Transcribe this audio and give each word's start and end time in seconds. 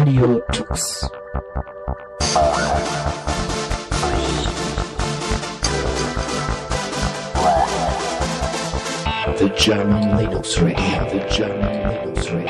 Radio 0.00 0.40
Tux. 0.50 1.10
The 9.36 9.50
German 9.58 10.16
Linux 10.16 10.58
Radio, 10.62 11.04
the 11.10 11.20
German 11.28 11.90
Linux 11.90 12.30
Radio. 12.32 12.48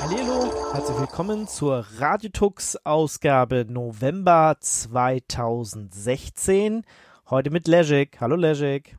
Hallo, 0.00 0.50
herzlich 0.72 0.98
willkommen 0.98 1.46
zur 1.48 1.84
Radiotux 1.98 2.78
Ausgabe 2.84 3.66
November 3.68 4.56
2016. 4.60 6.84
Heute 7.28 7.50
mit 7.50 7.68
Legic. 7.68 8.18
Hallo 8.18 8.36
Legic. 8.36 8.96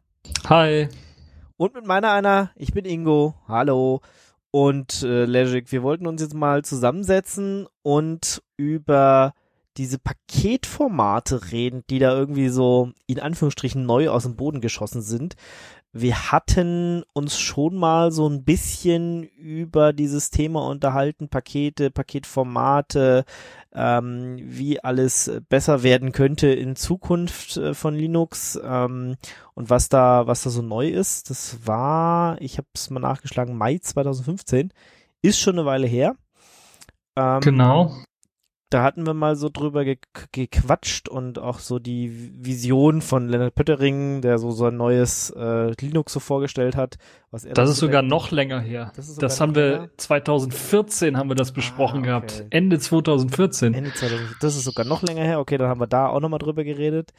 Hi. 0.47 0.89
Und 1.57 1.73
mit 1.73 1.87
meiner 1.87 2.11
einer, 2.11 2.51
ich 2.55 2.71
bin 2.71 2.85
Ingo. 2.85 3.33
Hallo. 3.47 4.01
Und 4.51 5.01
äh, 5.01 5.25
Legic, 5.25 5.71
wir 5.71 5.81
wollten 5.81 6.05
uns 6.05 6.21
jetzt 6.21 6.35
mal 6.35 6.63
zusammensetzen 6.63 7.67
und 7.81 8.43
über 8.57 9.33
diese 9.75 9.97
Paketformate 9.97 11.51
reden, 11.51 11.83
die 11.89 11.97
da 11.97 12.15
irgendwie 12.15 12.49
so 12.49 12.91
in 13.07 13.19
Anführungsstrichen 13.19 13.85
neu 13.85 14.09
aus 14.09 14.23
dem 14.23 14.35
Boden 14.35 14.61
geschossen 14.61 15.01
sind. 15.01 15.35
Wir 16.01 16.31
hatten 16.31 17.03
uns 17.13 17.39
schon 17.39 17.75
mal 17.75 18.11
so 18.11 18.27
ein 18.27 18.43
bisschen 18.43 19.23
über 19.23 19.93
dieses 19.93 20.29
Thema 20.29 20.67
unterhalten, 20.67 21.29
Pakete, 21.29 21.91
Paketformate, 21.91 23.25
ähm, 23.73 24.37
wie 24.39 24.83
alles 24.83 25.31
besser 25.49 25.83
werden 25.83 26.11
könnte 26.11 26.47
in 26.47 26.75
Zukunft 26.75 27.57
äh, 27.57 27.73
von 27.73 27.95
Linux 27.95 28.59
ähm, 28.63 29.15
und 29.53 29.69
was 29.69 29.89
da, 29.89 30.27
was 30.27 30.43
da 30.43 30.49
so 30.49 30.61
neu 30.61 30.89
ist. 30.89 31.29
Das 31.29 31.65
war, 31.65 32.41
ich 32.41 32.57
habe 32.57 32.67
es 32.73 32.89
mal 32.89 32.99
nachgeschlagen, 32.99 33.57
Mai 33.57 33.77
2015, 33.77 34.71
ist 35.21 35.39
schon 35.39 35.57
eine 35.57 35.65
Weile 35.65 35.87
her. 35.87 36.15
Ähm, 37.15 37.41
genau 37.41 37.91
da 38.69 38.83
hatten 38.83 39.05
wir 39.05 39.13
mal 39.13 39.35
so 39.37 39.49
drüber 39.49 39.85
ge 39.85 39.97
gequatscht 40.33 41.07
und 41.07 41.39
auch 41.39 41.59
so 41.59 41.79
die 41.79 42.31
Vision 42.43 43.01
von 43.01 43.29
Leonard 43.29 43.55
Pöttering, 43.55 44.21
der 44.21 44.39
so 44.39 44.51
sein 44.51 44.75
neues 44.75 45.29
äh, 45.29 45.71
Linux 45.79 46.11
so 46.11 46.19
vorgestellt 46.19 46.75
hat. 46.75 46.97
Was 47.31 47.45
er 47.45 47.53
das 47.53 47.69
ist 47.69 47.77
sogar 47.77 48.01
denkt. 48.01 48.09
noch 48.09 48.31
länger 48.31 48.59
her. 48.59 48.91
Das, 48.95 49.15
das 49.15 49.39
haben 49.39 49.55
wir 49.55 49.69
länger? 49.69 49.89
2014 49.97 51.17
haben 51.17 51.29
wir 51.29 51.35
das 51.35 51.53
besprochen 51.53 51.97
ah, 51.97 51.99
okay. 51.99 52.07
gehabt. 52.07 52.45
Ende 52.49 52.77
2014. 52.77 53.73
Ende 53.73 53.93
2014. 53.93 54.37
Das 54.41 54.55
ist 54.57 54.65
sogar 54.65 54.85
noch 54.85 55.01
länger 55.01 55.23
her. 55.23 55.39
Okay, 55.39 55.57
dann 55.57 55.69
haben 55.69 55.79
wir 55.79 55.87
da 55.87 56.07
auch 56.07 56.19
nochmal 56.19 56.39
drüber 56.39 56.65
geredet. 56.65 57.13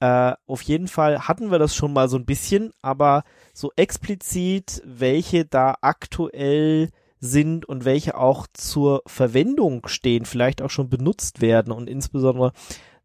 Äh, 0.00 0.32
auf 0.46 0.60
jeden 0.60 0.88
Fall 0.88 1.20
hatten 1.20 1.50
wir 1.50 1.58
das 1.58 1.74
schon 1.74 1.94
mal 1.94 2.10
so 2.10 2.18
ein 2.18 2.26
bisschen, 2.26 2.72
aber 2.82 3.24
so 3.54 3.72
explizit, 3.76 4.82
welche 4.84 5.46
da 5.46 5.76
aktuell 5.80 6.90
sind 7.26 7.66
und 7.66 7.84
welche 7.84 8.16
auch 8.16 8.46
zur 8.52 9.02
Verwendung 9.06 9.86
stehen, 9.88 10.24
vielleicht 10.24 10.62
auch 10.62 10.70
schon 10.70 10.88
benutzt 10.88 11.40
werden 11.40 11.72
und 11.72 11.88
insbesondere 11.88 12.52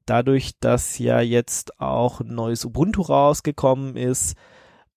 dadurch, 0.06 0.54
dass 0.60 0.98
ja 1.00 1.22
jetzt 1.22 1.80
auch 1.80 2.22
ein 2.22 2.34
neues 2.34 2.66
Ubuntu 2.66 3.02
rausgekommen 3.02 3.96
ist 3.96 4.36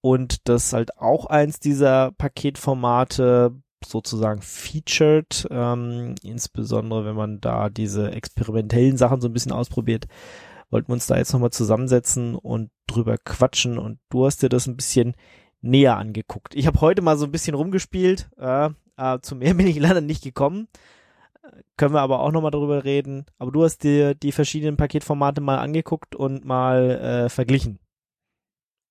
und 0.00 0.48
das 0.48 0.72
halt 0.72 0.98
auch 0.98 1.26
eins 1.26 1.60
dieser 1.60 2.12
Paketformate 2.12 3.52
sozusagen 3.84 4.40
featured, 4.42 5.46
ähm, 5.50 6.14
insbesondere 6.22 7.04
wenn 7.04 7.16
man 7.16 7.40
da 7.40 7.68
diese 7.68 8.12
experimentellen 8.12 8.96
Sachen 8.96 9.20
so 9.20 9.28
ein 9.28 9.32
bisschen 9.32 9.52
ausprobiert, 9.52 10.06
wollten 10.70 10.88
wir 10.88 10.94
uns 10.94 11.06
da 11.06 11.16
jetzt 11.16 11.32
nochmal 11.32 11.50
zusammensetzen 11.50 12.34
und 12.34 12.70
drüber 12.86 13.16
quatschen 13.18 13.78
und 13.78 13.98
du 14.10 14.26
hast 14.26 14.42
dir 14.42 14.48
das 14.48 14.66
ein 14.66 14.76
bisschen 14.76 15.14
näher 15.60 15.96
angeguckt. 15.96 16.54
Ich 16.54 16.66
habe 16.66 16.80
heute 16.80 17.02
mal 17.02 17.16
so 17.16 17.24
ein 17.24 17.32
bisschen 17.32 17.54
rumgespielt, 17.54 18.28
äh, 18.38 18.70
äh, 18.96 19.18
zu 19.20 19.36
mehr 19.36 19.54
bin 19.54 19.66
ich 19.66 19.78
leider 19.78 20.00
nicht 20.00 20.22
gekommen. 20.22 20.68
Können 21.76 21.92
wir 21.94 22.00
aber 22.00 22.20
auch 22.20 22.32
nochmal 22.32 22.50
darüber 22.50 22.84
reden. 22.84 23.26
Aber 23.38 23.50
du 23.50 23.64
hast 23.64 23.84
dir 23.84 24.14
die 24.14 24.32
verschiedenen 24.32 24.76
Paketformate 24.76 25.40
mal 25.40 25.58
angeguckt 25.58 26.14
und 26.14 26.44
mal 26.44 26.90
äh, 26.90 27.28
verglichen. 27.28 27.78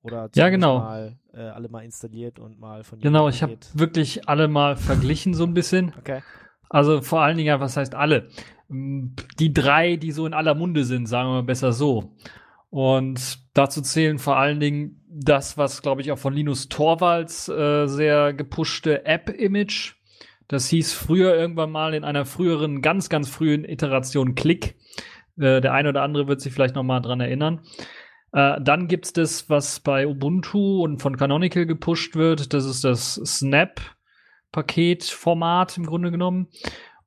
Oder 0.04 0.30
ja, 0.36 0.50
genau. 0.50 0.80
mal 0.80 1.18
äh, 1.34 1.42
alle 1.42 1.70
mal 1.70 1.84
installiert 1.84 2.38
und 2.38 2.60
mal 2.60 2.84
von 2.84 3.00
Genau, 3.00 3.30
ich 3.30 3.42
habe 3.42 3.58
wirklich 3.74 4.28
alle 4.28 4.48
mal 4.48 4.76
verglichen 4.76 5.34
so 5.34 5.46
ein 5.46 5.54
bisschen. 5.54 5.94
Okay. 5.98 6.22
Also 6.70 7.02
vor 7.02 7.22
allen 7.22 7.38
Dingen, 7.38 7.60
was 7.60 7.78
heißt 7.78 7.96
alle? 7.96 8.28
Die 8.70 9.54
drei, 9.54 9.96
die 9.96 10.12
so 10.12 10.26
in 10.26 10.34
aller 10.34 10.56
Munde 10.56 10.84
sind, 10.84 11.08
sagen 11.08 11.30
wir 11.30 11.34
mal 11.36 11.44
besser 11.44 11.72
so. 11.72 12.16
Und 12.74 13.38
dazu 13.54 13.84
zählen 13.84 14.18
vor 14.18 14.38
allen 14.38 14.60
Dingen 14.60 15.00
das, 15.08 15.60
was, 15.60 15.84
glaube 15.84 16.02
ich, 16.02 16.12
auch 16.12 16.18
von 16.18 16.34
Linus 16.34 16.70
Torvalds 16.70 17.48
äh, 17.48 17.86
sehr 17.86 18.34
gepushte 18.34 19.06
App-Image. 19.06 19.94
Das 20.48 20.70
hieß 20.70 20.92
früher 20.92 21.36
irgendwann 21.36 21.70
mal 21.70 21.94
in 21.94 22.04
einer 22.04 22.26
früheren, 22.26 22.82
ganz, 22.82 23.10
ganz 23.10 23.30
frühen 23.30 23.64
Iteration 23.64 24.34
Click. 24.34 24.74
Äh, 25.38 25.62
der 25.62 25.74
eine 25.74 25.90
oder 25.90 26.02
andere 26.02 26.28
wird 26.28 26.42
sich 26.42 26.52
vielleicht 26.52 26.74
noch 26.74 26.82
mal 26.82 27.00
dran 27.00 27.20
erinnern. 27.20 27.62
Äh, 28.32 28.60
dann 28.60 28.88
gibt's 28.88 29.14
das, 29.14 29.52
was 29.52 29.80
bei 29.80 30.08
Ubuntu 30.08 30.82
und 30.82 31.00
von 31.00 31.16
Canonical 31.16 31.68
gepusht 31.68 32.16
wird. 32.16 32.56
Das 32.56 32.66
ist 32.66 32.84
das 32.84 33.22
Snap-Paketformat 33.24 35.78
im 35.78 35.86
Grunde 35.86 36.10
genommen. 36.10 36.48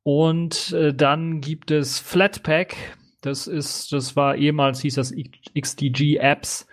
Und 0.05 0.71
äh, 0.75 0.94
dann 0.94 1.41
gibt 1.41 1.72
es 1.72 1.99
Flatpak. 1.99 2.76
Das 3.26 3.48
ist, 3.48 3.92
das 3.92 4.14
war 4.14 4.37
ehemals 4.37 4.81
hieß 4.81 4.94
das 4.94 5.12
XDG 5.59 6.19
Apps. 6.19 6.69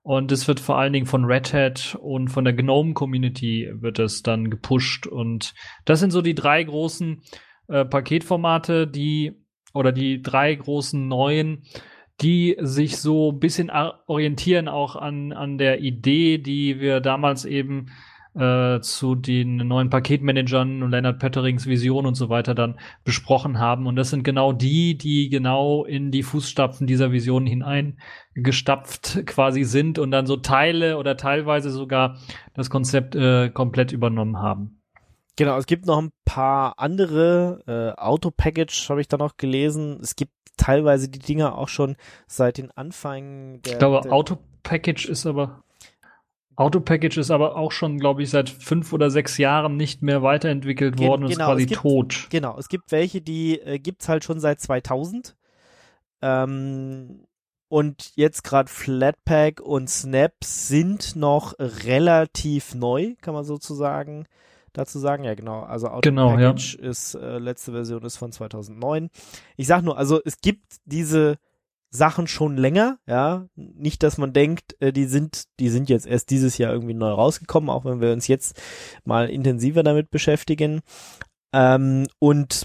Und 0.00 0.32
es 0.32 0.48
wird 0.48 0.58
vor 0.58 0.78
allen 0.78 0.94
Dingen 0.94 1.04
von 1.04 1.26
Red 1.26 1.52
Hat 1.52 1.98
und 2.00 2.28
von 2.28 2.44
der 2.44 2.54
GNOME 2.54 2.94
Community 2.94 3.70
wird 3.74 3.98
es 3.98 4.22
dann 4.22 4.48
gepusht. 4.48 5.06
Und 5.06 5.54
das 5.84 6.00
sind 6.00 6.10
so 6.10 6.22
die 6.22 6.34
drei 6.34 6.64
großen 6.64 7.20
äh, 7.68 7.84
Paketformate, 7.84 8.86
die 8.86 9.34
oder 9.74 9.92
die 9.92 10.22
drei 10.22 10.54
großen 10.54 11.06
neuen, 11.06 11.64
die 12.22 12.56
sich 12.58 12.96
so 12.96 13.32
ein 13.32 13.38
bisschen 13.38 13.70
orientieren 14.06 14.68
auch 14.68 14.96
an, 14.96 15.32
an 15.32 15.58
der 15.58 15.80
Idee, 15.80 16.38
die 16.38 16.80
wir 16.80 17.00
damals 17.00 17.44
eben 17.44 17.90
äh, 18.38 18.80
zu 18.80 19.14
den 19.14 19.56
neuen 19.56 19.90
Paketmanagern 19.90 20.82
und 20.82 20.90
Leonard 20.90 21.18
Pötterings 21.18 21.66
Vision 21.66 22.06
und 22.06 22.14
so 22.14 22.28
weiter 22.28 22.54
dann 22.54 22.78
besprochen 23.04 23.58
haben. 23.58 23.86
Und 23.86 23.96
das 23.96 24.10
sind 24.10 24.22
genau 24.22 24.52
die, 24.52 24.96
die 24.96 25.28
genau 25.28 25.84
in 25.84 26.10
die 26.10 26.22
Fußstapfen 26.22 26.86
dieser 26.86 27.10
Vision 27.10 27.46
hineingestapft 27.46 29.26
quasi 29.26 29.64
sind 29.64 29.98
und 29.98 30.10
dann 30.10 30.26
so 30.26 30.36
Teile 30.36 30.98
oder 30.98 31.16
teilweise 31.16 31.70
sogar 31.70 32.18
das 32.54 32.70
Konzept 32.70 33.16
äh, 33.16 33.50
komplett 33.50 33.92
übernommen 33.92 34.38
haben. 34.38 34.80
Genau, 35.36 35.56
es 35.56 35.66
gibt 35.66 35.86
noch 35.86 36.00
ein 36.00 36.10
paar 36.24 36.74
andere. 36.78 37.62
Äh, 37.66 38.00
Auto-Package 38.00 38.90
habe 38.90 39.00
ich 39.00 39.08
da 39.08 39.16
noch 39.16 39.36
gelesen. 39.36 39.98
Es 40.02 40.16
gibt 40.16 40.32
teilweise 40.56 41.08
die 41.08 41.20
Dinger 41.20 41.56
auch 41.56 41.68
schon 41.68 41.96
seit 42.26 42.58
den 42.58 42.70
Anfängen 42.72 43.62
der. 43.62 43.72
Ich 43.74 43.78
glaube, 43.78 44.10
Auto-Package 44.10 45.06
ist 45.06 45.26
aber 45.26 45.62
Autopackage 46.58 47.18
ist 47.18 47.30
aber 47.30 47.54
auch 47.56 47.70
schon, 47.70 47.98
glaube 47.98 48.22
ich, 48.22 48.30
seit 48.30 48.50
fünf 48.50 48.92
oder 48.92 49.10
sechs 49.10 49.38
Jahren 49.38 49.76
nicht 49.76 50.02
mehr 50.02 50.22
weiterentwickelt 50.22 50.96
Gen 50.96 51.06
worden 51.06 51.24
und 51.24 51.30
genau, 51.30 51.44
ist 51.44 51.50
quasi 51.50 51.66
gibt, 51.66 51.80
tot. 51.80 52.26
Genau, 52.30 52.58
es 52.58 52.68
gibt 52.68 52.90
welche, 52.90 53.20
die 53.20 53.60
äh, 53.60 53.78
gibt's 53.78 54.08
halt 54.08 54.24
schon 54.24 54.40
seit 54.40 54.60
2000. 54.60 55.36
Ähm, 56.20 57.20
und 57.68 58.10
jetzt 58.16 58.42
gerade 58.42 58.68
Flatpak 58.68 59.60
und 59.60 59.88
Snap 59.88 60.32
sind 60.42 61.14
noch 61.14 61.54
relativ 61.60 62.74
neu, 62.74 63.14
kann 63.20 63.34
man 63.34 63.44
sozusagen 63.44 64.26
dazu 64.72 64.98
sagen. 64.98 65.22
Ja, 65.22 65.34
genau. 65.34 65.62
Also 65.62 65.86
Autopackage 65.86 66.02
genau, 66.76 66.84
ja. 66.84 66.90
ist 66.90 67.14
äh, 67.14 67.38
letzte 67.38 67.70
Version 67.70 68.02
ist 68.02 68.16
von 68.16 68.32
2009. 68.32 69.10
Ich 69.56 69.68
sag 69.68 69.82
nur, 69.82 69.96
also 69.96 70.20
es 70.24 70.40
gibt 70.40 70.78
diese 70.86 71.38
Sachen 71.90 72.26
schon 72.26 72.56
länger, 72.56 72.98
ja. 73.06 73.46
Nicht, 73.54 74.02
dass 74.02 74.18
man 74.18 74.32
denkt, 74.32 74.76
äh, 74.80 74.92
die 74.92 75.06
sind, 75.06 75.44
die 75.58 75.70
sind 75.70 75.88
jetzt 75.88 76.06
erst 76.06 76.30
dieses 76.30 76.58
Jahr 76.58 76.72
irgendwie 76.72 76.94
neu 76.94 77.10
rausgekommen, 77.10 77.70
auch 77.70 77.84
wenn 77.84 78.00
wir 78.00 78.12
uns 78.12 78.26
jetzt 78.28 78.60
mal 79.04 79.30
intensiver 79.30 79.82
damit 79.82 80.10
beschäftigen. 80.10 80.80
Ähm, 81.52 82.06
und 82.18 82.64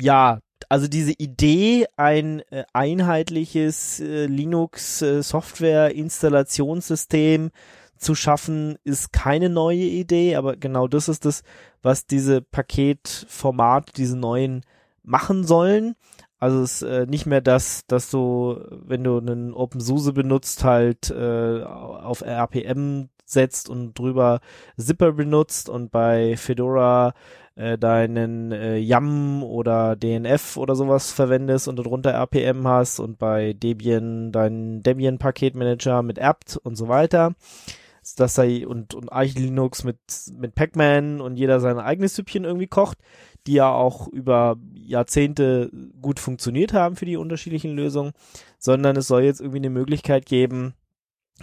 ja, 0.00 0.40
also 0.68 0.88
diese 0.88 1.12
Idee, 1.12 1.86
ein 1.96 2.40
äh, 2.50 2.64
einheitliches 2.72 4.00
äh, 4.00 4.26
Linux 4.26 5.02
äh, 5.02 5.22
Software 5.22 5.94
Installationssystem 5.94 7.50
zu 7.96 8.14
schaffen, 8.14 8.76
ist 8.84 9.12
keine 9.12 9.48
neue 9.48 9.84
Idee, 9.84 10.36
aber 10.36 10.56
genau 10.56 10.88
das 10.88 11.08
ist 11.08 11.24
das, 11.24 11.42
was 11.82 12.06
diese 12.06 12.40
Paketformate, 12.42 13.92
diese 13.94 14.16
neuen 14.16 14.62
machen 15.02 15.44
sollen. 15.44 15.94
Also 16.44 16.60
es 16.60 16.82
ist 16.82 16.88
äh, 16.90 17.06
nicht 17.06 17.24
mehr 17.24 17.40
das, 17.40 17.86
dass 17.86 18.10
du, 18.10 18.58
wenn 18.70 19.02
du 19.02 19.16
einen 19.16 19.54
OpenSUSE 19.54 20.12
benutzt, 20.12 20.62
halt 20.62 21.08
äh, 21.10 21.62
auf 21.62 22.20
RPM 22.20 23.08
setzt 23.24 23.70
und 23.70 23.98
drüber 23.98 24.40
Zipper 24.76 25.12
benutzt 25.12 25.70
und 25.70 25.90
bei 25.90 26.36
Fedora 26.36 27.14
äh, 27.54 27.78
deinen 27.78 28.52
äh, 28.52 28.76
YAM 28.76 29.42
oder 29.42 29.96
DNF 29.96 30.58
oder 30.58 30.76
sowas 30.76 31.12
verwendest 31.12 31.66
und 31.66 31.76
darunter 31.76 32.10
RPM 32.10 32.68
hast 32.68 33.00
und 33.00 33.18
bei 33.18 33.54
Debian 33.54 34.30
deinen 34.30 34.82
Debian 34.82 35.16
Paketmanager 35.16 36.02
mit 36.02 36.18
apt 36.18 36.58
und 36.58 36.76
so 36.76 36.88
weiter, 36.88 37.32
dass 38.16 38.36
er 38.36 38.68
und, 38.68 38.92
und 38.92 39.10
Arch 39.10 39.34
Linux 39.34 39.82
mit, 39.82 39.96
mit 40.36 40.54
Pac-Man 40.54 41.22
und 41.22 41.36
jeder 41.36 41.60
sein 41.60 41.78
eigenes 41.78 42.14
Süppchen 42.16 42.44
irgendwie 42.44 42.66
kocht, 42.66 42.98
die 43.46 43.54
ja 43.54 43.70
auch 43.70 44.08
über 44.08 44.56
Jahrzehnte 44.86 45.70
gut 46.00 46.20
funktioniert 46.20 46.72
haben 46.72 46.96
für 46.96 47.06
die 47.06 47.16
unterschiedlichen 47.16 47.74
Lösungen, 47.74 48.12
sondern 48.58 48.96
es 48.96 49.06
soll 49.06 49.22
jetzt 49.22 49.40
irgendwie 49.40 49.58
eine 49.58 49.70
Möglichkeit 49.70 50.26
geben, 50.26 50.74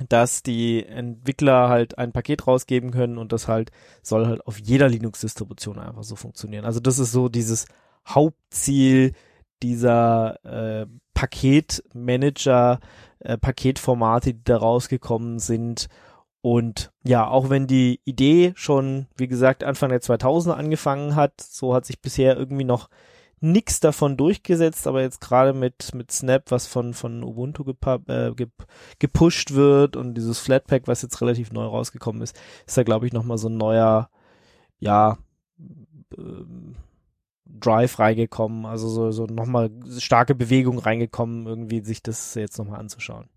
dass 0.08 0.42
die 0.42 0.86
Entwickler 0.86 1.70
halt 1.70 1.98
ein 1.98 2.14
Paket 2.14 2.48
rausgeben 2.48 2.92
können 2.92 3.18
und 3.18 3.34
das 3.34 3.48
halt 3.48 3.72
soll 4.02 4.26
halt 4.26 4.46
auf 4.48 4.58
jeder 4.58 4.88
Linux-Distribution 4.88 5.80
einfach 5.80 6.04
so 6.04 6.16
funktionieren. 6.16 6.66
Also 6.66 6.80
das 6.80 6.98
ist 6.98 7.12
so 7.12 7.28
dieses 7.30 7.66
Hauptziel 8.08 9.14
dieser 9.62 10.44
äh, 10.46 10.88
Paketmanager, 11.14 12.80
äh, 13.20 13.38
Paketformate, 13.38 14.34
die 14.34 14.44
da 14.44 14.58
rausgekommen 14.58 15.40
sind. 15.40 15.88
Und 16.42 16.92
ja, 17.04 17.28
auch 17.28 17.50
wenn 17.50 17.68
die 17.68 18.00
Idee 18.04 18.54
schon, 18.56 19.08
wie 19.16 19.28
gesagt, 19.28 19.64
Anfang 19.64 19.90
der 19.90 20.02
2000er 20.02 20.54
angefangen 20.54 21.16
hat, 21.16 21.40
so 21.40 21.76
hat 21.76 21.86
sich 21.86 22.02
bisher 22.02 22.36
irgendwie 22.36 22.64
noch 22.64 22.90
nichts 23.42 23.80
davon 23.80 24.18
durchgesetzt, 24.18 24.88
aber 24.88 25.02
jetzt 25.02 25.20
gerade 25.20 25.54
mit, 25.54 25.94
mit 25.94 26.12
Snap, 26.12 26.50
was 26.50 26.68
von, 26.68 26.94
von 26.94 27.24
Ubuntu 27.24 27.64
äh, 27.70 28.32
gep 28.36 28.52
gepusht 29.00 29.52
wird 29.52 29.96
und 29.96 30.14
dieses 30.14 30.40
Flatpak, 30.40 30.84
was 30.88 31.02
jetzt 31.02 31.20
relativ 31.22 31.52
neu 31.52 31.66
rausgekommen 31.66 32.22
ist, 32.22 32.40
ist 32.66 32.78
da, 32.78 32.84
glaube 32.84 33.08
ich, 33.08 33.14
nochmal 33.14 33.38
so 33.40 33.50
ein 33.50 33.58
neuer, 33.58 34.10
ja, 34.80 35.18
ähm, 36.18 36.76
Drive 37.60 38.00
reingekommen, 38.00 38.66
also 38.66 38.88
so, 38.88 39.12
so 39.12 39.26
nochmal 39.26 39.72
starke 39.98 40.36
Bewegung 40.36 40.80
reingekommen, 40.80 41.48
irgendwie 41.48 41.82
sich 41.82 42.02
das 42.02 42.36
jetzt 42.36 42.58
nochmal 42.58 42.80
anzuschauen. 42.80 43.28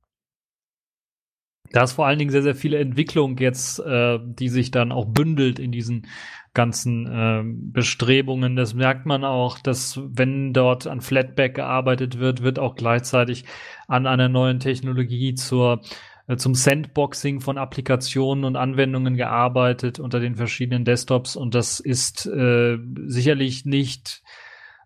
Da 1.72 1.82
ist 1.82 1.92
vor 1.92 2.06
allen 2.06 2.18
Dingen 2.18 2.30
sehr, 2.30 2.42
sehr 2.42 2.54
viele 2.54 2.78
Entwicklung 2.78 3.38
jetzt, 3.38 3.80
äh, 3.80 4.18
die 4.22 4.48
sich 4.48 4.70
dann 4.70 4.92
auch 4.92 5.06
bündelt 5.06 5.58
in 5.58 5.72
diesen 5.72 6.06
ganzen 6.54 7.06
äh, 7.06 7.42
Bestrebungen. 7.44 8.56
Das 8.56 8.74
merkt 8.74 9.06
man 9.06 9.24
auch, 9.24 9.58
dass 9.58 10.00
wenn 10.04 10.52
dort 10.52 10.86
an 10.86 11.00
Flatback 11.00 11.54
gearbeitet 11.56 12.18
wird, 12.18 12.42
wird 12.42 12.58
auch 12.58 12.76
gleichzeitig 12.76 13.44
an 13.88 14.06
einer 14.06 14.28
neuen 14.28 14.60
Technologie 14.60 15.34
zur 15.34 15.80
äh, 16.26 16.36
zum 16.36 16.54
Sandboxing 16.54 17.40
von 17.40 17.58
Applikationen 17.58 18.44
und 18.44 18.56
Anwendungen 18.56 19.16
gearbeitet 19.16 19.98
unter 19.98 20.20
den 20.20 20.36
verschiedenen 20.36 20.84
Desktops 20.84 21.36
und 21.36 21.54
das 21.54 21.80
ist 21.80 22.24
äh, 22.26 22.78
sicherlich 23.06 23.66
nicht 23.66 24.22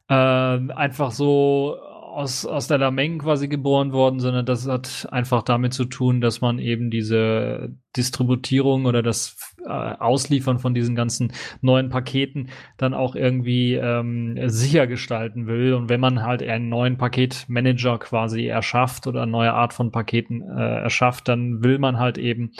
äh, 0.09 0.15
einfach 0.15 1.13
so 1.13 1.77
aus, 2.19 2.45
aus 2.45 2.67
der 2.67 2.79
Lameng 2.79 3.21
quasi 3.21 3.47
geboren 3.47 3.93
worden, 3.93 4.19
sondern 4.19 4.45
das 4.45 4.67
hat 4.67 5.07
einfach 5.13 5.43
damit 5.43 5.73
zu 5.73 5.85
tun, 5.85 6.21
dass 6.21 6.41
man 6.41 6.59
eben 6.59 6.91
diese 6.91 7.73
Distributierung 7.97 8.87
oder 8.87 9.05
das 9.05 9.37
äh, 9.65 9.71
Ausliefern 9.71 10.59
von 10.59 10.75
diesen 10.75 10.97
ganzen 10.97 11.33
neuen 11.61 11.91
Paketen 11.91 12.49
dann 12.77 12.93
auch 12.93 13.15
irgendwie 13.15 13.75
ähm, 13.75 14.37
sicher 14.49 14.89
gestalten 14.89 15.47
will. 15.47 15.75
Und 15.75 15.89
wenn 15.91 16.01
man 16.01 16.25
halt 16.25 16.43
einen 16.43 16.69
neuen 16.69 16.99
Paketmanager 16.99 17.99
quasi 18.01 18.47
erschafft 18.47 19.07
oder 19.07 19.23
eine 19.23 19.31
neue 19.31 19.53
Art 19.53 19.73
von 19.73 19.93
Paketen 19.93 20.43
äh, 20.43 20.81
erschafft, 20.83 21.29
dann 21.29 21.63
will 21.63 21.79
man 21.79 22.01
halt 22.01 22.19
eben 22.19 22.51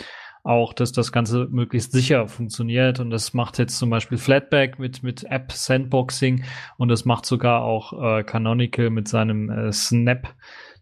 auch, 0.49 0.73
dass 0.73 0.93
das 0.93 1.13
Ganze 1.13 1.47
möglichst 1.51 1.93
sicher 1.93 2.27
funktioniert. 2.29 3.01
Und 3.01 3.11
das 3.11 3.35
macht 3.35 3.59
jetzt 3.59 3.79
zum 3.79 3.91
Beispiel 3.91 4.19
Flatback 4.19 4.79
mit, 4.79 5.03
mit 5.03 5.25
App 5.25 5.53
Sandboxing 5.53 6.45
und 6.77 6.89
das 6.89 7.05
macht 7.05 7.27
sogar 7.27 7.63
auch 7.63 7.93
äh, 8.19 8.25
Canonical 8.25 8.91
mit 8.91 9.09
seinem 9.09 9.51
äh, 9.51 9.73
Snap 9.73 10.35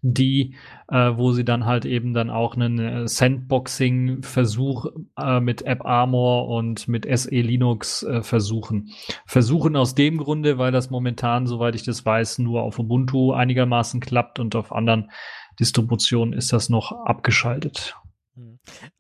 die, 0.03 0.55
äh, 0.89 1.13
wo 1.17 1.33
sie 1.33 1.45
dann 1.45 1.67
halt 1.67 1.85
eben 1.85 2.15
dann 2.15 2.31
auch 2.31 2.55
einen 2.55 2.79
äh, 2.79 3.09
Sandboxing-Versuch 3.09 4.87
äh, 5.19 5.41
mit 5.41 5.63
App 5.63 5.85
Armor 5.85 6.49
und 6.49 6.87
mit 6.87 7.07
SE 7.19 7.31
Linux 7.31 8.03
äh, 8.05 8.23
versuchen. 8.23 8.91
Versuchen 9.27 9.75
aus 9.75 9.95
dem 9.95 10.19
Grunde, 10.19 10.59
weil 10.59 10.71
das 10.71 10.91
momentan, 10.91 11.47
soweit 11.47 11.75
ich 11.75 11.83
das 11.83 12.05
weiß, 12.05 12.39
nur 12.39 12.63
auf 12.63 12.79
Ubuntu 12.79 13.33
einigermaßen 13.33 14.01
klappt 14.01 14.39
und 14.39 14.55
auf 14.55 14.73
anderen 14.73 15.11
Distributionen 15.59 16.35
ist 16.35 16.53
das 16.53 16.69
noch 16.69 16.93
abgeschaltet. 16.93 17.97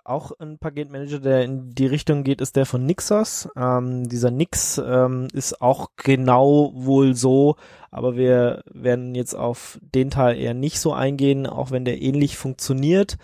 Auch 0.05 0.33
ein 0.39 0.59
Paketmanager, 0.59 1.19
der 1.19 1.45
in 1.45 1.75
die 1.75 1.87
Richtung 1.87 2.25
geht, 2.25 2.41
ist 2.41 2.57
der 2.57 2.67
von 2.67 2.87
Nixos. 2.87 3.49
Ähm, 3.57 4.09
dieser 4.09 4.31
Nix 4.31 4.79
ähm, 4.79 5.29
ist 5.33 5.61
auch 5.61 5.91
genau 5.97 6.73
wohl 6.75 7.15
so, 7.15 7.57
aber 7.91 8.17
wir 8.17 8.63
werden 8.73 9.15
jetzt 9.15 9.35
auf 9.35 9.79
den 9.83 10.11
Teil 10.11 10.39
eher 10.39 10.55
nicht 10.55 10.81
so 10.81 10.93
eingehen, 10.93 11.47
auch 11.47 11.71
wenn 11.71 11.85
der 11.85 12.01
ähnlich 12.01 12.37
funktioniert 12.37 13.19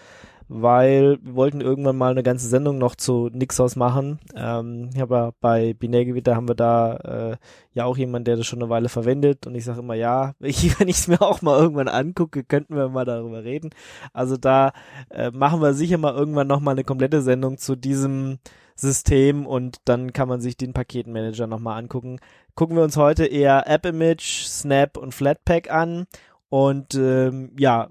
weil 0.54 1.18
wir 1.22 1.34
wollten 1.34 1.60
irgendwann 1.62 1.96
mal 1.96 2.10
eine 2.10 2.22
ganze 2.22 2.46
Sendung 2.46 2.76
noch 2.76 2.94
zu 2.94 3.30
Nixos 3.32 3.74
machen. 3.74 4.18
Ähm, 4.36 4.90
aber 5.00 5.32
bei 5.40 5.72
Binärgewitter 5.72 6.36
haben 6.36 6.48
wir 6.48 6.54
da 6.54 6.96
äh, 6.96 7.36
ja 7.72 7.86
auch 7.86 7.96
jemanden, 7.96 8.26
der 8.26 8.36
das 8.36 8.46
schon 8.46 8.60
eine 8.60 8.68
Weile 8.68 8.90
verwendet 8.90 9.46
und 9.46 9.54
ich 9.54 9.64
sage 9.64 9.80
immer, 9.80 9.94
ja, 9.94 10.34
ich, 10.40 10.78
wenn 10.78 10.88
ich 10.88 10.96
es 10.98 11.08
mir 11.08 11.22
auch 11.22 11.40
mal 11.40 11.58
irgendwann 11.58 11.88
angucke, 11.88 12.44
könnten 12.44 12.76
wir 12.76 12.88
mal 12.88 13.06
darüber 13.06 13.44
reden. 13.44 13.70
Also 14.12 14.36
da 14.36 14.72
äh, 15.10 15.30
machen 15.30 15.62
wir 15.62 15.72
sicher 15.72 15.96
mal 15.96 16.14
irgendwann 16.14 16.48
noch 16.48 16.60
mal 16.60 16.72
eine 16.72 16.84
komplette 16.84 17.22
Sendung 17.22 17.56
zu 17.56 17.74
diesem 17.74 18.38
System 18.74 19.46
und 19.46 19.78
dann 19.86 20.12
kann 20.12 20.28
man 20.28 20.40
sich 20.40 20.56
den 20.56 20.74
Paketenmanager 20.74 21.46
noch 21.46 21.60
mal 21.60 21.78
angucken. 21.78 22.18
Gucken 22.54 22.76
wir 22.76 22.84
uns 22.84 22.96
heute 22.98 23.24
eher 23.24 23.70
AppImage, 23.70 24.44
Snap 24.46 24.98
und 24.98 25.14
Flatpak 25.14 25.70
an 25.70 26.06
und 26.50 26.94
ähm, 26.94 27.52
ja, 27.58 27.88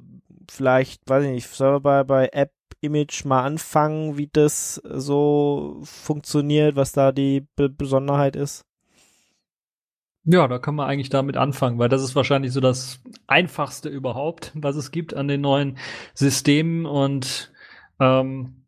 vielleicht, 0.52 1.10
weiß 1.10 1.24
ich 1.26 1.32
nicht, 1.32 1.48
sollen 1.48 1.74
wir 1.74 1.80
bei, 1.80 2.04
bei 2.04 2.30
App 2.32 2.52
Image 2.82 3.26
mal 3.26 3.44
anfangen, 3.44 4.18
wie 4.18 4.30
das 4.32 4.76
so 4.76 5.80
funktioniert, 5.84 6.76
was 6.76 6.92
da 6.92 7.12
die 7.12 7.48
Be 7.56 7.70
Besonderheit 7.70 8.36
ist? 8.36 8.66
Ja, 10.24 10.48
da 10.48 10.60
kann 10.60 10.76
man 10.76 10.88
eigentlich 10.88 11.10
damit 11.10 11.38
anfangen, 11.38 11.80
weil 11.80 11.90
das 11.90 12.04
ist 12.04 12.16
wahrscheinlich 12.16 12.54
so 12.54 12.60
das 12.60 13.02
einfachste 13.28 13.90
überhaupt, 13.90 14.52
was 14.54 14.76
es 14.76 14.92
gibt 14.92 15.16
an 15.16 15.28
den 15.28 15.42
neuen 15.42 15.78
Systemen 16.14 16.86
und 16.86 17.52
ähm, 18.00 18.66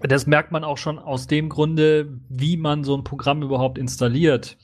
das 0.00 0.26
merkt 0.26 0.50
man 0.50 0.64
auch 0.64 0.78
schon 0.78 0.98
aus 0.98 1.26
dem 1.28 1.48
Grunde, 1.48 2.18
wie 2.28 2.56
man 2.56 2.84
so 2.84 2.96
ein 2.96 3.04
Programm 3.04 3.42
überhaupt 3.42 3.78
installiert. 3.78 4.58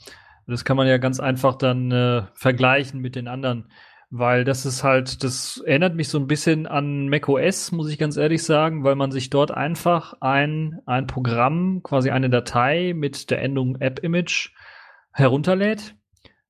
Das 0.46 0.64
kann 0.64 0.76
man 0.76 0.87
ja 0.87 0.99
ganz 0.99 1.20
einfach 1.20 1.56
dann 1.56 1.93
äh, 1.93 2.22
vergleichen 2.34 3.00
mit 3.00 3.14
den 3.14 3.28
anderen 3.28 3.70
weil 4.10 4.44
das 4.44 4.64
ist 4.64 4.84
halt, 4.84 5.22
das 5.22 5.62
erinnert 5.66 5.94
mich 5.94 6.08
so 6.08 6.19
ein 6.19 6.26
bisschen 6.26 6.66
an 6.66 7.08
macOS, 7.08 7.72
muss 7.72 7.90
ich 7.90 7.99
ganz 7.99 8.16
ehrlich 8.16 8.42
sagen, 8.42 8.83
weil 8.83 8.94
man 8.94 9.11
sich 9.11 9.28
dort 9.28 9.50
einfach 9.50 10.14
ein, 10.21 10.80
ein 10.87 11.06
Programm, 11.06 11.83
quasi 11.83 12.11
eine 12.11 12.30
Datei 12.30 12.94
mit 12.97 13.30
der 13.30 13.42
Endung 13.42 13.76
AppImage 13.80 14.50
herunterlädt. 15.12 15.94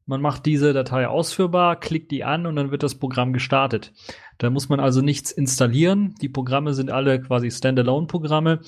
Man 0.07 0.23
macht 0.23 0.47
diese 0.47 0.73
Datei 0.73 1.09
ausführbar, 1.09 1.79
klickt 1.79 2.13
die 2.13 2.25
an 2.25 2.47
und 2.47 2.57
dann 2.57 2.71
wird 2.71 2.83
das 2.83 2.95
Programm 2.95 3.33
gestartet. 3.33 3.93
Da 4.39 4.51
muss 4.51 4.69
man 4.69 4.81
also 4.81 5.03
nichts 5.03 5.33
installieren. 5.33 6.15
Die 6.23 6.29
Programme 6.29 6.73
sind 6.75 6.91
alle 6.91 7.21
quasi 7.21 7.51
Standalone-Programme. 7.51 8.61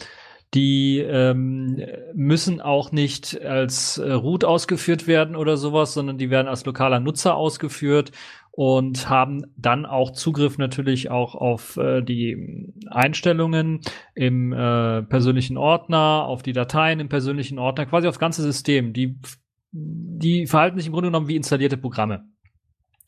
Die 0.53 0.99
ähm, 0.99 1.81
müssen 2.12 2.61
auch 2.61 2.91
nicht 2.91 3.41
als 3.41 3.99
äh, 3.99 4.11
Root 4.11 4.45
ausgeführt 4.45 5.07
werden 5.07 5.37
oder 5.37 5.57
sowas, 5.57 5.95
sondern 5.95 6.19
die 6.19 6.29
werden 6.29 6.49
als 6.49 6.67
lokaler 6.67 6.99
Nutzer 6.99 7.37
ausgeführt 7.37 8.11
und 8.61 9.09
haben 9.09 9.47
dann 9.57 9.87
auch 9.87 10.11
Zugriff 10.11 10.59
natürlich 10.59 11.11
auch 11.11 11.35
auf 11.35 11.79
äh, 11.79 12.02
die 12.02 12.71
Einstellungen 12.90 13.81
im 14.14 14.52
äh, 14.52 15.02
persönlichen 15.02 15.57
Ordner, 15.57 16.26
auf 16.26 16.43
die 16.43 16.52
Dateien 16.52 17.00
im 17.00 17.09
persönlichen 17.09 17.59
Ordner, 17.59 17.87
quasi 17.87 18.07
aufs 18.07 18.19
ganze 18.19 18.43
System. 18.43 18.93
Die, 18.93 19.19
die 19.73 20.47
verhalten 20.47 20.76
sich 20.76 20.88
im 20.88 20.93
Grunde 20.93 21.09
genommen 21.09 21.29
wie 21.29 21.37
installierte 21.37 21.79
Programme. 21.79 22.29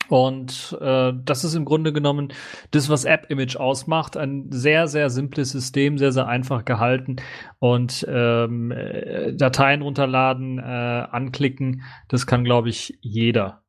Und 0.09 0.75
äh, 0.81 1.13
das 1.23 1.43
ist 1.43 1.53
im 1.53 1.65
Grunde 1.65 1.93
genommen 1.93 2.33
das, 2.71 2.89
was 2.89 3.05
App-Image 3.05 3.55
ausmacht. 3.55 4.17
Ein 4.17 4.47
sehr, 4.49 4.87
sehr 4.87 5.11
simples 5.11 5.51
System, 5.51 5.99
sehr, 5.99 6.13
sehr 6.13 6.25
einfach 6.25 6.65
gehalten. 6.65 7.17
Und 7.59 8.03
ähm, 8.09 8.71
äh, 8.71 9.35
Dateien 9.35 9.83
runterladen, 9.83 10.57
äh, 10.57 10.61
anklicken, 10.63 11.83
das 12.07 12.25
kann, 12.25 12.43
glaube 12.43 12.69
ich, 12.69 12.97
jeder. 13.01 13.62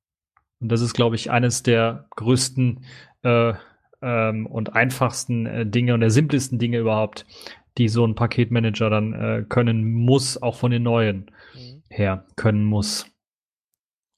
Und 0.65 0.73
das 0.73 0.81
ist, 0.81 0.95
glaube 0.95 1.15
ich, 1.15 1.31
eines 1.31 1.63
der 1.63 2.07
größten 2.17 2.87
äh, 3.23 3.53
ähm, 4.01 4.47
und 4.47 4.75
einfachsten 4.75 5.45
äh, 5.45 5.67
Dinge 5.67 5.93
und 5.93 6.01
der 6.01 6.09
simplesten 6.09 6.59
Dinge 6.59 6.79
überhaupt, 6.79 7.27
die 7.77 7.89
so 7.89 8.03
ein 8.07 8.15
Paketmanager 8.15 8.89
dann 8.89 9.13
äh, 9.13 9.45
können 9.47 9.93
muss, 9.93 10.41
auch 10.41 10.57
von 10.57 10.71
den 10.71 10.83
neuen 10.83 11.31
mhm. 11.53 11.83
her 11.91 12.25
können 12.37 12.65
muss. 12.65 13.05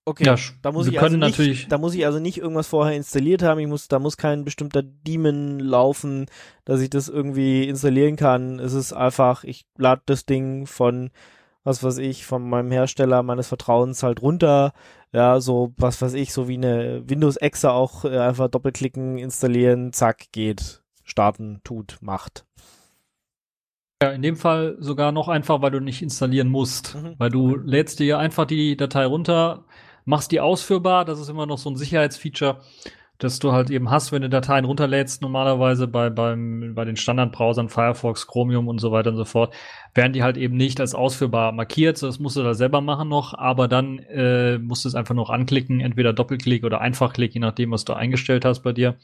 Okay, 0.05 0.25
ja, 0.25 0.37
da 0.63 0.71
muss 0.71 0.87
ich 0.87 1.01
also 1.01 1.17
nicht, 1.17 1.73
da 1.73 1.79
muss 1.79 1.97
ich 1.97 2.07
also 2.07 2.21
nicht 2.21 2.39
irgendwas 2.39 2.69
vorher 2.69 2.97
installiert 2.97 3.43
haben. 3.43 3.59
Ich 3.59 3.67
muss, 3.67 3.89
da 3.89 3.99
muss 3.99 4.17
kein 4.17 4.45
bestimmter 4.45 4.85
Daemon 4.85 5.59
laufen, 5.59 6.27
dass 6.65 6.81
ich 6.81 6.91
das 6.91 7.09
irgendwie 7.09 7.69
installieren 7.69 8.15
kann. 8.15 8.61
Es 8.61 8.73
ist 8.73 8.93
einfach, 8.93 9.43
ich 9.43 9.67
lade 9.77 10.03
das 10.07 10.25
Ding 10.25 10.69
von 10.69 11.11
was 11.67 11.83
weiß 11.83 11.99
ich, 11.99 12.25
von 12.25 12.49
meinem 12.49 12.71
Hersteller 12.71 13.23
meines 13.23 13.49
Vertrauens 13.49 14.03
halt 14.03 14.23
runter. 14.23 14.73
Ja, 15.13 15.41
so, 15.41 15.75
was 15.77 16.01
weiß 16.01 16.15
ich, 16.15 16.33
so 16.33 16.49
wie 16.49 16.57
eine 16.57 17.03
Windows-Exe 17.09 17.73
auch 17.73 18.05
äh, 18.05 18.19
einfach 18.19 18.49
doppelklicken, 18.49 19.19
installieren, 19.19 19.93
zack, 19.93 20.27
geht. 20.33 20.83
Starten, 21.05 21.61
tut, 21.65 21.99
macht. 22.01 22.47
Ja, 24.03 24.11
in 24.11 24.23
dem 24.23 24.37
Fall 24.37 24.77
sogar 24.79 25.11
noch 25.11 25.29
einfach, 25.29 25.63
weil 25.63 25.71
du 25.71 25.81
nicht 25.81 26.03
installieren 26.03 26.49
musst. 26.49 26.95
Mhm. 26.95 27.15
Weil 27.19 27.31
du 27.31 27.57
lädst 27.57 27.99
dir 27.99 28.19
einfach 28.19 28.45
die 28.45 28.77
Datei 28.77 29.07
runter, 29.07 29.65
machst 30.05 30.33
die 30.33 30.41
ausführbar, 30.41 31.05
das 31.05 31.19
ist 31.19 31.29
immer 31.29 31.47
noch 31.47 31.59
so 31.59 31.71
ein 31.71 31.77
Sicherheitsfeature, 31.77 32.61
dass 33.19 33.39
du 33.39 33.53
halt 33.53 33.71
eben 33.71 33.91
hast, 33.91 34.13
wenn 34.13 34.23
du 34.23 34.29
Dateien 34.29 34.65
runterlädst, 34.65 35.23
normalerweise 35.23 35.89
bei, 35.89 36.11
beim, 36.11 36.75
bei 36.75 36.85
den 36.85 36.97
Standardbrowsern, 36.97 37.69
Firefox, 37.69 38.27
Chromium 38.27 38.69
und 38.69 38.79
so 38.79 38.93
weiter 38.93 39.11
und 39.11 39.17
so 39.17 39.25
fort, 39.25 39.55
werden 39.95 40.13
die 40.13 40.23
halt 40.23 40.37
eben 40.37 40.57
nicht 40.57 40.81
als 40.81 40.95
ausführbar 40.95 41.53
markiert. 41.53 41.97
So, 41.99 42.07
das 42.07 42.19
musst 42.19 42.37
du 42.37 42.43
da 42.43 42.55
selber 42.55 42.81
machen 42.81 43.09
noch, 43.09 43.35
aber 43.35 43.69
dann 43.69 43.99
äh, 43.99 44.59
musst 44.59 44.85
du 44.85 44.89
es 44.89 44.95
einfach 44.95 45.15
noch 45.15 45.31
anklicken, 45.31 45.81
entweder 45.81 46.13
Doppelklick 46.13 46.65
oder 46.65 46.81
Einfachklick, 46.81 47.35
je 47.35 47.41
nachdem, 47.41 47.71
was 47.71 47.85
du 47.85 47.95
eingestellt 47.95 48.45
hast 48.45 48.61
bei 48.61 48.73
dir. 48.73 48.97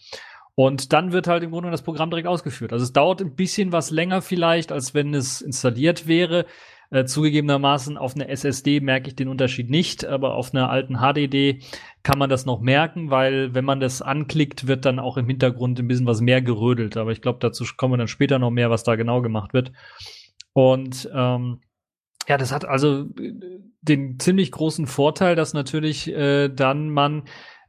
Und 0.55 0.93
dann 0.93 1.13
wird 1.13 1.29
halt 1.29 1.43
im 1.43 1.51
Grunde 1.51 1.71
das 1.71 1.83
Programm 1.83 2.11
direkt 2.11 2.29
ausgeführt. 2.29 2.73
Also 2.73 2.85
es 2.85 2.93
dauert 2.93 3.23
ein 3.23 3.35
bisschen 3.35 3.73
was 3.73 3.91
länger 3.91 4.21
vielleicht, 4.21 4.71
als 4.71 4.93
wenn 4.93 5.15
es 5.15 5.41
installiert 5.41 6.07
wäre. 6.07 6.45
Äh, 6.93 7.07
zugegebenermaßen 7.07 7.97
auf 7.97 8.15
einer 8.15 8.29
SSD 8.29 8.81
merke 8.81 9.09
ich 9.09 9.17
den 9.17 9.29
Unterschied 9.29 9.71
nicht, 9.71 10.05
aber 10.05 10.35
auf 10.35 10.53
einer 10.53 10.69
alten 10.69 10.99
HDD 10.99 11.63
kann 12.03 12.19
man 12.19 12.29
das 12.29 12.45
noch 12.45 12.61
merken, 12.61 13.11
weil 13.11 13.55
wenn 13.55 13.65
man 13.65 13.81
das 13.81 14.03
anklickt, 14.03 14.67
wird 14.67 14.85
dann 14.85 14.99
auch 14.99 15.17
im 15.17 15.27
Hintergrund 15.27 15.79
ein 15.79 15.89
bisschen 15.89 16.05
was 16.05 16.21
mehr 16.21 16.43
gerödelt. 16.43 16.99
Aber 16.99 17.11
ich 17.11 17.23
glaube, 17.23 17.39
dazu 17.41 17.65
kommen 17.79 17.95
wir 17.95 17.97
dann 17.97 18.09
später 18.09 18.39
noch 18.39 18.51
mehr, 18.51 18.69
was 18.69 18.85
da 18.85 18.97
genau 18.97 19.23
gemacht 19.23 19.55
wird. 19.55 19.73
Und 20.53 21.09
ähm, 21.15 21.63
ja, 22.29 22.37
das 22.37 22.53
hat 22.53 22.67
also 22.67 23.07
äh, 23.19 23.33
den 23.81 24.19
ziemlich 24.19 24.53
großen 24.53 24.87
Vorteil, 24.87 25.35
dass 25.35 25.55
natürlich 25.55 26.13
äh, 26.13 26.51
dann 26.51 26.91
man 26.91 27.23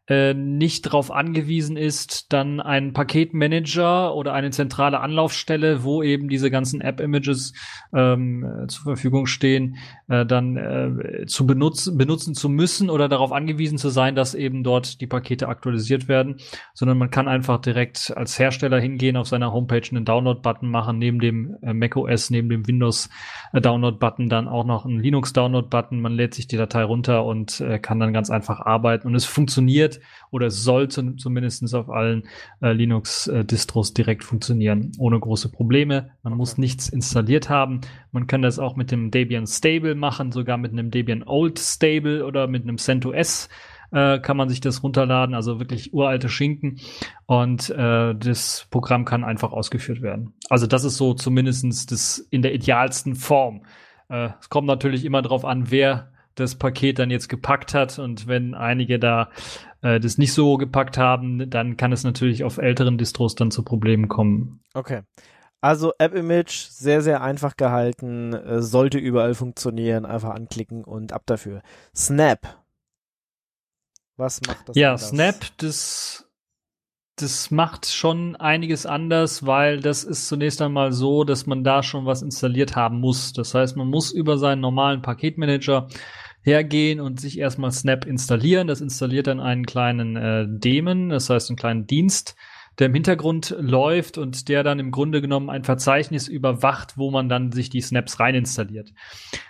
äh, 0.08 0.34
nicht 0.34 0.86
darauf 0.86 1.12
angewiesen 1.12 1.78
ist, 1.78 2.34
dann 2.34 2.60
einen 2.60 2.92
Paketmanager 2.92 4.14
oder 4.14 4.34
eine 4.34 4.52
zentrale 4.52 5.00
Anlaufstelle, 5.00 5.86
wo 5.86 6.04
eben 6.04 6.28
diese 6.28 6.52
ganzen 6.52 6.82
App-Images 6.82 7.54
ähm, 7.94 8.44
äh, 8.44 8.68
zur 8.68 8.84
Verfügung 8.84 9.28
stehen, 9.28 9.78
äh, 10.10 10.26
dann 10.26 10.58
äh, 10.58 11.26
zu 11.26 11.48
benutzen, 11.48 11.98
benutzen 11.98 12.34
zu 12.36 12.50
müssen 12.50 12.90
oder 12.90 13.08
darauf 13.08 13.32
angewiesen 13.32 13.78
zu 13.78 13.88
sein, 13.88 14.14
dass 14.14 14.36
eben 14.36 14.66
dort 14.66 15.00
die 15.00 15.08
Pakete 15.08 15.48
aktualisiert 15.48 16.10
werden, 16.10 16.36
sondern 16.74 16.98
man 16.98 17.10
kann 17.10 17.30
einfach 17.30 17.62
direkt 17.62 18.12
als 18.18 18.38
Hersteller 18.38 18.82
hingehen, 18.82 19.16
auf 19.16 19.28
seiner 19.30 19.54
Homepage 19.54 19.88
einen 19.90 20.04
Download-Button 20.04 20.70
machen, 20.70 21.00
neben 21.00 21.20
dem 21.20 21.56
äh, 21.62 21.74
macOS, 21.74 22.30
neben 22.30 22.50
dem 22.50 22.68
Windows-Download-Button 22.68 24.28
dann 24.28 24.50
auch 24.50 24.66
noch 24.66 24.86
einen 24.86 25.00
Linux-Download-Button. 25.00 26.02
Man 26.02 26.12
lädt 26.12 26.34
sich 26.34 26.48
die 26.48 26.58
Datei 26.58 26.84
runter 26.84 27.24
und 27.24 27.62
äh, 27.62 27.80
kann 27.80 28.02
dann 28.02 28.12
ganz 28.12 28.30
einfach 28.30 28.60
arbeiten 28.60 29.08
und 29.08 29.16
es 29.16 29.24
funktioniert 29.24 29.93
oder 30.32 30.48
es 30.48 30.64
soll 30.64 30.88
zum, 30.88 31.18
zumindest 31.18 31.74
auf 31.74 31.90
allen 31.90 32.24
äh, 32.62 32.72
Linux-Distros 32.72 33.94
direkt 33.94 34.24
funktionieren, 34.24 34.92
ohne 34.98 35.20
große 35.20 35.50
Probleme. 35.50 36.12
Man 36.24 36.34
muss 36.34 36.58
nichts 36.58 36.90
installiert 36.90 37.50
haben. 37.50 37.82
Man 38.12 38.28
kann 38.28 38.42
das 38.42 38.60
auch 38.60 38.76
mit 38.76 38.92
dem 38.92 39.12
Debian 39.12 39.48
Stable 39.48 39.96
machen, 39.96 40.32
sogar 40.32 40.58
mit 40.58 40.72
einem 40.72 40.92
Debian 40.92 41.24
Old 41.24 41.60
Stable 41.60 42.26
oder 42.26 42.48
mit 42.48 42.64
einem 42.64 42.78
CentOS 42.78 43.50
äh, 43.94 44.20
kann 44.20 44.38
man 44.38 44.50
sich 44.50 44.60
das 44.60 44.84
runterladen, 44.84 45.36
also 45.36 45.60
wirklich 45.60 45.94
uralte 45.94 46.28
Schinken. 46.28 46.80
Und 47.26 47.70
äh, 47.70 48.16
das 48.16 48.68
Programm 48.72 49.06
kann 49.06 49.24
einfach 49.24 49.54
ausgeführt 49.54 50.02
werden. 50.02 50.34
Also 50.50 50.68
das 50.68 50.84
ist 50.84 50.98
so 50.98 51.14
zumindestens 51.14 51.86
das 51.86 52.18
in 52.32 52.42
der 52.42 52.54
idealsten 52.54 53.16
Form. 53.16 53.66
Äh, 54.10 54.30
es 54.40 54.50
kommt 54.50 54.68
natürlich 54.68 55.06
immer 55.06 55.22
darauf 55.22 55.46
an, 55.46 55.70
wer 55.70 56.12
das 56.36 56.56
Paket 56.56 57.00
dann 57.00 57.12
jetzt 57.12 57.30
gepackt 57.30 57.74
hat. 57.74 58.00
Und 58.00 58.28
wenn 58.28 58.54
einige 58.54 59.00
da 59.00 59.30
äh, 59.82 60.00
das 60.00 60.18
nicht 60.18 60.34
so 60.34 60.58
gepackt 60.58 60.98
haben, 60.98 61.50
dann 61.50 61.78
kann 61.78 61.92
es 61.92 62.04
natürlich 62.04 62.44
auf 62.44 62.58
älteren 62.58 62.98
Distros 62.98 63.36
dann 63.36 63.52
zu 63.52 63.64
Problemen 63.64 64.08
kommen. 64.08 64.62
Okay. 64.74 65.02
Also 65.62 65.94
App-Image 65.98 66.68
sehr, 66.70 67.02
sehr 67.02 67.22
einfach 67.22 67.56
gehalten, 67.56 68.34
äh, 68.34 68.62
sollte 68.62 68.98
überall 68.98 69.34
funktionieren, 69.34 70.06
einfach 70.06 70.32
anklicken 70.32 70.84
und 70.84 71.14
ab 71.14 71.24
dafür. 71.26 71.62
Snap. 71.96 72.58
Was 74.18 74.42
macht 74.46 74.70
das? 74.70 74.76
Ja, 74.76 74.90
anders? 74.90 75.10
Snap, 75.10 75.36
das, 75.58 76.30
das 77.16 77.50
macht 77.50 77.86
schon 77.86 78.36
einiges 78.36 78.86
anders, 78.86 79.46
weil 79.46 79.80
das 79.80 80.04
ist 80.04 80.28
zunächst 80.28 80.62
einmal 80.62 80.92
so, 80.92 81.24
dass 81.24 81.46
man 81.46 81.64
da 81.64 81.82
schon 81.82 82.06
was 82.06 82.22
installiert 82.22 82.76
haben 82.76 83.00
muss. 83.00 83.32
Das 83.32 83.56
heißt, 83.56 83.78
man 83.78 83.88
muss 83.88 84.12
über 84.12 84.38
seinen 84.38 84.60
normalen 84.60 85.02
Paketmanager 85.02 85.88
hergehen 86.44 87.00
und 87.00 87.20
sich 87.20 87.40
erstmal 87.40 87.72
Snap 87.72 88.06
installieren. 88.06 88.68
Das 88.68 88.82
installiert 88.82 89.28
dann 89.28 89.40
einen 89.40 89.66
kleinen 89.66 90.16
äh, 90.16 90.46
Daemon, 90.48 91.10
das 91.10 91.30
heißt 91.30 91.50
einen 91.50 91.58
kleinen 91.58 91.88
Dienst, 91.88 92.36
der 92.80 92.88
im 92.88 92.94
Hintergrund 92.94 93.56
läuft 93.60 94.18
und 94.18 94.50
der 94.50 94.64
dann 94.64 94.80
im 94.80 94.92
Grunde 94.92 95.22
genommen 95.22 95.50
ein 95.50 95.64
Verzeichnis 95.64 96.28
überwacht, 96.28 96.98
wo 96.98 97.12
man 97.12 97.30
dann 97.30 97.52
sich 97.52 97.70
die 97.70 97.82
Snaps 97.82 98.20
rein 98.20 98.36
installiert. 98.36 98.92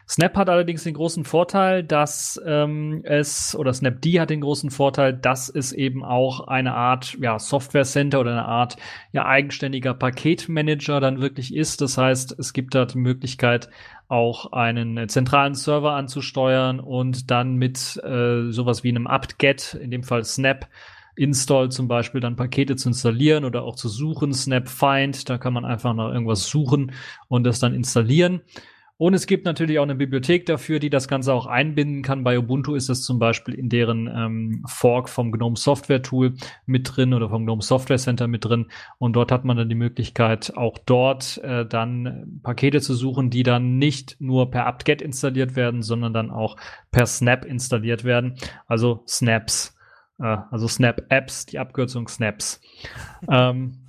Snap 0.07 0.35
hat 0.35 0.49
allerdings 0.49 0.83
den 0.83 0.95
großen 0.95 1.23
Vorteil, 1.23 1.83
dass 1.83 2.39
ähm, 2.45 3.01
es, 3.03 3.55
oder 3.55 3.73
Snapd 3.73 4.05
hat 4.19 4.29
den 4.29 4.41
großen 4.41 4.69
Vorteil, 4.69 5.13
dass 5.13 5.49
es 5.49 5.71
eben 5.71 6.03
auch 6.03 6.47
eine 6.47 6.73
Art 6.73 7.17
ja, 7.21 7.39
Software 7.39 7.85
Center 7.85 8.19
oder 8.19 8.31
eine 8.31 8.45
Art 8.45 8.75
ja, 9.13 9.25
eigenständiger 9.25 9.93
Paketmanager 9.93 10.99
dann 10.99 11.21
wirklich 11.21 11.55
ist. 11.55 11.81
Das 11.81 11.97
heißt, 11.97 12.37
es 12.37 12.51
gibt 12.51 12.75
da 12.75 12.85
die 12.85 12.97
Möglichkeit, 12.97 13.69
auch 14.09 14.51
einen 14.51 15.07
zentralen 15.07 15.55
Server 15.55 15.93
anzusteuern 15.93 16.79
und 16.79 17.31
dann 17.31 17.55
mit 17.55 17.99
äh, 18.03 18.51
sowas 18.51 18.83
wie 18.83 18.89
einem 18.89 19.07
apt-get, 19.07 19.73
in 19.81 19.89
dem 19.89 20.03
Fall 20.03 20.23
Snap, 20.23 20.67
Install 21.15 21.69
zum 21.69 21.87
Beispiel 21.87 22.21
dann 22.21 22.35
Pakete 22.35 22.75
zu 22.75 22.89
installieren 22.89 23.45
oder 23.45 23.63
auch 23.63 23.75
zu 23.75 23.89
suchen, 23.89 24.33
Snap 24.33 24.67
Find, 24.67 25.29
da 25.29 25.37
kann 25.37 25.53
man 25.53 25.65
einfach 25.65 25.93
nach 25.93 26.11
irgendwas 26.11 26.47
suchen 26.47 26.91
und 27.27 27.43
das 27.43 27.59
dann 27.59 27.73
installieren. 27.73 28.41
Und 28.97 29.15
es 29.15 29.25
gibt 29.25 29.45
natürlich 29.45 29.79
auch 29.79 29.83
eine 29.83 29.95
Bibliothek 29.95 30.45
dafür, 30.45 30.79
die 30.79 30.91
das 30.91 31.07
Ganze 31.07 31.33
auch 31.33 31.47
einbinden 31.47 32.03
kann. 32.03 32.23
Bei 32.23 32.37
Ubuntu 32.37 32.75
ist 32.75 32.89
das 32.89 33.01
zum 33.01 33.17
Beispiel 33.17 33.55
in 33.55 33.67
deren 33.67 34.07
ähm, 34.07 34.63
Fork 34.67 35.09
vom 35.09 35.31
GNOME 35.31 35.57
Software 35.57 36.03
Tool 36.03 36.35
mit 36.67 36.95
drin 36.95 37.13
oder 37.13 37.27
vom 37.27 37.43
GNOME 37.43 37.63
Software 37.63 37.97
Center 37.97 38.27
mit 38.27 38.45
drin. 38.45 38.67
Und 38.99 39.13
dort 39.17 39.31
hat 39.31 39.45
man 39.45 39.57
dann 39.57 39.67
die 39.67 39.75
Möglichkeit, 39.75 40.55
auch 40.55 40.77
dort 40.77 41.39
äh, 41.39 41.65
dann 41.65 42.39
Pakete 42.43 42.81
zu 42.81 42.93
suchen, 42.93 43.31
die 43.31 43.43
dann 43.43 43.77
nicht 43.77 44.15
nur 44.19 44.51
per 44.51 44.67
apt-get 44.67 45.01
installiert 45.01 45.55
werden, 45.55 45.81
sondern 45.81 46.13
dann 46.13 46.29
auch 46.29 46.55
per 46.91 47.07
Snap 47.07 47.45
installiert 47.45 48.03
werden. 48.03 48.35
Also 48.67 49.03
Snaps. 49.07 49.72
Äh, 50.23 50.37
also 50.49 50.67
Snap-Apps, 50.67 51.45
die 51.47 51.59
Abkürzung 51.59 52.07
Snaps. 52.07 52.61
ähm, 53.29 53.79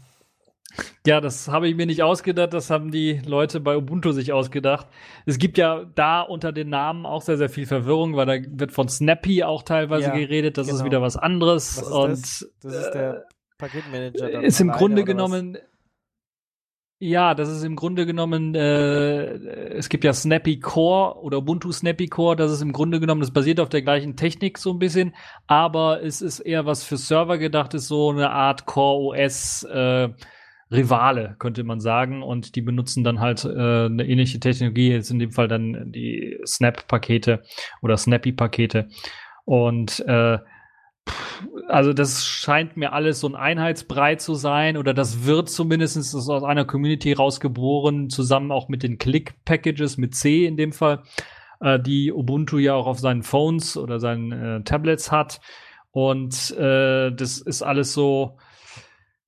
ja, 1.07 1.21
das 1.21 1.47
habe 1.47 1.69
ich 1.69 1.77
mir 1.77 1.87
nicht 1.87 2.03
ausgedacht, 2.03 2.53
das 2.53 2.69
haben 2.69 2.91
die 2.91 3.21
Leute 3.25 3.61
bei 3.61 3.77
Ubuntu 3.77 4.11
sich 4.11 4.33
ausgedacht. 4.33 4.89
Es 5.25 5.39
gibt 5.39 5.57
ja 5.57 5.85
da 5.95 6.23
unter 6.23 6.51
den 6.51 6.69
Namen 6.69 7.07
auch 7.07 7.23
sehr, 7.23 7.37
sehr 7.37 7.49
viel 7.49 7.67
Verwirrung, 7.67 8.17
weil 8.17 8.27
da 8.27 8.49
wird 8.59 8.73
von 8.73 8.89
Snappy 8.89 9.45
auch 9.45 9.63
teilweise 9.63 10.09
Ja, 10.09 10.17
geredet, 10.17 10.59
das 10.59 10.67
genau. 10.67 10.79
ist 10.81 10.85
wieder 10.85 11.01
was 11.01 11.17
anderes. 11.17 11.79
Was 11.81 11.87
und 11.89 12.11
das? 12.11 12.53
Das 12.61 12.75
ist 12.75 12.91
der 12.91 13.25
Paketmanager. 13.59 14.31
dann 14.31 14.43
ist 14.43 14.61
im 14.61 14.71
Grunde 14.73 15.03
oder 15.03 15.31
was? 15.31 15.61
Ja, 17.07 17.35
das 17.35 17.51
ist 17.51 17.65
im 17.65 17.77
Grunde 17.77 18.07
genommen, 18.07 18.55
äh, 18.55 19.35
es 19.77 19.91
gibt 19.91 20.05
ja 20.05 20.15
Snappy 20.15 20.59
Core 20.59 21.21
oder 21.21 21.39
Ubuntu 21.39 21.71
Snappy 21.71 22.07
Core, 22.07 22.35
das 22.35 22.51
ist 22.51 22.63
im 22.63 22.73
Grunde 22.73 22.99
genommen, 22.99 23.21
das 23.21 23.31
basiert 23.31 23.61
auf 23.61 23.69
der 23.69 23.83
gleichen 23.83 24.17
Technik 24.17 24.57
so 24.57 24.73
ein 24.73 24.79
bisschen, 24.79 25.15
aber 25.47 26.03
es 26.03 26.23
ist 26.23 26.41
eher 26.41 26.65
was 26.65 26.83
für 26.83 26.97
Server 26.97 27.37
gedacht, 27.37 27.75
ist 27.75 27.89
so 27.89 28.11
eine 28.11 28.31
Art 28.31 28.65
Core 28.65 29.23
OS 29.23 29.65
äh, 29.65 30.09
Rivale, 30.71 31.37
könnte 31.39 31.63
man 31.63 31.79
sagen, 31.79 32.23
und 32.23 32.57
die 32.57 32.63
benutzen 32.63 33.05
dann 33.05 33.21
halt 33.21 33.45
äh, 33.45 33.49
eine 33.49 34.07
ähnliche 34.07 34.41
Technologie, 34.41 34.91
jetzt 34.91 35.11
in 35.11 35.19
dem 35.19 35.31
Fall 35.31 35.47
dann 35.47 35.93
die 35.93 36.39
Snap-Pakete 36.47 37.43
oder 37.83 37.99
Snappy-Pakete. 37.99 38.89
Und 39.45 40.01
äh, 40.09 40.39
also 41.69 41.93
das 41.93 42.25
scheint 42.25 42.77
mir 42.77 42.93
alles 42.93 43.21
so 43.21 43.29
ein 43.29 43.35
Einheitsbrei 43.35 44.17
zu 44.17 44.35
sein 44.35 44.77
oder 44.77 44.95
das 44.95 45.25
wird 45.25 45.49
zumindest 45.49 45.97
aus 46.15 46.45
einer 46.45 46.65
Community 46.65 47.13
rausgeboren, 47.13 48.11
zusammen 48.11 48.53
auch 48.53 48.69
mit 48.69 48.83
den 48.83 48.99
Click-Packages, 48.99 49.97
mit 49.97 50.15
C 50.15 50.47
in 50.47 50.57
dem 50.57 50.73
Fall, 50.73 51.03
äh, 51.61 51.81
die 51.81 52.13
Ubuntu 52.13 52.59
ja 52.59 52.75
auch 52.75 52.87
auf 52.87 52.99
seinen 52.99 53.23
Phones 53.23 53.77
oder 53.77 53.99
seinen 53.99 54.33
äh, 54.33 54.63
Tablets 54.65 55.11
hat. 55.11 55.41
Und 55.91 56.51
äh, 56.57 57.13
das 57.13 57.39
ist 57.39 57.63
alles 57.63 57.93
so 57.93 58.37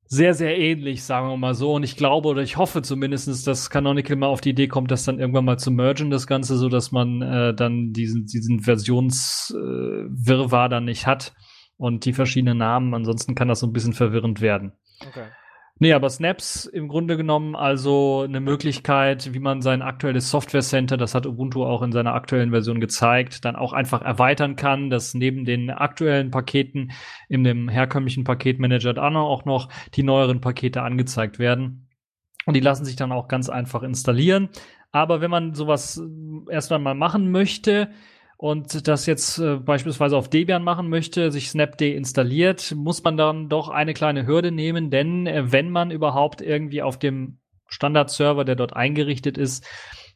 sehr, 0.09 0.35
sehr 0.35 0.57
ähnlich, 0.57 1.03
sagen 1.03 1.29
wir 1.29 1.37
mal 1.37 1.55
so. 1.55 1.75
Und 1.75 1.83
ich 1.83 1.97
glaube 1.97 2.29
oder 2.29 2.43
ich 2.43 2.57
hoffe 2.57 2.83
zumindestens, 2.83 3.43
dass 3.43 3.71
Canonical 3.71 4.17
mal 4.17 4.29
auf 4.29 4.41
die 4.41 4.51
Idee 4.51 4.69
kommt, 4.69 4.91
das 4.91 5.05
dann 5.05 5.19
irgendwann 5.19 5.45
mal 5.45 5.59
zu 5.59 5.71
mergen, 5.71 6.11
das 6.11 6.27
Ganze, 6.27 6.57
so 6.57 6.69
dass 6.69 6.93
man 6.93 7.23
äh, 7.23 7.55
dann 7.55 7.93
diesen, 7.93 8.27
diesen 8.27 8.61
Versionswirrwarr 8.61 10.07
äh, 10.07 10.29
Wirrwarr 10.29 10.69
dann 10.69 10.85
nicht 10.85 11.07
hat 11.07 11.33
und 11.77 12.05
die 12.05 12.13
verschiedenen 12.13 12.59
Namen. 12.59 12.95
Ansonsten 12.95 13.35
kann 13.35 13.49
das 13.49 13.61
so 13.61 13.67
ein 13.67 13.73
bisschen 13.73 13.93
verwirrend 13.93 14.41
werden. 14.41 14.73
Okay. 15.07 15.27
Nee, 15.79 15.93
aber 15.93 16.09
Snaps 16.09 16.65
im 16.65 16.89
Grunde 16.89 17.19
genommen 17.19 17.55
also 17.55 18.23
eine 18.27 18.41
Möglichkeit, 18.41 19.35
wie 19.35 19.39
man 19.41 19.61
sein 19.61 19.83
aktuelles 19.83 20.31
Software 20.31 20.63
Center, 20.63 20.97
das 20.97 21.15
hat 21.15 21.27
Ubuntu 21.27 21.65
auch 21.65 21.83
in 21.83 21.93
seiner 21.93 22.15
aktuellen 22.15 22.51
Version 22.51 22.81
gezeigt, 22.81 23.45
dann 23.45 23.57
auch 23.57 23.75
einfach 23.75 24.01
erweitern 24.01 24.57
kann, 24.57 24.89
dass 24.89 25.13
neben 25.13 25.45
den 25.45 25.69
aktuellen 25.69 26.31
Paketen 26.31 26.93
in 27.29 27.45
dem 27.45 27.69
herkömmlichen 27.69 28.25
Paketmanager 28.25 28.95
dann 28.95 29.17
auch 29.17 29.45
noch 29.45 29.69
die 29.95 30.03
neueren 30.03 30.41
Pakete 30.41 30.81
angezeigt 30.81 31.39
werden. 31.39 31.89
Und 32.47 32.55
die 32.55 32.61
lassen 32.61 32.87
sich 32.87 32.97
dann 32.97 33.13
auch 33.13 33.29
ganz 33.29 33.51
einfach 33.51 33.83
installieren. 33.83 34.49
Aber 34.93 35.21
wenn 35.21 35.31
man 35.31 35.53
sowas 35.53 35.99
äh, 35.99 36.53
erst 36.53 36.73
einmal 36.73 36.95
machen 36.95 37.31
möchte, 37.31 37.91
und 38.37 38.87
das 38.87 39.07
jetzt 39.07 39.39
äh, 39.39 39.57
beispielsweise 39.57 40.17
auf 40.17 40.29
Debian 40.29 40.63
machen 40.63 40.89
möchte, 40.89 41.33
sich 41.33 41.49
Snapd 41.49 41.81
installiert, 41.83 42.75
muss 42.77 43.03
man 43.03 43.17
dann 43.17 43.49
doch 43.49 43.69
eine 43.69 43.95
kleine 43.95 44.27
Hürde 44.27 44.53
nehmen, 44.53 44.91
denn 44.91 45.27
äh, 45.27 45.53
wenn 45.53 45.71
man 45.71 45.91
überhaupt 45.91 46.43
irgendwie 46.43 46.83
auf 46.83 46.99
dem 46.99 47.39
Standard-Server, 47.69 48.45
der 48.45 48.55
dort 48.55 48.77
eingerichtet 48.77 49.39
ist, 49.39 49.65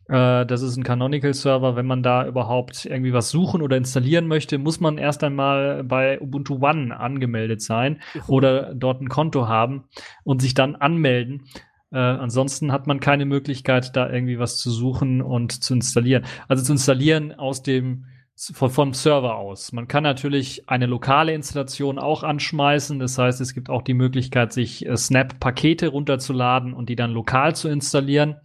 äh, 0.08 0.44
das 0.44 0.60
ist 0.62 0.76
ein 0.76 0.82
Canonical-Server, 0.82 1.76
wenn 1.76 1.86
man 1.86 2.02
da 2.02 2.26
überhaupt 2.26 2.84
irgendwie 2.84 3.12
was 3.12 3.30
suchen 3.30 3.62
oder 3.62 3.76
installieren 3.76 4.26
möchte, 4.26 4.58
muss 4.58 4.80
man 4.80 4.98
erst 4.98 5.24
einmal 5.24 5.84
bei 5.84 6.20
Ubuntu 6.20 6.58
One 6.60 6.98
angemeldet 6.98 7.62
sein 7.62 8.00
oder 8.26 8.74
dort 8.74 9.00
ein 9.00 9.08
Konto 9.08 9.48
haben 9.48 9.84
und 10.24 10.42
sich 10.42 10.54
dann 10.54 10.76
anmelden. 10.76 11.46
Äh, 11.92 11.98
ansonsten 11.98 12.72
hat 12.72 12.86
man 12.86 13.00
keine 13.00 13.24
Möglichkeit, 13.24 13.96
da 13.96 14.10
irgendwie 14.10 14.38
was 14.38 14.58
zu 14.58 14.70
suchen 14.70 15.22
und 15.22 15.64
zu 15.64 15.74
installieren. 15.74 16.24
Also 16.48 16.62
zu 16.62 16.72
installieren 16.72 17.32
aus 17.32 17.62
dem 17.62 18.06
vom 18.52 18.94
Server 18.94 19.36
aus. 19.36 19.72
Man 19.72 19.86
kann 19.86 20.02
natürlich 20.02 20.66
eine 20.66 20.86
lokale 20.86 21.34
Installation 21.34 21.98
auch 21.98 22.22
anschmeißen. 22.22 22.98
Das 22.98 23.18
heißt, 23.18 23.38
es 23.42 23.52
gibt 23.52 23.68
auch 23.68 23.82
die 23.82 23.92
Möglichkeit, 23.92 24.54
sich 24.54 24.86
äh, 24.86 24.96
Snap-Pakete 24.96 25.88
runterzuladen 25.88 26.72
und 26.72 26.88
die 26.88 26.96
dann 26.96 27.10
lokal 27.10 27.54
zu 27.54 27.68
installieren. 27.68 28.36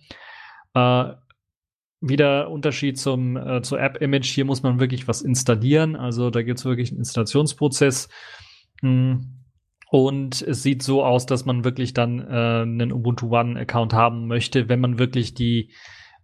Äh, 0.74 1.14
wieder 2.02 2.50
Unterschied 2.50 3.00
zum 3.00 3.38
äh, 3.38 3.62
zur 3.62 3.80
App-Image. 3.80 4.28
Hier 4.28 4.44
muss 4.44 4.64
man 4.64 4.82
wirklich 4.82 5.08
was 5.08 5.22
installieren. 5.22 5.96
Also 5.96 6.30
da 6.30 6.42
gibt 6.42 6.60
es 6.60 6.66
wirklich 6.66 6.92
einen 6.92 7.00
Installationsprozess. 7.00 8.10
Hm. 8.82 9.45
Und 9.90 10.42
es 10.42 10.64
sieht 10.64 10.84
so 10.84 11.04
aus, 11.04 11.26
dass 11.26 11.46
man 11.46 11.64
wirklich 11.64 11.94
dann 11.94 12.20
äh, 12.20 12.62
einen 12.62 12.92
Ubuntu 12.92 13.36
One-Account 13.36 13.94
haben 13.94 14.28
möchte, 14.28 14.68
wenn 14.68 14.80
man 14.80 14.98
wirklich 15.00 15.34
die 15.34 15.72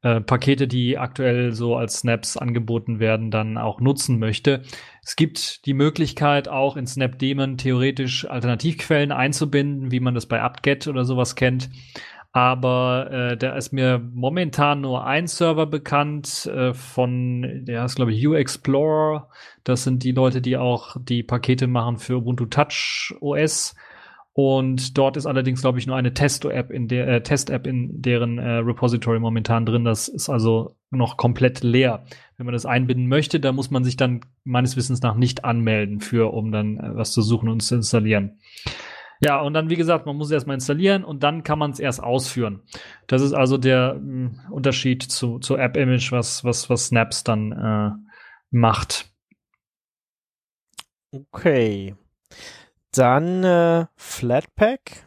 äh, 0.02 0.20
Pakete, 0.20 0.68
die 0.68 0.98
aktuell 0.98 1.54
so 1.54 1.76
als 1.76 2.00
Snaps 2.00 2.38
angeboten 2.38 3.00
werden, 3.00 3.30
dann 3.30 3.58
auch 3.58 3.80
nutzen 3.80 4.18
möchte. 4.20 4.64
Es 5.04 5.16
gibt 5.16 5.66
die 5.66 5.74
Möglichkeit, 5.74 6.48
auch 6.48 6.76
in 6.76 6.88
Snapdaemon 6.88 7.58
theoretisch 7.58 8.28
Alternativquellen 8.28 9.12
einzubinden, 9.12 9.92
wie 9.92 10.00
man 10.00 10.16
das 10.16 10.26
bei 10.26 10.44
UpGet 10.44 10.88
oder 10.88 11.06
sowas 11.06 11.36
kennt. 11.36 11.70
Aber 12.34 13.12
äh, 13.12 13.38
da 13.38 13.56
ist 13.56 13.74
mir 13.74 14.00
momentan 14.00 14.82
nur 14.82 15.06
ein 15.06 15.28
Server 15.28 15.66
bekannt 15.66 16.46
äh, 16.46 16.74
von, 16.74 17.66
der 17.66 17.84
ist 17.84 17.96
glaube 17.96 18.14
ich 18.14 18.26
U-Explorer. 18.26 19.30
Das 19.66 19.84
sind 19.84 20.04
die 20.04 20.14
Leute, 20.14 20.42
die 20.42 20.56
auch 20.56 20.96
die 21.00 21.24
Pakete 21.24 21.68
machen 21.68 21.98
für 21.98 22.18
Ubuntu 22.18 22.46
Touch 22.46 23.14
OS. 23.20 23.76
Und 24.34 24.98
dort 24.98 25.18
ist 25.18 25.26
allerdings, 25.26 25.60
glaube 25.62 25.80
ich, 25.80 25.88
nur 25.88 25.98
eine 25.98 26.14
Test-App 26.14 26.72
in 26.72 26.88
der 26.88 27.08
äh, 27.08 27.22
Test-App 27.22 27.68
in 27.68 28.02
deren 28.02 28.38
äh, 28.38 28.60
Repository 28.60 29.20
momentan 29.20 29.66
drin. 29.66 29.84
Das 29.84 30.08
ist 30.08 30.30
also 30.30 30.78
noch 30.90 31.18
komplett 31.18 31.64
leer. 31.64 32.06
Wenn 32.38 32.46
man 32.46 32.54
das 32.54 32.66
einbinden 32.66 33.08
möchte, 33.08 33.42
da 33.42 33.52
muss 33.52 33.72
man 33.72 33.84
sich 33.84 33.98
dann 33.98 34.22
meines 34.46 34.78
Wissens 34.78 35.02
nach 35.02 35.16
nicht 35.16 35.44
anmelden 35.44 36.00
für, 36.00 36.34
um 36.34 36.54
dann 36.54 36.78
äh, 36.78 36.96
was 36.96 37.12
zu 37.12 37.22
suchen 37.22 37.50
und 37.50 37.60
zu 37.60 37.76
installieren. 37.76 38.40
Ja, 39.24 39.40
und 39.40 39.54
dann, 39.54 39.70
wie 39.70 39.76
gesagt, 39.76 40.08
man 40.08 40.18
muss 40.18 40.28
es 40.28 40.34
erstmal 40.34 40.56
installieren 40.56 41.04
und 41.04 41.22
dann 41.22 41.44
kann 41.44 41.60
man 41.60 41.72
es 41.72 41.80
erst 41.80 42.02
ausführen. 42.02 42.64
Das 43.06 43.22
ist 43.22 43.34
also 43.34 43.58
der 43.58 43.94
mh, 43.94 44.00
hm, 44.00 44.40
Unterschied 44.50 45.04
zu, 45.04 45.38
zu 45.38 45.58
App-Image, 45.58 46.12
was, 46.12 46.44
was, 46.44 46.70
was 46.70 46.88
Snaps 46.88 47.24
dann 47.24 47.52
äh, 47.52 47.92
macht. 48.50 49.12
Okay. 51.12 51.96
Dann 52.92 53.44
äh, 53.44 53.86
Flatpak 53.96 55.06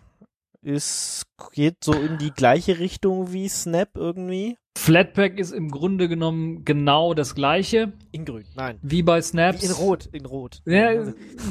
ist, 0.64 1.26
geht 1.52 1.84
so 1.84 1.92
in 1.92 2.18
die 2.18 2.32
gleiche 2.32 2.78
Richtung 2.78 3.32
wie 3.32 3.48
Snap 3.48 3.90
irgendwie. 3.96 4.56
Flatpak 4.76 5.38
ist 5.38 5.52
im 5.52 5.70
Grunde 5.70 6.08
genommen 6.08 6.64
genau 6.64 7.14
das 7.14 7.34
gleiche. 7.34 7.92
In 8.10 8.24
grün, 8.24 8.44
nein. 8.54 8.78
Wie 8.82 9.02
bei 9.02 9.22
Snaps. 9.22 9.62
Wie 9.62 9.66
in 9.66 9.72
rot, 9.72 10.06
in 10.12 10.26
rot. 10.26 10.62
Ja, 10.66 10.90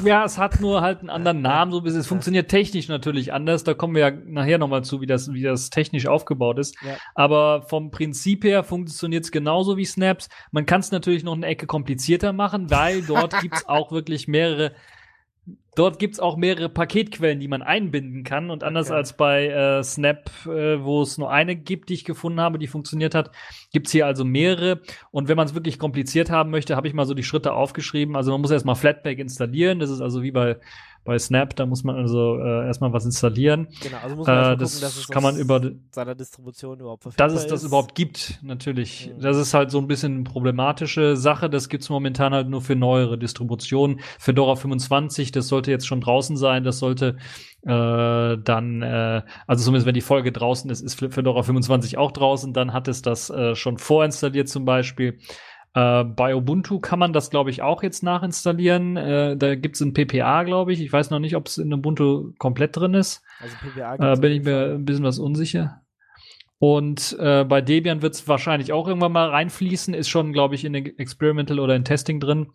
ja, 0.04 0.24
es 0.24 0.36
hat 0.36 0.60
nur 0.60 0.82
halt 0.82 1.00
einen 1.00 1.10
anderen 1.10 1.40
Namen, 1.40 1.72
so 1.72 1.80
bis 1.80 1.94
es 1.94 2.06
funktioniert 2.06 2.50
technisch 2.50 2.86
natürlich 2.88 3.32
anders. 3.32 3.64
Da 3.64 3.74
kommen 3.74 3.94
wir 3.94 4.08
ja 4.08 4.10
nachher 4.10 4.58
nochmal 4.58 4.84
zu, 4.84 5.00
wie 5.00 5.06
das, 5.06 5.32
wie 5.32 5.42
das 5.42 5.70
technisch 5.70 6.06
aufgebaut 6.06 6.58
ist. 6.58 6.76
Ja. 6.82 6.96
Aber 7.14 7.62
vom 7.62 7.90
Prinzip 7.90 8.44
her 8.44 8.62
funktioniert 8.62 9.24
es 9.24 9.32
genauso 9.32 9.76
wie 9.78 9.86
Snaps. 9.86 10.28
Man 10.52 10.66
kann 10.66 10.80
es 10.80 10.92
natürlich 10.92 11.24
noch 11.24 11.34
eine 11.34 11.46
Ecke 11.46 11.66
komplizierter 11.66 12.32
machen, 12.32 12.70
weil 12.70 13.02
dort 13.02 13.38
gibt 13.40 13.56
es 13.56 13.68
auch 13.68 13.90
wirklich 13.90 14.28
mehrere 14.28 14.72
Dort 15.74 15.98
gibt's 15.98 16.20
auch 16.20 16.36
mehrere 16.36 16.68
Paketquellen, 16.68 17.40
die 17.40 17.48
man 17.48 17.60
einbinden 17.60 18.22
kann. 18.22 18.50
Und 18.50 18.62
anders 18.62 18.88
okay. 18.88 18.96
als 18.96 19.16
bei 19.16 19.48
äh, 19.48 19.82
Snap, 19.82 20.30
äh, 20.46 20.82
wo 20.82 21.02
es 21.02 21.18
nur 21.18 21.32
eine 21.32 21.56
gibt, 21.56 21.88
die 21.88 21.94
ich 21.94 22.04
gefunden 22.04 22.40
habe, 22.40 22.58
die 22.58 22.68
funktioniert 22.68 23.14
hat, 23.14 23.32
gibt's 23.72 23.90
hier 23.90 24.06
also 24.06 24.24
mehrere. 24.24 24.80
Und 25.10 25.28
wenn 25.28 25.36
man 25.36 25.46
es 25.46 25.54
wirklich 25.54 25.80
kompliziert 25.80 26.30
haben 26.30 26.50
möchte, 26.50 26.76
habe 26.76 26.86
ich 26.86 26.94
mal 26.94 27.06
so 27.06 27.14
die 27.14 27.24
Schritte 27.24 27.52
aufgeschrieben. 27.52 28.14
Also 28.14 28.30
man 28.30 28.40
muss 28.40 28.52
erstmal 28.52 28.76
Flatpak 28.76 29.18
installieren. 29.18 29.80
Das 29.80 29.90
ist 29.90 30.00
also 30.00 30.22
wie 30.22 30.30
bei 30.30 30.58
bei 31.04 31.18
Snap, 31.18 31.54
da 31.54 31.66
muss 31.66 31.84
man 31.84 31.96
also 31.96 32.38
äh, 32.38 32.66
erstmal 32.66 32.92
was 32.92 33.04
installieren. 33.04 33.68
Genau, 33.82 33.98
also 34.02 34.16
muss 34.16 34.26
man 34.26 34.36
äh, 34.36 34.56
das 34.56 34.72
gucken, 34.72 34.80
dass 34.80 34.96
es 34.96 35.08
kann 35.08 35.22
man 35.22 35.36
über 35.36 35.60
seiner 35.90 36.14
Distribution 36.14 36.80
überhaupt 36.80 37.02
verfügbar 37.02 37.28
Dass 37.28 37.36
es 37.36 37.46
das 37.46 37.62
überhaupt 37.62 37.94
gibt, 37.94 38.38
natürlich. 38.42 39.12
Mhm. 39.14 39.20
Das 39.20 39.36
ist 39.36 39.52
halt 39.52 39.70
so 39.70 39.78
ein 39.78 39.86
bisschen 39.86 40.14
eine 40.14 40.24
problematische 40.24 41.16
Sache. 41.16 41.50
Das 41.50 41.68
gibt's 41.68 41.90
momentan 41.90 42.32
halt 42.32 42.48
nur 42.48 42.62
für 42.62 42.74
neuere 42.74 43.18
Distributionen. 43.18 44.00
Fedora 44.18 44.56
25, 44.56 45.30
das 45.30 45.48
sollte 45.48 45.70
jetzt 45.70 45.86
schon 45.86 46.00
draußen 46.00 46.36
sein. 46.36 46.64
Das 46.64 46.78
sollte 46.78 47.16
äh, 47.66 48.38
dann, 48.38 48.82
äh, 48.82 49.22
also 49.46 49.64
zumindest 49.64 49.86
wenn 49.86 49.94
die 49.94 50.00
Folge 50.00 50.32
draußen 50.32 50.70
ist, 50.70 50.80
ist 50.80 50.98
Fedora 50.98 51.42
25 51.42 51.98
auch 51.98 52.12
draußen. 52.12 52.54
Dann 52.54 52.72
hat 52.72 52.88
es 52.88 53.02
das 53.02 53.28
äh, 53.30 53.54
schon 53.54 53.76
vorinstalliert 53.76 54.48
zum 54.48 54.64
Beispiel. 54.64 55.18
Äh, 55.74 56.04
bei 56.04 56.34
Ubuntu 56.34 56.78
kann 56.78 56.98
man 56.98 57.12
das, 57.12 57.30
glaube 57.30 57.50
ich, 57.50 57.62
auch 57.62 57.82
jetzt 57.82 58.02
nachinstallieren. 58.02 58.96
Äh, 58.96 59.36
da 59.36 59.54
gibt 59.56 59.74
es 59.74 59.80
ein 59.80 59.92
PPA, 59.92 60.44
glaube 60.44 60.72
ich. 60.72 60.80
Ich 60.80 60.92
weiß 60.92 61.10
noch 61.10 61.18
nicht, 61.18 61.36
ob 61.36 61.48
es 61.48 61.58
in 61.58 61.72
Ubuntu 61.72 62.32
komplett 62.38 62.76
drin 62.76 62.94
ist. 62.94 63.22
Also 63.40 63.56
PPA 63.56 64.12
äh, 64.12 64.16
bin 64.16 64.32
ich 64.32 64.44
mir 64.44 64.74
ein 64.74 64.84
bisschen 64.84 65.04
was 65.04 65.18
unsicher. 65.18 65.80
Und 66.58 67.16
äh, 67.18 67.44
bei 67.44 67.60
Debian 67.60 68.02
wird 68.02 68.14
es 68.14 68.28
wahrscheinlich 68.28 68.72
auch 68.72 68.86
irgendwann 68.86 69.12
mal 69.12 69.28
reinfließen. 69.28 69.92
Ist 69.92 70.08
schon, 70.08 70.32
glaube 70.32 70.54
ich, 70.54 70.64
in 70.64 70.74
Experimental 70.74 71.58
oder 71.58 71.74
in 71.74 71.84
Testing 71.84 72.20
drin 72.20 72.52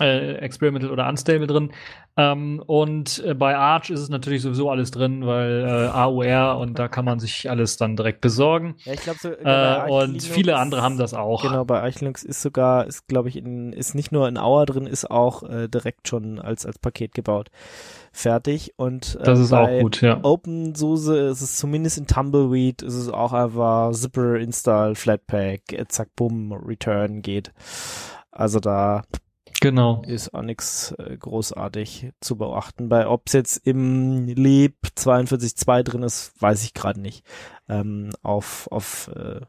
äh, 0.00 0.34
Experimental 0.36 0.90
oder 0.90 1.08
Unstable 1.08 1.46
drin. 1.46 1.72
Ähm, 2.16 2.62
und 2.66 3.22
äh, 3.24 3.34
bei 3.34 3.56
Arch 3.56 3.90
ist 3.90 4.00
es 4.00 4.08
natürlich 4.08 4.42
sowieso 4.42 4.70
alles 4.70 4.90
drin, 4.90 5.24
weil 5.24 5.64
äh, 5.64 5.88
AUR 5.88 6.58
und 6.58 6.78
da 6.78 6.88
kann 6.88 7.04
man 7.04 7.20
sich 7.20 7.48
alles 7.48 7.76
dann 7.76 7.96
direkt 7.96 8.20
besorgen. 8.20 8.74
Ja, 8.84 8.92
ich 8.92 9.00
glaube 9.00 9.18
so. 9.20 9.30
Äh, 9.30 9.88
und 9.88 10.06
Linux, 10.06 10.26
viele 10.26 10.56
andere 10.56 10.82
haben 10.82 10.98
das 10.98 11.14
auch. 11.14 11.42
Genau, 11.42 11.64
bei 11.64 11.80
Arch 11.80 12.00
Linux 12.00 12.24
ist 12.24 12.42
sogar, 12.42 12.86
ist 12.86 13.06
glaube 13.06 13.28
ich, 13.28 13.36
in, 13.36 13.72
ist 13.72 13.94
nicht 13.94 14.10
nur 14.10 14.26
in 14.28 14.36
Auer 14.36 14.66
drin, 14.66 14.86
ist 14.86 15.10
auch 15.10 15.44
äh, 15.44 15.68
direkt 15.68 16.08
schon 16.08 16.40
als 16.40 16.66
als 16.66 16.78
Paket 16.78 17.14
gebaut 17.14 17.50
fertig 18.12 18.74
und 18.76 19.16
äh, 19.20 19.22
das 19.22 19.38
ist 19.38 19.52
auch 19.52 19.68
gut, 19.80 20.00
ja. 20.00 20.18
OpenSUSE 20.22 21.28
ist 21.28 21.40
es 21.40 21.56
zumindest 21.56 21.98
in 21.98 22.06
Tumbleweed 22.06 22.82
ist 22.82 22.94
es 22.94 23.08
auch 23.08 23.32
einfach 23.32 23.92
Zipper 23.92 24.36
Install 24.36 24.96
Flatpak 24.96 25.60
zack 25.88 26.08
bumm 26.16 26.52
Return 26.52 27.22
geht. 27.22 27.52
Also 28.30 28.60
da 28.60 29.02
Genau. 29.60 30.02
Ist 30.06 30.34
auch 30.34 30.42
nichts 30.42 30.92
äh, 30.98 31.16
großartig 31.16 32.12
zu 32.20 32.36
beachten. 32.36 32.88
Bei 32.88 33.08
ob 33.08 33.26
es 33.26 33.32
jetzt 33.32 33.66
im 33.66 34.26
Leb 34.26 34.76
42.2 34.96 35.82
drin 35.82 36.02
ist, 36.02 36.40
weiß 36.40 36.64
ich 36.64 36.74
gerade 36.74 37.00
nicht. 37.00 37.24
Ähm, 37.68 38.10
auf 38.22 38.68
auf 38.70 39.10
äh, 39.16 39.40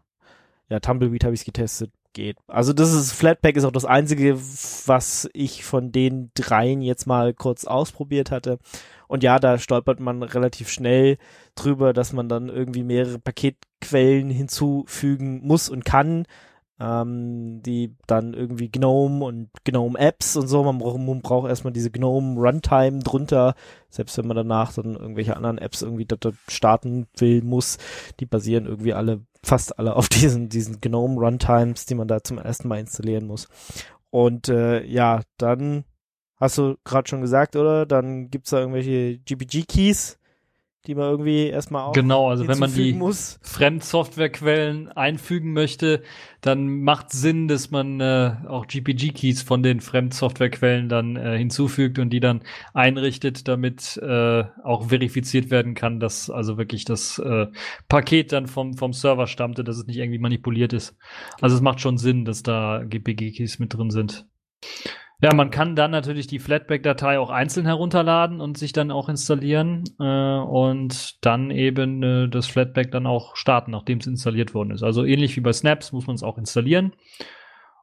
ja, 0.70 0.80
Tumbleweed 0.80 1.24
habe 1.24 1.34
ich 1.34 1.42
es 1.42 1.46
getestet, 1.46 1.92
geht. 2.14 2.38
Also 2.48 2.74
das 2.74 2.94
ist 2.94 3.12
Flatpak 3.12 3.56
ist 3.56 3.66
auch 3.66 3.72
das 3.72 3.86
einzige, 3.86 4.36
was 4.38 5.30
ich 5.34 5.64
von 5.64 5.92
den 5.92 6.32
dreien 6.34 6.82
jetzt 6.82 7.06
mal 7.06 7.34
kurz 7.34 7.66
ausprobiert 7.66 8.32
hatte. 8.32 8.60
Und 9.08 9.24
ja, 9.24 9.40
da 9.40 9.58
stolpert 9.58 10.00
man 10.00 10.24
relativ 10.24 10.70
schnell 10.70 11.18
drüber, 11.56 11.94
dass 11.94 12.14
man 12.14 12.30
dann 12.30 12.50
irgendwie 12.50 12.84
mehrere 12.84 13.20
Paketquellen 13.20 14.30
hinzufügen 14.30 15.42
muss 15.46 15.70
und 15.70 15.86
kann 15.86 16.26
ähm, 16.80 17.62
die 17.62 17.96
dann 18.08 18.34
irgendwie 18.34 18.70
GNOME 18.70 19.24
und 19.24 19.50
GNOME 19.66 20.00
Apps 20.00 20.36
und 20.38 20.48
so. 20.48 20.64
Man 20.64 20.80
braucht, 20.80 21.00
man 21.00 21.22
braucht 21.22 21.50
erstmal 21.50 21.74
diese 21.74 21.92
GNOME 21.92 22.40
Runtime 22.40 23.00
drunter, 23.00 23.56
selbst 23.90 24.18
wenn 24.18 24.28
man 24.28 24.38
danach 24.38 24.74
dann 24.74 24.96
irgendwelche 24.96 25.36
anderen 25.36 25.58
Apps 25.58 25.82
irgendwie 25.82 26.08
starten 26.48 27.08
will, 27.18 27.42
muss. 27.44 27.78
Die 28.20 28.26
basieren 28.26 28.66
irgendwie 28.66 28.94
alle, 28.94 29.22
fast 29.44 29.78
alle 29.78 29.96
auf 29.96 30.08
diesen, 30.10 30.50
diesen 30.50 30.80
GNOME 30.80 31.20
Runtimes, 31.20 31.86
die 31.86 31.96
man 31.96 32.08
da 32.08 32.24
zum 32.24 32.38
ersten 32.38 32.68
Mal 32.68 32.80
installieren 32.80 33.28
muss. 33.28 33.48
Und 34.10 34.50
äh, 34.50 34.84
ja, 34.86 35.22
dann 35.38 35.84
hast 36.38 36.58
du 36.58 36.78
gerade 36.84 37.08
schon 37.08 37.22
gesagt, 37.22 37.56
oder? 37.56 37.86
Dann 37.86 38.30
gibt's 38.30 38.52
da 38.52 38.60
irgendwelche 38.60 39.20
GPG-Keys, 39.20 40.19
die 40.88 40.96
man 40.96 41.10
irgendwie 41.10 41.48
erstmal 41.48 41.84
auch 41.84 41.92
Genau, 41.92 42.30
also 42.30 42.48
wenn 42.48 42.58
man 42.58 42.74
die 42.74 42.94
muss. 42.94 43.38
Fremdsoftwarequellen 43.42 44.88
einfügen 44.90 45.52
möchte, 45.52 46.04
dann 46.42 46.82
macht 46.82 47.12
Sinn, 47.12 47.48
dass 47.50 47.70
man 47.70 48.00
äh, 48.00 48.36
auch 48.48 48.66
GPG-Keys 48.66 49.42
von 49.42 49.62
den 49.62 49.82
Fremdsoftwarequellen 49.82 50.88
dann 50.88 51.18
äh, 51.18 51.38
hinzufügt 51.38 52.00
und 52.00 52.12
die 52.12 52.22
dann 52.22 52.44
einrichtet, 52.74 53.48
damit 53.48 53.98
äh, 53.98 54.46
auch 54.64 54.88
verifiziert 54.88 55.52
werden 55.52 55.74
kann, 55.74 56.00
dass 56.00 56.30
also 56.30 56.58
wirklich 56.58 56.86
das 56.86 57.20
äh, 57.20 57.48
Paket 57.90 58.32
dann 58.32 58.48
vom, 58.48 58.76
vom 58.76 58.94
Server 58.94 59.28
stammte, 59.28 59.64
dass 59.66 59.78
es 59.78 59.86
nicht 59.86 59.98
irgendwie 59.98 60.20
manipuliert 60.20 60.72
ist. 60.72 60.96
Also 61.42 61.58
es 61.58 61.62
macht 61.62 61.82
schon 61.82 61.98
Sinn, 61.98 62.24
dass 62.24 62.42
da 62.42 62.84
GPG-Keys 62.86 63.60
mit 63.60 63.74
drin 63.74 63.90
sind. 63.90 64.26
Ja, 65.22 65.34
man 65.34 65.50
kann 65.52 65.76
dann 65.76 65.92
natürlich 65.92 66.28
die 66.28 66.40
Flatpak-Datei 66.40 67.20
auch 67.20 67.30
einzeln 67.30 67.66
herunterladen 67.66 68.40
und 68.40 68.58
sich 68.58 68.72
dann 68.72 68.90
auch 68.90 69.10
installieren 69.10 69.84
äh, 70.00 70.04
und 70.04 71.26
dann 71.26 71.52
eben 71.52 72.02
äh, 72.02 72.30
das 72.30 72.48
Flatpak 72.48 72.90
dann 72.92 73.06
auch 73.06 73.36
starten, 73.36 73.72
nachdem 73.72 73.98
es 73.98 74.08
installiert 74.08 74.54
worden 74.54 74.72
ist. 74.72 74.82
Also 74.82 75.04
ähnlich 75.04 75.36
wie 75.36 75.42
bei 75.42 75.52
Snaps 75.52 75.92
muss 75.92 76.08
man 76.08 76.16
es 76.16 76.24
auch 76.24 76.38
installieren. 76.38 76.94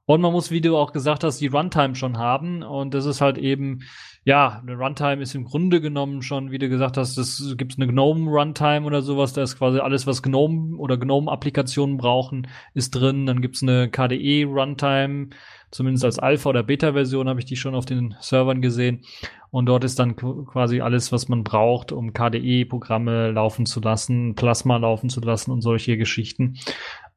Und 0.06 0.20
man 0.20 0.32
muss, 0.32 0.50
wie 0.52 0.60
du 0.60 0.76
auch 0.76 0.92
gesagt 0.92 1.24
hast, 1.24 1.40
die 1.40 1.48
Runtime 1.48 1.96
schon 1.96 2.16
haben. 2.16 2.62
Und 2.62 2.94
das 2.94 3.06
ist 3.06 3.20
halt 3.20 3.38
eben, 3.38 3.80
ja, 4.24 4.62
eine 4.62 4.76
Runtime 4.76 5.20
ist 5.20 5.34
im 5.34 5.44
Grunde 5.44 5.80
genommen 5.80 6.22
schon, 6.22 6.52
wie 6.52 6.58
du 6.58 6.68
gesagt 6.68 6.96
hast, 6.96 7.18
das 7.18 7.54
gibt 7.56 7.76
eine 7.76 7.88
GNOME-Runtime 7.88 8.86
oder 8.86 9.02
sowas. 9.02 9.32
Da 9.32 9.42
ist 9.42 9.58
quasi 9.58 9.80
alles, 9.80 10.06
was 10.06 10.22
GNOME 10.22 10.78
oder 10.78 10.96
GNOME-Applikationen 10.96 11.96
brauchen, 11.96 12.46
ist 12.72 12.92
drin. 12.92 13.26
Dann 13.26 13.42
gibt's 13.42 13.64
eine 13.64 13.90
KDE-Runtime 13.90 15.30
Zumindest 15.70 16.04
als 16.04 16.18
Alpha- 16.18 16.50
oder 16.50 16.62
Beta-Version 16.62 17.28
habe 17.28 17.40
ich 17.40 17.46
die 17.46 17.56
schon 17.56 17.74
auf 17.74 17.84
den 17.84 18.14
Servern 18.20 18.62
gesehen. 18.62 19.02
Und 19.50 19.66
dort 19.66 19.84
ist 19.84 19.98
dann 19.98 20.16
quasi 20.16 20.80
alles, 20.80 21.12
was 21.12 21.28
man 21.28 21.44
braucht, 21.44 21.92
um 21.92 22.12
KDE-Programme 22.12 23.30
laufen 23.30 23.66
zu 23.66 23.80
lassen, 23.80 24.34
Plasma 24.34 24.76
laufen 24.76 25.08
zu 25.08 25.20
lassen 25.20 25.50
und 25.50 25.62
solche 25.62 25.96
Geschichten. 25.96 26.56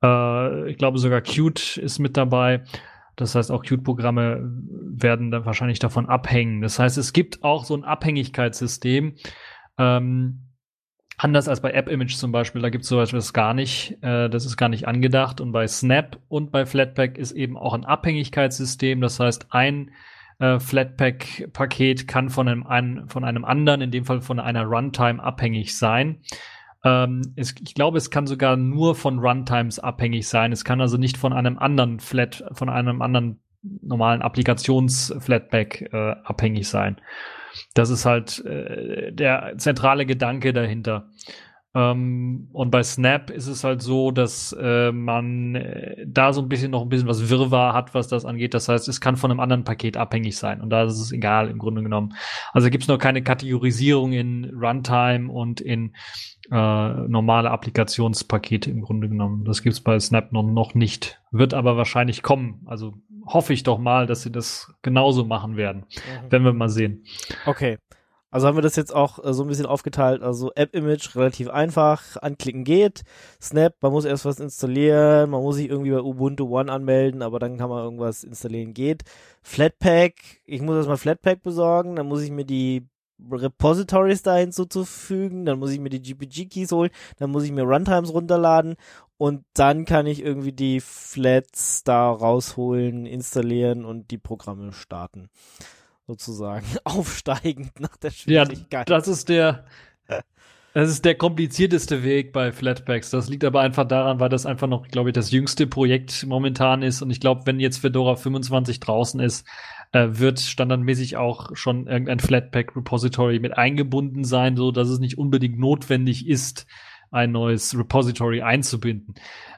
Äh, 0.04 0.72
ich 0.72 0.78
glaube 0.78 0.98
sogar 0.98 1.22
Qt 1.22 1.78
ist 1.78 2.00
mit 2.00 2.18
dabei. 2.18 2.64
Das 3.16 3.36
heißt, 3.36 3.52
auch 3.52 3.64
Qt-Programme 3.64 4.40
werden 4.42 5.30
dann 5.32 5.46
wahrscheinlich 5.46 5.80
davon 5.80 6.08
abhängen. 6.08 6.62
Das 6.62 6.80
heißt, 6.80 6.98
es 6.98 7.14
gibt 7.14 7.44
auch 7.44 7.66
so 7.66 7.76
ein 7.76 7.84
Abhängigkeitssystem. 7.84 9.16
Ähm, 9.78 10.49
Anders 11.21 11.49
als 11.49 11.60
bei 11.60 11.77
AppImage 11.77 12.15
zum 12.15 12.32
Beispiel, 12.32 12.62
da 12.62 12.69
gibt 12.69 12.86
es 12.86 12.91
etwas 12.91 13.34
gar 13.34 13.53
nicht. 13.53 13.97
Äh, 14.01 14.29
das 14.29 14.45
ist 14.45 14.55
gar 14.55 14.69
nicht 14.69 14.88
angedacht. 14.88 15.41
Und 15.41 15.51
bei 15.51 15.67
Snap 15.67 16.17
und 16.29 16.49
bei 16.49 16.65
Flatpak 16.65 17.17
ist 17.17 17.34
eben 17.34 17.58
auch 17.58 17.73
ein 17.73 17.84
Abhängigkeitssystem. 17.84 19.01
Das 19.01 19.19
heißt, 19.19 19.47
ein 19.49 19.91
äh, 20.39 20.62
Flatpak-Paket 20.62 22.08
kann 22.08 22.29
von 22.29 22.47
einem, 22.47 22.65
ein, 22.65 23.10
von 23.10 23.25
einem 23.25 23.43
anderen, 23.43 23.82
in 23.82 23.91
dem 23.91 24.05
Fall 24.05 24.21
von 24.21 24.39
einer 24.39 24.63
Runtime, 24.63 25.21
abhängig 25.21 25.77
sein. 25.77 26.21
Ähm, 26.86 27.34
es, 27.36 27.53
ich 27.62 27.73
glaube, 27.73 27.97
es 27.97 28.12
kann 28.12 28.25
sogar 28.25 28.55
nur 28.55 28.95
von 28.95 29.19
Runtimes 29.19 29.77
abhängig 29.77 30.25
sein. 30.25 30.53
Es 30.53 30.63
kann 30.63 30.79
also 30.79 30.95
nicht 30.95 31.17
von 31.17 31.34
einem 31.34 31.60
anderen 31.60 31.99
Flat, 31.99 32.45
von 32.53 32.69
einem 32.69 33.01
anderen 33.01 33.41
normalen 33.62 34.21
Applikations-Flatpak 34.21 35.82
äh, 35.91 36.15
abhängig 36.23 36.69
sein. 36.69 37.01
Das 37.74 37.90
ist 37.90 38.06
halt 38.06 38.44
äh, 38.46 39.12
der 39.12 39.56
zentrale 39.58 40.06
Gedanke 40.06 40.54
dahinter. 40.54 41.10
Ähm, 41.76 42.50
und 42.52 42.72
bei 42.72 42.82
Snap 42.82 43.30
ist 43.30 43.48
es 43.48 43.64
halt 43.64 43.82
so, 43.82 44.10
dass 44.10 44.56
äh, 44.60 44.92
man 44.92 45.54
äh, 45.56 46.04
da 46.08 46.34
so 46.34 46.42
ein 46.42 46.50
bisschen 46.50 46.72
noch 46.72 46.82
ein 46.82 46.90
bisschen 46.90 47.08
was 47.08 47.30
Wirrwarr 47.30 47.74
hat, 47.74 47.94
was 47.94 48.08
das 48.08 48.26
angeht. 48.26 48.56
Das 48.56 48.70
heißt, 48.70 48.88
es 48.88 49.00
kann 49.02 49.18
von 49.18 49.30
einem 49.30 49.40
anderen 49.40 49.64
Paket 49.64 49.96
abhängig 49.96 50.36
sein. 50.38 50.62
Und 50.62 50.72
da 50.72 50.84
ist 50.84 51.00
es 51.00 51.12
egal 51.12 51.50
im 51.50 51.60
Grunde 51.60 51.84
genommen. 51.84 52.16
Also 52.54 52.70
gibt 52.70 52.84
es 52.84 52.88
noch 52.88 52.98
keine 52.98 53.22
Kategorisierung 53.22 54.14
in 54.14 54.52
Runtime 54.56 55.32
und 55.32 55.62
in 55.62 55.94
äh, 56.52 57.08
normale 57.08 57.52
Applikationspakete 57.52 58.70
im 58.70 58.82
Grunde 58.82 59.10
genommen. 59.10 59.46
Das 59.46 59.62
gibt 59.62 59.74
es 59.74 59.82
bei 59.82 60.00
Snap 60.00 60.32
noch, 60.32 60.74
nicht. 60.74 61.22
Wird 61.32 61.54
aber 61.54 61.78
wahrscheinlich 61.78 62.24
kommen. 62.24 62.62
Also 62.66 62.94
hoffe 63.26 63.54
ich 63.54 63.64
doch 63.64 63.78
mal, 63.78 64.08
dass 64.08 64.24
sie 64.24 64.32
das 64.32 64.74
genauso 64.82 65.26
machen 65.26 65.58
werden. 65.58 65.86
Mhm. 65.90 66.32
Werden 66.32 66.44
wir 66.44 66.54
mal 66.54 66.70
sehen. 66.70 67.04
Okay. 67.46 67.78
Also 68.32 68.46
haben 68.46 68.58
wir 68.58 68.62
das 68.62 68.76
jetzt 68.76 68.94
auch 68.94 69.24
äh, 69.24 69.34
so 69.34 69.44
ein 69.44 69.48
bisschen 69.48 69.66
aufgeteilt. 69.66 70.22
Also 70.22 70.52
App-Image 70.54 71.16
relativ 71.16 71.50
einfach, 71.50 72.18
anklicken 72.18 72.64
geht. 72.64 73.04
Snap, 73.42 73.76
man 73.82 73.92
muss 73.92 74.06
erst 74.06 74.26
was 74.26 74.40
installieren, 74.40 75.32
man 75.32 75.42
muss 75.42 75.56
sich 75.56 75.70
irgendwie 75.70 75.92
bei 75.92 76.02
Ubuntu 76.02 76.48
One 76.48 76.72
anmelden, 76.72 77.24
aber 77.24 77.40
dann 77.40 77.58
kann 77.58 77.70
man 77.70 77.84
irgendwas 77.84 78.24
installieren, 78.24 78.74
geht. 78.74 79.04
Flatpak, 79.42 80.14
ich 80.46 80.62
muss 80.62 80.76
erstmal 80.76 80.98
Flatpak 80.98 81.42
besorgen, 81.42 81.96
dann 81.96 82.08
muss 82.08 82.22
ich 82.22 82.32
mir 82.32 82.46
die 82.46 82.88
Repositories 83.32 84.21
da 84.21 84.36
hinzuzufügen, 84.36 85.45
dann 85.45 85.60
muss 85.60 85.71
ich 85.71 85.79
mir 85.79 85.89
die 85.89 86.01
GPG-Keys 86.01 86.71
holen, 86.71 86.91
dann 87.17 87.32
muss 87.32 87.43
ich 87.43 87.51
mir 87.51 87.63
Runtimes 87.63 88.13
runterladen 88.13 88.75
und 89.17 89.43
dann 89.53 89.86
kann 89.86 90.08
ich 90.08 90.23
irgendwie 90.23 90.53
die 90.53 90.79
Flats 90.79 91.84
da 91.84 92.10
rausholen, 92.10 93.05
installieren 93.05 93.86
und 93.86 94.12
die 94.12 94.17
Programme 94.17 94.71
starten. 94.73 95.29
Sozusagen 96.08 96.65
aufsteigend 96.86 97.79
nach 97.79 97.97
der 97.97 98.12
Schwierigkeit. 98.12 98.89
Ja, 98.89 98.97
das 98.97 99.08
ist 99.08 99.29
der, 99.29 99.65
das 100.73 100.89
ist 100.89 101.03
der 101.03 101.15
komplizierteste 101.15 102.03
Weg 102.03 102.32
bei 102.32 102.51
Flatpaks. 102.51 103.10
Das 103.10 103.27
liegt 103.27 103.43
aber 103.43 103.62
einfach 103.62 103.86
daran, 103.88 104.19
weil 104.19 104.29
das 104.29 104.45
einfach 104.45 104.67
noch, 104.67 104.88
glaube 104.88 105.10
ich, 105.10 105.13
das 105.13 105.32
jüngste 105.32 105.65
Projekt 105.65 106.25
momentan 106.25 106.84
ist. 106.84 107.01
Und 107.01 107.10
ich 107.10 107.19
glaube, 107.19 107.41
wenn 107.45 107.60
jetzt 107.60 107.79
Fedora 107.79 108.15
25 108.15 108.79
draußen 108.79 109.19
ist, 109.19 109.45
äh, 109.91 110.08
wird 110.12 110.39
standardmäßig 110.39 111.17
auch 111.17 111.56
schon 111.56 111.88
irgendein 111.88 112.19
Flatpak 112.19 112.75
Repository 112.75 113.39
mit 113.39 113.58
eingebunden 113.58 114.23
sein, 114.23 114.56
so 114.56 114.71
dass 114.71 114.89
es 114.89 114.99
nicht 114.99 115.17
unbedingt 115.17 115.60
notwendig 115.60 116.28
ist, 116.28 116.67
ein 117.12 117.32
neues 117.32 117.78
Repository 117.78 118.41
einzubinden. 118.41 119.15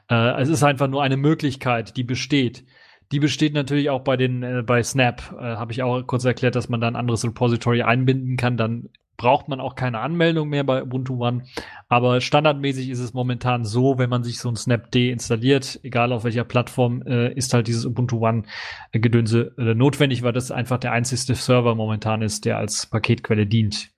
Äh, 0.08 0.40
es 0.40 0.48
ist 0.48 0.62
einfach 0.62 0.88
nur 0.88 1.02
eine 1.02 1.16
Möglichkeit, 1.16 1.96
die 1.96 2.04
besteht. 2.04 2.64
Die 3.12 3.20
besteht 3.20 3.52
natürlich 3.52 3.90
auch 3.90 4.00
bei 4.00 4.16
den 4.16 4.42
äh, 4.42 4.62
bei 4.64 4.82
Snap. 4.82 5.34
Äh, 5.38 5.56
Habe 5.56 5.72
ich 5.72 5.82
auch 5.82 6.02
kurz 6.06 6.24
erklärt, 6.24 6.54
dass 6.54 6.70
man 6.70 6.80
da 6.80 6.88
ein 6.88 6.96
anderes 6.96 7.24
Repository 7.24 7.82
einbinden 7.82 8.36
kann. 8.36 8.56
Dann 8.56 8.88
braucht 9.22 9.46
man 9.46 9.60
auch 9.60 9.76
keine 9.76 10.00
Anmeldung 10.00 10.48
mehr 10.48 10.64
bei 10.64 10.82
Ubuntu 10.82 11.24
One. 11.24 11.44
Aber 11.88 12.20
standardmäßig 12.20 12.90
ist 12.90 12.98
es 12.98 13.14
momentan 13.14 13.64
so, 13.64 13.96
wenn 13.96 14.10
man 14.10 14.24
sich 14.24 14.40
so 14.40 14.48
ein 14.48 14.56
Snapd 14.56 14.96
installiert, 14.96 15.78
egal 15.84 16.12
auf 16.12 16.24
welcher 16.24 16.42
Plattform, 16.42 17.02
äh, 17.02 17.32
ist 17.32 17.54
halt 17.54 17.68
dieses 17.68 17.84
Ubuntu 17.84 18.26
One 18.26 18.42
äh, 18.90 18.98
Gedönse 18.98 19.54
äh, 19.58 19.74
notwendig, 19.76 20.24
weil 20.24 20.32
das 20.32 20.50
einfach 20.50 20.78
der 20.78 20.90
einzigste 20.90 21.36
Server 21.36 21.76
momentan 21.76 22.20
ist, 22.20 22.44
der 22.44 22.58
als 22.58 22.86
Paketquelle 22.86 23.46
dient. 23.46 23.92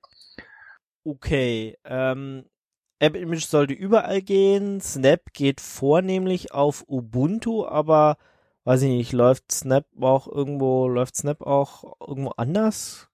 Okay, 1.04 1.78
ähm, 1.86 2.44
App 2.98 3.16
Image 3.16 3.46
sollte 3.46 3.72
überall 3.72 4.20
gehen. 4.20 4.82
Snap 4.82 5.32
geht 5.32 5.62
vornehmlich 5.62 6.52
auf 6.52 6.84
Ubuntu, 6.86 7.64
aber 7.64 8.18
weiß 8.64 8.82
ich 8.82 8.90
nicht, 8.90 9.12
läuft 9.14 9.50
Snap 9.50 9.86
auch 9.98 10.28
irgendwo, 10.28 10.86
läuft 10.86 11.16
Snap 11.16 11.40
auch 11.40 11.96
irgendwo 12.06 12.32
anders? 12.36 13.08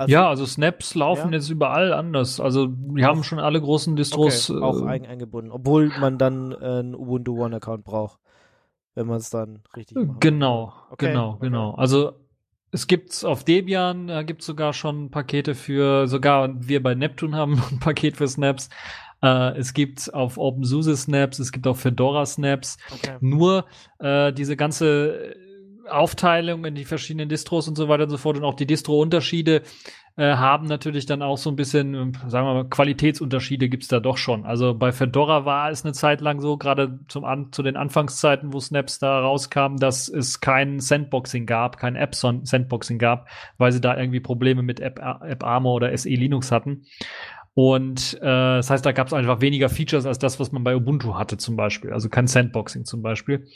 Also, 0.00 0.12
ja, 0.12 0.30
also 0.30 0.46
Snaps 0.46 0.94
laufen 0.94 1.30
ja? 1.30 1.36
jetzt 1.36 1.50
überall 1.50 1.92
anders. 1.92 2.40
Also 2.40 2.70
wir 2.70 3.04
haben 3.04 3.22
schon 3.22 3.38
alle 3.38 3.60
großen 3.60 3.96
Distros 3.96 4.48
okay, 4.48 4.62
auch 4.62 4.80
äh, 4.80 4.88
eigen 4.88 5.04
eingebunden, 5.04 5.50
obwohl 5.50 5.92
man 6.00 6.16
dann 6.16 6.52
äh, 6.52 6.54
einen 6.54 6.94
Ubuntu 6.94 7.44
One 7.44 7.56
Account 7.56 7.84
braucht, 7.84 8.18
wenn 8.94 9.06
man 9.06 9.18
es 9.18 9.28
dann 9.28 9.58
richtig 9.76 9.98
macht. 9.98 10.22
Genau, 10.22 10.72
okay, 10.88 11.08
genau, 11.08 11.32
okay. 11.32 11.38
genau. 11.42 11.74
Also 11.74 12.14
es 12.70 12.86
gibt's 12.86 13.26
auf 13.26 13.44
Debian, 13.44 14.06
da 14.06 14.22
gibt's 14.22 14.46
sogar 14.46 14.72
schon 14.72 15.10
Pakete 15.10 15.54
für, 15.54 16.08
sogar 16.08 16.48
wir 16.66 16.82
bei 16.82 16.94
Neptune 16.94 17.36
haben 17.36 17.62
ein 17.70 17.78
Paket 17.78 18.16
für 18.16 18.26
Snaps. 18.26 18.70
Äh, 19.22 19.58
es 19.58 19.74
gibt 19.74 20.14
auf 20.14 20.38
OpenSUSE 20.38 20.96
Snaps, 20.96 21.40
es 21.40 21.52
gibt 21.52 21.66
auch 21.66 21.76
Fedora 21.76 22.24
Snaps. 22.24 22.78
Okay. 22.90 23.18
Nur 23.20 23.66
äh, 23.98 24.32
diese 24.32 24.56
ganze 24.56 25.36
Aufteilung 25.90 26.64
in 26.64 26.74
die 26.74 26.84
verschiedenen 26.84 27.28
Distros 27.28 27.68
und 27.68 27.76
so 27.76 27.88
weiter 27.88 28.04
und 28.04 28.10
so 28.10 28.16
fort 28.16 28.36
und 28.36 28.44
auch 28.44 28.54
die 28.54 28.66
Distro-Unterschiede 28.66 29.62
äh, 30.16 30.34
haben 30.34 30.66
natürlich 30.66 31.06
dann 31.06 31.22
auch 31.22 31.38
so 31.38 31.50
ein 31.50 31.56
bisschen, 31.56 32.12
sagen 32.26 32.46
wir 32.46 32.54
mal, 32.54 32.68
Qualitätsunterschiede 32.68 33.68
gibt's 33.68 33.88
da 33.88 34.00
doch 34.00 34.18
schon. 34.18 34.44
Also 34.44 34.74
bei 34.74 34.92
Fedora 34.92 35.44
war 35.44 35.70
es 35.70 35.84
eine 35.84 35.92
Zeit 35.92 36.20
lang 36.20 36.40
so, 36.40 36.56
gerade 36.56 36.98
An 37.22 37.52
zu 37.52 37.62
den 37.62 37.76
Anfangszeiten, 37.76 38.52
wo 38.52 38.60
Snaps 38.60 38.98
da 38.98 39.20
rauskamen, 39.20 39.78
dass 39.78 40.08
es 40.08 40.40
kein 40.40 40.80
Sandboxing 40.80 41.46
gab, 41.46 41.78
kein 41.78 41.96
App-Sandboxing 41.96 42.98
gab, 42.98 43.28
weil 43.56 43.72
sie 43.72 43.80
da 43.80 43.96
irgendwie 43.96 44.20
Probleme 44.20 44.62
mit 44.62 44.80
App, 44.80 44.98
App 44.98 45.44
Armor 45.44 45.74
oder 45.74 45.96
SE 45.96 46.08
Linux 46.08 46.52
hatten. 46.52 46.82
Und 47.54 48.18
äh, 48.20 48.26
das 48.26 48.70
heißt, 48.70 48.84
da 48.86 48.92
gab 48.92 49.08
es 49.08 49.12
einfach 49.12 49.40
weniger 49.40 49.68
Features 49.68 50.06
als 50.06 50.18
das, 50.18 50.40
was 50.40 50.52
man 50.52 50.64
bei 50.64 50.76
Ubuntu 50.76 51.16
hatte 51.16 51.36
zum 51.36 51.56
Beispiel. 51.56 51.92
Also 51.92 52.08
kein 52.08 52.26
Sandboxing 52.26 52.84
zum 52.84 53.02
Beispiel. 53.02 53.46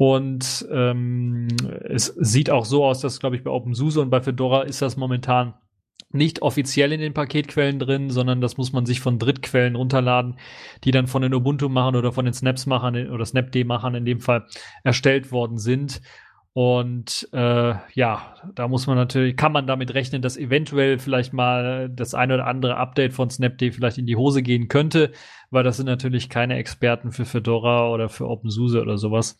Und 0.00 0.66
ähm, 0.72 1.48
es 1.90 2.06
sieht 2.06 2.48
auch 2.48 2.64
so 2.64 2.86
aus, 2.86 3.00
dass, 3.00 3.20
glaube 3.20 3.36
ich, 3.36 3.44
bei 3.44 3.50
OpenSUSE 3.50 4.00
und 4.00 4.08
bei 4.08 4.22
Fedora 4.22 4.62
ist 4.62 4.80
das 4.80 4.96
momentan 4.96 5.52
nicht 6.10 6.40
offiziell 6.40 6.92
in 6.92 7.00
den 7.00 7.12
Paketquellen 7.12 7.78
drin, 7.78 8.08
sondern 8.08 8.40
das 8.40 8.56
muss 8.56 8.72
man 8.72 8.86
sich 8.86 9.00
von 9.00 9.18
Drittquellen 9.18 9.76
runterladen, 9.76 10.38
die 10.84 10.90
dann 10.90 11.06
von 11.06 11.20
den 11.20 11.34
Ubuntu-Machern 11.34 11.96
oder 11.96 12.12
von 12.12 12.24
den 12.24 12.32
Snaps-Machern 12.32 13.10
oder 13.10 13.26
Snapd-Machern 13.26 13.94
in 13.94 14.06
dem 14.06 14.20
Fall 14.20 14.46
erstellt 14.84 15.32
worden 15.32 15.58
sind. 15.58 16.00
Und 16.54 17.28
äh, 17.34 17.74
ja, 17.92 18.34
da 18.54 18.68
muss 18.68 18.86
man 18.86 18.96
natürlich, 18.96 19.36
kann 19.36 19.52
man 19.52 19.66
damit 19.66 19.92
rechnen, 19.92 20.22
dass 20.22 20.38
eventuell 20.38 20.98
vielleicht 20.98 21.34
mal 21.34 21.90
das 21.90 22.14
eine 22.14 22.32
oder 22.36 22.46
andere 22.46 22.78
Update 22.78 23.12
von 23.12 23.28
Snapd 23.28 23.74
vielleicht 23.74 23.98
in 23.98 24.06
die 24.06 24.16
Hose 24.16 24.42
gehen 24.42 24.68
könnte, 24.68 25.12
weil 25.50 25.62
das 25.62 25.76
sind 25.76 25.86
natürlich 25.86 26.30
keine 26.30 26.56
Experten 26.56 27.12
für 27.12 27.26
Fedora 27.26 27.90
oder 27.90 28.08
für 28.08 28.26
OpenSUSE 28.26 28.80
oder 28.80 28.96
sowas. 28.96 29.36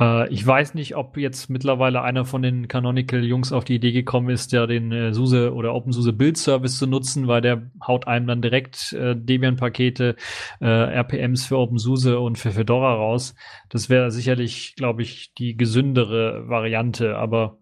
Äh, 0.00 0.28
ich 0.32 0.46
weiß 0.46 0.74
nicht, 0.74 0.96
ob 0.96 1.16
jetzt 1.16 1.50
mittlerweile 1.50 2.02
einer 2.02 2.24
von 2.24 2.42
den 2.42 2.68
Canonical-Jungs 2.68 3.52
auf 3.52 3.64
die 3.64 3.76
Idee 3.76 3.92
gekommen 3.92 4.30
ist, 4.30 4.52
ja 4.52 4.66
den 4.66 4.92
äh, 4.92 5.12
SUSE 5.12 5.54
oder 5.54 5.74
OpenSUSE 5.74 6.12
Build 6.12 6.36
Service 6.36 6.78
zu 6.78 6.86
nutzen, 6.86 7.28
weil 7.28 7.40
der 7.40 7.70
haut 7.86 8.06
einem 8.06 8.26
dann 8.26 8.42
direkt 8.42 8.92
äh, 8.92 9.14
Debian-Pakete, 9.16 10.16
äh, 10.60 10.66
RPMs 10.66 11.46
für 11.46 11.58
OpenSUSE 11.58 12.18
und 12.18 12.38
für 12.38 12.52
Fedora 12.52 12.94
raus. 12.94 13.34
Das 13.68 13.88
wäre 13.90 14.10
sicherlich, 14.10 14.74
glaube 14.76 15.02
ich, 15.02 15.34
die 15.34 15.56
gesündere 15.56 16.48
Variante, 16.48 17.16
aber 17.16 17.58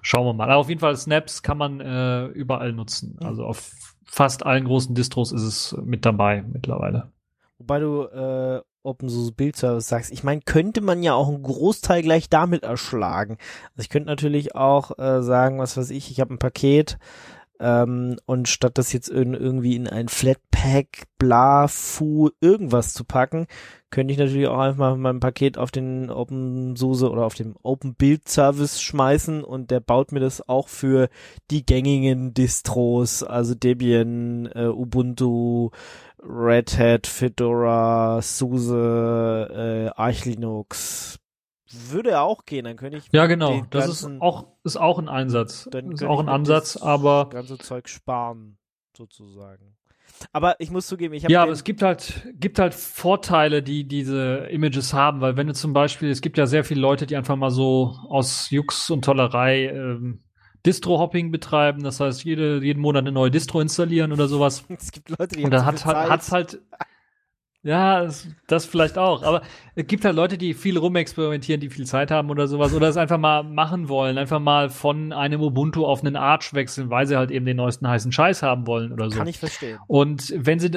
schauen 0.00 0.26
wir 0.26 0.34
mal. 0.34 0.50
Aber 0.50 0.56
auf 0.56 0.68
jeden 0.68 0.80
Fall 0.80 0.96
Snaps 0.96 1.42
kann 1.42 1.58
man 1.58 1.80
äh, 1.80 2.26
überall 2.26 2.72
nutzen. 2.72 3.16
Mhm. 3.20 3.26
Also 3.26 3.44
auf 3.44 3.72
fast 4.04 4.44
allen 4.44 4.64
großen 4.64 4.94
Distros 4.94 5.32
ist 5.32 5.42
es 5.42 5.76
mit 5.82 6.04
dabei 6.04 6.42
mittlerweile. 6.42 7.12
Wobei 7.58 7.78
du 7.78 8.02
äh, 8.02 8.60
OpenSUSE 8.82 9.32
Build 9.32 9.56
Service 9.56 9.88
sagst, 9.88 10.12
ich 10.12 10.24
meine, 10.24 10.40
könnte 10.42 10.80
man 10.80 11.02
ja 11.02 11.14
auch 11.14 11.28
einen 11.28 11.42
Großteil 11.42 12.02
gleich 12.02 12.28
damit 12.28 12.62
erschlagen. 12.62 13.38
Also 13.70 13.82
ich 13.82 13.88
könnte 13.88 14.08
natürlich 14.08 14.54
auch 14.54 14.98
äh, 14.98 15.22
sagen, 15.22 15.58
was 15.58 15.76
weiß 15.76 15.90
ich, 15.90 16.10
ich 16.10 16.20
habe 16.20 16.34
ein 16.34 16.38
Paket 16.38 16.98
ähm, 17.62 18.16
und 18.26 18.48
statt 18.48 18.76
das 18.76 18.92
jetzt 18.92 19.08
in, 19.08 19.34
irgendwie 19.34 19.76
in 19.76 19.86
ein 19.86 20.08
Flatpak, 20.08 21.04
bla, 21.16 21.68
fu, 21.68 22.30
irgendwas 22.40 22.92
zu 22.92 23.04
packen, 23.04 23.46
könnte 23.90 24.12
ich 24.12 24.18
natürlich 24.18 24.48
auch 24.48 24.58
einfach 24.58 24.96
mein 24.96 25.20
Paket 25.20 25.58
auf 25.58 25.70
den 25.70 26.10
OpenSUSE 26.10 27.08
oder 27.08 27.24
auf 27.24 27.34
dem 27.34 27.54
Open 27.62 27.94
Build 27.94 28.28
Service 28.28 28.82
schmeißen 28.82 29.44
und 29.44 29.70
der 29.70 29.78
baut 29.78 30.10
mir 30.10 30.18
das 30.18 30.48
auch 30.48 30.66
für 30.66 31.08
die 31.52 31.64
gängigen 31.64 32.34
Distros, 32.34 33.22
also 33.22 33.54
Debian, 33.54 34.46
äh, 34.46 34.66
Ubuntu, 34.66 35.70
Red 36.22 36.78
Hat, 36.78 37.06
Fedora, 37.06 38.22
SUSE, 38.22 39.90
äh, 39.94 40.00
Arch 40.00 40.24
Linux. 40.24 41.18
Würde 41.70 42.20
auch 42.20 42.44
gehen, 42.44 42.64
dann 42.64 42.76
könnte 42.76 42.98
ich. 42.98 43.08
Ja, 43.12 43.26
genau. 43.26 43.62
Das 43.70 43.86
ganzen, 43.86 44.16
ist 44.16 44.22
auch, 44.22 44.46
ist 44.62 44.76
auch 44.76 44.98
ein 44.98 45.08
Einsatz. 45.08 45.68
Dann 45.70 45.92
ist 45.92 46.04
auch 46.04 46.20
ein 46.20 46.28
Ansatz, 46.28 46.76
aber. 46.76 47.24
Das 47.30 47.46
ganze 47.46 47.58
Zeug 47.58 47.88
sparen, 47.88 48.58
sozusagen. 48.96 49.76
Aber 50.32 50.60
ich 50.60 50.70
muss 50.70 50.86
zugeben, 50.86 51.14
ich 51.14 51.24
habe. 51.24 51.32
Ja, 51.32 51.42
aber 51.42 51.52
es 51.52 51.64
gibt 51.64 51.82
halt, 51.82 52.28
gibt 52.34 52.58
halt 52.58 52.74
Vorteile, 52.74 53.62
die 53.62 53.84
diese 53.84 54.46
Images 54.50 54.92
haben, 54.92 55.20
weil 55.20 55.36
wenn 55.36 55.46
du 55.46 55.54
zum 55.54 55.72
Beispiel, 55.72 56.10
es 56.10 56.20
gibt 56.20 56.38
ja 56.38 56.46
sehr 56.46 56.62
viele 56.62 56.80
Leute, 56.80 57.06
die 57.06 57.16
einfach 57.16 57.36
mal 57.36 57.50
so 57.50 57.96
aus 58.08 58.50
Jux 58.50 58.90
und 58.90 59.04
Tollerei 59.04 59.68
ähm, 59.68 60.20
Distro-Hopping 60.66 61.30
betreiben, 61.32 61.82
das 61.82 62.00
heißt, 62.00 62.24
jede, 62.24 62.62
jeden 62.62 62.80
Monat 62.80 63.02
eine 63.02 63.12
neue 63.12 63.30
Distro 63.30 63.60
installieren 63.60 64.12
oder 64.12 64.28
sowas. 64.28 64.64
Es 64.78 64.92
gibt 64.92 65.08
Leute, 65.10 65.36
die 65.36 65.44
Und 65.44 65.50
dann 65.50 65.64
hat, 65.64 65.84
hat, 65.84 66.08
hat's 66.08 66.30
halt, 66.30 66.60
ja, 67.62 68.02
das, 68.04 68.28
das 68.46 68.64
vielleicht 68.64 68.96
auch. 68.96 69.22
Aber 69.22 69.42
es 69.74 69.86
gibt 69.86 70.04
halt 70.04 70.14
Leute, 70.14 70.38
die 70.38 70.54
viel 70.54 70.78
rumexperimentieren, 70.78 71.60
die 71.60 71.70
viel 71.70 71.86
Zeit 71.86 72.10
haben 72.10 72.30
oder 72.30 72.46
sowas, 72.46 72.74
oder 72.74 72.88
es 72.88 72.96
einfach 72.96 73.18
mal 73.18 73.42
machen 73.42 73.88
wollen, 73.88 74.18
einfach 74.18 74.40
mal 74.40 74.70
von 74.70 75.12
einem 75.12 75.42
Ubuntu 75.42 75.84
auf 75.84 76.04
einen 76.04 76.16
Arch 76.16 76.54
wechseln, 76.54 76.90
weil 76.90 77.06
sie 77.06 77.16
halt 77.16 77.30
eben 77.30 77.44
den 77.46 77.56
neuesten 77.56 77.88
heißen 77.88 78.12
Scheiß 78.12 78.42
haben 78.42 78.66
wollen 78.66 78.92
oder 78.92 79.10
so. 79.10 79.18
Kann 79.18 79.26
ich 79.26 79.38
verstehen. 79.38 79.78
Und 79.88 80.32
wenn 80.36 80.60
sie, 80.60 80.70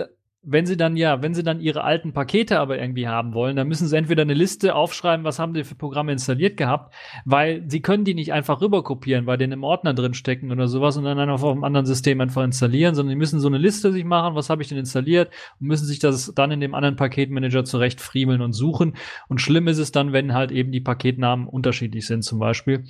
wenn 0.47 0.65
sie 0.65 0.77
dann, 0.77 0.95
ja, 0.95 1.21
wenn 1.21 1.33
sie 1.33 1.43
dann 1.43 1.59
ihre 1.59 1.83
alten 1.83 2.13
Pakete 2.13 2.59
aber 2.59 2.79
irgendwie 2.79 3.07
haben 3.07 3.33
wollen, 3.33 3.55
dann 3.55 3.67
müssen 3.67 3.87
sie 3.87 3.97
entweder 3.97 4.21
eine 4.21 4.33
Liste 4.33 4.75
aufschreiben, 4.75 5.25
was 5.25 5.39
haben 5.39 5.53
die 5.53 5.63
für 5.63 5.75
Programme 5.75 6.11
installiert 6.11 6.55
gehabt, 6.55 6.93
weil 7.25 7.63
sie 7.67 7.81
können 7.81 8.05
die 8.05 8.13
nicht 8.13 8.31
einfach 8.31 8.61
rüberkopieren, 8.61 9.25
weil 9.25 9.37
die 9.37 9.45
in 9.45 9.53
einem 9.53 9.63
Ordner 9.63 9.93
drin 9.93 10.13
stecken 10.13 10.51
oder 10.51 10.67
sowas 10.67 10.97
und 10.97 11.03
dann 11.03 11.17
einfach 11.17 11.43
auf 11.43 11.51
einem 11.51 11.63
anderen 11.63 11.85
System 11.85 12.21
einfach 12.21 12.43
installieren, 12.43 12.93
sondern 12.93 13.11
die 13.11 13.19
müssen 13.19 13.39
so 13.39 13.47
eine 13.47 13.57
Liste 13.57 13.91
sich 13.91 14.05
machen, 14.05 14.35
was 14.35 14.49
habe 14.49 14.61
ich 14.61 14.69
denn 14.69 14.77
installiert 14.77 15.31
und 15.59 15.67
müssen 15.67 15.85
sich 15.85 15.99
das 15.99 16.33
dann 16.35 16.51
in 16.51 16.59
dem 16.59 16.75
anderen 16.75 16.95
Paketmanager 16.95 17.65
zurecht 17.65 17.99
friemeln 17.99 18.41
und 18.41 18.53
suchen. 18.53 18.95
Und 19.27 19.41
schlimm 19.41 19.67
ist 19.67 19.79
es 19.79 19.91
dann, 19.91 20.13
wenn 20.13 20.33
halt 20.33 20.51
eben 20.51 20.71
die 20.71 20.81
Paketnamen 20.81 21.47
unterschiedlich 21.47 22.05
sind 22.05 22.23
zum 22.23 22.39
Beispiel. 22.39 22.85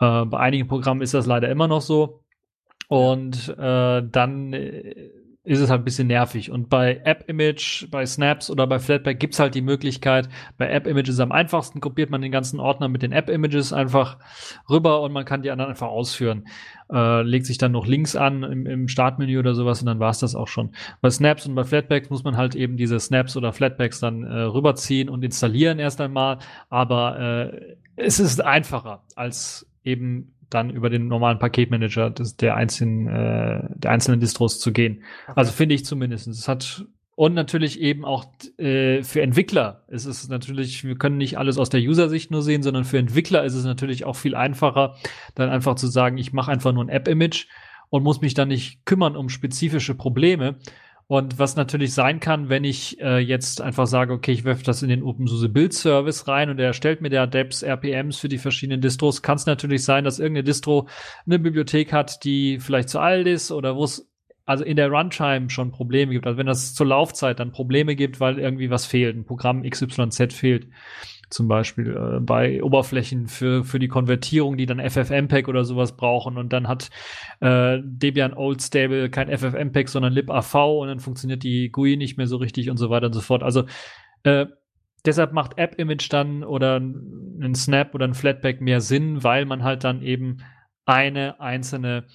Äh, 0.00 0.24
bei 0.24 0.38
einigen 0.38 0.66
Programmen 0.66 1.02
ist 1.02 1.14
das 1.14 1.26
leider 1.26 1.48
immer 1.48 1.68
noch 1.68 1.80
so. 1.80 2.24
Und 2.88 3.54
äh, 3.58 4.02
dann 4.10 4.52
äh, 4.54 5.10
ist 5.48 5.60
es 5.60 5.70
halt 5.70 5.80
ein 5.80 5.84
bisschen 5.84 6.08
nervig. 6.08 6.50
Und 6.50 6.68
bei 6.68 7.00
App-Image, 7.04 7.90
bei 7.90 8.04
Snaps 8.04 8.50
oder 8.50 8.66
bei 8.66 8.78
Flatpak 8.78 9.18
gibt's 9.18 9.40
halt 9.40 9.54
die 9.54 9.62
Möglichkeit, 9.62 10.28
bei 10.58 10.68
App-Image 10.68 11.08
ist 11.08 11.20
am 11.20 11.32
einfachsten, 11.32 11.80
kopiert 11.80 12.10
man 12.10 12.20
den 12.20 12.30
ganzen 12.30 12.60
Ordner 12.60 12.88
mit 12.88 13.00
den 13.00 13.12
App-Images 13.12 13.72
einfach 13.72 14.18
rüber 14.68 15.00
und 15.00 15.12
man 15.12 15.24
kann 15.24 15.40
die 15.40 15.50
anderen 15.50 15.70
einfach 15.70 15.88
ausführen. 15.88 16.46
Äh, 16.92 17.22
legt 17.22 17.46
sich 17.46 17.56
dann 17.56 17.72
noch 17.72 17.86
Links 17.86 18.14
an 18.14 18.42
im, 18.42 18.66
im 18.66 18.88
Startmenü 18.88 19.38
oder 19.38 19.54
sowas 19.54 19.80
und 19.80 19.86
dann 19.86 20.00
war's 20.00 20.18
das 20.18 20.34
auch 20.34 20.48
schon. 20.48 20.72
Bei 21.00 21.08
Snaps 21.08 21.46
und 21.46 21.54
bei 21.54 21.64
Flatpaks 21.64 22.10
muss 22.10 22.24
man 22.24 22.36
halt 22.36 22.54
eben 22.54 22.76
diese 22.76 23.00
Snaps 23.00 23.34
oder 23.34 23.54
Flatpaks 23.54 24.00
dann 24.00 24.24
äh, 24.24 24.40
rüberziehen 24.40 25.08
und 25.08 25.24
installieren 25.24 25.78
erst 25.78 26.02
einmal, 26.02 26.40
aber 26.68 27.18
äh, 27.18 27.76
es 27.96 28.20
ist 28.20 28.44
einfacher 28.44 29.02
als 29.16 29.66
eben 29.82 30.34
dann 30.50 30.70
über 30.70 30.90
den 30.90 31.08
normalen 31.08 31.38
Paketmanager 31.38 32.10
des, 32.10 32.36
der 32.36 32.56
einzelnen, 32.56 33.08
äh, 33.08 33.68
der 33.74 33.90
einzelnen 33.90 34.20
Distros 34.20 34.60
zu 34.60 34.72
gehen. 34.72 35.02
Okay. 35.24 35.32
Also 35.36 35.52
finde 35.52 35.74
ich 35.74 35.84
zumindest. 35.84 36.26
Es 36.26 36.48
hat 36.48 36.84
und 37.18 37.34
natürlich 37.34 37.80
eben 37.80 38.04
auch 38.04 38.26
äh, 38.58 39.02
für 39.02 39.22
Entwickler 39.22 39.82
ist 39.88 40.04
es 40.04 40.28
natürlich, 40.28 40.84
wir 40.84 40.96
können 40.96 41.16
nicht 41.16 41.36
alles 41.36 41.58
aus 41.58 41.68
der 41.68 41.80
User-Sicht 41.80 42.30
nur 42.30 42.42
sehen, 42.42 42.62
sondern 42.62 42.84
für 42.84 42.96
Entwickler 42.98 43.42
ist 43.42 43.54
es 43.54 43.64
natürlich 43.64 44.04
auch 44.04 44.14
viel 44.14 44.36
einfacher, 44.36 44.94
dann 45.34 45.50
einfach 45.50 45.74
zu 45.74 45.88
sagen, 45.88 46.16
ich 46.16 46.32
mache 46.32 46.52
einfach 46.52 46.72
nur 46.72 46.84
ein 46.84 46.88
App-Image 46.88 47.48
und 47.90 48.04
muss 48.04 48.20
mich 48.20 48.34
dann 48.34 48.46
nicht 48.46 48.84
kümmern 48.84 49.16
um 49.16 49.30
spezifische 49.30 49.96
Probleme, 49.96 50.60
und 51.08 51.38
was 51.38 51.56
natürlich 51.56 51.94
sein 51.94 52.20
kann, 52.20 52.50
wenn 52.50 52.64
ich 52.64 53.00
äh, 53.00 53.18
jetzt 53.18 53.62
einfach 53.62 53.86
sage, 53.86 54.12
okay, 54.12 54.32
ich 54.32 54.44
werfe 54.44 54.62
das 54.62 54.82
in 54.82 54.90
den 54.90 55.02
OpenSUSE 55.02 55.48
Build 55.48 55.72
Service 55.72 56.28
rein 56.28 56.50
und 56.50 56.58
er 56.60 56.66
erstellt 56.66 57.00
mir 57.00 57.08
der 57.08 57.26
Deps 57.26 57.62
RPMs 57.62 58.18
für 58.18 58.28
die 58.28 58.36
verschiedenen 58.36 58.82
Distros, 58.82 59.22
kann 59.22 59.36
es 59.36 59.46
natürlich 59.46 59.84
sein, 59.84 60.04
dass 60.04 60.18
irgendeine 60.18 60.44
Distro 60.44 60.86
eine 61.24 61.38
Bibliothek 61.38 61.94
hat, 61.94 62.24
die 62.24 62.60
vielleicht 62.60 62.90
zu 62.90 63.00
alt 63.00 63.26
ist 63.26 63.50
oder 63.50 63.74
wo 63.74 63.84
es 63.84 64.06
also 64.44 64.64
in 64.64 64.76
der 64.76 64.90
Runtime 64.90 65.48
schon 65.48 65.72
Probleme 65.72 66.12
gibt. 66.12 66.26
Also 66.26 66.38
wenn 66.38 66.46
das 66.46 66.74
zur 66.74 66.86
Laufzeit 66.86 67.40
dann 67.40 67.52
Probleme 67.52 67.96
gibt, 67.96 68.20
weil 68.20 68.38
irgendwie 68.38 68.70
was 68.70 68.84
fehlt, 68.84 69.16
ein 69.16 69.24
Programm 69.24 69.62
XYZ 69.62 70.34
fehlt, 70.34 70.68
zum 71.30 71.48
Beispiel 71.48 71.96
äh, 71.96 72.20
bei 72.20 72.62
Oberflächen 72.62 73.26
für, 73.26 73.64
für 73.64 73.78
die 73.78 73.88
Konvertierung, 73.88 74.56
die 74.56 74.66
dann 74.66 74.80
FFmpeg 74.80 75.48
oder 75.48 75.64
sowas 75.64 75.96
brauchen 75.96 76.36
und 76.36 76.52
dann 76.52 76.68
hat 76.68 76.90
äh, 77.40 77.78
Debian 77.82 78.34
Old 78.34 78.62
Stable 78.62 79.10
kein 79.10 79.28
FFmpeg, 79.36 79.88
sondern 79.88 80.12
libav 80.12 80.54
und 80.54 80.88
dann 80.88 81.00
funktioniert 81.00 81.42
die 81.42 81.70
GUI 81.70 81.96
nicht 81.96 82.16
mehr 82.16 82.26
so 82.26 82.36
richtig 82.36 82.70
und 82.70 82.76
so 82.76 82.90
weiter 82.90 83.06
und 83.06 83.12
so 83.12 83.20
fort. 83.20 83.42
Also 83.42 83.64
äh, 84.22 84.46
deshalb 85.04 85.32
macht 85.32 85.58
App-Image 85.58 86.12
dann 86.12 86.44
oder 86.44 86.76
ein 86.78 87.54
Snap 87.54 87.94
oder 87.94 88.06
ein 88.06 88.14
Flatpak 88.14 88.60
mehr 88.60 88.80
Sinn, 88.80 89.22
weil 89.22 89.44
man 89.44 89.62
halt 89.62 89.84
dann 89.84 90.02
eben 90.02 90.38
eine 90.86 91.40
einzelne 91.40 92.06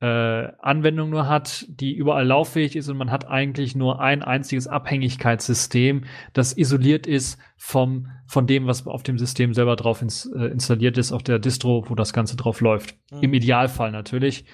äh, 0.00 0.52
Anwendung 0.60 1.10
nur 1.10 1.28
hat, 1.28 1.66
die 1.68 1.94
überall 1.94 2.26
lauffähig 2.26 2.76
ist 2.76 2.88
und 2.88 2.96
man 2.96 3.10
hat 3.10 3.28
eigentlich 3.28 3.74
nur 3.74 4.00
ein 4.00 4.22
einziges 4.22 4.68
Abhängigkeitssystem, 4.68 6.04
das 6.32 6.56
isoliert 6.56 7.06
ist 7.06 7.38
vom, 7.56 8.08
von 8.26 8.46
dem, 8.46 8.66
was 8.66 8.86
auf 8.86 9.02
dem 9.02 9.18
System 9.18 9.54
selber 9.54 9.74
drauf 9.74 10.00
ins, 10.00 10.26
äh, 10.26 10.46
installiert 10.46 10.98
ist, 10.98 11.10
auf 11.10 11.24
der 11.24 11.40
Distro, 11.40 11.84
wo 11.88 11.94
das 11.96 12.12
Ganze 12.12 12.36
drauf 12.36 12.60
läuft. 12.60 12.96
Mhm. 13.10 13.22
Im 13.22 13.34
Idealfall 13.34 13.90
natürlich. 13.90 14.44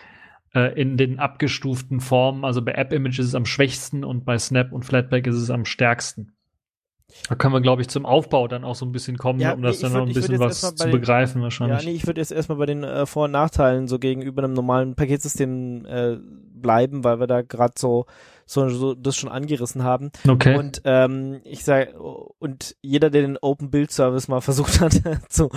Äh, 0.54 0.80
in 0.80 0.96
den 0.96 1.18
abgestuften 1.18 2.00
Formen, 2.00 2.44
also 2.44 2.62
bei 2.62 2.72
App-Image 2.72 3.18
ist 3.18 3.26
es 3.26 3.34
am 3.34 3.44
schwächsten 3.44 4.04
und 4.04 4.24
bei 4.24 4.38
Snap 4.38 4.72
und 4.72 4.84
Flatpak 4.84 5.26
ist 5.26 5.36
es 5.36 5.50
am 5.50 5.64
stärksten. 5.64 6.33
Da 7.28 7.34
können 7.34 7.54
wir, 7.54 7.60
glaube 7.60 7.80
ich, 7.80 7.88
zum 7.88 8.04
Aufbau 8.04 8.48
dann 8.48 8.64
auch 8.64 8.74
so 8.74 8.84
ein 8.84 8.92
bisschen 8.92 9.16
kommen, 9.16 9.40
ja, 9.40 9.52
um 9.54 9.62
das 9.62 9.78
dann 9.80 9.92
würd, 9.92 10.00
noch 10.02 10.08
ein 10.08 10.14
bisschen 10.14 10.38
was 10.38 10.60
zu 10.60 10.74
den, 10.74 10.90
begreifen 10.90 11.40
wahrscheinlich. 11.42 11.78
Ja, 11.82 11.84
nee, 11.90 11.96
ich 11.96 12.06
würde 12.06 12.20
jetzt 12.20 12.32
erstmal 12.32 12.58
bei 12.58 12.66
den 12.66 12.84
äh, 12.84 13.06
Vor- 13.06 13.24
und 13.24 13.30
Nachteilen 13.30 13.88
so 13.88 13.98
gegenüber 13.98 14.44
einem 14.44 14.52
normalen 14.52 14.94
Paketsystem 14.94 15.86
äh, 15.86 16.16
bleiben, 16.54 17.04
weil 17.04 17.20
wir 17.20 17.26
da 17.26 17.42
gerade 17.42 17.74
so 17.78 18.06
so, 18.46 18.68
so 18.68 18.94
das 18.94 19.16
schon 19.16 19.30
angerissen 19.30 19.82
haben. 19.82 20.10
Okay. 20.26 20.56
Und 20.56 20.82
ähm, 20.84 21.40
ich 21.44 21.64
sage, 21.64 21.94
und 21.98 22.76
jeder, 22.82 23.10
der 23.10 23.22
den 23.22 23.38
Open 23.38 23.70
Build 23.70 23.90
Service 23.90 24.28
mal 24.28 24.40
versucht 24.42 24.80
hat 24.80 25.00
zu 25.28 25.50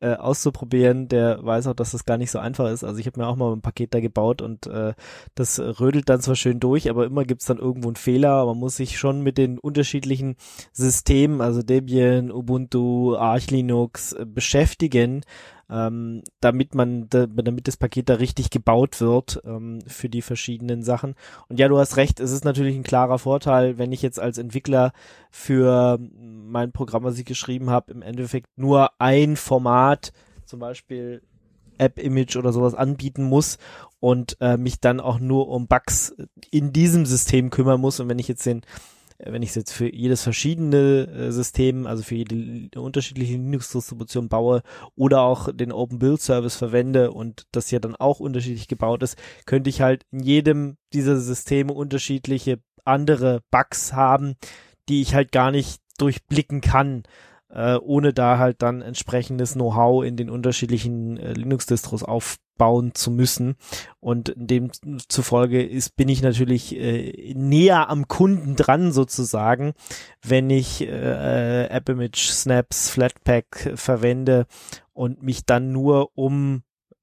äh, 0.00 0.14
auszuprobieren, 0.14 1.08
der 1.08 1.44
weiß 1.44 1.66
auch, 1.66 1.74
dass 1.74 1.92
das 1.92 2.04
gar 2.04 2.18
nicht 2.18 2.30
so 2.30 2.38
einfach 2.38 2.70
ist. 2.70 2.84
Also 2.84 2.98
ich 2.98 3.06
habe 3.06 3.20
mir 3.20 3.26
auch 3.26 3.36
mal 3.36 3.52
ein 3.52 3.62
Paket 3.62 3.94
da 3.94 4.00
gebaut 4.00 4.42
und 4.42 4.66
äh, 4.66 4.94
das 5.34 5.58
rödelt 5.58 6.08
dann 6.08 6.20
zwar 6.20 6.36
schön 6.36 6.60
durch, 6.60 6.90
aber 6.90 7.06
immer 7.06 7.24
gibt's 7.24 7.46
dann 7.46 7.58
irgendwo 7.58 7.88
einen 7.88 7.96
Fehler. 7.96 8.44
Man 8.46 8.58
muss 8.58 8.76
sich 8.76 8.98
schon 8.98 9.22
mit 9.22 9.38
den 9.38 9.58
unterschiedlichen 9.58 10.36
Systemen, 10.72 11.40
also 11.40 11.62
Debian, 11.62 12.30
Ubuntu, 12.30 13.16
Arch 13.16 13.50
Linux, 13.50 14.12
äh, 14.12 14.26
beschäftigen 14.26 15.22
ähm, 15.70 16.22
damit 16.40 16.74
man, 16.74 17.08
da, 17.08 17.26
damit 17.26 17.68
das 17.68 17.76
Paket 17.76 18.08
da 18.08 18.14
richtig 18.14 18.50
gebaut 18.50 19.00
wird 19.00 19.40
ähm, 19.44 19.80
für 19.86 20.08
die 20.08 20.22
verschiedenen 20.22 20.82
Sachen. 20.82 21.14
Und 21.48 21.58
ja, 21.58 21.68
du 21.68 21.78
hast 21.78 21.96
recht, 21.96 22.20
es 22.20 22.30
ist 22.30 22.44
natürlich 22.44 22.76
ein 22.76 22.82
klarer 22.82 23.18
Vorteil, 23.18 23.78
wenn 23.78 23.92
ich 23.92 24.02
jetzt 24.02 24.20
als 24.20 24.38
Entwickler 24.38 24.92
für 25.30 25.98
mein 26.00 26.72
Programm, 26.72 27.04
was 27.04 27.18
ich 27.18 27.24
geschrieben 27.24 27.70
habe, 27.70 27.92
im 27.92 28.02
Endeffekt 28.02 28.56
nur 28.56 28.90
ein 29.00 29.36
Format 29.36 30.12
zum 30.44 30.60
Beispiel 30.60 31.22
App-Image 31.78 32.36
oder 32.36 32.52
sowas 32.52 32.74
anbieten 32.74 33.24
muss 33.24 33.58
und 34.00 34.36
äh, 34.40 34.56
mich 34.56 34.80
dann 34.80 35.00
auch 35.00 35.18
nur 35.18 35.48
um 35.48 35.66
Bugs 35.66 36.14
in 36.50 36.72
diesem 36.72 37.06
System 37.06 37.50
kümmern 37.50 37.80
muss. 37.80 38.00
Und 38.00 38.08
wenn 38.08 38.18
ich 38.18 38.28
jetzt 38.28 38.46
den 38.46 38.62
wenn 39.26 39.42
ich 39.42 39.50
es 39.50 39.54
jetzt 39.54 39.72
für 39.72 39.92
jedes 39.92 40.22
verschiedene 40.22 41.06
äh, 41.06 41.32
System, 41.32 41.86
also 41.86 42.02
für 42.02 42.14
jede 42.14 42.80
unterschiedliche 42.80 43.34
Linux-Distribution 43.34 44.28
baue 44.28 44.62
oder 44.96 45.22
auch 45.22 45.50
den 45.52 45.72
Open 45.72 45.98
Build 45.98 46.20
Service 46.20 46.56
verwende 46.56 47.12
und 47.12 47.46
das 47.52 47.70
ja 47.70 47.78
dann 47.78 47.96
auch 47.96 48.20
unterschiedlich 48.20 48.68
gebaut 48.68 49.02
ist, 49.02 49.16
könnte 49.46 49.70
ich 49.70 49.80
halt 49.80 50.04
in 50.10 50.20
jedem 50.20 50.76
dieser 50.92 51.18
Systeme 51.18 51.72
unterschiedliche 51.72 52.60
andere 52.84 53.40
Bugs 53.50 53.92
haben, 53.92 54.34
die 54.88 55.00
ich 55.00 55.14
halt 55.14 55.32
gar 55.32 55.50
nicht 55.50 55.80
durchblicken 55.98 56.60
kann 56.60 57.04
äh, 57.54 57.76
ohne 57.76 58.12
da 58.12 58.38
halt 58.38 58.62
dann 58.62 58.82
entsprechendes 58.82 59.54
Know-how 59.54 60.04
in 60.04 60.16
den 60.16 60.28
unterschiedlichen 60.28 61.16
äh, 61.16 61.32
Linux-Distros 61.34 62.02
aufbauen 62.02 62.94
zu 62.94 63.12
müssen. 63.12 63.54
Und 64.00 64.34
demzufolge 64.36 65.62
ist, 65.62 65.96
bin 65.96 66.08
ich 66.08 66.20
natürlich 66.20 66.76
äh, 66.76 67.32
näher 67.34 67.88
am 67.88 68.08
Kunden 68.08 68.56
dran 68.56 68.92
sozusagen, 68.92 69.72
wenn 70.20 70.50
ich 70.50 70.82
äh, 70.82 71.68
AppImage, 71.70 72.32
Snaps, 72.32 72.90
Flatpak 72.90 73.72
verwende 73.76 74.46
und 74.92 75.22
mich 75.22 75.46
dann 75.46 75.70
nur 75.70 76.10
um 76.16 76.62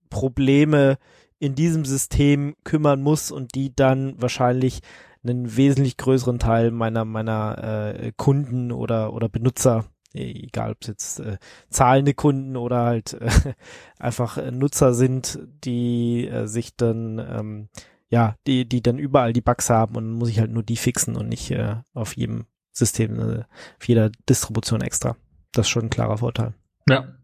Probleme 0.09 0.97
in 1.39 1.55
diesem 1.55 1.85
System 1.85 2.55
kümmern 2.65 3.01
muss 3.01 3.31
und 3.31 3.55
die 3.55 3.73
dann 3.73 4.21
wahrscheinlich 4.21 4.81
einen 5.23 5.55
wesentlich 5.55 5.95
größeren 5.95 6.39
Teil 6.39 6.71
meiner 6.71 7.05
meiner 7.05 7.93
äh, 7.95 8.11
Kunden 8.17 8.71
oder 8.71 9.13
oder 9.13 9.29
Benutzer 9.29 9.85
egal 10.13 10.71
ob 10.71 10.77
es 10.81 10.87
jetzt 10.87 11.19
äh, 11.19 11.37
zahlende 11.69 12.13
Kunden 12.13 12.57
oder 12.57 12.83
halt 12.83 13.13
äh, 13.13 13.29
einfach 13.99 14.37
äh, 14.37 14.51
Nutzer 14.51 14.93
sind, 14.93 15.39
die 15.63 16.27
äh, 16.27 16.47
sich 16.47 16.75
dann 16.75 17.19
ähm, 17.19 17.69
ja, 18.09 18.35
die 18.45 18.67
die 18.67 18.81
dann 18.81 18.99
überall 18.99 19.33
die 19.33 19.41
Bugs 19.41 19.69
haben 19.69 19.95
und 19.95 20.11
muss 20.11 20.29
ich 20.29 20.39
halt 20.39 20.51
nur 20.51 20.63
die 20.63 20.77
fixen 20.77 21.15
und 21.15 21.29
nicht 21.29 21.51
äh, 21.51 21.75
auf 21.93 22.15
jedem 22.15 22.45
System, 22.71 23.19
äh, 23.19 23.43
auf 23.79 23.87
jeder 23.87 24.11
Distribution 24.29 24.81
extra. 24.81 25.15
Das 25.53 25.67
ist 25.67 25.71
schon 25.71 25.85
ein 25.85 25.89
klarer 25.89 26.17
Vorteil. 26.17 26.53
Ja. 26.89 27.15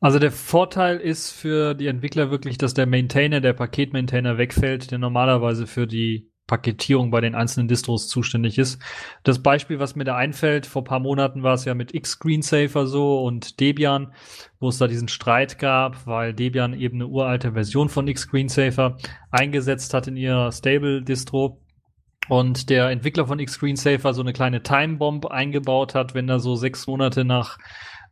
Also 0.00 0.18
der 0.18 0.30
Vorteil 0.30 0.98
ist 0.98 1.32
für 1.32 1.74
die 1.74 1.88
Entwickler 1.88 2.30
wirklich, 2.30 2.56
dass 2.56 2.72
der 2.72 2.86
Maintainer, 2.86 3.40
der 3.40 3.52
Paketmaintainer 3.52 4.38
wegfällt, 4.38 4.90
der 4.90 4.98
normalerweise 4.98 5.66
für 5.66 5.86
die 5.86 6.30
Paketierung 6.48 7.12
bei 7.12 7.20
den 7.20 7.36
einzelnen 7.36 7.68
Distros 7.68 8.08
zuständig 8.08 8.58
ist. 8.58 8.82
Das 9.22 9.40
Beispiel, 9.40 9.78
was 9.78 9.94
mir 9.94 10.02
da 10.02 10.16
einfällt, 10.16 10.66
vor 10.66 10.82
paar 10.82 10.98
Monaten 10.98 11.44
war 11.44 11.54
es 11.54 11.64
ja 11.64 11.74
mit 11.74 11.94
X-Screensaver 11.94 12.88
so 12.88 13.22
und 13.22 13.60
Debian, 13.60 14.12
wo 14.58 14.70
es 14.70 14.78
da 14.78 14.88
diesen 14.88 15.06
Streit 15.06 15.60
gab, 15.60 16.06
weil 16.06 16.34
Debian 16.34 16.74
eben 16.74 16.96
eine 16.96 17.06
uralte 17.06 17.52
Version 17.52 17.88
von 17.88 18.08
X-Screensaver 18.08 18.96
eingesetzt 19.30 19.94
hat 19.94 20.08
in 20.08 20.16
ihrer 20.16 20.50
Stable-Distro 20.50 21.60
und 22.28 22.70
der 22.70 22.90
Entwickler 22.90 23.26
von 23.26 23.38
X-Screensaver 23.38 24.12
so 24.14 24.22
eine 24.22 24.32
kleine 24.32 24.62
Timebomb 24.62 25.26
eingebaut 25.26 25.94
hat, 25.94 26.14
wenn 26.14 26.26
da 26.26 26.38
so 26.38 26.56
sechs 26.56 26.86
Monate 26.86 27.24
nach 27.24 27.58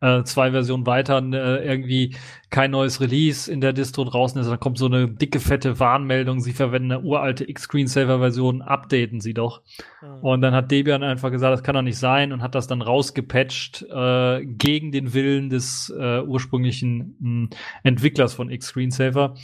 äh, 0.01 0.23
zwei 0.25 0.51
Versionen 0.51 0.87
weiter 0.87 1.23
äh, 1.33 1.67
irgendwie 1.67 2.15
kein 2.51 2.71
neues 2.71 3.01
Release 3.01 3.51
in 3.51 3.61
der 3.61 3.73
Distro 3.73 4.05
draußen 4.05 4.41
ist, 4.41 4.49
dann 4.49 4.61
kommt 4.61 4.79
so 4.79 4.87
eine 4.87 5.09
dicke, 5.09 5.41
fette 5.41 5.81
Warnmeldung, 5.81 6.41
sie 6.41 6.53
verwenden 6.53 6.93
eine 6.93 7.03
uralte 7.03 7.49
X-Screensaver-Version, 7.49 8.63
updaten 8.63 9.21
sie 9.21 9.35
doch. 9.35 9.63
Mhm. 10.03 10.21
Und 10.21 10.41
dann 10.43 10.55
hat 10.55 10.71
Debian 10.71 11.03
einfach 11.03 11.31
gesagt, 11.31 11.53
das 11.53 11.63
kann 11.63 11.75
doch 11.75 11.83
nicht 11.83 11.99
sein 11.99 12.33
und 12.33 12.43
hat 12.43 12.55
das 12.55 12.67
dann 12.67 12.83
rausgepatcht 12.83 13.83
äh, 13.91 14.45
gegen 14.45 14.93
den 14.93 15.15
Willen 15.15 15.51
des 15.51 15.93
äh, 15.99 16.21
ursprünglichen 16.23 17.17
mh, 17.19 17.29
hm, 17.29 17.51
Entwicklers 17.83 18.35
von 18.35 18.51
X-Screensaver. 18.51 19.35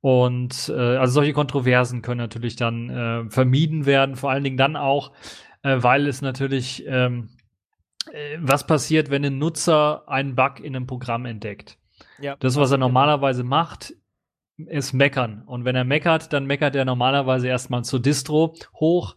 Und 0.00 0.70
äh, 0.74 0.96
also 0.96 1.14
solche 1.14 1.32
Kontroversen 1.32 2.02
können 2.02 2.18
natürlich 2.18 2.56
dann 2.56 2.90
äh, 2.90 3.30
vermieden 3.30 3.86
werden, 3.86 4.16
vor 4.16 4.30
allen 4.30 4.44
Dingen 4.44 4.58
dann 4.58 4.76
auch, 4.76 5.12
äh, 5.62 5.78
weil 5.80 6.06
es 6.06 6.20
natürlich 6.20 6.84
ähm, 6.86 7.30
äh, 7.32 7.33
was 8.40 8.66
passiert, 8.66 9.10
wenn 9.10 9.24
ein 9.24 9.38
Nutzer 9.38 10.08
einen 10.08 10.34
Bug 10.34 10.60
in 10.60 10.76
einem 10.76 10.86
Programm 10.86 11.26
entdeckt. 11.26 11.78
Ja, 12.20 12.36
das, 12.36 12.56
was 12.56 12.70
er 12.70 12.78
normalerweise 12.78 13.44
macht, 13.44 13.94
ist 14.56 14.92
meckern. 14.92 15.42
Und 15.46 15.64
wenn 15.64 15.76
er 15.76 15.84
meckert, 15.84 16.32
dann 16.32 16.46
meckert 16.46 16.76
er 16.76 16.84
normalerweise 16.84 17.48
erstmal 17.48 17.84
zur 17.84 18.00
Distro 18.00 18.54
hoch. 18.74 19.16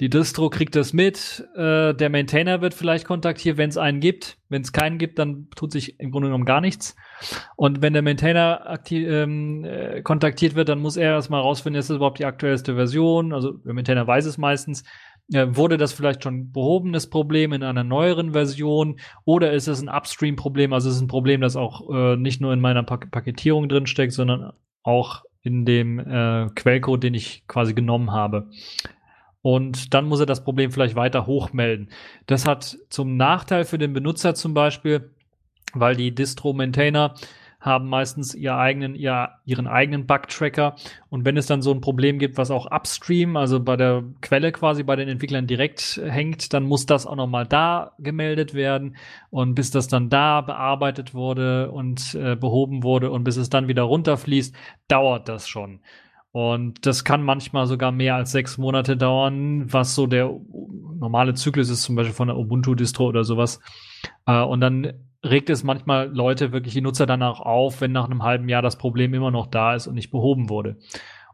Die 0.00 0.08
Distro 0.08 0.48
kriegt 0.48 0.76
das 0.76 0.94
mit, 0.94 1.46
äh, 1.54 1.92
der 1.92 2.08
Maintainer 2.08 2.62
wird 2.62 2.72
vielleicht 2.72 3.04
kontaktiert, 3.04 3.58
wenn 3.58 3.68
es 3.68 3.76
einen 3.76 4.00
gibt. 4.00 4.38
Wenn 4.48 4.62
es 4.62 4.72
keinen 4.72 4.96
gibt, 4.96 5.18
dann 5.18 5.48
tut 5.54 5.72
sich 5.72 6.00
im 6.00 6.10
Grunde 6.10 6.28
genommen 6.28 6.46
gar 6.46 6.62
nichts. 6.62 6.96
Und 7.54 7.82
wenn 7.82 7.92
der 7.92 8.00
Maintainer 8.00 8.66
aktiv, 8.66 9.06
ähm, 9.06 9.62
äh, 9.66 10.00
kontaktiert 10.00 10.54
wird, 10.54 10.70
dann 10.70 10.80
muss 10.80 10.96
er 10.96 11.12
erstmal 11.12 11.42
rausfinden, 11.42 11.78
ist 11.78 11.90
das 11.90 11.96
überhaupt 11.96 12.18
die 12.18 12.24
aktuellste 12.24 12.76
Version. 12.76 13.34
Also 13.34 13.52
der 13.52 13.74
Maintainer 13.74 14.06
weiß 14.06 14.24
es 14.24 14.38
meistens 14.38 14.82
äh, 14.82 14.84
wurde 15.32 15.76
das 15.76 15.92
vielleicht 15.92 16.24
schon 16.24 16.52
behobenes 16.52 17.08
Problem 17.08 17.52
in 17.52 17.62
einer 17.62 17.84
neueren 17.84 18.32
Version 18.32 18.98
oder 19.24 19.52
ist 19.52 19.68
es 19.68 19.80
ein 19.80 19.88
Upstream-Problem? 19.88 20.72
Also 20.72 20.88
es 20.88 20.96
ist 20.96 21.02
ein 21.02 21.08
Problem, 21.08 21.40
das 21.40 21.56
auch 21.56 21.88
äh, 21.90 22.16
nicht 22.16 22.40
nur 22.40 22.52
in 22.52 22.60
meiner 22.60 22.82
Pak 22.82 23.10
Paketierung 23.10 23.68
drin 23.68 23.86
steckt, 23.86 24.12
sondern 24.12 24.52
auch 24.82 25.22
in 25.42 25.64
dem 25.64 25.98
äh, 25.98 26.48
Quellcode, 26.54 27.04
den 27.04 27.14
ich 27.14 27.46
quasi 27.46 27.74
genommen 27.74 28.10
habe. 28.10 28.50
Und 29.42 29.94
dann 29.94 30.06
muss 30.06 30.20
er 30.20 30.26
das 30.26 30.44
Problem 30.44 30.70
vielleicht 30.70 30.96
weiter 30.96 31.26
hochmelden. 31.26 31.90
Das 32.26 32.46
hat 32.46 32.78
zum 32.90 33.16
Nachteil 33.16 33.64
für 33.64 33.78
den 33.78 33.92
Benutzer 33.92 34.34
zum 34.34 34.52
Beispiel, 34.52 35.10
weil 35.72 35.96
die 35.96 36.14
Distro-Maintainer 36.14 37.14
haben 37.60 37.88
meistens 37.88 38.34
ihr 38.34 38.56
eigenen, 38.56 38.94
ihr, 38.94 39.30
ihren 39.44 39.66
eigenen 39.66 40.06
Bug-Tracker. 40.06 40.76
Und 41.10 41.24
wenn 41.24 41.36
es 41.36 41.46
dann 41.46 41.60
so 41.60 41.72
ein 41.72 41.82
Problem 41.82 42.18
gibt, 42.18 42.38
was 42.38 42.50
auch 42.50 42.70
upstream, 42.70 43.36
also 43.36 43.60
bei 43.60 43.76
der 43.76 44.02
Quelle 44.22 44.50
quasi 44.50 44.82
bei 44.82 44.96
den 44.96 45.08
Entwicklern 45.08 45.46
direkt 45.46 46.00
hängt, 46.02 46.54
dann 46.54 46.64
muss 46.64 46.86
das 46.86 47.06
auch 47.06 47.16
nochmal 47.16 47.46
da 47.46 47.92
gemeldet 47.98 48.54
werden. 48.54 48.96
Und 49.28 49.54
bis 49.54 49.70
das 49.70 49.88
dann 49.88 50.08
da 50.08 50.40
bearbeitet 50.40 51.12
wurde 51.14 51.70
und 51.70 52.14
äh, 52.14 52.34
behoben 52.34 52.82
wurde 52.82 53.10
und 53.10 53.24
bis 53.24 53.36
es 53.36 53.50
dann 53.50 53.68
wieder 53.68 53.82
runterfließt, 53.82 54.54
dauert 54.88 55.28
das 55.28 55.46
schon. 55.46 55.80
Und 56.32 56.86
das 56.86 57.04
kann 57.04 57.24
manchmal 57.24 57.66
sogar 57.66 57.90
mehr 57.90 58.14
als 58.14 58.30
sechs 58.30 58.56
Monate 58.56 58.96
dauern, 58.96 59.72
was 59.72 59.94
so 59.94 60.06
der 60.06 60.30
normale 60.98 61.34
Zyklus 61.34 61.70
ist, 61.70 61.82
zum 61.82 61.96
Beispiel 61.96 62.14
von 62.14 62.28
der 62.28 62.36
Ubuntu-Distro 62.36 63.06
oder 63.06 63.24
sowas. 63.24 63.60
Äh, 64.26 64.40
und 64.40 64.60
dann 64.60 64.94
regt 65.24 65.50
es 65.50 65.64
manchmal 65.64 66.08
Leute, 66.14 66.52
wirklich 66.52 66.74
die 66.74 66.80
Nutzer 66.80 67.06
danach 67.06 67.40
auf, 67.40 67.80
wenn 67.80 67.92
nach 67.92 68.06
einem 68.06 68.22
halben 68.22 68.48
Jahr 68.48 68.62
das 68.62 68.78
Problem 68.78 69.14
immer 69.14 69.30
noch 69.30 69.46
da 69.46 69.74
ist 69.74 69.86
und 69.86 69.94
nicht 69.94 70.10
behoben 70.10 70.48
wurde. 70.48 70.76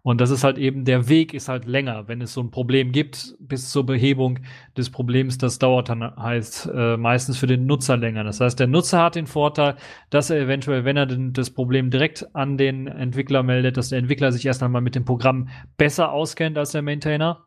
Und 0.07 0.21
das 0.21 0.31
ist 0.31 0.45
halt 0.45 0.57
eben, 0.57 0.85
der 0.85 1.09
Weg 1.09 1.35
ist 1.35 1.49
halt 1.49 1.65
länger. 1.65 2.07
Wenn 2.07 2.21
es 2.21 2.33
so 2.33 2.41
ein 2.41 2.53
Problem 2.53 2.93
gibt, 2.93 3.35
bis 3.41 3.71
zur 3.71 3.85
Behebung 3.85 4.39
des 4.77 4.91
Problems, 4.91 5.37
das 5.37 5.59
dauert 5.59 5.89
dann 5.89 6.17
heißt 6.17 6.71
äh, 6.73 6.97
meistens 6.97 7.39
für 7.39 7.49
den 7.49 7.67
Nutzer 7.67 7.97
länger. 7.97 8.23
Das 8.23 8.41
heißt, 8.41 8.61
der 8.61 8.69
Nutzer 8.69 9.03
hat 9.03 9.17
den 9.17 9.27
Vorteil, 9.27 9.75
dass 10.11 10.31
er 10.31 10.39
eventuell, 10.39 10.85
wenn 10.85 10.97
er 10.97 11.07
den, 11.07 11.33
das 11.33 11.51
Problem 11.51 11.91
direkt 11.91 12.25
an 12.37 12.57
den 12.57 12.87
Entwickler 12.87 13.43
meldet, 13.43 13.77
dass 13.77 13.89
der 13.89 13.99
Entwickler 13.99 14.31
sich 14.31 14.47
erst 14.47 14.63
einmal 14.63 14.81
mit 14.81 14.95
dem 14.95 15.05
Programm 15.05 15.49
besser 15.77 16.13
auskennt 16.13 16.57
als 16.57 16.71
der 16.71 16.83
Maintainer. 16.83 17.45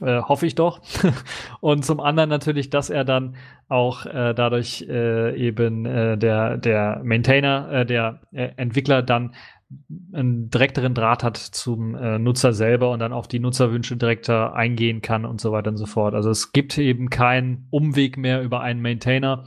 Äh, 0.00 0.22
hoffe 0.22 0.46
ich 0.46 0.54
doch. 0.54 0.80
und 1.60 1.84
zum 1.84 2.00
anderen 2.00 2.30
natürlich, 2.30 2.70
dass 2.70 2.90
er 2.90 3.04
dann 3.04 3.36
auch 3.68 4.06
äh, 4.06 4.34
dadurch 4.34 4.86
äh, 4.88 5.36
eben 5.36 5.84
äh, 5.84 6.16
der, 6.16 6.56
der 6.56 7.00
Maintainer, 7.04 7.70
äh, 7.70 7.86
der 7.86 8.20
äh, 8.32 8.50
Entwickler 8.56 9.02
dann 9.02 9.34
einen 10.12 10.50
direkteren 10.50 10.94
Draht 10.94 11.22
hat 11.22 11.36
zum 11.36 11.92
Nutzer 11.92 12.52
selber 12.52 12.90
und 12.90 12.98
dann 12.98 13.12
auf 13.12 13.28
die 13.28 13.38
Nutzerwünsche 13.38 13.96
direkter 13.96 14.52
eingehen 14.52 15.00
kann 15.00 15.24
und 15.24 15.40
so 15.40 15.52
weiter 15.52 15.70
und 15.70 15.76
so 15.76 15.86
fort. 15.86 16.12
Also 16.12 16.28
es 16.28 16.50
gibt 16.50 16.76
eben 16.76 17.08
keinen 17.08 17.68
Umweg 17.70 18.16
mehr 18.16 18.42
über 18.42 18.62
einen 18.62 18.82
Maintainer, 18.82 19.44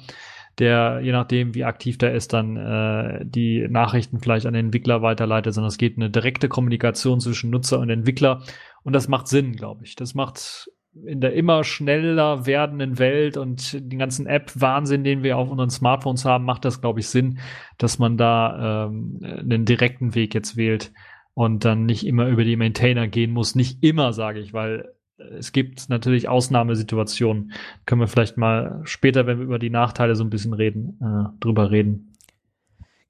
der, 0.59 0.99
je 1.01 1.11
nachdem, 1.11 1.55
wie 1.55 1.63
aktiv 1.63 1.97
der 1.97 2.13
ist, 2.13 2.33
dann 2.33 2.57
äh, 2.57 3.25
die 3.25 3.67
Nachrichten 3.69 4.19
vielleicht 4.19 4.45
an 4.45 4.53
den 4.53 4.67
Entwickler 4.67 5.01
weiterleitet, 5.01 5.53
sondern 5.53 5.69
es 5.69 5.77
geht 5.77 5.97
eine 5.97 6.09
direkte 6.09 6.47
Kommunikation 6.47 7.19
zwischen 7.19 7.49
Nutzer 7.49 7.79
und 7.79 7.89
Entwickler 7.89 8.43
und 8.83 8.93
das 8.93 9.07
macht 9.07 9.27
Sinn, 9.27 9.53
glaube 9.53 9.83
ich. 9.85 9.95
Das 9.95 10.13
macht 10.13 10.69
in 11.05 11.21
der 11.21 11.33
immer 11.33 11.63
schneller 11.63 12.45
werdenden 12.45 12.99
Welt 12.99 13.35
und 13.37 13.73
den 13.73 13.97
ganzen 13.97 14.27
App-Wahnsinn, 14.27 15.03
den 15.03 15.23
wir 15.23 15.37
auf 15.37 15.49
unseren 15.49 15.71
Smartphones 15.71 16.23
haben, 16.23 16.45
macht 16.45 16.65
das, 16.65 16.81
glaube 16.81 16.99
ich, 16.99 17.07
Sinn, 17.07 17.39
dass 17.79 17.97
man 17.97 18.17
da 18.17 18.85
ähm, 18.85 19.19
einen 19.23 19.65
direkten 19.65 20.13
Weg 20.13 20.35
jetzt 20.35 20.56
wählt 20.56 20.93
und 21.33 21.65
dann 21.65 21.85
nicht 21.85 22.06
immer 22.06 22.27
über 22.27 22.43
die 22.43 22.58
Maintainer 22.58 23.08
gehen 23.08 23.31
muss. 23.31 23.56
Nicht 23.56 23.83
immer, 23.83 24.13
sage 24.13 24.39
ich, 24.39 24.54
weil 24.54 24.93
es 25.38 25.52
gibt 25.52 25.90
natürlich 25.90 26.30
Ausnahmesituationen. 26.30 27.54
Können 27.86 28.02
wir 28.02 28.08
vielleicht 28.08 28.38
mal 28.38 28.82
später, 28.84 29.28
wenn 29.28 29.40
wir 29.40 29.46
über 29.46 29.60
die 29.60 29.69
Nachteile 29.69 30.15
so 30.15 30.24
ein 30.24 30.30
bisschen 30.30 30.54
reden, 30.54 31.00
äh, 31.02 31.40
drüber 31.40 31.71
reden. 31.71 32.13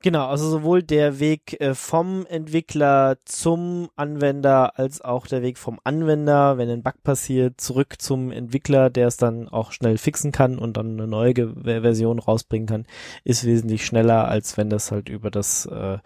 Genau, 0.03 0.28
also 0.28 0.49
sowohl 0.49 0.84
der 0.84 1.22
Weg 1.22 1.61
äh, 1.61 1.74
vom 1.74 2.26
Entwickler 2.26 3.20
zum 3.24 3.89
Anwender 3.95 4.78
als 4.78 4.99
auch 4.99 5.28
der 5.28 5.41
Weg 5.41 5.57
vom 5.57 5.80
Anwender, 5.86 6.57
wenn 6.57 6.70
ein 6.70 6.84
Bug 6.84 7.01
passiert, 7.03 7.61
zurück 7.61 8.01
zum 8.01 8.30
Entwickler, 8.30 8.89
der 8.89 9.07
es 9.07 9.16
dann 9.16 9.47
auch 9.47 9.72
schnell 9.72 9.97
fixen 9.97 10.34
kann 10.34 10.59
und 10.59 10.76
dann 10.76 10.99
eine 10.99 11.07
neue 11.07 11.55
Version 11.64 12.20
rausbringen 12.20 12.68
kann, 12.68 12.86
ist 13.24 13.45
wesentlich 13.45 13.86
schneller, 13.86 14.28
als 14.28 14.57
wenn 14.57 14.70
das 14.70 14.91
halt 14.91 15.07
über 15.07 15.32
das 15.32 15.68
äh, 15.68 15.99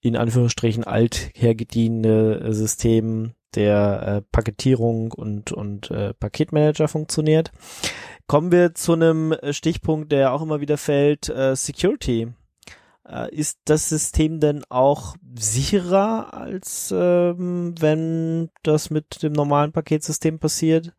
in 0.00 0.16
Anführungsstrichen 0.16 0.82
alt 0.82 1.30
hergediente 1.34 2.52
System 2.52 3.34
der 3.56 4.02
äh, 4.06 4.22
Paketierung 4.32 5.12
und, 5.12 5.50
und 5.52 5.90
äh, 5.90 6.14
Paketmanager 6.14 6.86
funktioniert. 6.88 7.50
Kommen 8.26 8.52
wir 8.52 8.74
zu 8.74 8.92
einem 8.92 9.34
Stichpunkt, 9.50 10.12
der 10.12 10.32
auch 10.32 10.42
immer 10.42 10.60
wieder 10.60 10.76
fällt, 10.78 11.28
äh, 11.28 11.54
Security. 11.56 12.28
Äh, 13.08 13.34
ist 13.34 13.58
das 13.66 13.88
System 13.88 14.40
denn 14.40 14.64
auch 14.68 15.14
sicherer, 15.38 16.34
als 16.34 16.92
ähm, 16.96 17.74
wenn 17.78 18.50
das 18.62 18.90
mit 18.90 19.22
dem 19.22 19.32
normalen 19.32 19.72
Paketsystem 19.72 20.38
passiert? 20.38 20.92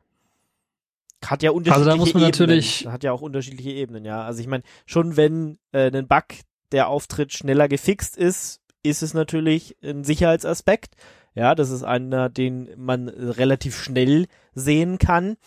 Hat 1.25 1.43
ja 1.43 1.51
unterschiedliche 1.51 1.75
Also 1.75 1.89
da 1.89 1.95
muss 1.97 2.13
man 2.13 2.23
Ebenen. 2.23 2.31
natürlich- 2.31 2.87
Hat 2.87 3.03
ja 3.03 3.11
auch 3.11 3.21
unterschiedliche 3.21 3.71
Ebenen, 3.71 4.05
ja. 4.05 4.23
Also 4.23 4.39
ich 4.39 4.47
meine, 4.47 4.63
schon 4.85 5.17
wenn 5.17 5.57
äh, 5.73 5.91
ein 5.91 6.07
Bug, 6.07 6.23
der 6.71 6.87
auftritt, 6.89 7.33
schneller 7.33 7.67
gefixt 7.67 8.15
ist, 8.17 8.61
ist 8.83 9.01
es 9.01 9.13
natürlich 9.13 9.75
ein 9.83 10.03
Sicherheitsaspekt. 10.03 10.95
Ja, 11.37 11.53
das 11.53 11.69
ist 11.69 11.83
einer, 11.83 12.29
den 12.29 12.67
man 12.77 13.09
relativ 13.09 13.77
schnell 13.77 14.25
sehen 14.55 14.97
kann. 14.97 15.37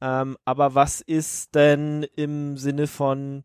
Ähm, 0.00 0.36
aber 0.44 0.76
was 0.76 1.00
ist 1.00 1.56
denn 1.56 2.06
im 2.14 2.56
Sinne 2.56 2.86
von, 2.86 3.42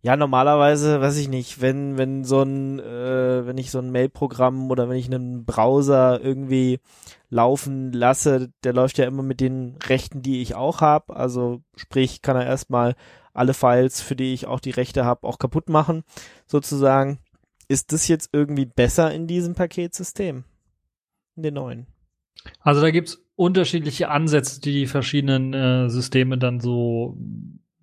ja, 0.00 0.16
normalerweise, 0.16 1.02
weiß 1.02 1.18
ich 1.18 1.28
nicht, 1.28 1.60
wenn, 1.60 1.98
wenn 1.98 2.24
so 2.24 2.40
ein, 2.40 2.78
äh, 2.78 3.46
wenn 3.46 3.58
ich 3.58 3.70
so 3.70 3.78
ein 3.78 3.92
Mailprogramm 3.92 4.70
oder 4.70 4.88
wenn 4.88 4.96
ich 4.96 5.12
einen 5.12 5.44
Browser 5.44 6.18
irgendwie 6.18 6.80
laufen 7.28 7.92
lasse, 7.92 8.50
der 8.64 8.72
läuft 8.72 8.96
ja 8.96 9.04
immer 9.04 9.22
mit 9.22 9.40
den 9.40 9.76
Rechten, 9.86 10.22
die 10.22 10.40
ich 10.40 10.54
auch 10.54 10.80
habe. 10.80 11.14
Also 11.14 11.60
sprich, 11.76 12.22
kann 12.22 12.36
er 12.36 12.46
erstmal 12.46 12.94
alle 13.34 13.52
Files, 13.52 14.00
für 14.00 14.16
die 14.16 14.32
ich 14.32 14.46
auch 14.46 14.60
die 14.60 14.70
Rechte 14.70 15.04
habe, 15.04 15.26
auch 15.26 15.38
kaputt 15.38 15.68
machen, 15.68 16.04
sozusagen. 16.46 17.18
Ist 17.68 17.92
das 17.92 18.08
jetzt 18.08 18.30
irgendwie 18.32 18.64
besser 18.64 19.12
in 19.12 19.26
diesem 19.26 19.54
Paketsystem? 19.54 20.44
Den 21.42 21.54
neuen? 21.54 21.86
Also 22.60 22.80
da 22.80 22.90
gibt's 22.90 23.24
unterschiedliche 23.36 24.10
Ansätze, 24.10 24.60
die 24.60 24.72
die 24.72 24.86
verschiedenen 24.86 25.54
äh, 25.54 25.88
Systeme 25.88 26.38
dann 26.38 26.60
so 26.60 27.16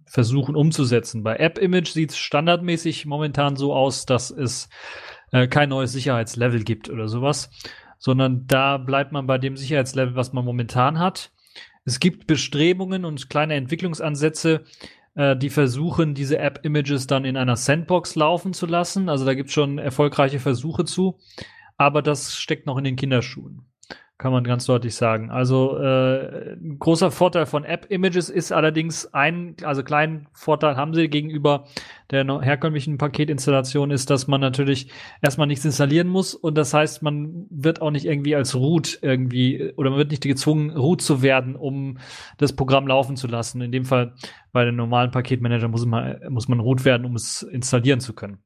versuchen 0.05 0.55
umzusetzen. 0.55 1.23
Bei 1.23 1.37
App 1.37 1.57
Image 1.57 1.89
sieht's 1.89 2.17
standardmäßig 2.17 3.05
momentan 3.05 3.55
so 3.55 3.73
aus, 3.73 4.05
dass 4.05 4.31
es 4.31 4.69
äh, 5.31 5.47
kein 5.47 5.69
neues 5.69 5.91
Sicherheitslevel 5.91 6.63
gibt 6.63 6.89
oder 6.89 7.07
sowas, 7.07 7.49
sondern 7.97 8.47
da 8.47 8.77
bleibt 8.77 9.11
man 9.11 9.27
bei 9.27 9.37
dem 9.37 9.57
Sicherheitslevel, 9.57 10.15
was 10.15 10.33
man 10.33 10.45
momentan 10.45 10.99
hat. 10.99 11.31
Es 11.85 11.99
gibt 11.99 12.27
Bestrebungen 12.27 13.05
und 13.05 13.29
kleine 13.29 13.55
Entwicklungsansätze, 13.55 14.63
äh, 15.15 15.35
die 15.35 15.49
versuchen, 15.49 16.13
diese 16.13 16.37
App-Images 16.37 17.07
dann 17.07 17.25
in 17.25 17.37
einer 17.37 17.55
Sandbox 17.55 18.15
laufen 18.15 18.53
zu 18.53 18.65
lassen. 18.65 19.09
Also 19.09 19.25
da 19.25 19.33
gibt's 19.33 19.53
schon 19.53 19.77
erfolgreiche 19.77 20.39
Versuche 20.39 20.85
zu, 20.85 21.17
aber 21.77 22.01
das 22.01 22.35
steckt 22.35 22.65
noch 22.65 22.77
in 22.77 22.83
den 22.83 22.95
Kinderschuhen 22.95 23.65
kann 24.17 24.31
man 24.31 24.45
ganz 24.45 24.65
deutlich 24.65 24.95
sagen. 24.95 25.29
Also 25.29 25.77
äh, 25.77 26.55
großer 26.79 27.11
Vorteil 27.11 27.45
von 27.45 27.65
App-Images 27.65 28.29
ist 28.29 28.53
allerdings 28.53 29.13
ein, 29.13 29.57
also 29.63 29.83
kleinen 29.83 30.27
Vorteil 30.31 30.77
haben 30.77 30.93
sie 30.93 31.09
gegenüber 31.09 31.65
der 32.11 32.25
herkömmlichen 32.41 32.97
Paketinstallation 32.97 33.91
ist, 33.91 34.09
dass 34.09 34.27
man 34.27 34.39
natürlich 34.39 34.89
erstmal 35.21 35.47
nichts 35.47 35.65
installieren 35.65 36.07
muss 36.07 36.33
und 36.33 36.55
das 36.55 36.73
heißt, 36.73 37.03
man 37.03 37.45
wird 37.49 37.81
auch 37.81 37.91
nicht 37.91 38.05
irgendwie 38.05 38.35
als 38.35 38.55
Root 38.55 38.99
irgendwie 39.01 39.73
oder 39.75 39.89
man 39.89 39.99
wird 39.99 40.11
nicht 40.11 40.23
gezwungen, 40.23 40.69
Root 40.69 41.01
zu 41.01 41.21
werden, 41.21 41.57
um 41.57 41.97
das 42.37 42.53
Programm 42.53 42.87
laufen 42.87 43.17
zu 43.17 43.27
lassen. 43.27 43.59
In 43.59 43.73
dem 43.73 43.83
Fall 43.83 44.13
bei 44.53 44.63
den 44.63 44.77
normalen 44.77 45.11
Paketmanager 45.11 45.67
muss 45.67 45.85
man, 45.85 46.19
muss 46.29 46.47
man 46.47 46.61
Root 46.61 46.85
werden, 46.85 47.05
um 47.05 47.15
es 47.15 47.41
installieren 47.41 47.99
zu 47.99 48.13
können. 48.13 48.44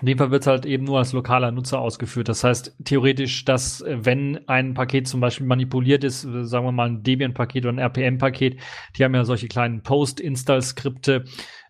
In 0.00 0.06
dem 0.06 0.18
Fall 0.18 0.30
wird 0.30 0.42
es 0.42 0.46
halt 0.46 0.64
eben 0.64 0.84
nur 0.84 0.98
als 0.98 1.12
lokaler 1.12 1.50
Nutzer 1.50 1.80
ausgeführt. 1.80 2.28
Das 2.28 2.44
heißt 2.44 2.76
theoretisch, 2.84 3.44
dass 3.44 3.80
äh, 3.80 3.98
wenn 4.00 4.48
ein 4.48 4.74
Paket 4.74 5.08
zum 5.08 5.20
Beispiel 5.20 5.46
manipuliert 5.46 6.04
ist, 6.04 6.24
äh, 6.24 6.44
sagen 6.44 6.66
wir 6.66 6.72
mal 6.72 6.88
ein 6.88 7.02
Debian-Paket 7.02 7.64
oder 7.64 7.74
ein 7.74 7.78
RPM-Paket, 7.78 8.60
die 8.96 9.04
haben 9.04 9.14
ja 9.14 9.24
solche 9.24 9.48
kleinen 9.48 9.82
Post-Install-Skripte, 9.82 11.24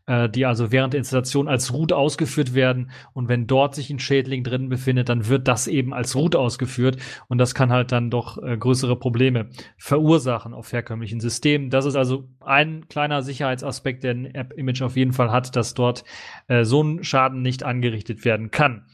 äh, 0.09 0.28
die 0.28 0.46
also 0.46 0.72
während 0.72 0.94
der 0.94 0.98
Installation 0.98 1.46
als 1.46 1.72
Root 1.72 1.92
ausgeführt 1.92 2.54
werden. 2.54 2.90
Und 3.12 3.28
wenn 3.28 3.46
dort 3.46 3.74
sich 3.74 3.90
ein 3.90 3.98
Schädling 3.98 4.42
drin 4.42 4.68
befindet, 4.68 5.09
dann 5.09 5.28
wird 5.28 5.46
das 5.46 5.68
eben 5.68 5.92
als 5.92 6.16
Root 6.16 6.34
ausgeführt. 6.34 6.96
Und 7.28 7.38
das 7.38 7.54
kann 7.54 7.70
halt 7.70 7.92
dann 7.92 8.11
doch 8.11 8.42
äh, 8.42 8.56
größere 8.56 8.96
Probleme 8.96 9.50
verursachen 9.76 10.54
auf 10.54 10.72
herkömmlichen 10.72 11.20
Systemen. 11.20 11.70
Das 11.70 11.84
ist 11.84 11.94
also 11.94 12.28
ein 12.40 12.88
kleiner 12.88 13.22
Sicherheitsaspekt, 13.22 14.02
der 14.02 14.14
ein 14.14 14.34
App-Image 14.34 14.82
auf 14.82 14.96
jeden 14.96 15.12
Fall 15.12 15.30
hat, 15.30 15.54
dass 15.54 15.74
dort 15.74 16.04
äh, 16.48 16.64
so 16.64 16.82
ein 16.82 17.04
Schaden 17.04 17.42
nicht 17.42 17.62
angerichtet 17.62 18.24
werden 18.24 18.50
kann. 18.50 18.86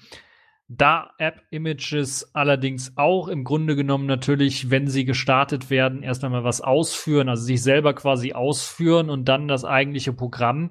Da 0.68 1.10
App-Images 1.18 2.34
allerdings 2.34 2.94
auch 2.96 3.28
im 3.28 3.44
Grunde 3.44 3.76
genommen 3.76 4.06
natürlich, 4.06 4.70
wenn 4.70 4.88
sie 4.88 5.04
gestartet 5.04 5.68
werden, 5.68 6.02
erst 6.02 6.24
einmal 6.24 6.42
was 6.42 6.62
ausführen, 6.62 7.28
also 7.28 7.44
sich 7.44 7.62
selber 7.62 7.92
quasi 7.92 8.32
ausführen 8.32 9.10
und 9.10 9.28
dann 9.28 9.46
das 9.46 9.66
eigentliche 9.66 10.14
Programm, 10.14 10.70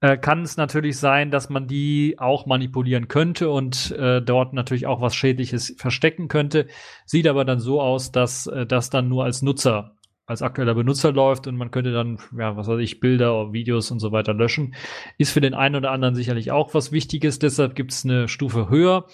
äh, 0.00 0.16
kann 0.16 0.42
es 0.42 0.56
natürlich 0.56 0.98
sein, 0.98 1.30
dass 1.30 1.50
man 1.50 1.66
die 1.66 2.16
auch 2.18 2.46
manipulieren 2.46 3.08
könnte 3.08 3.50
und 3.50 3.92
äh, 3.92 4.22
dort 4.22 4.52
natürlich 4.52 4.86
auch 4.86 5.00
was 5.00 5.14
Schädliches 5.14 5.74
verstecken 5.76 6.28
könnte. 6.28 6.66
Sieht 7.04 7.26
aber 7.26 7.44
dann 7.44 7.60
so 7.60 7.80
aus, 7.80 8.12
dass 8.12 8.46
äh, 8.46 8.66
das 8.66 8.90
dann 8.90 9.08
nur 9.08 9.24
als 9.24 9.42
Nutzer 9.42 9.96
als 10.30 10.42
aktueller 10.42 10.76
Benutzer 10.76 11.10
läuft 11.10 11.48
und 11.48 11.56
man 11.56 11.72
könnte 11.72 11.90
dann, 11.90 12.18
ja, 12.38 12.56
was 12.56 12.68
weiß 12.68 12.78
ich, 12.78 13.00
Bilder, 13.00 13.52
Videos 13.52 13.90
und 13.90 13.98
so 13.98 14.12
weiter 14.12 14.32
löschen. 14.32 14.76
Ist 15.18 15.32
für 15.32 15.40
den 15.40 15.54
einen 15.54 15.74
oder 15.74 15.90
anderen 15.90 16.14
sicherlich 16.14 16.52
auch 16.52 16.72
was 16.72 16.92
Wichtiges, 16.92 17.40
deshalb 17.40 17.74
gibt 17.74 17.90
es 17.90 18.04
eine 18.04 18.28
Stufe 18.28 18.68
höher. 18.70 19.06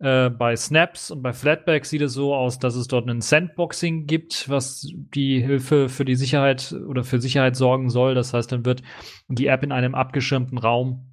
Äh, 0.00 0.30
bei 0.30 0.54
Snaps 0.54 1.10
und 1.10 1.22
bei 1.22 1.32
Flatpak 1.32 1.84
sieht 1.84 2.02
es 2.02 2.12
so 2.12 2.34
aus, 2.34 2.60
dass 2.60 2.76
es 2.76 2.86
dort 2.86 3.08
ein 3.08 3.20
Sandboxing 3.20 4.06
gibt, 4.06 4.48
was 4.48 4.86
die 4.92 5.40
Hilfe 5.40 5.88
für 5.88 6.04
die 6.04 6.14
Sicherheit 6.14 6.72
oder 6.72 7.02
für 7.02 7.20
Sicherheit 7.20 7.56
sorgen 7.56 7.90
soll. 7.90 8.14
Das 8.14 8.32
heißt, 8.32 8.52
dann 8.52 8.64
wird 8.64 8.82
die 9.26 9.48
App 9.48 9.64
in 9.64 9.72
einem 9.72 9.96
abgeschirmten 9.96 10.58
Raum 10.58 11.08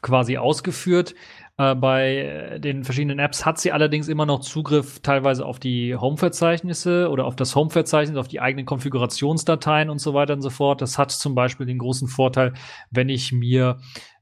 quasi 0.00 0.38
ausgeführt. 0.38 1.14
Äh, 1.58 1.74
bei 1.74 2.58
den 2.58 2.84
verschiedenen 2.84 3.18
Apps 3.18 3.44
hat 3.44 3.58
sie 3.58 3.72
allerdings 3.72 4.08
immer 4.08 4.24
noch 4.24 4.40
Zugriff 4.40 5.00
teilweise 5.00 5.44
auf 5.44 5.58
die 5.58 5.94
Home-Verzeichnisse 5.94 7.10
oder 7.10 7.26
auf 7.26 7.36
das 7.36 7.54
Home-Verzeichnis, 7.54 8.16
auf 8.16 8.28
die 8.28 8.40
eigenen 8.40 8.64
Konfigurationsdateien 8.64 9.90
und 9.90 9.98
so 9.98 10.14
weiter 10.14 10.32
und 10.32 10.42
so 10.42 10.50
fort. 10.50 10.80
Das 10.80 10.96
hat 10.96 11.10
zum 11.10 11.34
Beispiel 11.34 11.66
den 11.66 11.78
großen 11.78 12.08
Vorteil, 12.08 12.54
wenn 12.90 13.10
ich 13.10 13.32
mir 13.32 13.78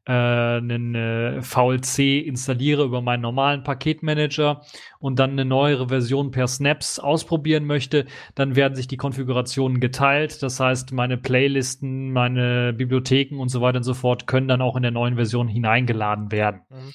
äh, 0.07 0.13
einen 0.13 0.95
äh, 0.95 1.43
VLC 1.43 2.27
installiere 2.27 2.85
über 2.85 3.01
meinen 3.01 3.23
normalen 3.23 3.63
Paketmanager 3.63 4.63
und 4.99 5.19
dann 5.19 5.31
eine 5.31 5.45
neuere 5.45 5.89
Version 5.89 6.31
per 6.31 6.47
Snaps 6.47 6.99
ausprobieren 6.99 7.65
möchte, 7.65 8.07
dann 8.35 8.57
werden 8.57 8.75
sich 8.75 8.87
die 8.87 8.97
Konfigurationen 8.97 9.81
geteilt. 9.81 10.43
Das 10.43 10.61
heißt, 10.61 10.93
meine 10.93 11.17
Playlisten, 11.17 12.13
meine 12.13 12.73
Bibliotheken 12.73 13.39
und 13.39 13.49
so 13.49 13.61
weiter 13.61 13.79
und 13.79 13.85
so 13.85 13.95
fort 13.95 14.27
können 14.27 14.49
dann 14.49 14.63
auch 14.63 14.77
in 14.77 14.83
der 14.83 14.93
neuen 14.93 15.15
Version 15.17 15.49
hineingeladen 15.49 16.31
werden. 16.31 16.61
Mhm. 16.69 16.93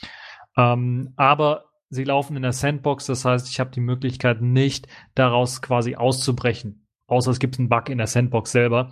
Ähm, 0.57 1.13
aber 1.15 1.65
sie 1.89 2.03
laufen 2.03 2.35
in 2.35 2.43
der 2.43 2.53
Sandbox, 2.53 3.07
das 3.07 3.25
heißt, 3.25 3.49
ich 3.49 3.59
habe 3.59 3.71
die 3.71 3.81
Möglichkeit 3.81 4.41
nicht, 4.41 4.87
daraus 5.15 5.61
quasi 5.61 5.95
auszubrechen. 5.95 6.85
Außer 7.07 7.31
es 7.31 7.39
gibt 7.39 7.57
einen 7.57 7.69
Bug 7.69 7.89
in 7.89 7.97
der 7.97 8.05
Sandbox 8.05 8.51
selber 8.51 8.91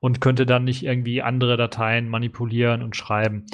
und 0.00 0.20
könnte 0.20 0.46
dann 0.46 0.64
nicht 0.64 0.84
irgendwie 0.84 1.22
andere 1.22 1.56
Dateien 1.56 2.08
manipulieren 2.08 2.82
und 2.82 2.96
schreiben. 2.96 3.46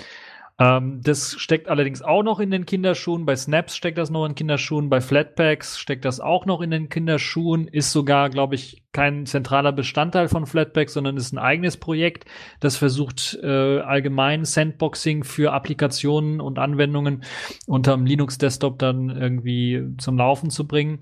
Ähm, 0.59 1.01
das 1.03 1.35
steckt 1.39 1.69
allerdings 1.69 2.03
auch 2.03 2.23
noch 2.23 2.39
in 2.39 2.51
den 2.51 2.65
Kinderschuhen. 2.65 3.27
Bei 3.27 3.35
Snaps 3.35 3.77
steckt 3.77 3.99
das 3.99 4.11
noch 4.11 4.25
in 4.25 4.37
Kinderschuhen. 4.37 4.89
Bei 4.89 5.01
Flatpaks 5.01 5.79
steckt 5.79 6.05
das 6.05 6.21
auch 6.21 6.47
noch 6.47 6.61
in 6.61 6.71
den 6.71 6.89
Kinderschuhen. 6.89 7.67
Ist 7.67 7.91
sogar, 7.91 8.31
glaube 8.31 8.55
ich, 8.55 8.85
kein 8.93 9.27
zentraler 9.27 9.73
Bestandteil 9.73 10.29
von 10.29 10.47
Flatpak, 10.47 10.91
sondern 10.91 11.17
ist 11.17 11.33
ein 11.33 11.39
eigenes 11.39 11.77
Projekt, 11.77 12.27
das 12.61 12.77
versucht 12.77 13.37
äh, 13.43 13.81
allgemein 13.81 14.45
Sandboxing 14.45 15.25
für 15.25 15.53
Applikationen 15.53 16.41
und 16.41 16.61
Anwendungen 16.61 17.25
unterm 17.67 18.07
Linux-Desktop 18.07 18.79
dann 18.79 19.11
irgendwie 19.11 19.83
zum 19.99 20.17
Laufen 20.17 20.51
zu 20.51 20.69
bringen. 20.69 21.01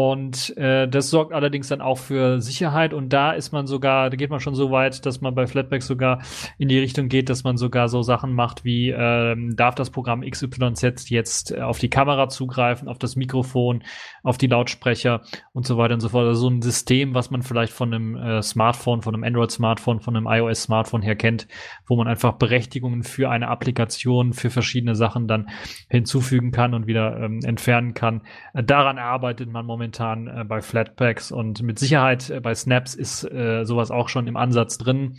Und 0.00 0.56
äh, 0.56 0.86
das 0.86 1.10
sorgt 1.10 1.32
allerdings 1.32 1.66
dann 1.66 1.80
auch 1.80 1.98
für 1.98 2.40
Sicherheit. 2.40 2.94
Und 2.94 3.12
da 3.12 3.32
ist 3.32 3.50
man 3.50 3.66
sogar, 3.66 4.10
da 4.10 4.16
geht 4.16 4.30
man 4.30 4.38
schon 4.38 4.54
so 4.54 4.70
weit, 4.70 5.04
dass 5.04 5.20
man 5.20 5.34
bei 5.34 5.48
Flatpaks 5.48 5.88
sogar 5.88 6.22
in 6.56 6.68
die 6.68 6.78
Richtung 6.78 7.08
geht, 7.08 7.28
dass 7.28 7.42
man 7.42 7.56
sogar 7.56 7.88
so 7.88 8.02
Sachen 8.02 8.32
macht 8.32 8.64
wie, 8.64 8.90
ähm, 8.90 9.56
darf 9.56 9.74
das 9.74 9.90
Programm 9.90 10.20
XYZ 10.20 11.10
jetzt 11.10 11.50
äh, 11.50 11.62
auf 11.62 11.80
die 11.80 11.90
Kamera 11.90 12.28
zugreifen, 12.28 12.86
auf 12.86 13.00
das 13.00 13.16
Mikrofon, 13.16 13.82
auf 14.22 14.38
die 14.38 14.46
Lautsprecher 14.46 15.22
und 15.52 15.66
so 15.66 15.78
weiter 15.78 15.94
und 15.94 16.00
so 16.00 16.10
fort. 16.10 16.28
Also 16.28 16.42
so 16.42 16.48
ein 16.48 16.62
System, 16.62 17.14
was 17.14 17.32
man 17.32 17.42
vielleicht 17.42 17.72
von 17.72 17.92
einem 17.92 18.14
äh, 18.14 18.40
Smartphone, 18.40 19.02
von 19.02 19.16
einem 19.16 19.24
Android-Smartphone, 19.24 19.98
von 19.98 20.16
einem 20.16 20.28
iOS-Smartphone 20.28 21.02
her 21.02 21.16
kennt, 21.16 21.48
wo 21.88 21.96
man 21.96 22.06
einfach 22.06 22.34
Berechtigungen 22.34 23.02
für 23.02 23.30
eine 23.30 23.48
Applikation, 23.48 24.32
für 24.32 24.50
verschiedene 24.50 24.94
Sachen 24.94 25.26
dann 25.26 25.48
hinzufügen 25.88 26.52
kann 26.52 26.72
und 26.72 26.86
wieder 26.86 27.18
ähm, 27.18 27.40
entfernen 27.44 27.94
kann. 27.94 28.22
Daran 28.54 28.98
arbeitet 28.98 29.50
man 29.50 29.66
momentan 29.66 29.87
momentan 29.88 30.28
äh, 30.28 30.44
bei 30.44 30.60
Flatpaks 30.60 31.32
und 31.32 31.62
mit 31.62 31.78
Sicherheit 31.78 32.30
äh, 32.30 32.40
bei 32.40 32.54
Snaps 32.54 32.94
ist 32.94 33.24
äh, 33.24 33.64
sowas 33.64 33.90
auch 33.90 34.08
schon 34.08 34.26
im 34.26 34.36
Ansatz 34.36 34.78
drin. 34.78 35.18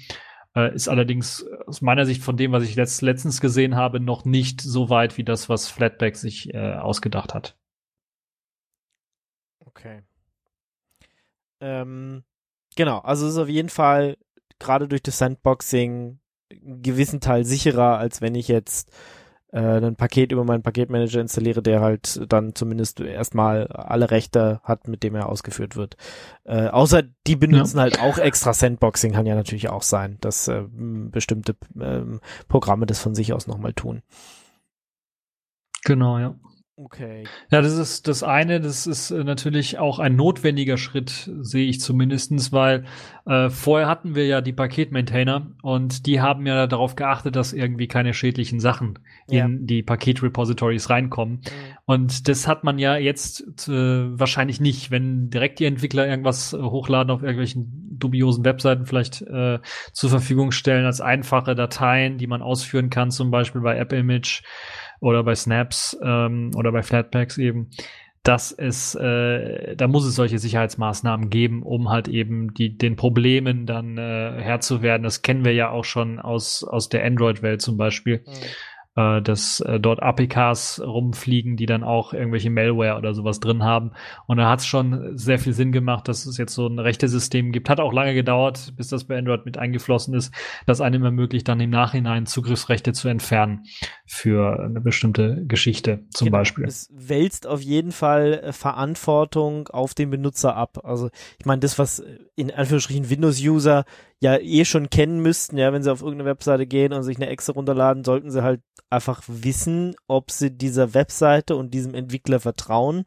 Äh, 0.56 0.74
ist 0.74 0.88
allerdings 0.88 1.46
aus 1.66 1.82
meiner 1.82 2.06
Sicht 2.06 2.24
von 2.24 2.38
dem, 2.38 2.52
was 2.52 2.64
ich 2.64 2.76
letzt, 2.76 3.02
letztens 3.02 3.42
gesehen 3.42 3.76
habe, 3.76 4.00
noch 4.00 4.26
nicht 4.26 4.62
so 4.62 4.90
weit 4.90 5.18
wie 5.18 5.24
das, 5.24 5.50
was 5.50 5.68
Flatpak 5.68 6.16
sich 6.16 6.54
äh, 6.54 6.74
ausgedacht 6.74 7.34
hat. 7.34 7.58
Okay. 9.60 10.02
Ähm, 11.62 12.24
genau, 12.76 13.00
also 13.00 13.28
ist 13.28 13.38
auf 13.38 13.50
jeden 13.50 13.70
Fall 13.70 14.18
gerade 14.60 14.88
durch 14.88 15.04
das 15.04 15.18
Sandboxing 15.18 16.20
einen 16.52 16.82
gewissen 16.82 17.22
Teil 17.22 17.46
sicherer, 17.46 17.98
als 17.98 18.22
wenn 18.22 18.36
ich 18.36 18.48
jetzt 18.48 18.92
äh, 19.52 19.60
ein 19.60 19.96
Paket 19.96 20.32
über 20.32 20.44
meinen 20.44 20.64
Paketmanager 20.64 21.22
installiere, 21.22 21.62
der 21.62 21.82
halt 21.82 22.22
dann 22.32 22.56
zumindest 22.56 23.00
erstmal 23.00 23.68
alle 23.68 24.12
Rechte 24.12 24.62
hat, 24.64 24.88
mit 24.88 25.04
dem 25.04 25.16
er 25.16 25.28
ausgeführt 25.30 25.76
wird. 25.76 25.98
Äh, 26.44 26.68
außer 26.68 27.04
die 27.28 27.36
benutzen 27.36 27.78
ja. 27.78 27.84
halt 27.84 28.02
auch 28.02 28.18
extra 28.18 28.54
Sandboxing, 28.54 29.14
kann 29.14 29.26
ja 29.26 29.36
natürlich 29.36 29.70
auch 29.70 29.84
sein, 29.84 30.18
dass 30.22 30.48
äh, 30.48 30.64
bestimmte 30.72 31.56
äh, 31.80 32.02
Programme 32.48 32.86
das 32.86 33.00
von 33.00 33.16
sich 33.16 33.34
aus 33.34 33.48
nochmal 33.48 33.74
tun. 33.74 34.02
Genau, 35.84 36.20
ja. 36.20 36.36
Okay. 36.82 37.26
Ja, 37.52 37.62
das 37.62 37.78
ist 37.78 38.08
das 38.08 38.24
eine. 38.24 38.62
Das 38.62 38.88
ist 38.88 39.12
äh, 39.12 39.26
natürlich 39.26 39.80
auch 39.80 40.00
ein 40.00 40.16
notwendiger 40.16 40.78
Schritt, 40.78 41.30
sehe 41.42 41.68
ich 41.68 41.82
zumindestens, 41.82 42.54
weil 42.54 42.86
äh, 43.26 43.50
vorher 43.50 43.90
hatten 43.90 44.16
wir 44.16 44.26
ja 44.28 44.40
die 44.40 44.54
Paketmaintainer 44.54 45.52
und 45.62 46.06
die 46.06 46.22
haben 46.22 46.48
ja 46.48 46.68
darauf 46.68 46.96
geachtet, 46.96 47.36
dass 47.36 47.52
irgendwie 47.52 47.88
keine 47.90 48.14
schädlichen 48.14 48.62
Sachen 48.62 49.00
ja. 49.28 49.44
in 49.44 49.68
die 49.68 49.84
Paketrepositories 49.84 50.90
reinkommen. 50.90 51.42
Mhm. 51.44 51.78
Und 51.84 52.30
das 52.30 52.48
hat 52.48 52.64
man 52.64 52.80
ja 52.80 52.96
jetzt 52.96 53.68
äh, 53.68 54.18
wahrscheinlich 54.18 54.62
nicht, 54.62 54.90
wenn 54.90 55.30
direkt 55.30 55.60
die 55.60 55.66
Entwickler 55.66 56.08
irgendwas 56.08 56.54
äh, 56.54 56.62
hochladen 56.62 57.12
auf 57.12 57.24
irgendwelchen 57.24 57.90
dubiosen 58.00 58.46
Webseiten 58.46 58.86
vielleicht 58.86 59.22
äh, 59.24 59.60
zur 59.92 60.10
Verfügung 60.10 60.52
stellen 60.52 60.86
als 60.86 61.02
einfache 61.02 61.56
Dateien, 61.56 62.18
die 62.18 62.28
man 62.28 62.42
ausführen 62.42 62.90
kann, 62.90 63.12
zum 63.12 63.32
Beispiel 63.32 63.60
bei 63.60 63.80
AppImage 63.80 64.44
oder 65.00 65.24
bei 65.24 65.36
Snaps 65.36 65.98
ähm, 66.04 66.52
oder 66.56 66.72
bei 66.72 66.84
Flatpaks 66.84 67.38
eben, 67.38 67.70
dass 68.24 68.52
es, 68.52 68.96
äh, 68.96 69.76
da 69.76 69.88
muss 69.88 70.06
es 70.06 70.16
solche 70.16 70.40
Sicherheitsmaßnahmen 70.40 71.30
geben, 71.30 71.64
um 71.64 71.90
halt 71.90 72.08
eben 72.08 72.54
die, 72.54 72.78
den 72.78 72.96
Problemen 72.96 73.66
dann 73.66 73.98
äh, 73.98 74.34
Herr 74.40 74.60
zu 74.60 74.82
werden. 74.82 75.04
Das 75.04 75.22
kennen 75.22 75.46
wir 75.46 75.54
ja 75.54 75.70
auch 75.70 75.86
schon 75.86 76.20
aus, 76.20 76.64
aus 76.64 76.90
der 76.90 77.06
Android-Welt 77.06 77.62
zum 77.62 77.78
Beispiel. 77.78 78.24
Mhm 78.26 78.32
äh, 79.00 79.22
dass 79.22 79.62
äh, 79.62 79.80
dort 79.80 80.04
APKs 80.04 80.82
rumfliegen, 80.86 81.56
die 81.56 81.66
dann 81.66 81.84
auch 81.84 82.14
irgendwelche 82.14 82.50
Malware 82.50 82.98
oder 82.98 83.14
sowas 83.14 83.40
drin 83.40 83.64
haben. 83.64 83.92
Und 84.28 84.38
da 84.38 84.50
hat 84.50 84.60
es 84.60 84.66
schon 84.66 85.18
sehr 85.18 85.40
viel 85.40 85.54
Sinn 85.54 85.72
gemacht, 85.72 86.08
dass 86.10 86.26
es 86.26 86.38
jetzt 86.38 86.54
so 86.54 86.68
ein 86.68 86.80
Rechte-System 86.80 87.54
gibt. 87.54 87.70
Hat 87.70 87.80
auch 87.80 87.94
lange 87.94 88.14
gedauert, 88.14 88.74
bis 88.76 88.90
das 88.90 89.06
bei 89.06 89.18
Android 89.18 89.46
mit 89.46 89.58
eingeflossen 89.58 90.14
ist, 90.14 90.34
das 90.66 90.82
einem 90.82 91.04
ermöglicht, 91.06 91.48
dann 91.48 91.62
im 91.62 91.70
Nachhinein 91.70 92.26
Zugriffsrechte 92.26 92.92
zu 92.92 93.08
entfernen 93.08 93.64
für 94.06 94.60
eine 94.60 94.82
bestimmte 94.82 95.46
Geschichte 95.46 96.04
zum 96.10 96.26
genau. 96.26 96.40
Beispiel. 96.40 96.66
Es 96.66 96.90
wälzt 96.92 97.48
auf 97.48 97.62
jeden 97.62 97.94
Fall 97.94 98.34
äh, 98.44 98.52
Verantwortung 98.52 99.70
auf 99.70 99.94
den 99.94 100.10
Benutzer 100.10 100.56
ab. 100.56 100.82
Also 100.84 101.10
ich 101.38 101.46
meine, 101.46 101.62
das, 101.62 101.80
was 101.80 102.04
in 102.36 102.52
Anführungsstrichen 102.52 103.10
Windows-User 103.10 103.86
ja 104.22 104.38
eh 104.38 104.66
schon 104.66 104.90
kennen 104.90 105.22
müssten, 105.22 105.58
ja, 105.58 105.72
wenn 105.72 105.84
sie 105.84 105.92
auf 105.92 106.02
irgendeine 106.02 106.30
Webseite 106.30 106.68
gehen 106.68 106.94
und 106.94 107.04
sich 107.04 107.18
eine 107.18 107.30
Exe 107.30 107.54
runterladen, 107.54 108.04
sollten 108.04 108.32
sie 108.32 108.44
halt 108.44 108.62
einfach 108.90 109.22
wissen, 109.28 109.96
ob 110.08 110.32
sie 110.32 110.52
dieser 110.52 110.94
Webseite 110.94 111.56
und 111.56 111.74
diesem 111.74 111.94
Entwickler 111.94 112.40
vertrauen. 112.40 113.06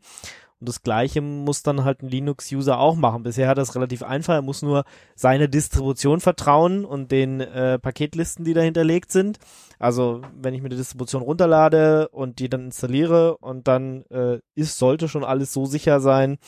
Und 0.61 0.69
das 0.69 0.83
gleiche 0.83 1.21
muss 1.21 1.65
dann 1.65 1.83
halt 1.83 2.03
ein 2.03 2.09
Linux-User 2.09 2.79
auch 2.79 2.95
machen. 2.95 3.25
Bisher 3.25 3.49
hat 3.49 3.59
er 3.59 3.63
es 3.63 3.75
relativ 3.75 4.05
einfach. 4.05 4.35
Er 4.35 4.43
muss 4.43 4.63
nur 4.63 4.85
seine 5.17 5.49
Distribution 5.49 6.21
vertrauen 6.21 6.85
und 6.85 7.11
den 7.11 7.41
äh, 7.41 7.81
Paketlisten, 7.81 8.45
die 8.45 8.55
dahinterlegt 8.55 9.11
sind. 9.11 9.39
Also 9.81 10.23
wenn 10.41 10.55
ich 10.55 10.63
mir 10.63 10.69
die 10.69 10.77
Distribution 10.77 11.23
runterlade 11.23 12.11
und 12.11 12.39
die 12.39 12.49
dann 12.49 12.67
installiere 12.67 13.39
und 13.39 13.67
dann 13.67 14.05
äh, 14.11 14.39
ist, 14.55 14.79
sollte 14.79 15.09
schon 15.09 15.25
alles 15.25 15.53
so 15.53 15.67
sicher 15.67 15.99
sein, 15.99 16.39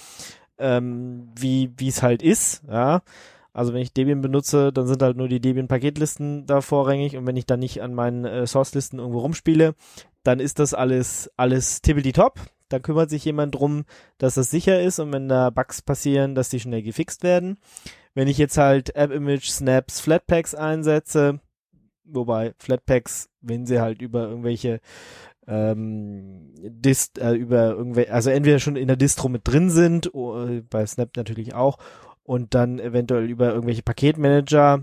ähm, 0.58 1.32
wie 1.36 1.72
wie 1.76 1.88
es 1.88 2.04
halt 2.04 2.22
ist. 2.22 2.62
Ja. 2.68 3.02
Also 3.54 3.72
wenn 3.72 3.82
ich 3.82 3.92
Debian 3.92 4.20
benutze, 4.20 4.72
dann 4.72 4.88
sind 4.88 5.00
halt 5.00 5.16
nur 5.16 5.28
die 5.28 5.40
Debian-Paketlisten 5.40 6.44
da 6.44 6.60
vorrangig 6.60 7.16
und 7.16 7.26
wenn 7.26 7.36
ich 7.36 7.46
dann 7.46 7.60
nicht 7.60 7.80
an 7.82 7.94
meinen 7.94 8.24
äh, 8.24 8.46
Source-Listen 8.46 8.98
irgendwo 8.98 9.20
rumspiele, 9.20 9.76
dann 10.24 10.40
ist 10.40 10.58
das 10.58 10.74
alles, 10.74 11.30
alles 11.36 11.80
tippeldi-top. 11.80 12.40
Da 12.68 12.80
kümmert 12.80 13.10
sich 13.10 13.24
jemand 13.24 13.54
drum, 13.54 13.84
dass 14.18 14.34
das 14.34 14.50
sicher 14.50 14.82
ist 14.82 14.98
und 14.98 15.12
wenn 15.12 15.28
da 15.28 15.50
Bugs 15.50 15.82
passieren, 15.82 16.34
dass 16.34 16.48
die 16.48 16.58
schnell 16.58 16.82
gefixt 16.82 17.22
werden. 17.22 17.58
Wenn 18.14 18.26
ich 18.26 18.38
jetzt 18.38 18.58
halt 18.58 18.96
App-Image, 18.96 19.48
Snaps, 19.48 20.00
Flatpaks 20.00 20.56
einsetze, 20.56 21.38
wobei 22.04 22.54
Flatpaks, 22.58 23.28
wenn 23.40 23.66
sie 23.66 23.80
halt 23.80 24.02
über 24.02 24.28
irgendwelche 24.28 24.80
ähm, 25.46 26.54
Dist, 26.56 27.18
äh, 27.18 27.34
über 27.34 27.70
irgendwelche, 27.70 28.12
also 28.12 28.30
entweder 28.30 28.58
schon 28.58 28.76
in 28.76 28.88
der 28.88 28.96
Distro 28.96 29.28
mit 29.28 29.46
drin 29.46 29.70
sind, 29.70 30.12
oh, 30.12 30.44
bei 30.70 30.84
Snap 30.86 31.16
natürlich 31.16 31.54
auch, 31.54 31.78
und 32.24 32.54
dann 32.54 32.78
eventuell 32.78 33.24
über 33.30 33.52
irgendwelche 33.52 33.82
Paketmanager, 33.82 34.82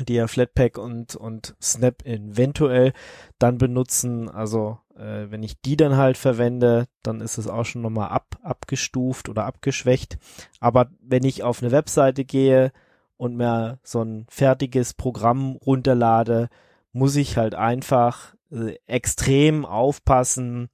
die 0.00 0.14
ja 0.14 0.26
Flatpak 0.26 0.78
und, 0.78 1.16
und 1.16 1.54
Snap 1.60 2.06
eventuell 2.06 2.92
dann 3.38 3.58
benutzen. 3.58 4.30
Also 4.30 4.78
äh, 4.96 5.30
wenn 5.30 5.42
ich 5.42 5.60
die 5.60 5.76
dann 5.76 5.96
halt 5.96 6.16
verwende, 6.16 6.86
dann 7.02 7.20
ist 7.20 7.36
es 7.36 7.48
auch 7.48 7.64
schon 7.64 7.82
nochmal 7.82 8.08
ab, 8.08 8.38
abgestuft 8.42 9.28
oder 9.28 9.44
abgeschwächt. 9.44 10.18
Aber 10.60 10.88
wenn 11.00 11.24
ich 11.24 11.42
auf 11.42 11.62
eine 11.62 11.72
Webseite 11.72 12.24
gehe 12.24 12.72
und 13.16 13.36
mir 13.36 13.78
so 13.82 14.02
ein 14.02 14.26
fertiges 14.30 14.94
Programm 14.94 15.56
runterlade, 15.56 16.48
muss 16.92 17.16
ich 17.16 17.36
halt 17.36 17.54
einfach 17.54 18.34
äh, 18.50 18.76
extrem 18.86 19.66
aufpassen, 19.66 20.70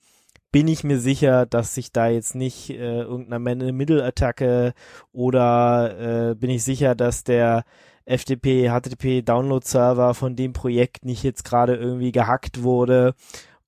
bin 0.51 0.68
ich 0.68 0.84
mir 0.84 0.99
sicher, 0.99 1.46
dass 1.46 1.74
sich 1.74 1.92
da 1.92 2.09
jetzt 2.09 2.34
nicht 2.34 2.70
äh, 2.70 3.03
irgendeine 3.03 3.72
Middle-Attacke 3.72 4.72
oder 5.12 6.30
äh, 6.30 6.34
bin 6.34 6.51
ich 6.51 6.64
sicher, 6.64 6.94
dass 6.94 7.24
der 7.24 7.64
FTP, 8.07 8.70
HTTP 8.70 9.22
Download 9.22 9.66
Server 9.66 10.14
von 10.14 10.34
dem 10.34 10.55
Projekt 10.55 11.05
nicht 11.05 11.22
jetzt 11.22 11.44
gerade 11.44 11.76
irgendwie 11.76 12.12
gehackt 12.12 12.62
wurde 12.62 13.14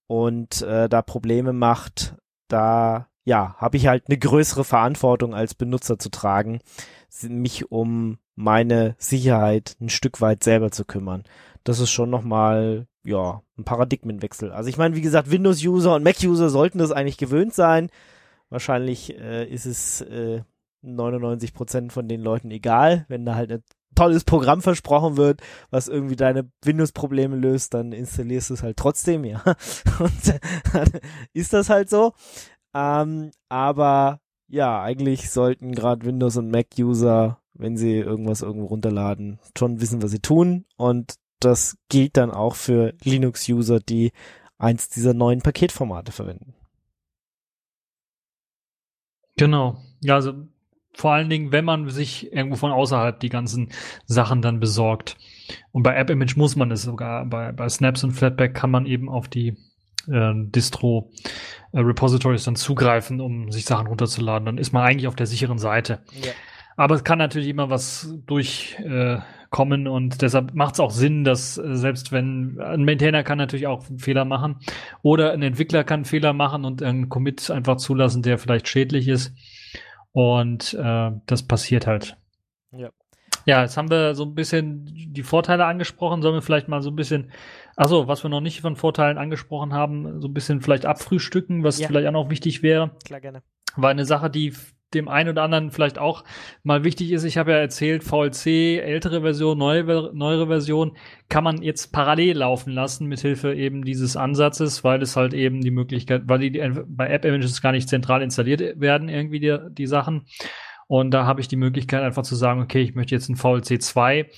und 0.07 0.63
äh, 0.63 0.89
da 0.89 1.03
Probleme 1.03 1.53
macht, 1.53 2.17
da 2.49 3.09
ja, 3.25 3.55
habe 3.59 3.77
ich 3.77 3.87
halt 3.87 4.05
eine 4.09 4.19
größere 4.19 4.65
Verantwortung 4.65 5.35
als 5.35 5.55
Benutzer 5.55 5.99
zu 5.99 6.09
tragen, 6.11 6.61
mich 7.23 7.71
um 7.71 8.19
meine 8.35 8.97
Sicherheit 8.99 9.77
ein 9.81 9.91
Stück 9.91 10.21
weit 10.21 10.43
selber 10.43 10.71
zu 10.71 10.85
kümmern. 10.85 11.25
Das 11.65 11.81
ist 11.81 11.91
schon 11.91 12.11
nochmal 12.11 12.87
ja, 13.05 13.43
ein 13.59 13.65
Paradigmenwechsel. 13.65 14.53
Also 14.53 14.69
ich 14.69 14.77
meine, 14.77 14.95
wie 14.95 15.01
gesagt, 15.01 15.31
Windows-User 15.31 15.95
und 15.95 16.05
Mac-User 16.05 16.51
sollten 16.51 16.79
das 16.79 16.93
eigentlich 16.93 17.17
gewöhnt 17.17 17.55
sein. 17.55 17.91
Wahrscheinlich 18.51 19.17
äh, 19.19 19.47
ist 19.47 19.67
es 19.67 20.01
äh, 20.03 20.43
99% 20.85 21.91
von 21.91 22.09
den 22.09 22.21
Leuten 22.21 22.51
egal, 22.51 23.05
wenn 23.09 23.25
da 23.25 23.35
halt 23.35 23.53
ein 23.53 23.63
tolles 23.95 24.25
Programm 24.25 24.63
versprochen 24.63 25.17
wird, 25.17 25.41
was 25.71 25.89
irgendwie 25.89 26.17
deine 26.17 26.51
Windows-Probleme 26.65 27.37
löst, 27.37 27.75
dann 27.75 27.93
installierst 27.93 28.51
du 28.51 28.55
es 28.55 28.63
halt 28.63 28.77
trotzdem, 28.77 29.25
ja. 29.25 29.43
Und 29.99 30.41
ist 31.33 31.53
das 31.53 31.71
halt 31.71 31.91
so. 31.91 32.13
Ähm, 32.75 33.31
aber 33.49 34.21
ja, 34.49 34.83
eigentlich 34.83 35.31
sollten 35.31 35.73
gerade 35.73 36.07
Windows- 36.07 36.37
und 36.37 36.51
Mac-User, 36.51 37.41
wenn 37.55 37.77
sie 37.77 37.99
irgendwas 37.99 38.43
irgendwo 38.43 38.67
runterladen, 38.67 39.39
schon 39.57 39.81
wissen, 39.81 40.03
was 40.03 40.11
sie 40.11 40.21
tun 40.21 40.65
und 40.77 41.15
das 41.41 41.77
gilt 41.89 42.17
dann 42.17 42.31
auch 42.31 42.55
für 42.55 42.95
Linux-User, 43.03 43.81
die 43.81 44.13
eins 44.59 44.89
dieser 44.89 45.15
neuen 45.15 45.41
Paketformate 45.41 46.13
verwenden. 46.13 46.55
Genau. 49.37 49.79
Ja, 50.01 50.17
also 50.17 50.35
vor 50.93 51.13
allen 51.13 51.31
Dingen, 51.31 51.53
wenn 51.53 51.65
man 51.65 51.89
sich 51.89 52.33
irgendwo 52.33 52.57
von 52.57 52.73
außerhalb 52.73 53.19
die 53.21 53.29
ganzen 53.29 53.71
Sachen 54.05 54.43
dann 54.43 54.61
besorgt. 54.61 55.17
Und 55.73 55.83
bei 55.83 55.99
AppImage 55.99 56.35
muss 56.37 56.57
man 56.57 56.71
es 56.71 56.83
sogar. 56.83 57.25
Bei, 57.25 57.53
bei 57.53 57.69
Snaps 57.69 58.05
und 58.05 58.13
Flatpak 58.13 58.55
kann 58.55 58.71
man 58.71 58.87
eben 58.87 59.09
auf 59.09 59.29
die 59.29 59.57
äh, 60.09 60.33
Distro 60.35 61.11
äh, 61.73 61.81
Repositories 61.81 62.45
dann 62.45 62.57
zugreifen, 62.57 63.21
um 63.21 63.51
sich 63.51 63.65
Sachen 63.65 63.87
runterzuladen. 63.87 64.47
Dann 64.47 64.59
ist 64.59 64.73
man 64.73 64.83
eigentlich 64.83 65.07
auf 65.07 65.17
der 65.17 65.27
sicheren 65.27 65.59
Seite. 65.59 66.03
Ja. 66.23 66.33
Aber 66.77 66.95
es 66.95 67.05
kann 67.05 67.19
natürlich 67.19 67.49
immer 67.49 67.71
was 67.71 68.15
durchkommen 68.27 69.19
äh, 69.19 69.21
und 69.59 70.23
deshalb 70.23 70.55
macht 70.55 70.75
es 70.75 70.81
auch 70.81 70.93
Sinn, 70.93 71.25
dass 71.25 71.59
äh, 71.59 71.75
selbst 71.75 72.13
wenn 72.13 72.61
ein 72.61 72.85
Maintainer 72.85 73.25
kann 73.25 73.39
natürlich 73.39 73.67
auch 73.67 73.85
Fehler 73.99 74.25
machen 74.25 74.61
oder 75.03 75.33
ein 75.33 75.43
Entwickler 75.43 75.83
kann 75.83 76.05
Fehler 76.05 76.33
machen 76.33 76.65
und 76.65 76.83
einen 76.83 77.09
Commit 77.09 77.51
einfach 77.51 77.77
zulassen, 77.77 78.23
der 78.23 78.39
vielleicht 78.39 78.69
schädlich 78.69 79.09
ist. 79.09 79.35
Und 80.13 80.75
äh, 80.75 81.11
das 81.27 81.47
passiert 81.47 81.87
halt. 81.87 82.17
Ja. 82.73 82.91
Ja, 83.47 83.63
jetzt 83.63 83.77
haben 83.77 83.91
wir 83.91 84.15
so 84.15 84.25
ein 84.25 84.35
bisschen 84.35 84.85
die 84.87 85.23
Vorteile 85.23 85.65
angesprochen. 85.65 86.23
Sollen 86.23 86.35
wir 86.35 86.43
vielleicht 86.43 86.69
mal 86.69 86.83
so 86.83 86.91
ein 86.91 86.97
bisschen, 86.97 87.33
also 87.75 88.07
was 88.07 88.23
wir 88.23 88.29
noch 88.29 88.41
nicht 88.41 88.61
von 88.61 88.77
Vorteilen 88.77 89.19
angesprochen 89.19 89.73
haben, 89.73 90.21
so 90.21 90.29
ein 90.29 90.35
bisschen 90.35 90.61
vielleicht 90.61 90.85
abfrühstücken, 90.85 91.65
was 91.65 91.79
ja. 91.79 91.89
vielleicht 91.89 92.07
auch 92.07 92.13
noch 92.13 92.31
wichtig 92.31 92.63
wäre. 92.63 92.93
Klar, 93.05 93.21
gerne. 93.21 93.43
War 93.77 93.91
eine 93.91 94.05
Sache, 94.05 94.31
die 94.31 94.53
dem 94.95 95.09
einen 95.09 95.31
oder 95.31 95.43
anderen 95.43 95.71
vielleicht 95.71 95.99
auch 95.99 96.25
mal 96.63 96.85
wichtig 96.85 97.13
ist. 97.13 97.25
Ich 97.25 97.39
habe 97.39 97.53
ja 97.53 97.59
erzählt, 97.59 98.03
VLC, 98.03 98.81
ältere 98.81 99.21
Version, 99.23 99.59
neue, 99.59 100.11
neuere 100.13 100.47
Version, 100.47 100.97
kann 101.29 101.45
man 101.45 101.63
jetzt 101.63 101.93
parallel 101.93 102.39
laufen 102.39 102.73
lassen, 102.73 103.07
mithilfe 103.07 103.55
eben 103.55 103.85
dieses 103.85 104.17
Ansatzes, 104.17 104.83
weil 104.83 105.01
es 105.03 105.17
halt 105.17 105.33
eben 105.33 105.61
die 105.61 105.71
Möglichkeit, 105.71 106.23
weil 106.27 106.39
die 106.39 106.61
bei 106.87 107.09
App 107.09 107.25
Images 107.25 107.63
gar 107.63 107.73
nicht 107.73 107.89
zentral 107.89 108.23
installiert 108.23 108.81
werden, 108.81 109.09
irgendwie 109.09 109.41
die, 109.41 109.59
die 109.71 109.87
Sachen. 109.87 110.27
Und 110.89 111.13
da 111.13 111.25
habe 111.25 111.41
ich 111.41 111.47
die 111.47 111.57
Möglichkeit 111.57 112.03
einfach 112.03 112.25
zu 112.25 112.35
sagen, 112.35 112.61
okay, 112.61 112.83
ich 112.83 112.97
möchte 112.97 113.15
jetzt 113.15 113.29
ein 113.29 113.37
VLC 113.37 113.81
2, 113.81 114.29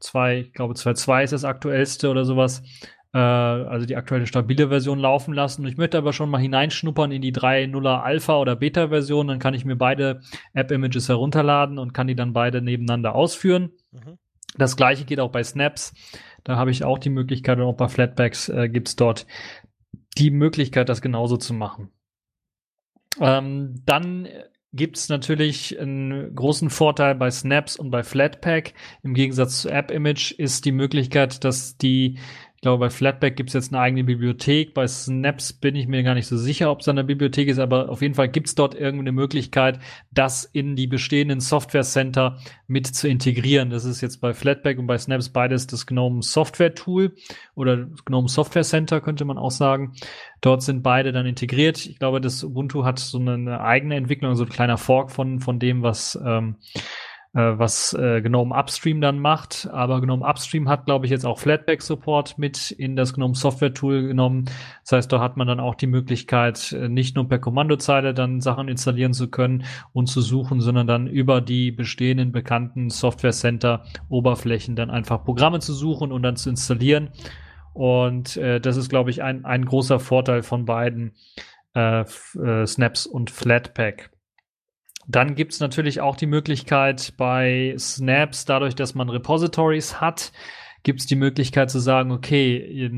2, 0.00 0.38
ich 0.38 0.52
glaube 0.54 0.74
2.2 0.74 1.24
ist 1.24 1.32
das 1.32 1.44
aktuellste 1.44 2.08
oder 2.08 2.24
sowas, 2.24 2.62
also 3.18 3.86
die 3.86 3.96
aktuelle 3.96 4.26
stabile 4.26 4.68
Version 4.68 4.98
laufen 4.98 5.34
lassen. 5.34 5.66
Ich 5.66 5.76
möchte 5.76 5.98
aber 5.98 6.12
schon 6.12 6.30
mal 6.30 6.38
hineinschnuppern 6.40 7.12
in 7.12 7.22
die 7.22 7.32
3.0er 7.32 8.02
Alpha 8.02 8.38
oder 8.38 8.56
Beta 8.56 8.88
Version, 8.88 9.28
dann 9.28 9.38
kann 9.38 9.54
ich 9.54 9.64
mir 9.64 9.76
beide 9.76 10.20
App 10.52 10.70
Images 10.70 11.08
herunterladen 11.08 11.78
und 11.78 11.94
kann 11.94 12.06
die 12.06 12.16
dann 12.16 12.32
beide 12.32 12.62
nebeneinander 12.62 13.14
ausführen. 13.14 13.70
Mhm. 13.92 14.18
Das 14.56 14.76
gleiche 14.76 15.04
geht 15.04 15.20
auch 15.20 15.30
bei 15.30 15.44
Snaps. 15.44 15.94
Da 16.44 16.56
habe 16.56 16.70
ich 16.70 16.84
auch 16.84 16.98
die 16.98 17.10
Möglichkeit 17.10 17.58
und 17.58 17.64
auch 17.64 17.76
bei 17.76 17.88
Flatbacks 17.88 18.48
äh, 18.48 18.68
gibt 18.68 18.88
es 18.88 18.96
dort 18.96 19.26
die 20.16 20.30
Möglichkeit, 20.30 20.88
das 20.88 21.02
genauso 21.02 21.36
zu 21.36 21.54
machen. 21.54 21.90
Ähm, 23.20 23.82
dann 23.84 24.28
gibt 24.72 24.98
es 24.98 25.08
natürlich 25.08 25.78
einen 25.78 26.34
großen 26.34 26.70
Vorteil 26.70 27.14
bei 27.14 27.30
Snaps 27.30 27.76
und 27.76 27.90
bei 27.90 28.02
Flatpak. 28.02 28.74
Im 29.02 29.14
Gegensatz 29.14 29.62
zu 29.62 29.70
App 29.70 29.90
Image 29.90 30.32
ist 30.32 30.64
die 30.64 30.72
Möglichkeit, 30.72 31.42
dass 31.44 31.78
die 31.78 32.18
ich 32.58 32.62
glaube, 32.62 32.86
bei 32.86 32.90
Flatpak 32.90 33.36
gibt 33.36 33.50
es 33.50 33.54
jetzt 33.54 33.72
eine 33.72 33.80
eigene 33.80 34.02
Bibliothek. 34.02 34.74
Bei 34.74 34.84
Snaps 34.88 35.52
bin 35.52 35.76
ich 35.76 35.86
mir 35.86 36.02
gar 36.02 36.14
nicht 36.14 36.26
so 36.26 36.36
sicher, 36.36 36.72
ob 36.72 36.80
es 36.80 36.88
eine 36.88 37.04
Bibliothek 37.04 37.46
ist, 37.46 37.60
aber 37.60 37.88
auf 37.88 38.02
jeden 38.02 38.14
Fall 38.14 38.28
gibt 38.28 38.48
es 38.48 38.56
dort 38.56 38.74
irgendeine 38.74 39.12
Möglichkeit, 39.12 39.78
das 40.10 40.42
in 40.42 40.74
die 40.74 40.88
bestehenden 40.88 41.38
Software 41.38 41.84
Center 41.84 42.40
mit 42.66 42.88
zu 42.88 43.06
integrieren. 43.06 43.70
Das 43.70 43.84
ist 43.84 44.00
jetzt 44.00 44.16
bei 44.16 44.34
Flatpak 44.34 44.76
und 44.76 44.88
bei 44.88 44.98
Snaps 44.98 45.28
beides 45.28 45.68
das 45.68 45.86
GNOME 45.86 46.20
Software 46.20 46.74
Tool 46.74 47.14
oder 47.54 47.86
GNOME 48.04 48.28
Software 48.28 48.64
Center 48.64 49.00
könnte 49.00 49.24
man 49.24 49.38
auch 49.38 49.52
sagen. 49.52 49.92
Dort 50.40 50.64
sind 50.64 50.82
beide 50.82 51.12
dann 51.12 51.26
integriert. 51.26 51.86
Ich 51.86 52.00
glaube, 52.00 52.20
das 52.20 52.42
Ubuntu 52.42 52.84
hat 52.84 52.98
so 52.98 53.20
eine 53.20 53.60
eigene 53.60 53.94
Entwicklung, 53.94 54.34
so 54.34 54.42
ein 54.42 54.50
kleiner 54.50 54.78
Fork 54.78 55.12
von, 55.12 55.38
von 55.38 55.60
dem, 55.60 55.84
was 55.84 56.18
ähm, 56.26 56.56
äh, 56.74 56.80
was 57.38 57.92
äh, 57.92 58.20
GNOME 58.22 58.54
Upstream 58.54 59.00
dann 59.00 59.18
macht. 59.18 59.68
Aber 59.70 60.00
GNOME 60.00 60.26
Upstream 60.26 60.68
hat, 60.68 60.86
glaube 60.86 61.04
ich, 61.04 61.10
jetzt 61.10 61.26
auch 61.26 61.38
Flatpak-Support 61.38 62.38
mit 62.38 62.70
in 62.70 62.96
das 62.96 63.14
GNOME 63.14 63.34
Software 63.34 63.74
Tool 63.74 64.06
genommen. 64.06 64.46
Das 64.82 64.92
heißt, 64.92 65.12
da 65.12 65.20
hat 65.20 65.36
man 65.36 65.46
dann 65.46 65.60
auch 65.60 65.74
die 65.74 65.86
Möglichkeit, 65.86 66.72
äh, 66.72 66.88
nicht 66.88 67.16
nur 67.16 67.28
per 67.28 67.38
Kommandozeile 67.38 68.14
dann 68.14 68.40
Sachen 68.40 68.68
installieren 68.68 69.12
zu 69.12 69.28
können 69.28 69.64
und 69.92 70.06
zu 70.06 70.20
suchen, 70.20 70.60
sondern 70.60 70.86
dann 70.86 71.06
über 71.06 71.40
die 71.40 71.70
bestehenden 71.70 72.32
bekannten 72.32 72.90
Software 72.90 73.32
Center 73.32 73.84
Oberflächen 74.08 74.74
dann 74.74 74.90
einfach 74.90 75.24
Programme 75.24 75.60
zu 75.60 75.74
suchen 75.74 76.12
und 76.12 76.22
dann 76.22 76.36
zu 76.36 76.48
installieren. 76.50 77.10
Und 77.74 78.36
äh, 78.36 78.60
das 78.60 78.76
ist, 78.76 78.88
glaube 78.88 79.10
ich, 79.10 79.22
ein, 79.22 79.44
ein 79.44 79.64
großer 79.64 80.00
Vorteil 80.00 80.42
von 80.42 80.64
beiden 80.64 81.12
äh, 81.74 82.00
äh, 82.00 82.66
Snaps 82.66 83.06
und 83.06 83.30
Flatpak. 83.30 84.10
Dann 85.10 85.34
gibt's 85.34 85.58
natürlich 85.58 86.02
auch 86.02 86.16
die 86.16 86.26
Möglichkeit 86.26 87.14
bei 87.16 87.74
Snaps, 87.78 88.44
dadurch, 88.44 88.74
dass 88.74 88.94
man 88.94 89.08
Repositories 89.08 90.02
hat, 90.02 90.32
gibt's 90.82 91.06
die 91.06 91.16
Möglichkeit 91.16 91.70
zu 91.70 91.78
sagen, 91.78 92.12
okay, 92.12 92.90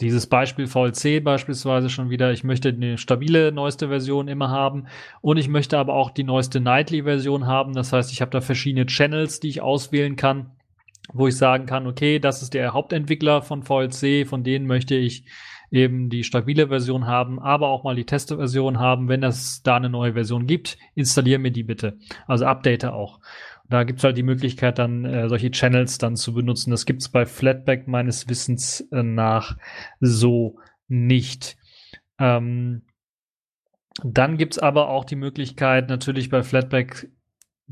dieses 0.00 0.26
Beispiel 0.26 0.66
VLC 0.66 1.22
beispielsweise 1.22 1.90
schon 1.90 2.08
wieder, 2.08 2.32
ich 2.32 2.42
möchte 2.42 2.70
eine 2.70 2.96
stabile 2.96 3.52
neueste 3.52 3.88
Version 3.88 4.28
immer 4.28 4.48
haben 4.48 4.86
und 5.20 5.36
ich 5.36 5.48
möchte 5.48 5.76
aber 5.76 5.92
auch 5.92 6.10
die 6.10 6.24
neueste 6.24 6.58
Nightly 6.58 7.02
Version 7.02 7.46
haben. 7.46 7.74
Das 7.74 7.92
heißt, 7.92 8.10
ich 8.12 8.22
habe 8.22 8.30
da 8.30 8.40
verschiedene 8.40 8.86
Channels, 8.86 9.40
die 9.40 9.48
ich 9.48 9.60
auswählen 9.60 10.16
kann, 10.16 10.52
wo 11.12 11.26
ich 11.26 11.36
sagen 11.36 11.66
kann, 11.66 11.86
okay, 11.86 12.18
das 12.18 12.40
ist 12.40 12.54
der 12.54 12.72
Hauptentwickler 12.72 13.42
von 13.42 13.62
VLC, 13.62 14.26
von 14.26 14.42
denen 14.42 14.66
möchte 14.66 14.94
ich 14.94 15.26
eben 15.70 16.10
die 16.10 16.24
stabile 16.24 16.68
Version 16.68 17.06
haben, 17.06 17.38
aber 17.38 17.68
auch 17.68 17.84
mal 17.84 17.94
die 17.94 18.06
Testversion 18.06 18.78
haben. 18.78 19.08
Wenn 19.08 19.22
es 19.22 19.62
da 19.62 19.76
eine 19.76 19.88
neue 19.88 20.14
Version 20.14 20.46
gibt, 20.46 20.78
installiere 20.94 21.38
mir 21.38 21.52
die 21.52 21.62
bitte. 21.62 21.98
Also 22.26 22.46
update 22.46 22.84
auch. 22.84 23.20
Da 23.68 23.84
gibt's 23.84 24.02
halt 24.02 24.16
die 24.16 24.24
Möglichkeit, 24.24 24.80
dann 24.80 25.04
äh, 25.04 25.28
solche 25.28 25.52
Channels 25.52 25.98
dann 25.98 26.16
zu 26.16 26.34
benutzen. 26.34 26.72
Das 26.72 26.86
gibt's 26.86 27.08
bei 27.08 27.24
Flatback 27.24 27.86
meines 27.86 28.28
Wissens 28.28 28.80
äh, 28.90 29.04
nach 29.04 29.56
so 30.00 30.58
nicht. 30.88 31.56
Ähm, 32.18 32.82
dann 34.02 34.38
gibt's 34.38 34.58
aber 34.58 34.88
auch 34.88 35.04
die 35.04 35.16
Möglichkeit, 35.16 35.88
natürlich 35.88 36.30
bei 36.30 36.42
Flatback 36.42 37.10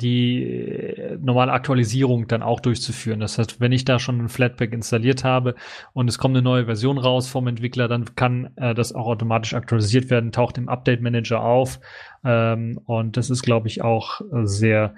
die 0.00 0.44
äh, 0.44 1.18
normale 1.20 1.52
Aktualisierung 1.52 2.28
dann 2.28 2.42
auch 2.42 2.60
durchzuführen. 2.60 3.20
Das 3.20 3.38
heißt, 3.38 3.60
wenn 3.60 3.72
ich 3.72 3.84
da 3.84 3.98
schon 3.98 4.20
ein 4.20 4.28
Flatpak 4.28 4.72
installiert 4.72 5.24
habe 5.24 5.54
und 5.92 6.08
es 6.08 6.18
kommt 6.18 6.36
eine 6.36 6.42
neue 6.42 6.66
Version 6.66 6.98
raus 6.98 7.28
vom 7.28 7.46
Entwickler, 7.48 7.88
dann 7.88 8.14
kann 8.14 8.50
äh, 8.56 8.74
das 8.74 8.94
auch 8.94 9.06
automatisch 9.06 9.54
aktualisiert 9.54 10.10
werden, 10.10 10.32
taucht 10.32 10.58
im 10.58 10.68
Update 10.68 11.02
Manager 11.02 11.42
auf. 11.42 11.80
Ähm, 12.24 12.80
und 12.86 13.16
das 13.16 13.30
ist, 13.30 13.42
glaube 13.42 13.68
ich, 13.68 13.82
auch 13.82 14.20
äh, 14.20 14.46
sehr 14.46 14.94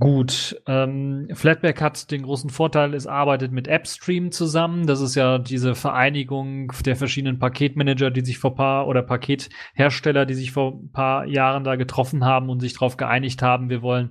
Gut, 0.00 0.60
ähm, 0.66 1.28
Flatpak 1.34 1.80
hat 1.80 2.10
den 2.10 2.22
großen 2.22 2.50
Vorteil, 2.50 2.94
es 2.94 3.06
arbeitet 3.06 3.52
mit 3.52 3.68
AppStream 3.68 4.32
zusammen. 4.32 4.88
Das 4.88 5.00
ist 5.00 5.14
ja 5.14 5.38
diese 5.38 5.76
Vereinigung 5.76 6.72
der 6.84 6.96
verschiedenen 6.96 7.38
Paketmanager, 7.38 8.10
die 8.10 8.22
sich 8.22 8.38
vor 8.38 8.56
paar 8.56 8.88
oder 8.88 9.02
Pakethersteller, 9.02 10.26
die 10.26 10.34
sich 10.34 10.50
vor 10.50 10.80
paar 10.92 11.26
Jahren 11.26 11.62
da 11.62 11.76
getroffen 11.76 12.24
haben 12.24 12.50
und 12.50 12.58
sich 12.58 12.72
darauf 12.72 12.96
geeinigt 12.96 13.40
haben, 13.40 13.70
wir 13.70 13.82
wollen 13.82 14.10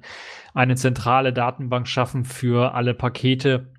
eine 0.54 0.76
zentrale 0.76 1.34
Datenbank 1.34 1.88
schaffen 1.88 2.24
für 2.24 2.74
alle 2.76 2.94
Pakete 2.94 3.73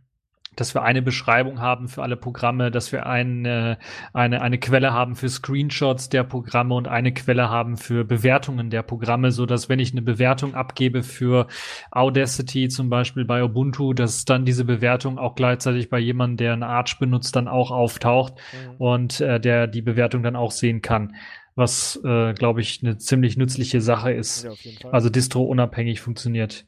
dass 0.56 0.74
wir 0.74 0.82
eine 0.82 1.02
Beschreibung 1.02 1.60
haben 1.60 1.88
für 1.88 2.02
alle 2.02 2.16
Programme, 2.16 2.70
dass 2.70 2.92
wir 2.92 3.06
eine, 3.06 3.78
eine, 4.12 4.42
eine 4.42 4.58
Quelle 4.58 4.92
haben 4.92 5.16
für 5.16 5.28
Screenshots 5.28 6.08
der 6.08 6.24
Programme 6.24 6.74
und 6.74 6.88
eine 6.88 7.12
Quelle 7.12 7.50
haben 7.50 7.76
für 7.76 8.04
Bewertungen 8.04 8.70
der 8.70 8.82
Programme, 8.82 9.32
so 9.32 9.46
dass 9.46 9.68
wenn 9.68 9.78
ich 9.78 9.92
eine 9.92 10.02
Bewertung 10.02 10.54
abgebe 10.54 11.02
für 11.02 11.46
Audacity 11.90 12.68
zum 12.68 12.90
Beispiel 12.90 13.24
bei 13.24 13.42
Ubuntu, 13.42 13.92
dass 13.92 14.24
dann 14.24 14.44
diese 14.44 14.64
Bewertung 14.64 15.18
auch 15.18 15.34
gleichzeitig 15.34 15.90
bei 15.90 15.98
jemandem, 15.98 16.36
der 16.36 16.52
eine 16.54 16.66
Arch 16.66 16.98
benutzt, 16.98 17.36
dann 17.36 17.48
auch 17.48 17.70
auftaucht 17.70 18.34
mhm. 18.34 18.76
und 18.78 19.20
äh, 19.20 19.40
der 19.40 19.66
die 19.66 19.82
Bewertung 19.82 20.22
dann 20.22 20.36
auch 20.36 20.50
sehen 20.50 20.82
kann 20.82 21.14
was, 21.56 22.00
äh, 22.04 22.34
glaube 22.34 22.60
ich, 22.60 22.80
eine 22.82 22.98
ziemlich 22.98 23.36
nützliche 23.36 23.80
Sache 23.80 24.12
ist. 24.12 24.44
Ja, 24.44 24.90
also 24.90 25.08
distro 25.08 25.44
unabhängig 25.44 26.00
funktioniert. 26.00 26.66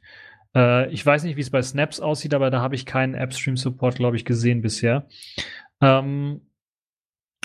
Äh, 0.56 0.90
ich 0.90 1.04
weiß 1.04 1.22
nicht, 1.24 1.36
wie 1.36 1.42
es 1.42 1.50
bei 1.50 1.62
Snaps 1.62 2.00
aussieht, 2.00 2.34
aber 2.34 2.50
da 2.50 2.60
habe 2.60 2.74
ich 2.74 2.86
keinen 2.86 3.14
AppStream-Support, 3.14 3.96
glaube 3.96 4.16
ich, 4.16 4.24
gesehen 4.24 4.62
bisher. 4.62 5.06
Ähm, 5.80 6.40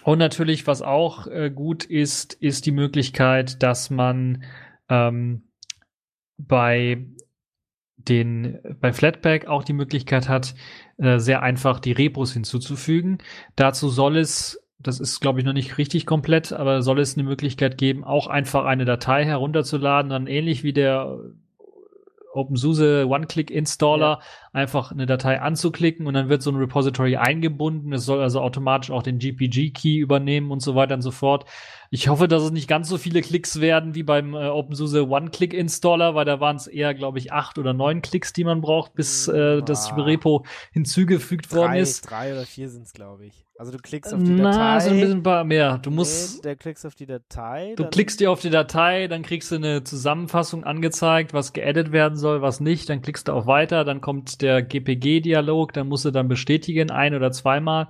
und 0.04 0.18
natürlich, 0.18 0.66
was 0.66 0.82
auch 0.82 1.28
äh, 1.28 1.52
gut 1.52 1.84
ist, 1.84 2.34
ist 2.34 2.66
die 2.66 2.72
Möglichkeit, 2.72 3.62
dass 3.62 3.90
man 3.90 4.44
ähm, 4.90 5.44
bei 6.38 7.06
den 7.98 8.60
bei 8.80 8.94
Flatpak 8.94 9.46
auch 9.46 9.64
die 9.64 9.74
Möglichkeit 9.74 10.28
hat, 10.28 10.56
äh, 10.98 11.20
sehr 11.20 11.44
einfach 11.44 11.80
die 11.80 11.92
Repos 11.92 12.34
hinzuzufügen. 12.34 13.20
Dazu 13.56 13.90
soll 13.90 14.18
es, 14.18 14.60
das 14.80 15.00
ist 15.00 15.20
glaube 15.20 15.40
ich 15.40 15.46
noch 15.46 15.54
nicht 15.54 15.78
richtig 15.78 16.08
komplett, 16.08 16.52
aber 16.52 16.82
soll 16.82 17.00
es 17.00 17.16
eine 17.16 17.28
Möglichkeit 17.28 17.78
geben, 17.78 18.04
auch 18.04 18.26
einfach 18.26 18.66
eine 18.66 18.86
Datei 18.86 19.24
herunterzuladen, 19.26 20.10
dann 20.10 20.26
ähnlich 20.26 20.64
wie 20.64 20.74
der 20.74 21.20
OpenSUSE 22.34 23.08
One-Click-Installer 23.08 24.20
ja. 24.20 24.22
einfach 24.54 24.92
eine 24.92 25.06
Datei 25.06 25.40
anzuklicken 25.42 26.08
und 26.08 26.14
dann 26.14 26.30
wird 26.30 26.42
so 26.42 26.52
ein 26.52 26.56
Repository 26.56 27.18
eingebunden. 27.18 27.94
Es 27.94 28.06
soll 28.06 28.22
also 28.22 28.42
automatisch 28.42 28.92
auch 28.92 29.04
den 29.04 29.20
GPG-Key 29.20 29.98
übernehmen 29.98 30.52
und 30.52 30.62
so 30.62 30.76
weiter 30.76 30.96
und 30.96 31.02
so 31.02 31.12
fort. 31.12 31.46
Ich 31.90 32.08
hoffe, 32.08 32.28
dass 32.28 32.44
es 32.44 32.52
nicht 32.52 32.70
ganz 32.70 32.88
so 32.88 32.98
viele 32.98 33.22
Klicks 33.22 33.60
werden 33.60 33.96
wie 33.96 34.04
beim 34.04 34.34
äh, 34.34 34.48
OpenSUSE 34.48 35.08
One-Click-Installer, 35.08 36.16
weil 36.16 36.26
da 36.26 36.40
waren 36.40 36.56
es 36.56 36.68
eher, 36.68 36.94
glaube 36.94 37.20
ich, 37.20 37.34
acht 37.34 37.58
oder 37.58 37.74
neun 37.74 38.02
Klicks, 38.02 38.32
die 38.34 38.44
man 38.44 38.62
braucht, 38.62 38.94
bis 38.94 39.28
äh, 39.28 39.62
das 39.62 39.96
Repo 39.98 40.46
hinzugefügt 40.72 41.52
drei, 41.52 41.58
worden 41.58 41.76
ist. 41.76 42.10
Drei 42.10 42.32
oder 42.32 42.46
vier 42.46 42.70
sind 42.70 42.84
es, 42.84 42.94
glaube 42.94 43.26
ich. 43.26 43.46
Also 43.62 43.74
du 43.74 43.78
klickst 43.78 44.12
auf 44.12 44.24
die 44.24 44.32
Na, 44.32 44.50
Datei. 44.54 44.80
so 44.80 44.90
ein 44.90 45.00
bisschen 45.00 45.22
paar 45.22 45.44
mehr. 45.44 45.78
Du 45.78 45.92
musst, 45.92 46.38
nee, 46.38 46.42
der 46.42 46.56
klickst 46.56 46.84
auf 46.84 46.96
die 46.96 47.06
Datei. 47.06 47.76
du 47.78 47.86
klickst 47.86 48.20
dir 48.20 48.32
auf 48.32 48.42
die 48.42 48.50
Datei, 48.50 49.06
dann 49.08 49.22
kriegst 49.22 49.52
du 49.52 49.56
eine 49.58 49.84
Zusammenfassung 49.84 50.64
angezeigt, 50.64 51.32
was 51.36 51.54
geedit 51.54 51.92
werden 51.92 52.18
soll, 52.18 52.42
was 52.42 52.60
nicht. 52.60 52.90
Dann 52.90 53.04
klickst 53.04 53.28
du 53.28 53.34
auf 53.34 53.46
Weiter, 53.46 53.84
dann 53.86 54.02
kommt 54.02 54.42
der 54.42 54.64
GPG-Dialog, 54.64 55.74
dann 55.74 55.90
musst 55.90 56.06
du 56.06 56.10
dann 56.10 56.28
bestätigen, 56.28 56.90
ein 56.90 57.14
oder 57.14 57.32
zweimal. 57.32 57.90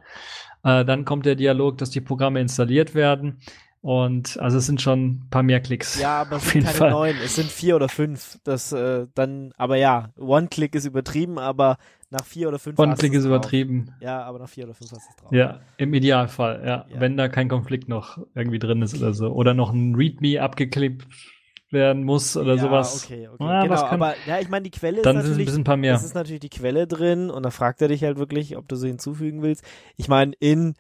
Äh, 0.65 0.84
dann 0.84 1.05
kommt 1.05 1.26
der 1.26 1.36
Dialog, 1.36 1.78
dass 1.78 1.89
die 1.89 2.01
Programme 2.01 2.41
installiert 2.41 2.93
werden. 2.93 3.39
Und 3.80 4.38
also 4.41 4.57
es 4.57 4.65
sind 4.65 4.82
schon 4.82 5.05
ein 5.05 5.28
paar 5.30 5.41
mehr 5.41 5.61
Klicks. 5.61 5.97
Ja, 6.01 6.22
aber 6.24 6.36
es 6.36 6.43
Auf 6.43 6.51
sind 6.51 6.65
keine 6.65 6.76
Fall. 6.76 6.91
neun, 6.91 7.15
es 7.24 7.36
sind 7.38 7.49
vier 7.49 7.78
oder 7.78 7.88
fünf. 7.88 8.39
Das 8.43 8.74
äh, 8.74 9.07
dann, 9.15 9.53
aber 9.55 9.78
ja, 9.78 10.09
One-Click 10.19 10.76
ist 10.76 10.84
übertrieben, 10.86 11.39
aber 11.39 11.78
nach 12.12 12.26
vier 12.26 12.49
oder 12.49 12.59
fünf 12.59 12.76
du's 12.76 12.99
ist 13.03 13.26
übertrieben. 13.26 13.93
Ja, 14.01 14.22
aber 14.24 14.39
nach 14.39 14.49
vier 14.49 14.66
oder 14.66 14.74
fünf 14.74 14.91
hast 14.91 15.07
du 15.07 15.12
es 15.12 15.16
drauf. 15.16 15.32
Ja, 15.32 15.62
im 15.78 15.93
Idealfall, 15.93 16.62
ja. 16.66 16.86
Ja. 16.89 16.99
Wenn 16.99 17.18
da 17.18 17.30
kein 17.30 17.47
Konflikt 17.47 17.88
noch 17.88 18.18
irgendwie 18.36 18.59
drin 18.59 18.82
ist 18.82 18.95
oder 18.97 19.14
so. 19.14 19.30
Oder 19.32 19.53
noch 19.53 19.72
ein 19.72 19.95
README 19.95 20.41
abgeklebt 20.41 21.07
werden 21.72 22.03
muss 22.03 22.36
oder 22.36 22.55
ja, 22.55 22.62
sowas. 22.62 23.05
Okay, 23.05 23.30
okay. 23.30 23.43
Ah, 23.43 23.64
genau, 23.64 23.74
das 23.76 23.82
kann- 23.84 24.01
aber 24.01 24.16
ja, 24.28 24.39
ich 24.39 24.49
meine, 24.49 24.64
die 24.64 24.72
Quelle 24.72 25.01
Dann 25.01 25.16
ist 25.16 25.24
sind 25.24 25.24
es 25.24 25.26
ein 25.26 25.32
natürlich, 25.32 25.45
bisschen 25.45 25.62
ein 25.62 25.64
paar 25.64 25.78
mehr. 25.78 25.95
es 25.95 26.03
ist 26.03 26.16
natürlich 26.16 26.41
die 26.41 26.49
Quelle 26.49 26.86
drin 26.86 27.30
und 27.30 27.43
da 27.43 27.49
fragt 27.49 27.82
er 27.82 27.88
dich 27.88 28.03
halt 28.03 28.18
wirklich, 28.18 28.57
ob 28.57 28.68
du 28.68 28.76
sie 28.76 28.89
hinzufügen 28.89 29.41
willst. 29.41 29.64
Ich 29.95 30.09
meine, 30.09 30.34
in 30.39 30.74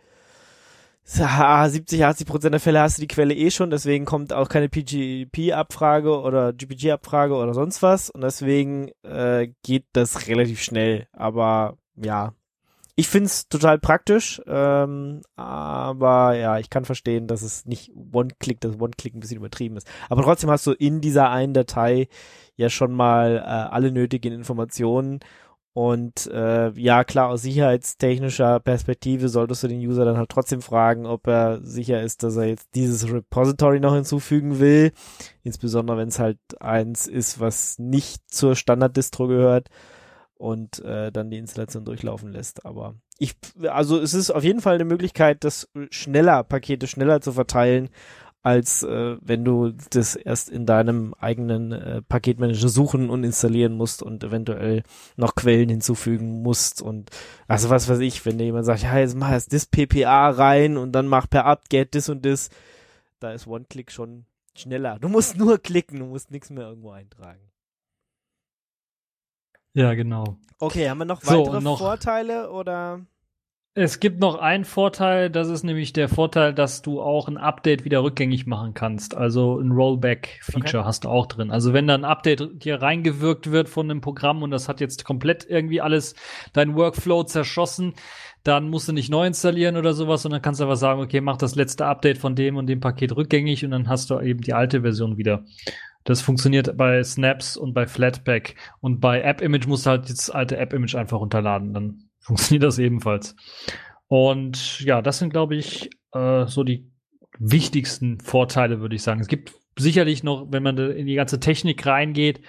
70, 1.03 2.05
80 2.05 2.27
Prozent 2.27 2.53
der 2.53 2.59
Fälle 2.59 2.79
hast 2.79 2.97
du 2.97 3.01
die 3.01 3.07
Quelle 3.07 3.33
eh 3.33 3.51
schon, 3.51 3.69
deswegen 3.69 4.05
kommt 4.05 4.33
auch 4.33 4.49
keine 4.49 4.69
PGP-Abfrage 4.69 6.21
oder 6.21 6.53
GPG-Abfrage 6.53 7.35
oder 7.35 7.53
sonst 7.53 7.81
was 7.81 8.09
und 8.09 8.21
deswegen 8.21 8.91
äh, 9.03 9.49
geht 9.63 9.85
das 9.93 10.27
relativ 10.27 10.61
schnell. 10.61 11.07
Aber 11.11 11.77
ja, 11.95 12.33
ich 12.95 13.07
find's 13.07 13.47
total 13.47 13.79
praktisch, 13.79 14.41
ähm, 14.45 15.21
aber 15.35 16.35
ja, 16.35 16.59
ich 16.59 16.69
kann 16.69 16.85
verstehen, 16.85 17.27
dass 17.27 17.41
es 17.41 17.65
nicht 17.65 17.91
One-Click, 18.13 18.61
dass 18.61 18.79
One-Click 18.79 19.15
ein 19.15 19.21
bisschen 19.21 19.37
übertrieben 19.37 19.77
ist. 19.77 19.89
Aber 20.09 20.21
trotzdem 20.21 20.51
hast 20.51 20.67
du 20.67 20.71
in 20.71 21.01
dieser 21.01 21.29
einen 21.29 21.53
Datei 21.53 22.09
ja 22.55 22.69
schon 22.69 22.91
mal 22.93 23.37
äh, 23.37 23.41
alle 23.41 23.91
nötigen 23.91 24.33
Informationen 24.33 25.19
und 25.73 26.27
äh, 26.27 26.71
ja, 26.71 27.05
klar, 27.05 27.29
aus 27.29 27.43
sicherheitstechnischer 27.43 28.59
Perspektive 28.59 29.29
solltest 29.29 29.63
du 29.63 29.69
den 29.69 29.79
User 29.79 30.03
dann 30.03 30.17
halt 30.17 30.29
trotzdem 30.29 30.61
fragen, 30.61 31.05
ob 31.05 31.27
er 31.27 31.61
sicher 31.63 32.01
ist, 32.01 32.23
dass 32.23 32.35
er 32.35 32.45
jetzt 32.45 32.75
dieses 32.75 33.09
Repository 33.11 33.79
noch 33.79 33.95
hinzufügen 33.95 34.59
will. 34.59 34.91
Insbesondere 35.43 35.97
wenn 35.97 36.09
es 36.09 36.19
halt 36.19 36.39
eins 36.59 37.07
ist, 37.07 37.39
was 37.39 37.79
nicht 37.79 38.21
zur 38.29 38.55
Standard-Distro 38.55 39.27
gehört 39.27 39.69
und 40.35 40.83
äh, 40.83 41.09
dann 41.09 41.29
die 41.29 41.37
Installation 41.37 41.85
durchlaufen 41.85 42.33
lässt. 42.33 42.65
Aber 42.65 42.95
ich, 43.17 43.35
also 43.69 43.97
es 43.97 44.13
ist 44.13 44.29
auf 44.29 44.43
jeden 44.43 44.59
Fall 44.59 44.75
eine 44.75 44.85
Möglichkeit, 44.85 45.45
das 45.45 45.69
schneller, 45.89 46.43
Pakete 46.43 46.87
schneller 46.87 47.21
zu 47.21 47.31
verteilen, 47.31 47.89
als 48.43 48.81
äh, 48.83 49.17
wenn 49.21 49.45
du 49.45 49.71
das 49.91 50.15
erst 50.15 50.49
in 50.49 50.65
deinem 50.65 51.13
eigenen 51.13 51.71
äh, 51.71 52.01
Paketmanager 52.01 52.69
suchen 52.69 53.09
und 53.09 53.23
installieren 53.23 53.73
musst 53.73 54.01
und 54.01 54.23
eventuell 54.23 54.81
noch 55.15 55.35
Quellen 55.35 55.69
hinzufügen 55.69 56.41
musst 56.41 56.81
und 56.81 57.11
also 57.47 57.69
was 57.69 57.87
weiß 57.87 57.99
ich, 57.99 58.25
wenn 58.25 58.37
dir 58.39 58.45
jemand 58.45 58.65
sagt, 58.65 58.81
ja, 58.83 58.97
jetzt 58.97 59.15
mach 59.15 59.31
jetzt 59.31 59.53
das 59.53 59.67
PPA 59.67 60.29
rein 60.31 60.77
und 60.77 60.91
dann 60.93 61.07
mach 61.07 61.29
per 61.29 61.45
apt-get 61.45 61.93
das 61.93 62.09
und 62.09 62.25
das, 62.25 62.49
da 63.19 63.31
ist 63.31 63.45
One-Click 63.45 63.91
schon 63.91 64.25
schneller. 64.57 64.97
Du 64.99 65.07
musst 65.07 65.37
nur 65.37 65.59
klicken, 65.59 65.99
du 65.99 66.05
musst 66.07 66.31
nichts 66.31 66.49
mehr 66.49 66.67
irgendwo 66.67 66.89
eintragen. 66.91 67.41
Ja, 69.73 69.93
genau. 69.93 70.37
Okay, 70.59 70.89
haben 70.89 70.97
wir 70.97 71.05
noch 71.05 71.21
So, 71.21 71.39
weitere 71.45 71.61
noch- 71.61 71.77
Vorteile 71.79 72.49
oder? 72.51 73.05
Es 73.73 74.01
gibt 74.01 74.19
noch 74.19 74.35
einen 74.35 74.65
Vorteil, 74.65 75.29
das 75.29 75.47
ist 75.47 75.63
nämlich 75.63 75.93
der 75.93 76.09
Vorteil, 76.09 76.53
dass 76.53 76.81
du 76.81 77.01
auch 77.01 77.29
ein 77.29 77.37
Update 77.37 77.85
wieder 77.85 78.03
rückgängig 78.03 78.45
machen 78.45 78.73
kannst. 78.73 79.15
Also 79.15 79.57
ein 79.59 79.71
Rollback-Feature 79.71 80.83
hast 80.83 81.05
du 81.05 81.07
auch 81.07 81.25
drin. 81.25 81.51
Also 81.51 81.71
wenn 81.71 81.87
da 81.87 81.93
ein 81.93 82.03
Update 82.03 82.65
dir 82.65 82.81
reingewirkt 82.81 83.49
wird 83.49 83.69
von 83.69 83.89
einem 83.89 84.01
Programm 84.01 84.43
und 84.43 84.51
das 84.51 84.67
hat 84.67 84.81
jetzt 84.81 85.05
komplett 85.05 85.45
irgendwie 85.49 85.79
alles 85.79 86.15
dein 86.51 86.75
Workflow 86.75 87.23
zerschossen, 87.23 87.93
dann 88.43 88.69
musst 88.69 88.89
du 88.89 88.91
nicht 88.91 89.09
neu 89.09 89.25
installieren 89.25 89.77
oder 89.77 89.93
sowas, 89.93 90.23
sondern 90.23 90.41
kannst 90.41 90.61
einfach 90.61 90.75
sagen, 90.75 90.99
okay, 90.99 91.21
mach 91.21 91.37
das 91.37 91.55
letzte 91.55 91.85
Update 91.85 92.17
von 92.17 92.35
dem 92.35 92.57
und 92.57 92.67
dem 92.67 92.81
Paket 92.81 93.15
rückgängig 93.15 93.63
und 93.63 93.71
dann 93.71 93.87
hast 93.87 94.09
du 94.09 94.19
eben 94.19 94.41
die 94.41 94.53
alte 94.53 94.81
Version 94.81 95.15
wieder. 95.15 95.45
Das 96.03 96.21
funktioniert 96.21 96.75
bei 96.75 97.01
Snaps 97.03 97.55
und 97.55 97.73
bei 97.73 97.87
Flatpak. 97.87 98.55
Und 98.81 98.99
bei 98.99 99.21
App-Image 99.21 99.67
musst 99.67 99.85
du 99.85 99.91
halt 99.91 100.09
das 100.09 100.29
alte 100.29 100.57
App-Image 100.57 100.95
einfach 100.95 101.19
runterladen. 101.19 101.73
Dann 101.73 102.10
funktioniert 102.21 102.63
das 102.63 102.79
ebenfalls. 102.79 103.35
Und 104.07 104.79
ja, 104.81 105.01
das 105.01 105.19
sind, 105.19 105.31
glaube 105.31 105.55
ich, 105.55 105.89
äh, 106.13 106.45
so 106.45 106.63
die 106.63 106.89
wichtigsten 107.39 108.19
Vorteile, 108.19 108.79
würde 108.81 108.95
ich 108.95 109.03
sagen. 109.03 109.21
Es 109.21 109.27
gibt 109.27 109.53
sicherlich 109.79 110.23
noch, 110.23 110.47
wenn 110.51 110.63
man 110.63 110.77
in 110.77 111.07
die 111.07 111.15
ganze 111.15 111.39
Technik 111.39 111.85
reingeht, 111.85 112.41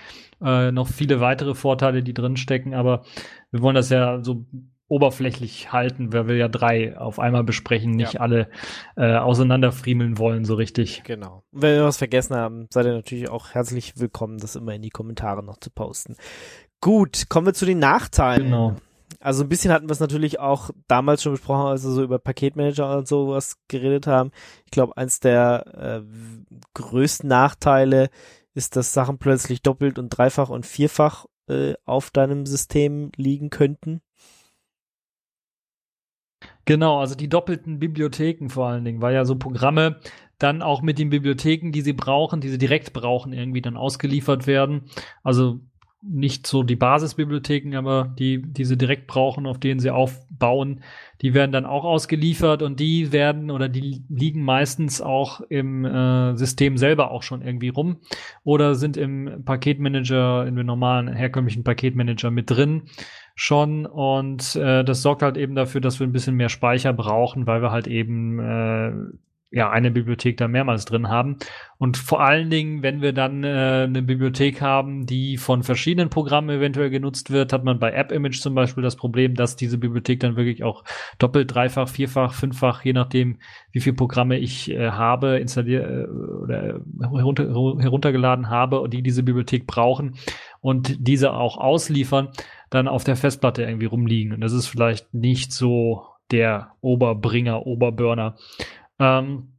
äh, 0.45 0.73
noch 0.73 0.89
viele 0.89 1.21
weitere 1.21 1.55
Vorteile, 1.55 2.03
die 2.03 2.15
drin 2.15 2.37
stecken, 2.37 2.75
aber 2.75 3.05
wir 3.53 3.63
wollen 3.63 3.77
das 3.77 3.91
ja 3.91 4.23
so 4.23 4.45
oberflächlich 4.89 5.73
halten, 5.73 6.13
weil 6.13 6.29
wir 6.29 6.37
ja 6.37 6.49
drei 6.49 6.99
auf 6.99 7.19
einmal 7.19 7.45
besprechen, 7.45 7.93
nicht 7.93 8.15
Ja. 8.15 8.21
alle 8.21 8.51
äh, 8.97 9.15
auseinanderfriemeln 9.17 10.19
wollen 10.19 10.45
so 10.45 10.55
richtig. 10.55 11.03
Genau. 11.05 11.45
Wenn 11.51 11.77
wir 11.77 11.85
was 11.85 11.97
vergessen 11.97 12.37
haben, 12.37 12.67
seid 12.71 12.85
ihr 12.87 12.93
natürlich 12.93 13.31
auch 13.31 13.51
herzlich 13.55 13.95
willkommen, 13.99 14.37
das 14.37 14.55
immer 14.57 14.75
in 14.75 14.83
die 14.83 14.91
Kommentare 14.91 15.43
noch 15.43 15.57
zu 15.59 15.71
posten. 15.71 16.17
Gut, 16.83 17.29
kommen 17.31 17.47
wir 17.47 17.55
zu 17.55 17.65
den 17.65 17.79
Nachteilen. 17.79 18.45
Genau. 18.45 18.77
Also 19.23 19.45
ein 19.45 19.49
bisschen 19.49 19.73
hatten 19.73 19.89
wir 19.89 19.93
es 19.93 20.01
natürlich 20.01 20.41
auch 20.41 20.71
damals 20.89 21.23
schon 21.23 21.33
besprochen, 21.33 21.67
als 21.67 21.85
wir 21.85 21.93
so 21.93 22.03
über 22.03 22.19
Paketmanager 22.19 22.99
und 22.99 23.07
sowas 23.07 23.57
geredet 23.69 24.09
haben. 24.09 24.33
Ich 24.65 24.73
glaube, 24.73 24.97
eins 24.97 25.21
der 25.21 26.03
äh, 26.03 26.63
größten 26.75 27.29
Nachteile 27.29 28.11
ist, 28.55 28.75
dass 28.75 28.93
Sachen 28.93 29.19
plötzlich 29.19 29.63
doppelt 29.63 29.99
und 29.99 30.11
dreifach 30.11 30.49
und 30.49 30.67
vierfach 30.67 31.27
äh, 31.49 31.75
auf 31.85 32.11
deinem 32.11 32.47
System 32.47 33.13
liegen 33.17 33.51
könnten. 33.51 34.03
Genau, 36.65 36.99
also 36.99 37.15
die 37.15 37.29
doppelten 37.29 37.79
Bibliotheken 37.79 38.49
vor 38.49 38.69
allen 38.69 38.85
Dingen, 38.85 39.03
weil 39.03 39.15
ja 39.15 39.25
so 39.25 39.37
Programme 39.37 40.01
dann 40.39 40.63
auch 40.63 40.83
mit 40.83 40.99
den 40.99 41.11
Bibliotheken, 41.11 41.71
die 41.71 41.83
sie 41.83 41.93
brauchen, 41.93 42.41
die 42.41 42.49
sie 42.49 42.59
direkt 42.59 42.93
brauchen, 42.93 43.33
irgendwie 43.33 43.63
dann 43.63 43.77
ausgeliefert 43.77 44.49
werden. 44.49 44.91
Also 45.23 45.61
nicht 46.03 46.49
so 46.49 46.65
die 46.65 46.75
Basisbibliotheken, 46.75 47.77
aber 47.77 48.13
die, 48.19 48.43
die 48.43 48.65
sie 48.65 48.77
direkt 48.77 49.07
brauchen, 49.07 49.47
auf 49.47 49.59
denen 49.59 49.79
sie 49.79 49.91
aufbauen, 49.91 50.81
die 51.21 51.33
werden 51.33 51.53
dann 51.53 51.65
auch 51.65 51.85
ausgeliefert 51.85 52.63
und 52.63 52.81
die 52.81 53.13
werden 53.13 53.51
oder 53.51 53.69
die 53.69 54.03
liegen 54.09 54.43
meistens 54.43 55.01
auch 55.01 55.41
im 55.43 55.85
äh, 55.85 56.37
System 56.37 56.77
selber 56.77 57.13
auch 57.13 57.23
schon 57.23 57.41
irgendwie 57.41 57.69
rum 57.69 57.99
oder 58.43 58.75
sind 58.75 58.97
im 58.97 59.45
Paketmanager, 59.45 60.45
in 60.47 60.57
dem 60.57 60.67
normalen 60.67 61.07
herkömmlichen 61.07 61.63
Paketmanager 61.63 62.33
mit 62.33 62.51
drin 62.51 62.83
schon 63.37 63.87
und 63.87 64.57
äh, 64.57 64.85
das 64.85 65.03
sorgt 65.03 65.23
halt 65.23 65.37
eben 65.37 65.55
dafür, 65.55 65.81
dass 65.81 66.01
wir 66.01 66.07
ein 66.07 66.13
bisschen 66.13 66.35
mehr 66.35 66.49
Speicher 66.49 66.93
brauchen, 66.93 67.47
weil 67.47 67.63
wir 67.63 67.71
halt 67.71 67.87
eben 67.87 68.41
äh, 68.41 68.93
ja 69.53 69.71
eine 69.71 69.91
Bibliothek 69.91 70.37
da 70.39 70.49
mehrmals 70.49 70.85
drin 70.85 71.09
haben 71.09 71.37
und 71.83 71.97
vor 71.97 72.21
allen 72.21 72.49
Dingen, 72.49 72.85
wenn 72.85 73.03
wir 73.03 73.13
dann 73.13 73.43
äh, 73.43 73.87
eine 73.89 74.03
Bibliothek 74.03 74.61
haben, 74.61 75.05
die 75.05 75.37
von 75.37 75.65
verschiedenen 75.65 76.11
Programmen 76.11 76.49
eventuell 76.49 76.91
genutzt 76.91 77.33
wird, 77.33 77.53
hat 77.53 77.65
man 77.65 77.81
bei 77.81 77.91
App 77.91 78.13
Image 78.13 78.41
zum 78.41 78.55
Beispiel 78.55 78.85
das 78.85 78.95
Problem, 78.95 79.35
dass 79.35 79.57
diese 79.57 79.79
Bibliothek 79.79 80.21
dann 80.21 80.37
wirklich 80.37 80.63
auch 80.63 80.85
doppelt, 81.19 81.53
dreifach, 81.53 81.89
vierfach, 81.89 82.35
fünffach, 82.35 82.85
je 82.85 82.93
nachdem, 82.93 83.39
wie 83.73 83.81
viele 83.81 83.97
Programme 83.97 84.39
ich 84.39 84.71
äh, 84.71 84.91
habe, 84.91 85.39
installiert 85.39 85.85
äh, 85.85 86.07
oder 86.09 86.81
herunter, 87.01 87.47
heruntergeladen 87.49 88.49
habe 88.49 88.81
und 88.81 88.95
die 88.95 89.03
diese 89.03 89.25
Bibliothek 89.25 89.67
brauchen 89.67 90.15
und 90.61 90.97
diese 91.01 91.33
auch 91.33 91.59
ausliefern, 91.59 92.29
dann 92.71 92.87
auf 92.87 93.03
der 93.03 93.17
Festplatte 93.17 93.65
irgendwie 93.65 93.87
rumliegen. 93.87 94.35
Und 94.35 94.41
das 94.41 94.53
ist 94.53 94.69
vielleicht 94.69 95.13
nicht 95.15 95.53
so 95.53 96.07
der 96.31 96.75
Oberbringer, 96.81 97.67
Oberburner. 97.67 98.37
Ähm, 98.99 99.53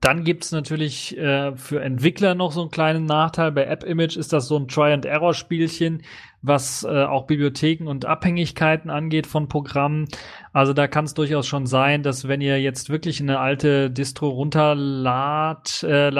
dann 0.00 0.24
gibt's 0.24 0.52
natürlich 0.52 1.16
äh, 1.16 1.56
für 1.56 1.82
Entwickler 1.82 2.34
noch 2.34 2.52
so 2.52 2.60
einen 2.60 2.70
kleinen 2.70 3.04
Nachteil. 3.04 3.50
Bei 3.52 3.64
App 3.64 3.82
Image 3.84 4.16
ist 4.16 4.32
das 4.32 4.46
so 4.46 4.56
ein 4.56 4.68
Try-and-Error-Spielchen, 4.68 6.02
was 6.40 6.84
äh, 6.84 7.04
auch 7.04 7.26
Bibliotheken 7.26 7.88
und 7.88 8.04
Abhängigkeiten 8.04 8.90
angeht 8.90 9.26
von 9.26 9.48
Programmen. 9.48 10.06
Also 10.52 10.72
da 10.72 10.86
kann 10.88 11.04
es 11.04 11.14
durchaus 11.14 11.46
schon 11.46 11.66
sein, 11.66 12.02
dass 12.02 12.26
wenn 12.28 12.40
ihr 12.40 12.60
jetzt 12.60 12.90
wirklich 12.90 13.20
eine 13.20 13.38
alte 13.38 13.90
Distro 13.90 14.28
runterladet 14.28 15.82
äh, 15.82 16.10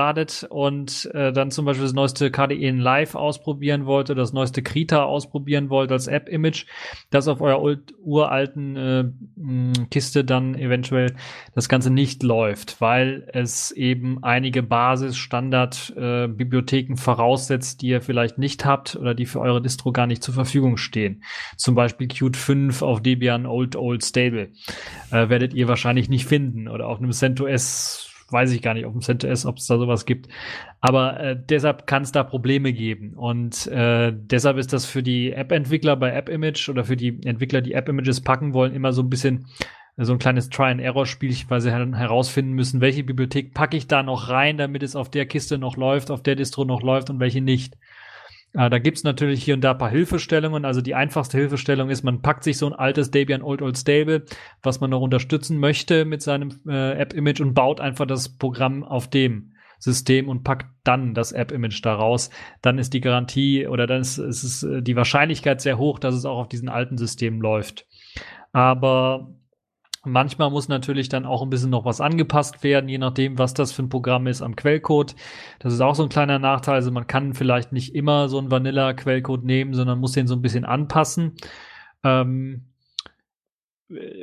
und 0.49 1.11
äh, 1.15 1.33
dann 1.33 1.51
zum 1.51 1.65
Beispiel 1.65 1.85
das 1.85 1.93
neueste 1.93 2.31
KDE 2.31 2.69
in 2.69 2.79
Live 2.79 3.15
ausprobieren 3.15 3.87
wollt 3.87 4.11
oder 4.11 4.21
das 4.21 4.33
neueste 4.33 4.63
Krita 4.63 5.05
ausprobieren 5.05 5.71
wollt 5.71 5.93
als 5.93 6.09
App-Image, 6.09 6.67
dass 7.11 7.29
auf 7.29 7.41
eurer 7.41 7.79
uralten 8.03 8.77
äh, 8.77 9.05
Kiste 9.91 10.25
dann 10.25 10.57
eventuell 10.57 11.15
das 11.55 11.69
Ganze 11.69 11.91
nicht 11.91 12.25
läuft, 12.25 12.81
weil 12.81 13.29
es 13.33 13.71
eben 13.71 14.25
einige 14.25 14.63
Basis-Standard-Bibliotheken 14.63 16.95
äh, 16.95 16.97
voraussetzt, 16.97 17.83
die 17.83 17.89
ihr 17.89 18.01
vielleicht 18.01 18.39
nicht 18.39 18.65
habt 18.65 18.97
oder 18.97 19.15
die 19.15 19.27
für 19.27 19.41
eure 19.41 19.61
Distro 19.63 19.93
gar 19.93 20.08
nicht 20.09 20.23
zur 20.23 20.35
Verfügung 20.35 20.77
stehen. 20.77 21.23
Zum 21.57 21.75
Beispiel 21.75 22.09
Qt 22.09 22.37
5 22.37 22.83
auf 22.83 23.03
Debian 23.03 23.47
Old 23.47 23.77
Old 23.77 24.05
Stable. 24.05 24.51
Äh, 25.11 25.29
werdet 25.29 25.55
ihr 25.55 25.69
wahrscheinlich 25.69 26.09
nicht 26.09 26.27
finden. 26.27 26.69
Oder 26.69 26.89
auf 26.89 26.99
einem 26.99 27.13
CentOS 27.13 28.09
weiß 28.31 28.53
ich 28.53 28.63
gar 28.63 28.75
nicht, 28.75 28.85
auf 28.85 28.93
dem 28.93 29.01
CentOS, 29.01 29.47
ob 29.47 29.57
es 29.57 29.67
da 29.67 29.79
sowas 29.79 30.05
gibt. 30.05 30.29
Aber 30.81 31.19
äh, 31.19 31.37
deshalb 31.49 31.87
kann 31.87 32.03
es 32.03 32.13
da 32.13 32.23
Probleme 32.23 32.73
geben. 32.73 33.15
Und 33.15 33.67
äh, 33.69 34.13
deshalb 34.15 34.59
ist 34.59 34.73
das 34.73 34.85
für 34.85 35.03
die 35.03 35.33
App-Entwickler 35.33 35.97
bei 35.97 36.15
AppImage 36.17 36.69
oder 36.71 36.85
für 36.85 36.97
die 36.97 37.21
Entwickler, 37.25 37.61
die 37.61 37.73
App-Images 37.73 38.21
packen 38.21 38.53
wollen, 38.53 38.75
immer 38.75 38.93
so 38.93 39.03
ein 39.03 39.11
bisschen 39.11 39.47
äh, 39.97 40.05
so 40.05 40.13
ein 40.13 40.19
kleines 40.19 40.51
Try-and-Error-Spiel, 40.51 41.35
weil 41.49 41.61
sie 41.61 41.73
herausfinden 41.73 42.53
müssen, 42.53 42.81
welche 42.81 43.05
Bibliothek 43.05 43.55
packe 43.55 43.77
ich 43.77 43.87
da 43.87 44.03
noch 44.03 44.29
rein, 44.29 44.59
damit 44.59 44.83
es 44.83 44.97
auf 44.97 45.11
der 45.11 45.27
Kiste 45.27 45.59
noch 45.59 45.77
läuft, 45.77 46.11
auf 46.11 46.23
der 46.23 46.37
Distro 46.37 46.65
noch 46.65 46.83
läuft 46.83 47.11
und 47.11 47.21
welche 47.21 47.41
nicht. 47.41 47.77
Äh, 48.55 48.71
da 48.71 48.79
gibt's 48.79 49.05
natürlich 49.05 49.43
hier 49.43 49.55
und 49.55 49.63
da 49.63 49.75
paar 49.75 49.91
Hilfestellungen. 49.91 50.65
Also 50.65 50.81
die 50.81 50.95
einfachste 50.95 51.39
Hilfestellung 51.39 51.91
ist, 51.91 52.03
man 52.03 52.23
packt 52.23 52.45
sich 52.45 52.59
so 52.59 52.67
ein 52.67 52.73
altes 52.73 53.11
Debian 53.11 53.43
Old 53.43 53.63
Old 53.63 53.77
Stable, 53.77 54.25
was 54.63 54.81
man 54.81 54.91
noch 54.91 55.01
unterstützen 55.01 55.59
möchte 55.59 56.05
mit 56.05 56.23
seinem 56.23 56.61
äh, 56.67 56.93
App-Image 56.93 57.41
und 57.41 57.55
baut 57.55 57.81
einfach 57.81 58.07
das 58.07 58.29
Programm 58.29 58.85
auf 58.85 59.09
dem 59.09 59.53
System 59.79 60.29
und 60.29 60.43
packt 60.43 60.67
dann 60.83 61.15
das 61.15 61.33
App-Image 61.33 61.85
daraus. 61.85 62.31
Dann 62.63 62.79
ist 62.79 62.95
die 62.95 63.01
Garantie 63.01 63.67
oder 63.67 63.87
dann 63.87 64.01
ist, 64.01 64.19
ist 64.19 64.43
es 64.43 64.63
äh, 64.63 64.83
die 64.83 64.97
Wahrscheinlichkeit 64.97 65.61
sehr 65.61 65.79
hoch, 65.79 65.99
dass 65.99 66.15
es 66.15 66.25
auch 66.25 66.39
auf 66.39 66.49
diesen 66.49 66.69
alten 66.69 66.99
Systemen 66.99 67.41
läuft. 67.41 67.87
Aber 68.53 69.35
Manchmal 70.11 70.51
muss 70.51 70.69
natürlich 70.69 71.09
dann 71.09 71.27
auch 71.27 71.43
ein 71.43 71.51
bisschen 71.51 71.71
noch 71.71 71.85
was 71.85 72.01
angepasst 72.01 72.63
werden, 72.63 72.89
je 72.89 72.99
nachdem, 72.99 73.39
was 73.39 73.55
das 73.55 73.73
für 73.73 73.83
ein 73.83 73.89
Programm 73.89 74.27
ist 74.27 74.43
am 74.43 74.57
Quellcode. 74.57 75.15
Das 75.59 75.73
ist 75.73 75.81
auch 75.81 75.95
so 75.95 76.03
ein 76.03 76.09
kleiner 76.09 76.39
Nachteil. 76.39 76.75
Also 76.75 76.91
man 76.91 77.07
kann 77.07 77.35
vielleicht 77.35 77.73
nicht 77.73 77.95
immer 77.95 78.29
so 78.29 78.39
einen 78.39 78.51
Vanilla-Quellcode 78.51 79.45
nehmen, 79.45 79.75
sondern 79.75 80.01
muss 80.01 80.13
den 80.13 80.27
so 80.27 80.35
ein 80.35 80.43
bisschen 80.43 80.65
anpassen. 80.65 81.35
Ähm, 82.05 82.65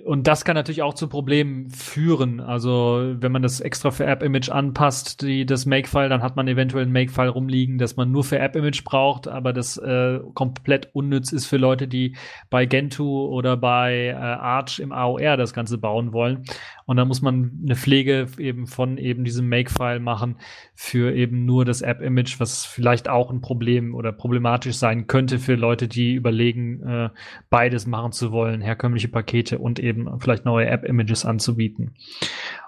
und 0.06 0.28
das 0.28 0.46
kann 0.46 0.54
natürlich 0.54 0.84
auch 0.84 0.94
zu 0.94 1.08
Problemen 1.08 1.72
führen. 1.72 2.40
Also 2.40 3.16
wenn 3.18 3.32
man 3.32 3.42
das 3.42 3.62
extra 3.62 3.90
für 3.90 4.06
App-Image 4.06 4.50
anpasst, 4.50 5.24
die, 5.24 5.44
das 5.44 5.66
Makefile, 5.66 6.08
dann 6.08 6.22
hat 6.22 6.36
man 6.36 6.48
eventuell 6.48 6.86
ein 6.86 6.92
Makefile 6.92 7.30
rumliegen, 7.30 7.80
das 7.80 7.96
man 7.96 8.12
nur 8.12 8.24
für 8.24 8.38
App-Image 8.38 8.84
braucht, 8.84 9.28
aber 9.28 9.54
das 9.54 9.78
äh, 9.78 10.20
komplett 10.36 10.90
unnütz 10.94 11.32
ist 11.32 11.48
für 11.48 11.58
Leute, 11.58 11.88
die 11.88 12.16
bei 12.52 12.68
Gentoo 12.68 13.26
oder 13.28 13.58
bei 13.58 14.10
äh, 14.10 14.14
Arch 14.14 14.80
im 14.80 14.92
AOR 14.92 15.36
das 15.36 15.54
Ganze 15.54 15.80
bauen 15.80 16.14
wollen. 16.14 16.44
Und 16.86 16.98
dann 16.98 17.08
muss 17.08 17.22
man 17.22 17.60
eine 17.64 17.76
Pflege 17.76 18.28
eben 18.38 18.68
von 18.68 18.98
eben 18.98 19.24
diesem 19.24 19.50
Makefile 19.50 20.00
machen 20.00 20.38
für 20.76 21.14
eben 21.16 21.46
nur 21.46 21.66
das 21.66 21.82
App-Image, 21.82 22.40
was 22.40 22.66
vielleicht 22.66 23.10
auch 23.10 23.32
ein 23.32 23.42
Problem 23.42 23.96
oder 23.96 24.12
problematisch 24.12 24.76
sein 24.76 25.08
könnte 25.08 25.40
für 25.40 25.56
Leute, 25.56 25.88
die 25.88 26.14
überlegen, 26.14 26.82
äh, 26.84 27.10
beides 27.50 27.88
machen 27.88 28.12
zu 28.12 28.32
wollen, 28.32 28.62
herkömmliche 28.62 29.08
Pakete 29.08 29.58
und 29.58 29.80
eben 29.80 30.20
vielleicht 30.20 30.46
neue 30.46 30.68
App-Images 30.68 31.26
anzubieten. 31.26 31.96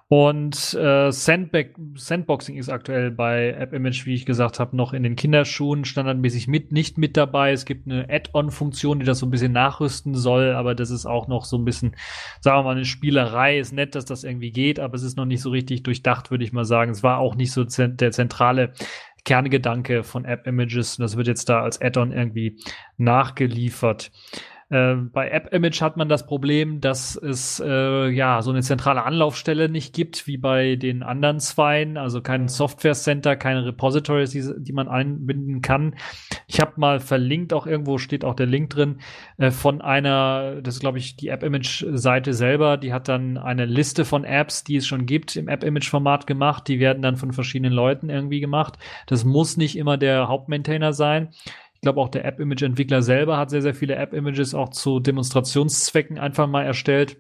Und 0.10 0.74
äh, 0.74 1.12
Sandback, 1.12 1.76
Sandboxing 1.95 2.55
ist 2.55 2.70
aktuell 2.70 3.12
bei 3.12 3.53
AppImage, 3.60 4.05
wie 4.05 4.14
ich 4.14 4.26
gesagt 4.26 4.58
habe, 4.58 4.78
noch 4.78 4.93
in 4.93 5.03
den 5.03 5.18
Kinderschuhen 5.18 5.84
standardmäßig 5.84 6.47
mit 6.47 6.72
nicht 6.72 6.97
mit 6.97 7.18
dabei. 7.18 7.51
Es 7.51 7.66
gibt 7.66 7.91
eine 7.91 8.08
Add-on-Funktion, 8.10 8.99
die 8.99 9.05
das 9.05 9.20
so 9.20 9.26
ein 9.26 9.32
bisschen 9.32 9.51
nachrüsten 9.51 10.16
soll, 10.16 10.53
aber 10.53 10.76
das 10.76 10.91
ist 10.91 11.05
auch 11.05 11.28
noch 11.28 11.43
so 11.43 11.58
ein 11.58 11.66
bisschen, 11.66 11.97
sagen 12.39 12.60
wir 12.60 12.64
mal, 12.64 12.76
eine 12.76 12.86
Spielerei. 12.86 13.60
Ist 13.60 13.74
nett, 13.74 13.95
dass 13.95 14.05
das 14.05 14.24
irgendwie 14.24 14.51
geht, 14.51 14.80
aber 14.80 14.95
es 14.95 15.03
ist 15.03 15.18
noch 15.18 15.26
nicht 15.26 15.41
so 15.41 15.49
richtig 15.49 15.84
durchdacht, 15.84 16.32
würde 16.32 16.45
ich 16.45 16.53
mal 16.53 16.64
sagen. 16.64 16.91
Es 16.91 17.03
war 17.03 17.18
auch 17.18 17.36
nicht 17.36 17.51
so 17.51 17.66
der 17.66 18.12
zentrale 18.12 18.72
Kerngedanke 19.26 20.05
von 20.05 20.24
App-Images. 20.24 20.95
Das 20.95 21.18
wird 21.18 21.28
jetzt 21.28 21.49
da 21.49 21.62
als 21.62 21.82
Add-on 21.82 22.14
irgendwie 22.14 22.62
nachgeliefert. 22.95 24.12
Äh, 24.70 24.95
bei 24.95 25.30
App 25.30 25.53
Image 25.53 25.82
hat 25.82 25.95
man 25.95 26.09
das 26.09 26.26
Problem, 26.26 26.82
dass 26.82 27.15
es 27.15 27.61
äh, 27.65 28.09
ja 28.09 28.41
so 28.41 28.51
eine 28.51 28.61
zentrale 28.61 29.03
Anlaufstelle 29.03 29.70
nicht 29.70 29.93
gibt, 29.93 30.28
wie 30.28 30.38
bei 30.38 30.76
den 30.76 31.03
anderen 31.03 31.39
zweien, 31.39 31.97
also 31.97 32.22
kein. 32.22 32.47
Software 32.47 32.93
Center, 32.93 33.36
keine 33.36 33.65
Repositories, 33.65 34.32
die, 34.32 34.43
die 34.57 34.74
man 34.74 34.88
einbinden 34.88 35.61
kann. 35.61 35.95
Ich 36.47 36.59
habe 36.59 36.74
mal 36.78 36.99
verlinkt, 36.99 37.53
auch 37.53 37.68
irgendwo 37.68 37.97
steht 37.97 38.24
auch 38.24 38.36
der 38.36 38.45
Link 38.45 38.70
drin, 38.70 38.99
äh, 39.38 39.51
von 39.51 39.82
einer, 39.82 40.61
das 40.61 40.76
ist 40.76 40.80
glaube 40.80 40.97
ich 40.97 41.15
die 41.18 41.28
App 41.28 41.43
Image 41.43 41.86
Seite 41.91 42.34
selber, 42.34 42.78
die 42.78 42.93
hat 42.93 43.07
dann 43.07 43.38
eine 43.38 43.65
Liste 43.65 44.05
von 44.05 44.24
Apps, 44.24 44.63
die 44.63 44.78
es 44.78 44.88
schon 44.88 45.05
gibt 45.05 45.36
im 45.36 45.47
App 45.47 45.63
Image 45.63 45.89
Format 45.89 46.26
gemacht, 46.26 46.68
die 46.68 46.80
werden 46.80 47.01
dann 47.01 47.18
von 47.18 47.34
verschiedenen 47.34 47.74
Leuten 47.74 48.09
irgendwie 48.09 48.39
gemacht. 48.39 48.78
Das 49.07 49.26
muss 49.26 49.57
nicht 49.57 49.78
immer 49.78 49.97
der 49.97 50.28
Hauptmaintainer 50.28 50.93
sein. 50.93 51.30
Ich 51.78 51.82
glaube 51.82 52.01
auch 52.01 52.09
der 52.09 52.25
App-Image-Entwickler 52.25 53.03
selber 53.03 53.38
hat 53.38 53.51
sehr, 53.51 53.61
sehr 53.61 53.75
viele 53.75 53.95
App-Images 53.95 54.55
auch 54.55 54.69
zu 54.69 54.99
Demonstrationszwecken 54.99 56.17
einfach 56.17 56.47
mal 56.47 56.65
erstellt. 56.65 57.17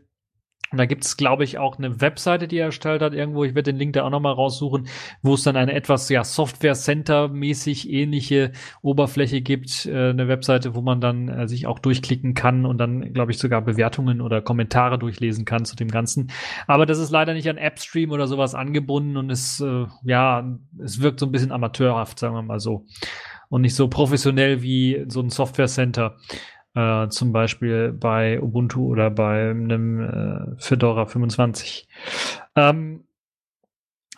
Und 0.71 0.79
da 0.79 0.85
gibt 0.85 1.05
es, 1.05 1.15
glaube 1.15 1.43
ich, 1.45 1.59
auch 1.59 1.77
eine 1.77 2.01
Webseite, 2.01 2.47
die 2.47 2.57
er 2.57 2.65
erstellt 2.65 3.01
hat 3.01 3.13
irgendwo. 3.13 3.45
Ich 3.45 3.55
werde 3.55 3.71
den 3.71 3.77
Link 3.77 3.93
da 3.93 4.03
auch 4.03 4.09
nochmal 4.09 4.33
raussuchen, 4.33 4.87
wo 5.21 5.35
es 5.35 5.43
dann 5.43 5.55
eine 5.55 5.73
etwas 5.73 6.09
ja 6.09 6.25
Software-Center-mäßig 6.25 7.89
ähnliche 7.89 8.51
Oberfläche 8.81 9.41
gibt. 9.41 9.85
Äh, 9.85 10.09
eine 10.09 10.27
Webseite, 10.27 10.75
wo 10.75 10.81
man 10.81 10.99
dann 10.99 11.29
äh, 11.29 11.47
sich 11.47 11.67
auch 11.67 11.79
durchklicken 11.79 12.33
kann 12.33 12.65
und 12.65 12.79
dann, 12.79 13.13
glaube 13.13 13.31
ich, 13.31 13.37
sogar 13.37 13.61
Bewertungen 13.61 14.19
oder 14.19 14.41
Kommentare 14.41 14.99
durchlesen 14.99 15.45
kann 15.45 15.63
zu 15.63 15.77
dem 15.77 15.89
Ganzen. 15.89 16.31
Aber 16.65 16.85
das 16.85 16.99
ist 16.99 17.11
leider 17.11 17.33
nicht 17.33 17.47
an 17.47 17.59
AppStream 17.59 18.11
oder 18.11 18.27
sowas 18.27 18.55
angebunden 18.55 19.15
und 19.15 19.29
es, 19.29 19.61
äh, 19.61 19.85
ja, 20.03 20.57
es 20.83 21.01
wirkt 21.01 21.21
so 21.21 21.27
ein 21.27 21.31
bisschen 21.31 21.53
amateurhaft, 21.53 22.19
sagen 22.19 22.35
wir 22.35 22.41
mal 22.41 22.59
so 22.59 22.85
und 23.49 23.61
nicht 23.61 23.75
so 23.75 23.87
professionell 23.87 24.61
wie 24.61 25.05
so 25.07 25.21
ein 25.21 25.29
Software 25.29 25.67
Center. 25.67 26.17
Äh, 26.75 27.07
zum 27.09 27.31
Beispiel 27.31 27.91
bei 27.91 28.41
Ubuntu 28.41 28.87
oder 28.87 29.09
bei 29.09 29.49
einem 29.49 29.99
äh, 29.99 30.61
Fedora 30.61 31.05
25. 31.05 31.87
Ähm, 32.55 33.03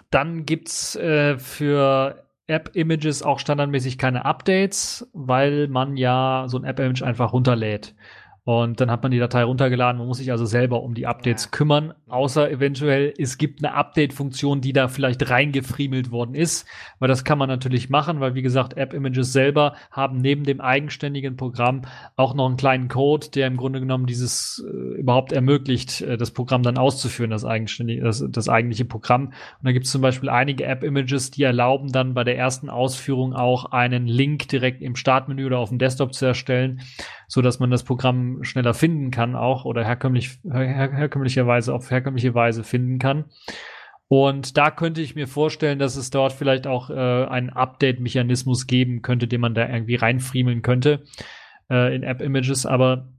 dann 0.10 0.46
gibt's 0.46 0.96
äh, 0.96 1.38
für 1.38 2.26
App-Images 2.48 3.22
auch 3.22 3.40
standardmäßig 3.40 3.98
keine 3.98 4.26
Updates, 4.26 5.10
weil 5.14 5.68
man 5.68 5.96
ja 5.98 6.46
so 6.48 6.58
ein 6.58 6.64
App-Image 6.66 7.04
einfach 7.04 7.32
runterlädt. 7.32 7.96
Und 8.44 8.82
dann 8.82 8.90
hat 8.90 9.04
man 9.04 9.12
die 9.12 9.20
Datei 9.20 9.44
runtergeladen. 9.44 10.00
Man 10.00 10.08
muss 10.08 10.18
sich 10.18 10.32
also 10.32 10.46
selber 10.46 10.82
um 10.82 10.94
die 10.94 11.08
Updates 11.08 11.46
ja. 11.46 11.52
kümmern, 11.52 11.94
außer 12.08 12.50
eventuell 12.50 13.14
es 13.18 13.38
gibt 13.38 13.64
eine 13.64 13.76
Update-Funktion, 13.76 14.62
die 14.62 14.74
da 14.74 14.88
vielleicht 14.88 15.30
reingefriemelt 15.30 16.12
worden 16.12 16.36
ist. 16.36 16.68
Weil 17.00 17.10
das 17.10 17.24
kann 17.24 17.38
man 17.38 17.50
natürlich 17.50 17.90
machen, 17.90 18.20
weil 18.20 18.36
wie 18.36 18.42
gesagt, 18.42 18.78
App-Images 18.78 19.34
selber 19.34 19.76
haben 19.92 20.20
neben 20.22 20.44
dem 20.44 20.62
eigenständigen 20.62 21.38
Programm 21.38 21.84
auch 22.16 22.34
noch 22.34 22.48
einen 22.48 22.58
kleinen 22.58 22.88
Code, 22.88 23.28
der 23.34 23.48
im 23.48 23.58
Grunde 23.58 23.80
genommen 23.80 24.06
dieses 24.06 24.66
äh, 24.66 25.00
überhaupt 25.00 25.32
ermöglicht, 25.32 26.02
äh, 26.02 26.18
das 26.18 26.32
Programm 26.32 26.64
dann 26.64 26.78
auszuführen, 26.78 27.32
das 27.32 27.46
eigenständige, 27.46 28.02
das, 28.04 28.24
das 28.30 28.50
eigentliche 28.50 28.86
Programm. 28.86 29.28
Und 29.28 29.36
da 29.64 29.72
gibt 29.72 29.86
es 29.86 29.92
zum 29.92 30.02
Beispiel 30.02 30.30
einige 30.30 30.66
App-Images, 30.66 31.32
die 31.32 31.44
erlauben 31.44 31.92
dann 31.92 32.14
bei 32.14 32.24
der 32.24 32.38
ersten 32.38 32.70
Ausführung 32.70 33.34
auch 33.34 33.66
einen 33.66 34.08
Link 34.08 34.48
direkt 34.48 34.82
im 34.82 34.96
Startmenü 34.96 35.46
oder 35.46 35.60
auf 35.60 35.70
dem 35.70 35.78
Desktop 35.78 36.14
zu 36.14 36.26
erstellen 36.26 36.82
so 37.30 37.42
dass 37.42 37.60
man 37.60 37.70
das 37.70 37.84
Programm 37.84 38.29
schneller 38.44 38.74
finden 38.74 39.12
kann 39.12 39.36
auch 39.36 39.66
oder 39.66 39.84
herkömmlich, 39.84 40.40
her, 40.44 40.92
herkömmlicherweise 40.92 41.74
auf 41.74 41.92
herkömmliche 41.92 42.34
Weise 42.34 42.64
finden 42.64 43.00
kann. 43.00 43.26
Und 44.08 44.58
da 44.58 44.72
könnte 44.72 45.02
ich 45.02 45.16
mir 45.16 45.28
vorstellen, 45.28 45.78
dass 45.78 45.96
es 45.96 46.10
dort 46.10 46.34
vielleicht 46.34 46.66
auch 46.66 46.90
äh, 46.90 46.94
einen 46.94 47.52
Update-Mechanismus 47.52 48.66
geben 48.66 49.04
könnte, 49.04 49.28
den 49.28 49.42
man 49.42 49.54
da 49.54 49.70
irgendwie 49.70 49.96
reinfriemeln 49.96 50.64
könnte 50.64 51.04
äh, 51.70 51.96
in 51.96 52.04
App-Images, 52.04 52.66
aber 52.66 53.14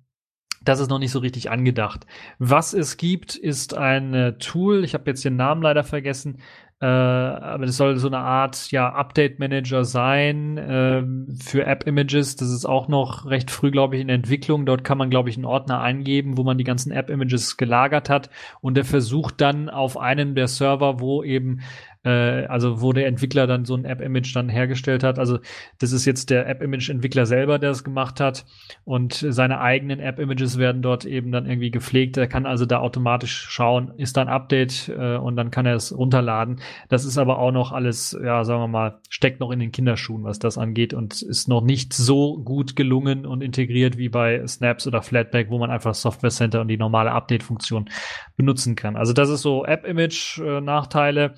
das 0.63 0.81
ist 0.81 0.91
noch 0.91 0.99
nicht 0.99 1.13
so 1.13 1.21
richtig 1.21 1.51
angedacht. 1.51 2.07
Was 2.39 2.75
es 2.75 2.97
gibt, 2.97 3.35
ist 3.35 3.75
ein 3.75 4.37
Tool, 4.41 4.85
ich 4.85 4.95
habe 4.95 5.09
jetzt 5.09 5.25
den 5.25 5.37
Namen 5.37 5.63
leider 5.63 5.85
vergessen, 5.85 6.39
äh, 6.81 6.87
aber 6.87 7.67
das 7.67 7.77
soll 7.77 7.99
so 7.99 8.07
eine 8.07 8.19
Art 8.19 8.71
ja 8.71 8.91
Update 8.91 9.39
Manager 9.39 9.85
sein 9.85 10.57
äh, 10.57 11.03
für 11.43 11.67
App 11.67 11.87
Images. 11.87 12.37
Das 12.37 12.51
ist 12.51 12.65
auch 12.65 12.89
noch 12.89 13.27
recht 13.27 13.51
früh, 13.51 13.71
glaube 13.71 13.97
ich, 13.97 14.03
in 14.03 14.09
Entwicklung. 14.09 14.65
Dort 14.65 14.83
kann 14.83 14.97
man, 14.97 15.11
glaube 15.11 15.29
ich, 15.29 15.37
einen 15.37 15.45
Ordner 15.45 15.83
eingeben, 15.83 16.39
wo 16.39 16.43
man 16.43 16.57
die 16.57 16.65
ganzen 16.65 16.91
App 16.91 17.11
Images 17.11 17.59
gelagert 17.59 18.09
hat 18.09 18.31
und 18.63 18.79
der 18.79 18.87
versucht 18.87 19.43
dann 19.43 19.69
auf 19.69 19.99
einem 19.99 20.35
der 20.35 20.49
Server, 20.49 21.01
wo 21.01 21.23
eben 21.23 21.61
äh, 22.05 22.47
also 22.47 22.81
wo 22.81 22.93
der 22.93 23.07
Entwickler 23.07 23.47
dann 23.47 23.65
so 23.65 23.75
ein 23.75 23.85
App-Image 23.85 24.35
dann 24.35 24.49
hergestellt 24.49 25.03
hat. 25.03 25.19
Also 25.19 25.39
das 25.79 25.93
ist 25.93 26.05
jetzt 26.05 26.31
der 26.31 26.49
App-Image-Entwickler 26.49 27.27
selber, 27.27 27.59
der 27.59 27.71
es 27.71 27.85
gemacht 27.85 28.21
hat 28.21 28.47
und 28.85 29.15
seine 29.15 29.61
eigenen 29.61 30.01
App-Images 30.01 30.59
werden 30.59 30.83
dort 30.83 31.05
eben 31.05 31.33
dann 31.33 31.47
irgendwie 31.47 31.71
gepflegt. 31.71 32.17
Er 32.17 32.27
kann 32.27 32.47
also 32.47 32.67
da 32.67 32.79
automatisch 32.79 33.47
schauen, 33.49 33.93
ist 33.97 34.17
da 34.17 34.23
ein 34.23 34.29
Update 34.29 34.89
äh, 34.89 35.17
und 35.17 35.37
dann 35.37 35.51
kann 35.51 35.67
er 35.67 35.75
es 35.75 35.97
runterladen. 35.97 36.61
Das 36.89 37.05
ist 37.05 37.19
aber 37.19 37.39
auch 37.39 37.53
noch 37.53 37.73
alles, 37.73 38.19
ja, 38.23 38.45
sagen 38.45 38.63
wir 38.63 38.69
mal, 38.69 39.01
steckt 39.09 39.41
noch 39.41 39.51
in 39.51 39.59
den 39.59 39.73
Kinderschuhen, 39.73 40.25
was 40.25 40.39
das 40.39 40.59
angeht 40.59 40.95
und 40.95 41.21
ist 41.23 41.49
noch 41.49 41.63
nicht 41.63 41.93
so 41.93 42.39
gut 42.39 42.77
gelungen 42.77 43.27
und 43.27 43.43
integriert 43.43 43.99
wie 43.99 44.09
bei 44.09 44.47
Snaps 44.47 44.87
oder 44.87 45.03
Flatpak, 45.03 45.51
wo 45.51 45.59
man 45.59 45.71
einfach 45.71 45.95
Software 45.95 46.31
Center 46.31 46.61
und 46.61 46.69
die 46.69 46.77
normale 46.77 47.13
Update-Funktion 47.13 47.91
benutzen 48.37 48.75
kann. 48.75 48.97
Also 48.97 49.13
das 49.13 49.29
ist 49.29 49.43
so 49.43 49.65
App-Image-Nachteile. 49.65 51.25
Äh, 51.25 51.31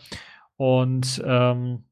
und 0.57 1.23
ähm, 1.25 1.85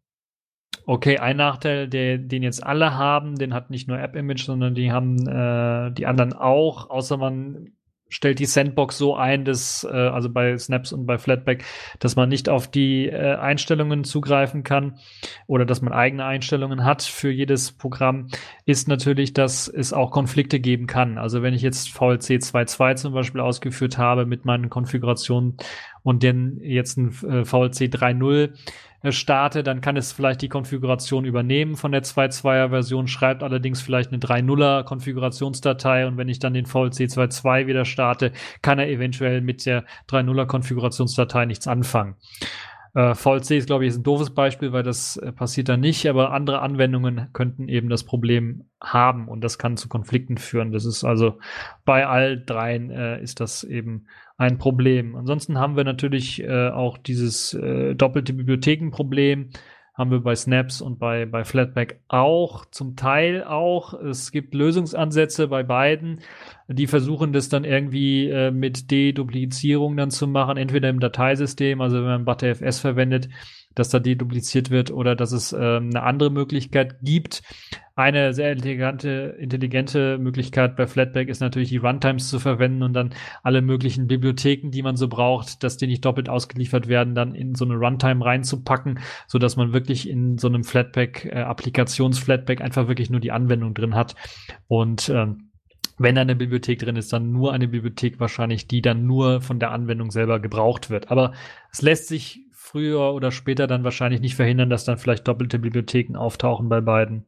okay, 0.87 1.19
ein 1.19 1.37
Nachteil, 1.37 1.89
der, 1.89 2.19
den 2.19 2.43
jetzt 2.43 2.65
alle 2.65 2.97
haben, 2.97 3.37
den 3.37 3.55
hat 3.55 3.71
nicht 3.71 3.89
nur 3.89 3.99
App-Image, 3.99 4.45
sondern 4.45 4.75
die 4.75 4.93
haben 4.93 5.17
äh, 5.27 5.93
die 5.93 6.07
anderen 6.07 6.33
auch, 6.33 6.91
außer 6.91 7.17
man 7.17 7.73
stellt 8.11 8.41
die 8.41 8.47
Sandbox 8.47 8.99
so 8.99 9.15
ein, 9.15 9.45
dass, 9.45 9.87
äh, 9.91 9.97
also 9.97 10.29
bei 10.29 10.59
Snaps 10.59 10.93
und 10.93 11.07
bei 11.07 11.17
Flatback, 11.17 11.65
dass 12.01 12.17
man 12.17 12.29
nicht 12.29 12.49
auf 12.49 12.69
die 12.69 13.07
äh, 13.07 13.37
Einstellungen 13.37 14.05
zugreifen 14.05 14.65
kann 14.65 14.99
oder 15.47 15.65
dass 15.65 15.81
man 15.81 15.93
eigene 15.93 16.25
Einstellungen 16.25 16.85
hat 16.85 17.03
für 17.03 17.31
jedes 17.31 17.73
Programm, 17.73 18.27
ist 18.67 18.89
natürlich, 18.89 19.33
dass 19.33 19.69
es 19.69 19.93
auch 19.93 20.11
Konflikte 20.11 20.61
geben 20.61 20.87
kann. 20.87 21.17
Also 21.17 21.43
wenn 21.43 21.55
ich 21.55 21.63
jetzt 21.63 21.91
VLC 21.91 22.41
2.2 22.43 22.97
zum 22.97 23.15
Beispiel 23.15 23.41
ausgeführt 23.41 23.97
habe 23.97 24.27
mit 24.27 24.45
meinen 24.45 24.69
Konfigurationen 24.69 25.57
und 26.03 26.23
dann 26.25 26.59
jetzt 26.63 26.97
ein 26.97 27.09
äh, 27.09 27.45
VLC 27.45 27.89
3.0 27.93 28.51
äh, 29.03 29.13
starte, 29.13 29.63
dann 29.63 29.81
kann 29.81 29.97
es 29.97 30.13
vielleicht 30.13 30.43
die 30.43 30.49
Konfiguration 30.49 31.25
übernehmen 31.25 31.77
von 31.77 31.93
der 31.93 32.03
2.2er 32.03 32.69
Version, 32.69 33.07
schreibt 33.07 33.43
allerdings 33.43 33.81
vielleicht 33.81 34.13
eine 34.13 34.21
3.0er 34.21 34.85
Konfigurationsdatei 34.85 36.07
und 36.07 36.17
wenn 36.17 36.29
ich 36.29 36.39
dann 36.39 36.55
den 36.55 36.67
VLC 36.67 37.09
2.2 37.09 37.67
wieder 37.67 37.85
starte, 37.85 38.33
kann 38.63 38.79
er 38.79 38.89
eventuell 38.89 39.41
mit 39.41 39.65
der 39.65 39.85
3.0er 40.09 40.47
Konfigurationsdatei 40.47 41.47
nichts 41.47 41.67
anfangen. 41.67 42.17
Äh, 42.95 43.15
VLC 43.15 43.53
ist, 43.53 43.67
glaube 43.67 43.87
ich, 43.87 43.95
ein 43.95 44.03
doofes 44.03 44.31
Beispiel, 44.31 44.73
weil 44.73 44.83
das 44.83 45.17
äh, 45.17 45.33
passiert 45.33 45.69
da 45.69 45.77
nicht, 45.77 46.09
aber 46.09 46.33
andere 46.33 46.61
Anwendungen 46.61 47.29
könnten 47.33 47.69
eben 47.69 47.89
das 47.89 48.05
Problem 48.05 48.65
haben 48.83 49.29
und 49.29 49.43
das 49.43 49.59
kann 49.59 49.77
zu 49.77 49.89
Konflikten 49.89 50.39
führen. 50.39 50.73
Das 50.73 50.85
ist 50.85 51.05
also 51.05 51.39
bei 51.85 52.07
all 52.07 52.43
dreien 52.45 52.91
äh, 52.91 53.23
ist 53.23 53.41
das 53.41 53.63
eben 53.63 54.07
ein 54.39 54.59
Problem. 54.59 55.17
Ansonsten 55.17 55.59
haben 55.59 55.77
wir 55.77 55.85
natürlich 55.85 56.43
äh, 56.43 56.71
auch 56.71 56.99
dieses 56.99 57.55
äh, 57.55 57.95
doppelte 57.95 58.33
Bibliothekenproblem 58.33 59.51
haben 60.01 60.11
wir 60.11 60.21
bei 60.21 60.35
Snaps 60.35 60.81
und 60.81 60.99
bei, 60.99 61.27
bei 61.27 61.45
Flatpak 61.45 61.97
auch, 62.09 62.65
zum 62.65 62.97
Teil 62.97 63.45
auch. 63.45 63.93
Es 63.93 64.33
gibt 64.33 64.55
Lösungsansätze 64.55 65.47
bei 65.49 65.63
beiden, 65.63 66.21
die 66.69 66.87
versuchen 66.87 67.35
das 67.35 67.51
dann 67.51 67.65
irgendwie 67.65 68.31
äh, 68.31 68.51
mit 68.51 68.91
Deduplizierung 68.91 69.99
dann 69.99 70.11
zu 70.11 70.27
machen, 70.27 70.57
entweder 70.57 70.89
im 70.89 71.01
Dateisystem, 71.01 71.83
also 71.83 71.99
wenn 71.99 72.05
man 72.05 72.25
ButterFS 72.25 72.81
verwendet, 72.81 73.29
dass 73.75 73.89
da 73.91 73.99
dedupliziert 73.99 74.71
wird 74.71 74.91
oder 74.91 75.15
dass 75.15 75.33
es 75.33 75.53
ähm, 75.53 75.91
eine 75.91 76.03
andere 76.03 76.31
Möglichkeit 76.31 76.97
gibt. 77.03 77.43
Eine 77.95 78.33
sehr 78.33 78.53
intelligente, 78.53 79.37
intelligente 79.39 80.19
Möglichkeit 80.19 80.75
bei 80.75 80.87
Flatpak 80.87 81.29
ist 81.29 81.41
natürlich 81.41 81.69
die 81.69 81.77
Runtimes 81.77 82.29
zu 82.29 82.39
verwenden 82.39 82.83
und 82.83 82.95
dann 82.95 83.11
alle 83.43 83.61
möglichen 83.61 84.07
Bibliotheken, 84.07 84.71
die 84.71 84.83
man 84.83 84.97
so 84.97 85.07
braucht, 85.09 85.63
dass 85.63 85.77
die 85.77 85.87
nicht 85.87 86.05
doppelt 86.05 86.29
ausgeliefert 86.29 86.89
werden, 86.89 87.15
dann 87.15 87.35
in 87.35 87.55
so 87.55 87.65
eine 87.65 87.75
Runtime 87.75 88.25
reinzupacken, 88.25 89.01
so 89.27 89.39
dass 89.39 89.57
man 89.57 89.73
wirklich 89.73 90.09
in 90.09 90.39
so 90.39 90.49
einem 90.49 90.65
Flatpak, 90.65 91.27
äh, 91.27 91.43
Applikations-Flatpak 91.43 92.63
einfach 92.63 92.89
wirklich 92.89 93.11
nur 93.11 93.21
die 93.21 93.33
Anwendung 93.33 93.75
drin 93.75 93.95
hat 93.95 94.15
und 94.67 95.11
ähm, 95.11 95.51
wenn 96.01 96.15
da 96.15 96.23
eine 96.23 96.35
Bibliothek 96.35 96.79
drin 96.79 96.97
ist, 96.97 97.13
dann 97.13 97.31
nur 97.31 97.53
eine 97.53 97.69
Bibliothek 97.69 98.21
wahrscheinlich, 98.21 98.67
die 98.67 98.81
dann 98.81 99.07
nur 99.07 99.43
von 99.43 99.59
der 99.59 99.71
Anwendung 99.71 100.11
selber 100.11 100.41
gebraucht 100.41 100.89
wird. 100.89 101.11
Aber 101.11 101.35
es 101.71 101.83
lässt 101.83 102.09
sich 102.09 102.41
früher 102.71 103.13
oder 103.13 103.33
später 103.33 103.67
dann 103.67 103.85
wahrscheinlich 103.85 104.21
nicht 104.21 104.37
verhindern, 104.37 104.71
dass 104.71 104.85
dann 104.85 104.99
vielleicht 104.99 105.27
doppelte 105.27 105.59
Bibliotheken 105.59 106.17
auftauchen 106.17 106.69
bei 106.69 106.81
beiden. 106.81 107.25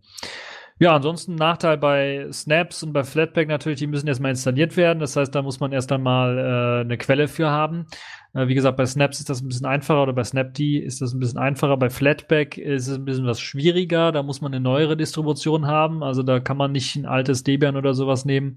Ja, 0.78 0.96
ansonsten 0.96 1.36
Nachteil 1.36 1.78
bei 1.78 2.26
Snaps 2.32 2.82
und 2.82 2.92
bei 2.92 3.04
Flatpak 3.04 3.46
natürlich, 3.46 3.78
die 3.78 3.86
müssen 3.86 4.08
erstmal 4.08 4.30
installiert 4.32 4.76
werden. 4.76 4.98
Das 4.98 5.14
heißt, 5.14 5.32
da 5.32 5.42
muss 5.42 5.60
man 5.60 5.72
erst 5.72 5.92
einmal 5.92 6.38
äh, 6.38 6.80
eine 6.80 6.98
Quelle 6.98 7.28
für 7.28 7.50
haben. 7.50 7.86
Äh, 8.34 8.48
wie 8.48 8.54
gesagt, 8.54 8.76
bei 8.76 8.86
Snaps 8.86 9.20
ist 9.20 9.30
das 9.30 9.42
ein 9.42 9.48
bisschen 9.48 9.66
einfacher 9.66 10.02
oder 10.02 10.12
bei 10.12 10.24
Snapd 10.24 10.58
ist 10.58 11.00
das 11.00 11.12
ein 11.12 11.20
bisschen 11.20 11.38
einfacher. 11.38 11.76
Bei 11.76 11.90
Flatpak 11.90 12.58
ist 12.58 12.88
es 12.88 12.96
ein 12.96 13.04
bisschen 13.04 13.26
was 13.26 13.40
schwieriger. 13.40 14.10
Da 14.10 14.22
muss 14.22 14.40
man 14.40 14.52
eine 14.52 14.60
neuere 14.60 14.96
Distribution 14.96 15.66
haben. 15.66 16.02
Also 16.02 16.22
da 16.22 16.40
kann 16.40 16.56
man 16.56 16.72
nicht 16.72 16.96
ein 16.96 17.06
altes 17.06 17.44
Debian 17.44 17.76
oder 17.76 17.94
sowas 17.94 18.24
nehmen, 18.24 18.56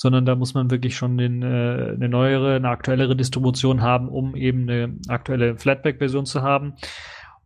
sondern 0.00 0.24
da 0.24 0.34
muss 0.34 0.54
man 0.54 0.70
wirklich 0.70 0.96
schon 0.96 1.18
den, 1.18 1.42
äh, 1.42 1.92
eine 1.94 2.08
neuere, 2.08 2.54
eine 2.54 2.70
aktuellere 2.70 3.14
Distribution 3.14 3.82
haben, 3.82 4.08
um 4.08 4.34
eben 4.34 4.62
eine 4.62 4.96
aktuelle 5.08 5.58
Flatpak-Version 5.58 6.24
zu 6.24 6.40
haben. 6.40 6.72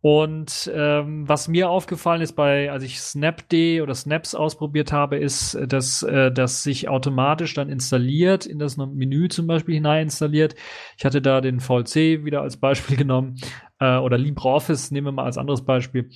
Und 0.00 0.70
ähm, 0.72 1.28
was 1.28 1.48
mir 1.48 1.68
aufgefallen 1.68 2.20
ist, 2.20 2.34
bei, 2.34 2.70
als 2.70 2.84
ich 2.84 3.00
Snapd 3.00 3.54
oder 3.82 3.94
Snaps 3.94 4.36
ausprobiert 4.36 4.92
habe, 4.92 5.16
ist, 5.16 5.58
dass 5.66 6.04
äh, 6.04 6.30
das 6.30 6.62
sich 6.62 6.88
automatisch 6.88 7.54
dann 7.54 7.70
installiert, 7.70 8.46
in 8.46 8.60
das 8.60 8.76
Menü 8.76 9.28
zum 9.28 9.48
Beispiel 9.48 9.74
hinein 9.74 10.04
installiert. 10.04 10.54
Ich 10.96 11.04
hatte 11.04 11.22
da 11.22 11.40
den 11.40 11.58
VLC 11.58 12.24
wieder 12.24 12.42
als 12.42 12.58
Beispiel 12.58 12.96
genommen 12.98 13.36
äh, 13.80 13.96
oder 13.96 14.16
LibreOffice 14.16 14.92
nehmen 14.92 15.08
wir 15.08 15.12
mal 15.12 15.24
als 15.24 15.38
anderes 15.38 15.64
Beispiel. 15.64 16.10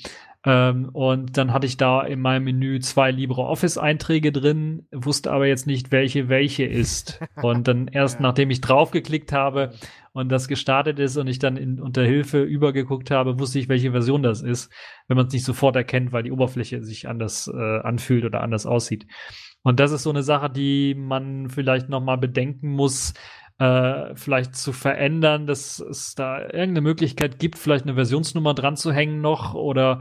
Ähm, 0.48 0.88
und 0.94 1.36
dann 1.36 1.52
hatte 1.52 1.66
ich 1.66 1.76
da 1.76 2.00
in 2.00 2.22
meinem 2.22 2.44
Menü 2.44 2.80
zwei 2.80 3.10
LibreOffice-Einträge 3.10 4.32
drin, 4.32 4.86
wusste 4.90 5.30
aber 5.30 5.46
jetzt 5.46 5.66
nicht, 5.66 5.92
welche 5.92 6.30
welche 6.30 6.64
ist. 6.64 7.20
Und 7.42 7.68
dann 7.68 7.86
erst 7.92 8.18
nachdem 8.20 8.48
ich 8.48 8.62
draufgeklickt 8.62 9.30
habe 9.32 9.74
und 10.12 10.30
das 10.30 10.48
gestartet 10.48 11.00
ist 11.00 11.18
und 11.18 11.26
ich 11.26 11.38
dann 11.38 11.58
in, 11.58 11.82
unter 11.82 12.02
Hilfe 12.02 12.42
übergeguckt 12.42 13.10
habe, 13.10 13.38
wusste 13.38 13.58
ich, 13.58 13.68
welche 13.68 13.92
Version 13.92 14.22
das 14.22 14.40
ist, 14.40 14.72
wenn 15.06 15.18
man 15.18 15.26
es 15.26 15.34
nicht 15.34 15.44
sofort 15.44 15.76
erkennt, 15.76 16.12
weil 16.12 16.22
die 16.22 16.32
Oberfläche 16.32 16.82
sich 16.82 17.08
anders 17.08 17.46
äh, 17.54 17.80
anfühlt 17.80 18.24
oder 18.24 18.40
anders 18.40 18.64
aussieht. 18.64 19.06
Und 19.62 19.80
das 19.80 19.92
ist 19.92 20.04
so 20.04 20.10
eine 20.10 20.22
Sache, 20.22 20.48
die 20.48 20.94
man 20.94 21.50
vielleicht 21.50 21.90
noch 21.90 22.00
mal 22.00 22.16
bedenken 22.16 22.70
muss, 22.70 23.12
äh, 23.58 24.14
vielleicht 24.14 24.54
zu 24.56 24.72
verändern, 24.72 25.46
dass 25.46 25.80
es 25.80 26.14
da 26.14 26.40
irgendeine 26.40 26.82
Möglichkeit 26.82 27.38
gibt, 27.38 27.58
vielleicht 27.58 27.84
eine 27.84 27.94
Versionsnummer 27.94 28.54
dran 28.54 28.76
zu 28.76 28.92
hängen 28.92 29.20
noch 29.20 29.54
oder 29.54 30.00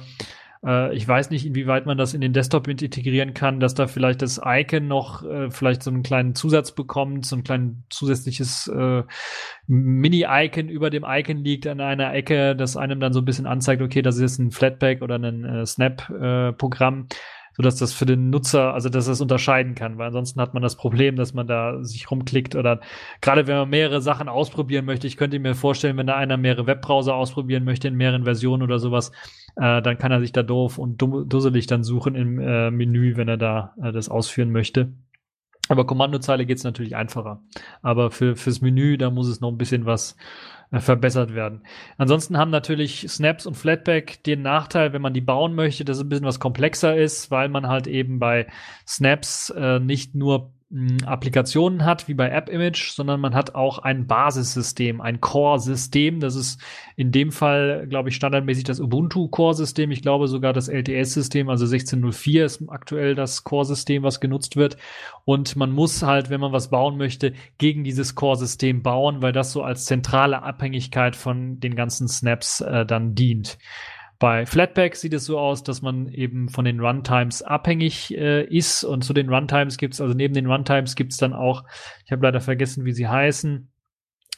äh, 0.65 0.95
ich 0.95 1.07
weiß 1.07 1.29
nicht, 1.29 1.45
inwieweit 1.45 1.85
man 1.85 1.97
das 1.97 2.13
in 2.13 2.21
den 2.21 2.33
Desktop 2.33 2.67
integrieren 2.67 3.33
kann, 3.33 3.59
dass 3.59 3.73
da 3.73 3.87
vielleicht 3.87 4.21
das 4.21 4.39
Icon 4.43 4.87
noch 4.87 5.23
äh, 5.23 5.49
vielleicht 5.49 5.83
so 5.83 5.91
einen 5.91 6.03
kleinen 6.03 6.35
Zusatz 6.35 6.71
bekommt, 6.71 7.25
so 7.25 7.35
ein 7.35 7.43
kleines 7.43 7.75
zusätzliches 7.89 8.67
äh, 8.67 9.03
Mini-Icon 9.67 10.69
über 10.69 10.89
dem 10.89 11.05
Icon 11.07 11.37
liegt 11.37 11.67
an 11.67 11.81
einer 11.81 12.13
Ecke, 12.13 12.55
das 12.55 12.77
einem 12.77 12.99
dann 12.99 13.13
so 13.13 13.21
ein 13.21 13.25
bisschen 13.25 13.47
anzeigt, 13.47 13.81
okay, 13.81 14.01
das 14.01 14.17
ist 14.17 14.39
ein 14.39 14.51
Flatpak 14.51 15.01
oder 15.01 15.15
ein 15.15 15.45
äh, 15.45 15.65
Snap-Programm. 15.65 17.07
Äh, 17.09 17.15
so 17.57 17.63
dass 17.63 17.75
das 17.75 17.91
für 17.91 18.05
den 18.05 18.29
Nutzer, 18.29 18.73
also 18.73 18.87
dass 18.87 19.07
es 19.07 19.19
unterscheiden 19.19 19.73
kann, 19.73 19.97
weil 19.97 20.07
ansonsten 20.07 20.39
hat 20.39 20.53
man 20.53 20.61
das 20.61 20.75
Problem, 20.75 21.15
dass 21.15 21.33
man 21.33 21.47
da 21.47 21.83
sich 21.83 22.09
rumklickt 22.09 22.55
oder 22.55 22.79
gerade 23.19 23.47
wenn 23.47 23.57
man 23.57 23.69
mehrere 23.69 23.99
Sachen 23.99 24.29
ausprobieren 24.29 24.85
möchte, 24.85 25.07
ich 25.07 25.17
könnte 25.17 25.39
mir 25.39 25.55
vorstellen, 25.55 25.97
wenn 25.97 26.07
da 26.07 26.15
einer 26.15 26.37
mehrere 26.37 26.67
Webbrowser 26.67 27.15
ausprobieren 27.15 27.63
möchte 27.63 27.87
in 27.87 27.95
mehreren 27.95 28.25
Versionen 28.25 28.61
oder 28.61 28.77
sowas, 28.77 29.11
äh, 29.55 29.81
dann 29.81 29.97
kann 29.97 30.11
er 30.11 30.19
sich 30.19 30.31
da 30.31 30.43
doof 30.43 30.77
und 30.77 31.01
dusselig 31.01 31.65
dann 31.65 31.83
suchen 31.83 32.15
im 32.15 32.39
äh, 32.39 32.69
Menü, 32.69 33.17
wenn 33.17 33.27
er 33.27 33.37
da 33.37 33.73
äh, 33.81 33.91
das 33.91 34.07
ausführen 34.07 34.51
möchte. 34.51 34.93
Aber 35.69 35.85
Kommandozeile 35.85 36.45
geht's 36.45 36.63
natürlich 36.63 36.95
einfacher. 36.95 37.41
Aber 37.81 38.11
für, 38.11 38.35
fürs 38.35 38.61
Menü, 38.61 38.97
da 38.97 39.09
muss 39.09 39.27
es 39.27 39.41
noch 39.41 39.51
ein 39.51 39.57
bisschen 39.57 39.85
was 39.85 40.15
verbessert 40.71 41.33
werden. 41.33 41.61
Ansonsten 41.97 42.37
haben 42.37 42.51
natürlich 42.51 43.05
Snaps 43.09 43.45
und 43.45 43.55
Flatpak 43.55 44.23
den 44.23 44.41
Nachteil, 44.41 44.93
wenn 44.93 45.01
man 45.01 45.13
die 45.13 45.21
bauen 45.21 45.55
möchte, 45.55 45.85
dass 45.85 45.97
es 45.97 46.03
ein 46.03 46.09
bisschen 46.09 46.25
was 46.25 46.39
komplexer 46.39 46.95
ist, 46.95 47.31
weil 47.31 47.49
man 47.49 47.67
halt 47.67 47.87
eben 47.87 48.19
bei 48.19 48.47
Snaps 48.85 49.49
äh, 49.51 49.79
nicht 49.79 50.13
nur 50.13 50.51
Applikationen 51.05 51.85
hat, 51.85 52.09
wie 52.09 52.13
bei 52.13 52.29
App 52.29 52.49
Image, 52.49 52.91
sondern 52.91 53.21
man 53.21 53.33
hat 53.33 53.55
auch 53.55 53.79
ein 53.79 54.05
Basissystem, 54.05 54.99
ein 54.99 55.21
Core-System. 55.21 56.19
Das 56.19 56.35
ist 56.35 56.61
in 56.97 57.13
dem 57.13 57.31
Fall, 57.31 57.87
glaube 57.87 58.09
ich, 58.09 58.15
standardmäßig 58.15 58.65
das 58.65 58.81
Ubuntu 58.81 59.29
Core-System. 59.29 59.91
Ich 59.91 60.01
glaube 60.01 60.27
sogar 60.27 60.51
das 60.51 60.67
LTS-System, 60.67 61.49
also 61.49 61.63
1604 61.63 62.45
ist 62.45 62.63
aktuell 62.67 63.15
das 63.15 63.45
Core-System, 63.45 64.03
was 64.03 64.19
genutzt 64.19 64.57
wird. 64.57 64.75
Und 65.23 65.55
man 65.55 65.71
muss 65.71 66.03
halt, 66.03 66.29
wenn 66.29 66.41
man 66.41 66.51
was 66.51 66.69
bauen 66.69 66.97
möchte, 66.97 67.31
gegen 67.57 67.85
dieses 67.85 68.15
Core-System 68.15 68.83
bauen, 68.83 69.21
weil 69.21 69.31
das 69.31 69.53
so 69.53 69.63
als 69.63 69.85
zentrale 69.85 70.43
Abhängigkeit 70.43 71.15
von 71.15 71.61
den 71.61 71.75
ganzen 71.75 72.09
Snaps 72.09 72.59
äh, 72.59 72.85
dann 72.85 73.15
dient. 73.15 73.57
Bei 74.19 74.45
Flatpak 74.47 74.95
sieht 74.95 75.13
es 75.13 75.25
so 75.25 75.37
aus, 75.37 75.61
dass 75.63 75.81
man 75.81 76.09
eben 76.09 76.49
von 76.49 76.65
den 76.65 76.79
Runtimes 76.79 77.43
abhängig 77.43 78.17
äh, 78.17 78.43
ist 78.45 78.83
und 78.83 79.03
zu 79.03 79.13
den 79.13 79.29
Runtimes 79.29 79.77
gibt 79.77 79.93
es, 79.93 80.01
also 80.01 80.15
neben 80.15 80.33
den 80.33 80.47
Runtimes 80.47 80.95
gibt 80.95 81.11
es 81.11 81.17
dann 81.17 81.33
auch, 81.33 81.63
ich 82.05 82.11
habe 82.11 82.25
leider 82.25 82.41
vergessen, 82.41 82.83
wie 82.85 82.93
sie 82.93 83.07
heißen, 83.07 83.69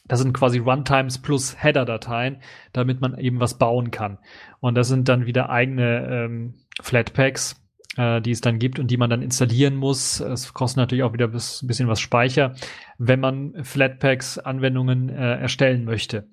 Das 0.06 0.18
sind 0.18 0.32
quasi 0.32 0.58
Runtimes 0.58 1.22
plus 1.22 1.56
Header-Dateien, 1.62 2.42
damit 2.72 3.00
man 3.00 3.16
eben 3.18 3.40
was 3.40 3.58
bauen 3.58 3.90
kann. 3.90 4.18
Und 4.60 4.74
das 4.74 4.88
sind 4.88 5.08
dann 5.08 5.24
wieder 5.24 5.50
eigene 5.50 6.06
ähm, 6.10 6.54
Flatpaks, 6.82 7.56
äh, 7.96 8.20
die 8.20 8.32
es 8.32 8.40
dann 8.40 8.58
gibt 8.58 8.78
und 8.78 8.90
die 8.90 8.96
man 8.96 9.08
dann 9.08 9.22
installieren 9.22 9.76
muss. 9.76 10.20
Es 10.20 10.52
kostet 10.52 10.78
natürlich 10.78 11.04
auch 11.04 11.12
wieder 11.12 11.28
ein 11.28 11.66
bisschen 11.66 11.88
was 11.88 12.00
Speicher, 12.00 12.54
wenn 12.98 13.20
man 13.20 13.62
Flatpaks-Anwendungen 13.62 15.10
äh, 15.10 15.36
erstellen 15.36 15.84
möchte 15.84 16.28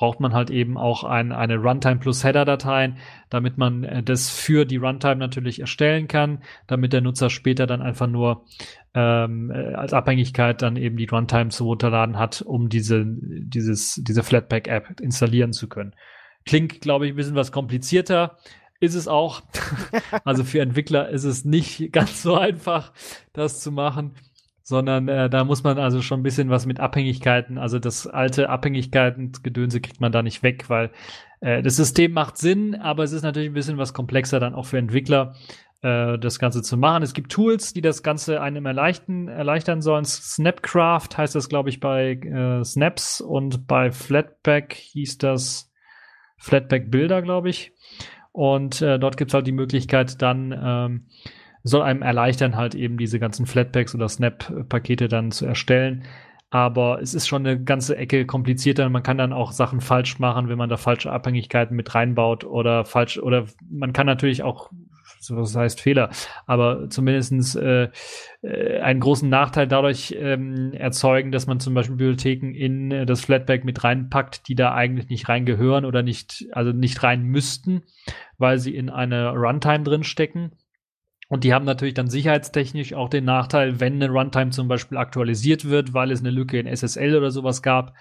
braucht 0.00 0.18
man 0.18 0.32
halt 0.32 0.48
eben 0.48 0.78
auch 0.78 1.04
ein, 1.04 1.30
eine 1.30 1.56
Runtime 1.56 1.98
plus 1.98 2.24
Header-Dateien, 2.24 2.96
damit 3.28 3.58
man 3.58 3.84
äh, 3.84 4.02
das 4.02 4.30
für 4.30 4.64
die 4.64 4.78
Runtime 4.78 5.16
natürlich 5.16 5.60
erstellen 5.60 6.08
kann, 6.08 6.42
damit 6.66 6.94
der 6.94 7.02
Nutzer 7.02 7.28
später 7.28 7.66
dann 7.66 7.82
einfach 7.82 8.06
nur 8.06 8.46
ähm, 8.94 9.50
äh, 9.50 9.74
als 9.74 9.92
Abhängigkeit 9.92 10.62
dann 10.62 10.76
eben 10.76 10.96
die 10.96 11.04
Runtime 11.04 11.50
zu 11.50 11.66
runterladen 11.66 12.18
hat, 12.18 12.40
um 12.40 12.70
diese, 12.70 13.04
dieses, 13.06 14.00
diese 14.02 14.22
Flatpak-App 14.22 15.00
installieren 15.00 15.52
zu 15.52 15.68
können. 15.68 15.94
Klingt, 16.46 16.80
glaube 16.80 17.04
ich, 17.04 17.12
ein 17.12 17.16
bisschen 17.16 17.36
was 17.36 17.52
komplizierter. 17.52 18.38
Ist 18.80 18.94
es 18.94 19.06
auch. 19.06 19.42
also 20.24 20.44
für 20.44 20.62
Entwickler 20.62 21.10
ist 21.10 21.24
es 21.24 21.44
nicht 21.44 21.92
ganz 21.92 22.22
so 22.22 22.36
einfach, 22.36 22.94
das 23.34 23.60
zu 23.60 23.70
machen 23.70 24.14
sondern 24.70 25.08
äh, 25.08 25.28
da 25.28 25.44
muss 25.44 25.64
man 25.64 25.78
also 25.78 26.00
schon 26.00 26.20
ein 26.20 26.22
bisschen 26.22 26.48
was 26.48 26.64
mit 26.64 26.78
Abhängigkeiten, 26.78 27.58
also 27.58 27.80
das 27.80 28.06
alte 28.06 28.48
Abhängigkeiten-Gedönse 28.48 29.80
kriegt 29.80 30.00
man 30.00 30.12
da 30.12 30.22
nicht 30.22 30.44
weg, 30.44 30.70
weil 30.70 30.90
äh, 31.40 31.60
das 31.60 31.74
System 31.74 32.12
macht 32.12 32.38
Sinn, 32.38 32.76
aber 32.76 33.02
es 33.02 33.10
ist 33.10 33.22
natürlich 33.22 33.50
ein 33.50 33.54
bisschen 33.54 33.78
was 33.78 33.92
komplexer 33.92 34.38
dann 34.38 34.54
auch 34.54 34.66
für 34.66 34.78
Entwickler, 34.78 35.34
äh, 35.82 36.18
das 36.18 36.38
Ganze 36.38 36.62
zu 36.62 36.76
machen. 36.76 37.02
Es 37.02 37.14
gibt 37.14 37.32
Tools, 37.32 37.72
die 37.72 37.80
das 37.80 38.04
Ganze 38.04 38.40
einem 38.40 38.64
erleichtern, 38.64 39.26
erleichtern 39.26 39.82
sollen. 39.82 40.04
Snapcraft 40.04 41.08
heißt 41.16 41.34
das, 41.34 41.48
glaube 41.48 41.68
ich, 41.68 41.80
bei 41.80 42.12
äh, 42.12 42.64
Snaps 42.64 43.20
und 43.20 43.66
bei 43.66 43.90
Flatpak 43.90 44.72
hieß 44.72 45.18
das 45.18 45.72
Flatpak 46.36 46.92
Builder, 46.92 47.22
glaube 47.22 47.50
ich. 47.50 47.72
Und 48.30 48.80
äh, 48.82 49.00
dort 49.00 49.16
gibt 49.16 49.32
es 49.32 49.34
halt 49.34 49.48
die 49.48 49.52
Möglichkeit, 49.52 50.22
dann 50.22 50.56
ähm, 50.56 51.06
soll 51.62 51.82
einem 51.82 52.02
erleichtern, 52.02 52.56
halt 52.56 52.74
eben 52.74 52.98
diese 52.98 53.18
ganzen 53.18 53.46
Flatpaks 53.46 53.94
oder 53.94 54.08
Snap-Pakete 54.08 55.08
dann 55.08 55.30
zu 55.30 55.46
erstellen. 55.46 56.04
Aber 56.50 57.00
es 57.00 57.14
ist 57.14 57.28
schon 57.28 57.46
eine 57.46 57.62
ganze 57.62 57.96
Ecke 57.96 58.26
komplizierter. 58.26 58.88
Man 58.88 59.04
kann 59.04 59.18
dann 59.18 59.32
auch 59.32 59.52
Sachen 59.52 59.80
falsch 59.80 60.18
machen, 60.18 60.48
wenn 60.48 60.58
man 60.58 60.68
da 60.68 60.76
falsche 60.76 61.12
Abhängigkeiten 61.12 61.76
mit 61.76 61.94
reinbaut 61.94 62.44
oder 62.44 62.84
falsch, 62.84 63.18
oder 63.18 63.46
man 63.70 63.92
kann 63.92 64.06
natürlich 64.06 64.42
auch 64.42 64.70
was 65.28 65.54
heißt 65.54 65.80
Fehler, 65.80 66.10
aber 66.46 66.88
zumindestens 66.88 67.54
äh, 67.54 67.88
äh, 68.42 68.80
einen 68.80 69.00
großen 69.00 69.28
Nachteil 69.28 69.66
dadurch 69.66 70.14
ähm, 70.18 70.72
erzeugen, 70.72 71.30
dass 71.30 71.46
man 71.46 71.60
zum 71.60 71.74
Beispiel 71.74 71.96
Bibliotheken 71.96 72.54
in 72.54 72.90
äh, 72.90 73.06
das 73.06 73.20
Flatpak 73.20 73.64
mit 73.64 73.84
reinpackt, 73.84 74.48
die 74.48 74.54
da 74.54 74.74
eigentlich 74.74 75.08
nicht 75.08 75.28
reingehören 75.28 75.84
oder 75.84 76.02
nicht, 76.02 76.46
also 76.52 76.72
nicht 76.72 77.02
rein 77.02 77.22
müssten, 77.24 77.82
weil 78.38 78.58
sie 78.58 78.74
in 78.74 78.88
einer 78.88 79.32
Runtime 79.32 79.84
drin 79.84 80.04
stecken. 80.04 80.52
Und 81.30 81.44
die 81.44 81.54
haben 81.54 81.64
natürlich 81.64 81.94
dann 81.94 82.10
sicherheitstechnisch 82.10 82.92
auch 82.92 83.08
den 83.08 83.24
Nachteil, 83.24 83.78
wenn 83.78 84.02
eine 84.02 84.10
Runtime 84.10 84.50
zum 84.50 84.66
Beispiel 84.66 84.98
aktualisiert 84.98 85.64
wird, 85.64 85.94
weil 85.94 86.10
es 86.10 86.18
eine 86.20 86.30
Lücke 86.30 86.58
in 86.58 86.66
SSL 86.66 87.16
oder 87.16 87.30
sowas 87.30 87.62
gab, 87.62 87.94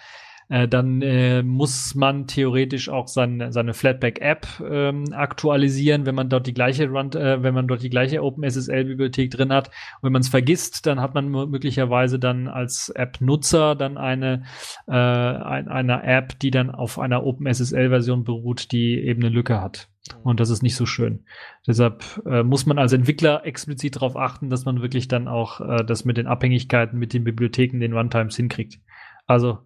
äh, 0.50 0.68
dann 0.68 1.02
äh, 1.04 1.43
muss 1.43 1.93
man 1.93 2.26
theoretisch 2.26 2.89
auch 2.89 3.08
sein, 3.08 3.52
seine 3.52 3.76
Flatpak-App 3.76 4.47
ähm, 4.68 5.06
aktualisieren, 5.14 6.08
wenn 6.08 6.16
man 6.16 6.30
dort 6.30 6.47
die 6.47 6.56
gleiche 6.56 6.89
Run, 6.89 7.12
äh, 7.14 7.41
wenn 7.43 7.54
man 7.54 7.68
dort 7.68 7.84
die 7.84 7.91
gleiche 7.91 8.24
OpenSSL-Bibliothek 8.24 9.30
drin 9.30 9.54
hat. 9.54 9.68
Und 9.68 10.08
wenn 10.08 10.14
man 10.14 10.22
es 10.22 10.30
vergisst, 10.30 10.88
dann 10.88 11.00
hat 11.00 11.14
man 11.14 11.30
möglicherweise 11.30 12.18
dann 12.18 12.47
als 12.47 12.89
App-Nutzer 12.89 13.76
dann 13.76 13.97
eine, 13.97 14.43
äh, 14.88 14.91
ein, 14.91 15.68
eine 15.68 16.04
App, 16.04 16.39
die 16.39 16.50
dann 16.50 16.72
auf 16.72 16.97
einer 16.97 17.24
OpenSSL-Version 17.26 18.24
beruht, 18.24 18.72
die 18.72 19.00
eben 19.00 19.22
eine 19.22 19.34
Lücke 19.34 19.62
hat. 19.62 19.88
Und 20.24 20.39
das 20.39 20.50
ist 20.50 20.64
nicht 20.64 20.76
so 20.76 20.88
schön. 20.88 21.26
Deshalb 21.68 22.04
äh, 22.26 22.41
muss 22.41 22.66
man 22.66 22.80
als 22.80 22.93
Entwickler 22.93 23.45
explizit 23.45 23.97
darauf 23.97 24.18
achten, 24.18 24.50
dass 24.50 24.66
man 24.66 24.82
wirklich 24.82 25.08
dann 25.08 25.28
auch 25.28 25.62
äh, 25.62 25.84
das 25.86 26.06
mit 26.06 26.18
den 26.18 26.26
Abhängigkeiten, 26.26 26.97
mit 26.97 27.14
den 27.14 27.24
Bibliotheken, 27.24 27.80
den 27.80 27.93
Runtimes 27.93 28.36
hinkriegt. 28.36 28.80
Also 29.28 29.60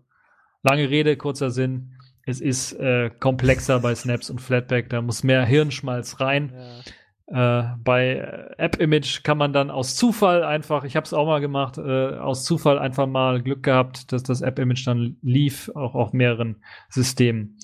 lange 0.64 0.90
Rede, 0.90 1.16
kurzer 1.18 1.52
Sinn. 1.52 1.94
Es 2.26 2.42
ist 2.42 2.74
äh, 2.74 3.10
komplexer 3.20 3.80
bei 3.80 3.94
Snaps 3.94 4.30
und 4.30 4.40
Flatpak. 4.40 4.90
Da 4.90 5.02
muss 5.02 5.24
mehr 5.24 5.46
Hirnschmalz 5.46 6.20
rein. 6.20 6.54
Ja. 6.56 6.82
Äh, 7.28 7.76
bei 7.84 8.54
App-Image 8.58 9.24
kann 9.24 9.38
man 9.38 9.54
dann 9.54 9.72
aus 9.72 9.96
Zufall 9.96 10.44
einfach, 10.44 10.84
ich 10.84 10.96
habe 10.96 11.06
es 11.06 11.14
auch 11.14 11.26
mal 11.26 11.40
gemacht, 11.40 11.78
äh, 11.78 12.18
aus 12.18 12.44
Zufall 12.46 12.80
einfach 12.80 13.08
mal 13.08 13.42
Glück 13.42 13.64
gehabt, 13.64 14.12
dass 14.12 14.24
das 14.24 14.42
App-Image 14.42 14.86
dann 14.88 15.18
lief, 15.22 15.70
auch 15.76 15.96
auf 15.96 16.14
mehreren 16.14 16.64
Systemen 16.90 17.58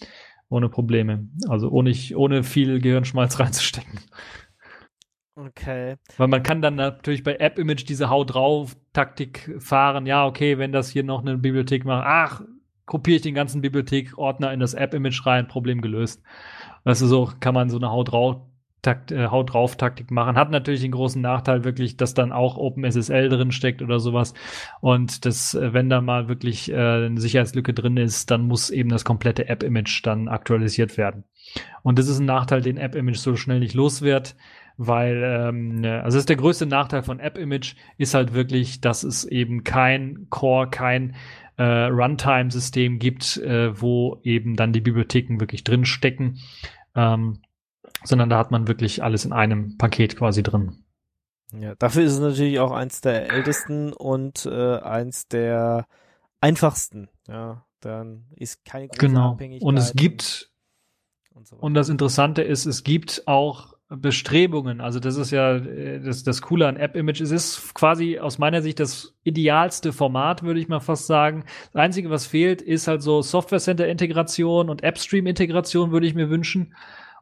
ohne 0.49 0.69
Probleme. 0.69 1.27
Also 1.47 1.69
ohne, 1.69 1.93
ohne 2.15 2.43
viel 2.43 2.81
Gehirnschmalz 2.81 3.39
reinzustecken. 3.39 3.99
Okay. 5.35 5.95
Weil 6.17 6.27
man 6.27 6.43
kann 6.43 6.61
dann 6.61 6.75
natürlich 6.75 7.23
bei 7.23 7.35
App-Image 7.35 7.87
diese 7.87 8.09
Hau 8.09 8.25
drauf 8.25 8.75
Taktik 8.91 9.55
fahren. 9.59 10.05
Ja, 10.05 10.25
okay, 10.25 10.57
wenn 10.57 10.73
das 10.73 10.89
hier 10.89 11.03
noch 11.03 11.21
eine 11.21 11.37
Bibliothek 11.37 11.85
macht, 11.85 12.05
ach, 12.05 12.41
kopiere 12.89 13.17
ich 13.17 13.21
den 13.21 13.35
ganzen 13.35 13.61
Bibliothekordner 13.61 14.51
in 14.51 14.59
das 14.59 14.73
App-Image 14.73 15.23
rein, 15.25 15.47
Problem 15.47 15.79
gelöst. 15.79 16.23
Also 16.83 17.05
so 17.05 17.31
kann 17.39 17.53
man 17.53 17.69
so 17.69 17.77
eine 17.77 17.91
Hau 17.91 18.03
drauf 18.03 18.37
Takt, 18.81 19.11
äh, 19.11 19.27
Haut 19.27 19.53
drauf 19.53 19.75
Taktik 19.75 20.09
machen. 20.09 20.37
Hat 20.37 20.51
natürlich 20.51 20.81
den 20.81 20.91
großen 20.91 21.21
Nachteil 21.21 21.65
wirklich, 21.65 21.97
dass 21.97 22.13
dann 22.13 22.31
auch 22.31 22.55
OpenSSL 22.55 23.27
drin 23.27 23.51
steckt 23.51 23.81
oder 23.81 23.99
sowas. 23.99 24.33
Und 24.79 25.25
das, 25.25 25.53
äh, 25.53 25.73
wenn 25.73 25.89
da 25.89 25.99
mal 25.99 26.29
wirklich 26.29 26.71
äh, 26.71 26.75
eine 26.75 27.19
Sicherheitslücke 27.19 27.73
drin 27.73 27.97
ist, 27.97 28.31
dann 28.31 28.47
muss 28.47 28.69
eben 28.69 28.89
das 28.89 29.03
komplette 29.03 29.49
App-Image 29.49 30.01
dann 30.05 30.29
aktualisiert 30.29 30.97
werden. 30.97 31.25
Und 31.83 31.99
das 31.99 32.07
ist 32.07 32.19
ein 32.19 32.25
Nachteil, 32.25 32.61
den 32.61 32.77
App-Image 32.77 33.17
so 33.17 33.35
schnell 33.35 33.59
nicht 33.59 33.73
los 33.73 34.01
wird, 34.01 34.35
weil, 34.77 35.21
ähm, 35.25 35.81
ne, 35.81 36.01
also 36.03 36.15
das 36.15 36.21
ist 36.21 36.29
der 36.29 36.37
größte 36.37 36.65
Nachteil 36.65 37.03
von 37.03 37.19
App-Image, 37.19 37.75
ist 37.97 38.13
halt 38.13 38.33
wirklich, 38.33 38.79
dass 38.79 39.03
es 39.03 39.25
eben 39.25 39.65
kein 39.65 40.27
Core, 40.29 40.69
kein 40.69 41.15
äh, 41.59 41.87
Runtime-System 41.87 42.99
gibt, 42.99 43.35
äh, 43.37 43.79
wo 43.79 44.21
eben 44.23 44.55
dann 44.55 44.71
die 44.71 44.79
Bibliotheken 44.79 45.41
wirklich 45.41 45.65
drin 45.65 45.83
stecken. 45.83 46.39
Ähm, 46.95 47.41
sondern 48.05 48.29
da 48.29 48.37
hat 48.37 48.49
man 48.49 48.69
wirklich 48.69 49.03
alles 49.03 49.25
in 49.25 49.33
einem 49.33 49.77
Paket 49.77 50.15
quasi 50.15 50.41
drin. 50.41 50.85
Ja, 51.51 51.75
dafür 51.75 52.03
ist 52.03 52.13
es 52.13 52.19
natürlich 52.19 52.59
auch 52.59 52.71
eins 52.71 53.01
der 53.01 53.29
ältesten 53.29 53.91
und 53.91 54.45
äh, 54.45 54.77
eins 54.77 55.27
der 55.27 55.85
einfachsten. 56.39 57.09
Ja, 57.27 57.65
dann 57.81 58.27
ist 58.37 58.63
keine 58.63 58.87
große 58.87 58.99
genau. 58.99 59.33
Abhängigkeit. 59.33 59.67
Und 59.67 59.75
es 59.75 59.93
gibt 59.93 60.53
und, 61.33 61.45
so 61.45 61.57
und 61.57 61.73
das 61.73 61.89
Interessante 61.89 62.41
ist, 62.41 62.65
es 62.65 62.85
gibt 62.85 63.23
auch 63.27 63.73
Bestrebungen. 63.89 64.81
Also 64.81 64.99
das 64.99 65.17
ist 65.17 65.31
ja 65.31 65.55
äh, 65.55 65.99
das, 65.99 66.23
das 66.23 66.41
Coole 66.41 66.67
an 66.67 66.77
App-Image. 66.77 67.21
Es 67.21 67.31
ist 67.31 67.73
quasi 67.73 68.19
aus 68.19 68.37
meiner 68.37 68.61
Sicht 68.61 68.79
das 68.79 69.15
idealste 69.23 69.93
Format, 69.93 70.43
würde 70.43 70.59
ich 70.59 70.67
mal 70.67 70.79
fast 70.79 71.07
sagen. 71.07 71.43
Das 71.73 71.81
Einzige, 71.81 72.11
was 72.11 72.27
fehlt, 72.27 72.61
ist 72.61 72.87
halt 72.87 73.01
so 73.01 73.21
Software 73.23 73.59
Center-Integration 73.59 74.69
und 74.69 74.83
App-Stream-Integration, 74.83 75.91
würde 75.91 76.05
ich 76.05 76.13
mir 76.13 76.29
wünschen 76.29 76.75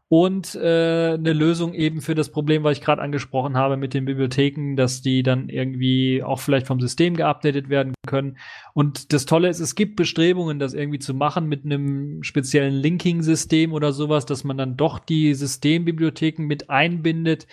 und 0.09 0.55
äh, 0.55 1.15
eine 1.15 1.33
Lösung 1.33 1.73
eben 1.73 2.01
für 2.01 2.15
das 2.15 2.29
Problem, 2.29 2.63
was 2.63 2.77
ich 2.77 2.83
gerade 2.83 3.01
angesprochen 3.01 3.57
habe 3.57 3.75
mit 3.75 3.93
den 3.93 4.05
Bibliotheken, 4.05 4.75
dass 4.75 5.01
die 5.01 5.21
dann 5.21 5.49
irgendwie 5.49 6.23
auch 6.23 6.39
vielleicht 6.39 6.67
vom 6.67 6.79
System 6.79 7.15
geupdatet 7.15 7.67
werden 7.67 7.93
können. 8.07 8.37
Und 8.73 9.11
das 9.11 9.25
Tolle 9.25 9.49
ist, 9.49 9.59
es 9.59 9.75
gibt 9.75 9.97
Bestrebungen, 9.97 10.59
das 10.59 10.73
irgendwie 10.73 10.99
zu 10.99 11.13
machen 11.13 11.47
mit 11.47 11.65
einem 11.65 12.23
speziellen 12.23 12.73
Linking-System 12.73 13.73
oder 13.73 13.91
sowas, 13.91 14.25
dass 14.25 14.45
man 14.45 14.57
dann 14.57 14.77
doch 14.77 14.99
die 14.99 15.33
Systembibliotheken 15.33 16.43
mit 16.43 16.69
einbindet 16.69 17.47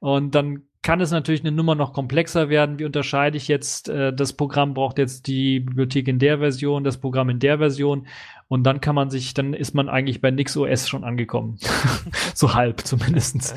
und 0.00 0.34
dann 0.34 0.62
kann 0.82 1.00
es 1.00 1.10
natürlich 1.10 1.42
eine 1.42 1.52
Nummer 1.52 1.74
noch 1.74 1.92
komplexer 1.92 2.48
werden. 2.48 2.78
Wie 2.78 2.84
unterscheide 2.84 3.36
ich 3.36 3.48
jetzt, 3.48 3.88
äh, 3.88 4.12
das 4.12 4.32
Programm 4.32 4.74
braucht 4.74 4.98
jetzt 4.98 5.26
die 5.26 5.60
Bibliothek 5.60 6.08
in 6.08 6.18
der 6.18 6.38
Version, 6.38 6.84
das 6.84 6.98
Programm 6.98 7.28
in 7.28 7.38
der 7.38 7.58
Version 7.58 8.06
und 8.48 8.64
dann 8.64 8.80
kann 8.80 8.94
man 8.94 9.10
sich, 9.10 9.34
dann 9.34 9.54
ist 9.54 9.74
man 9.74 9.88
eigentlich 9.88 10.20
bei 10.20 10.30
NixOS 10.30 10.88
schon 10.88 11.04
angekommen. 11.04 11.58
so 12.34 12.54
halb 12.54 12.80
zumindestens. 12.80 13.54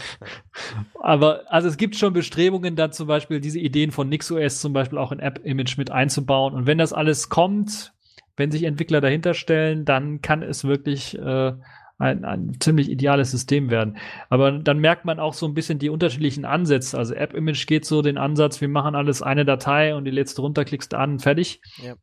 Aber 1.02 1.42
also 1.48 1.68
es 1.68 1.78
gibt 1.78 1.96
schon 1.96 2.14
Bestrebungen, 2.14 2.76
da 2.76 2.92
zum 2.92 3.08
Beispiel 3.08 3.40
diese 3.40 3.60
Ideen 3.60 3.92
von 3.92 4.10
NixOS 4.10 4.60
zum 4.60 4.74
Beispiel 4.74 5.00
auch 5.00 5.12
in 5.12 5.20
App-Image 5.20 5.78
mit 5.78 5.90
einzubauen. 5.90 6.54
Und 6.54 6.68
wenn 6.68 6.78
das 6.78 6.94
alles 6.94 7.30
kommt, 7.30 7.94
wenn 8.36 8.52
sich 8.52 8.64
Entwickler 8.64 9.02
dahinter 9.02 9.34
stellen, 9.34 9.86
dann 9.86 10.22
kann 10.22 10.44
es 10.44 10.64
wirklich 10.64 11.18
äh, 11.18 11.54
ein, 11.98 12.26
ein 12.26 12.58
ziemlich 12.60 12.90
ideales 12.90 13.32
System 13.32 13.70
werden. 13.70 13.98
Aber 14.30 14.52
dann 14.52 14.80
merkt 14.80 15.06
man 15.06 15.20
auch 15.20 15.34
so 15.34 15.46
ein 15.46 15.54
bisschen 15.54 15.80
die 15.80 15.90
unterschiedlichen 15.90 16.46
Ansätze. 16.46 16.98
Also 16.98 17.14
App-Image 17.14 17.68
geht 17.68 17.86
so 17.86 18.02
den 18.02 18.18
Ansatz, 18.18 18.62
wir 18.62 18.68
machen 18.68 18.96
alles 18.96 19.22
eine 19.22 19.46
Datei 19.46 19.96
und 19.96 20.06
die 20.06 20.12
letzte 20.12 20.42
runter, 20.42 20.66
klickst 20.66 20.94
an, 20.94 21.20
fertig. 21.20 21.62
Ja. 21.82 21.96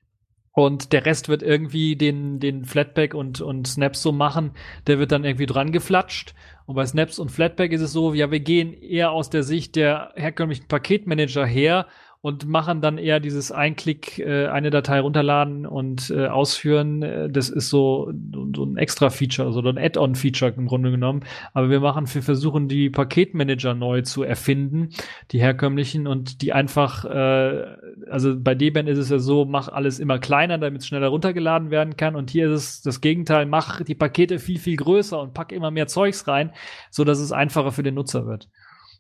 Und 0.53 0.93
der 0.93 1.07
Rest 1.07 1.29
wird 1.29 1.43
irgendwie 1.43 1.97
den, 1.97 2.41
den 2.41 2.65
Flatpak 2.65 3.15
und, 3.15 3.41
und 3.41 3.67
Snaps 3.69 4.03
so 4.03 4.11
machen, 4.11 4.53
der 4.87 4.99
wird 4.99 5.13
dann 5.13 5.25
irgendwie 5.25 5.47
dran 5.47 5.71
geflatscht. 5.71 6.35
Und 6.67 6.75
bei 6.75 6.85
Snaps 6.87 7.19
und 7.19 7.31
Flatpak 7.31 7.71
ist 7.73 7.81
es 7.81 7.93
so, 7.93 8.15
ja, 8.15 8.31
wir 8.31 8.41
gehen 8.41 8.73
eher 8.73 9.13
aus 9.13 9.31
der 9.31 9.43
Sicht 9.43 9.77
der 9.77 10.13
herkömmlichen 10.17 10.67
Paketmanager 10.67 11.47
her 11.47 11.87
und 12.23 12.47
machen 12.47 12.83
dann 12.83 12.99
eher 12.99 13.19
dieses 13.19 13.51
Einklick, 13.51 14.19
äh, 14.19 14.47
eine 14.49 14.69
Datei 14.69 15.01
runterladen 15.01 15.65
und 15.65 16.11
äh, 16.11 16.27
ausführen. 16.27 17.03
Äh, 17.03 17.31
das 17.31 17.49
ist 17.49 17.71
so, 17.71 18.13
so 18.55 18.65
ein 18.65 18.77
Extra-Feature, 18.77 19.49
also 19.49 19.61
ein 19.61 19.79
Add-on-Feature 19.79 20.53
im 20.55 20.67
Grunde 20.67 20.91
genommen. 20.91 21.25
Aber 21.55 21.71
wir 21.71 21.81
machen, 21.81 22.13
wir 22.13 22.23
versuchen 22.23 22.69
die 22.69 22.91
Paketmanager 22.91 23.75
neu 23.75 24.03
zu 24.03 24.23
erfinden, 24.23 24.91
die 25.31 25.41
herkömmlichen 25.41 26.07
und 26.07 26.43
die 26.43 26.53
einfach, 26.53 27.07
äh, 27.07 27.65
also 28.11 28.39
bei 28.39 28.55
Debian 28.55 28.87
ist 28.87 28.99
es 28.99 29.09
ja 29.09 29.19
so, 29.19 29.47
mach 29.47 29.69
alles 29.69 29.99
immer 29.99 30.19
kleiner, 30.19 30.59
damit 30.59 30.83
es 30.83 30.89
schneller 30.89 31.09
runtergeladen 31.09 31.71
werden 31.71 31.97
kann. 31.97 32.17
Und 32.17 32.29
hier 32.29 32.51
ist 32.51 32.61
es 32.61 32.83
das 32.83 33.01
Gegenteil, 33.01 33.47
mach 33.47 33.83
die 33.83 33.95
Pakete 33.95 34.39
viel, 34.39 34.59
viel 34.59 34.77
größer 34.77 35.19
und 35.19 35.33
pack 35.33 35.53
immer 35.53 35.71
mehr 35.71 35.87
Zeugs 35.87 36.29
rein, 36.29 36.53
so 36.91 37.05
dass 37.05 37.19
es 37.19 37.33
einfacher 37.33 37.73
für 37.73 37.83
den 37.83 37.95
Nutzer 37.95 38.27
wird. 38.27 38.51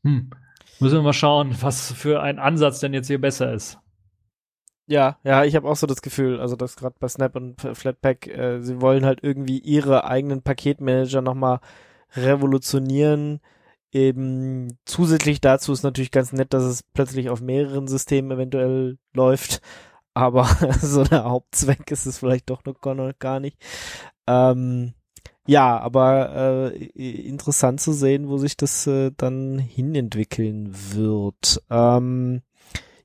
Hm. 0.05 0.30
Müssen 0.81 0.98
wir 0.98 1.02
mal 1.02 1.12
schauen, 1.12 1.55
was 1.61 1.93
für 1.93 2.23
ein 2.23 2.39
Ansatz 2.39 2.81
denn 2.81 2.94
jetzt 2.94 3.09
hier 3.09 3.20
besser 3.20 3.52
ist. 3.52 3.78
Ja, 4.86 5.19
ja, 5.23 5.44
ich 5.44 5.55
habe 5.55 5.69
auch 5.69 5.77
so 5.77 5.86
das 5.86 6.02
Gefühl, 6.02 6.40
also 6.40 6.57
dass 6.57 6.74
gerade 6.74 6.97
bei 6.98 7.07
Snap 7.07 7.36
und 7.36 7.61
Flatpak, 7.61 8.27
äh, 8.27 8.61
sie 8.61 8.81
wollen 8.81 9.05
halt 9.05 9.20
irgendwie 9.23 9.59
ihre 9.59 10.05
eigenen 10.05 10.43
Paketmanager 10.43 11.23
nochmal 11.23 11.61
revolutionieren. 12.16 13.40
Eben 13.93 14.78
zusätzlich 14.85 15.40
dazu 15.40 15.73
ist 15.73 15.85
natürlich 15.85 16.11
ganz 16.11 16.32
nett, 16.32 16.52
dass 16.55 16.65
es 16.65 16.82
plötzlich 16.82 17.31
auf 17.31 17.40
mehreren 17.40 17.86
Systemen 17.86 18.32
eventuell 18.32 18.98
läuft, 19.12 19.61
aber 20.15 20.44
so 20.81 21.05
der 21.05 21.24
Hauptzweck 21.24 21.89
ist 21.90 22.07
es 22.07 22.19
vielleicht 22.19 22.51
doch 22.51 22.65
noch 22.65 22.81
gar 23.19 23.39
nicht. 23.40 23.59
Ähm, 24.27 24.94
ja, 25.51 25.81
aber 25.81 26.70
äh, 26.70 26.86
interessant 26.97 27.81
zu 27.81 27.93
sehen, 27.93 28.28
wo 28.28 28.39
sich 28.39 28.56
das 28.56 28.86
äh, 28.86 29.10
dann 29.16 29.59
hinentwickeln 29.59 30.72
wird. 30.93 31.60
Ähm, 31.68 32.43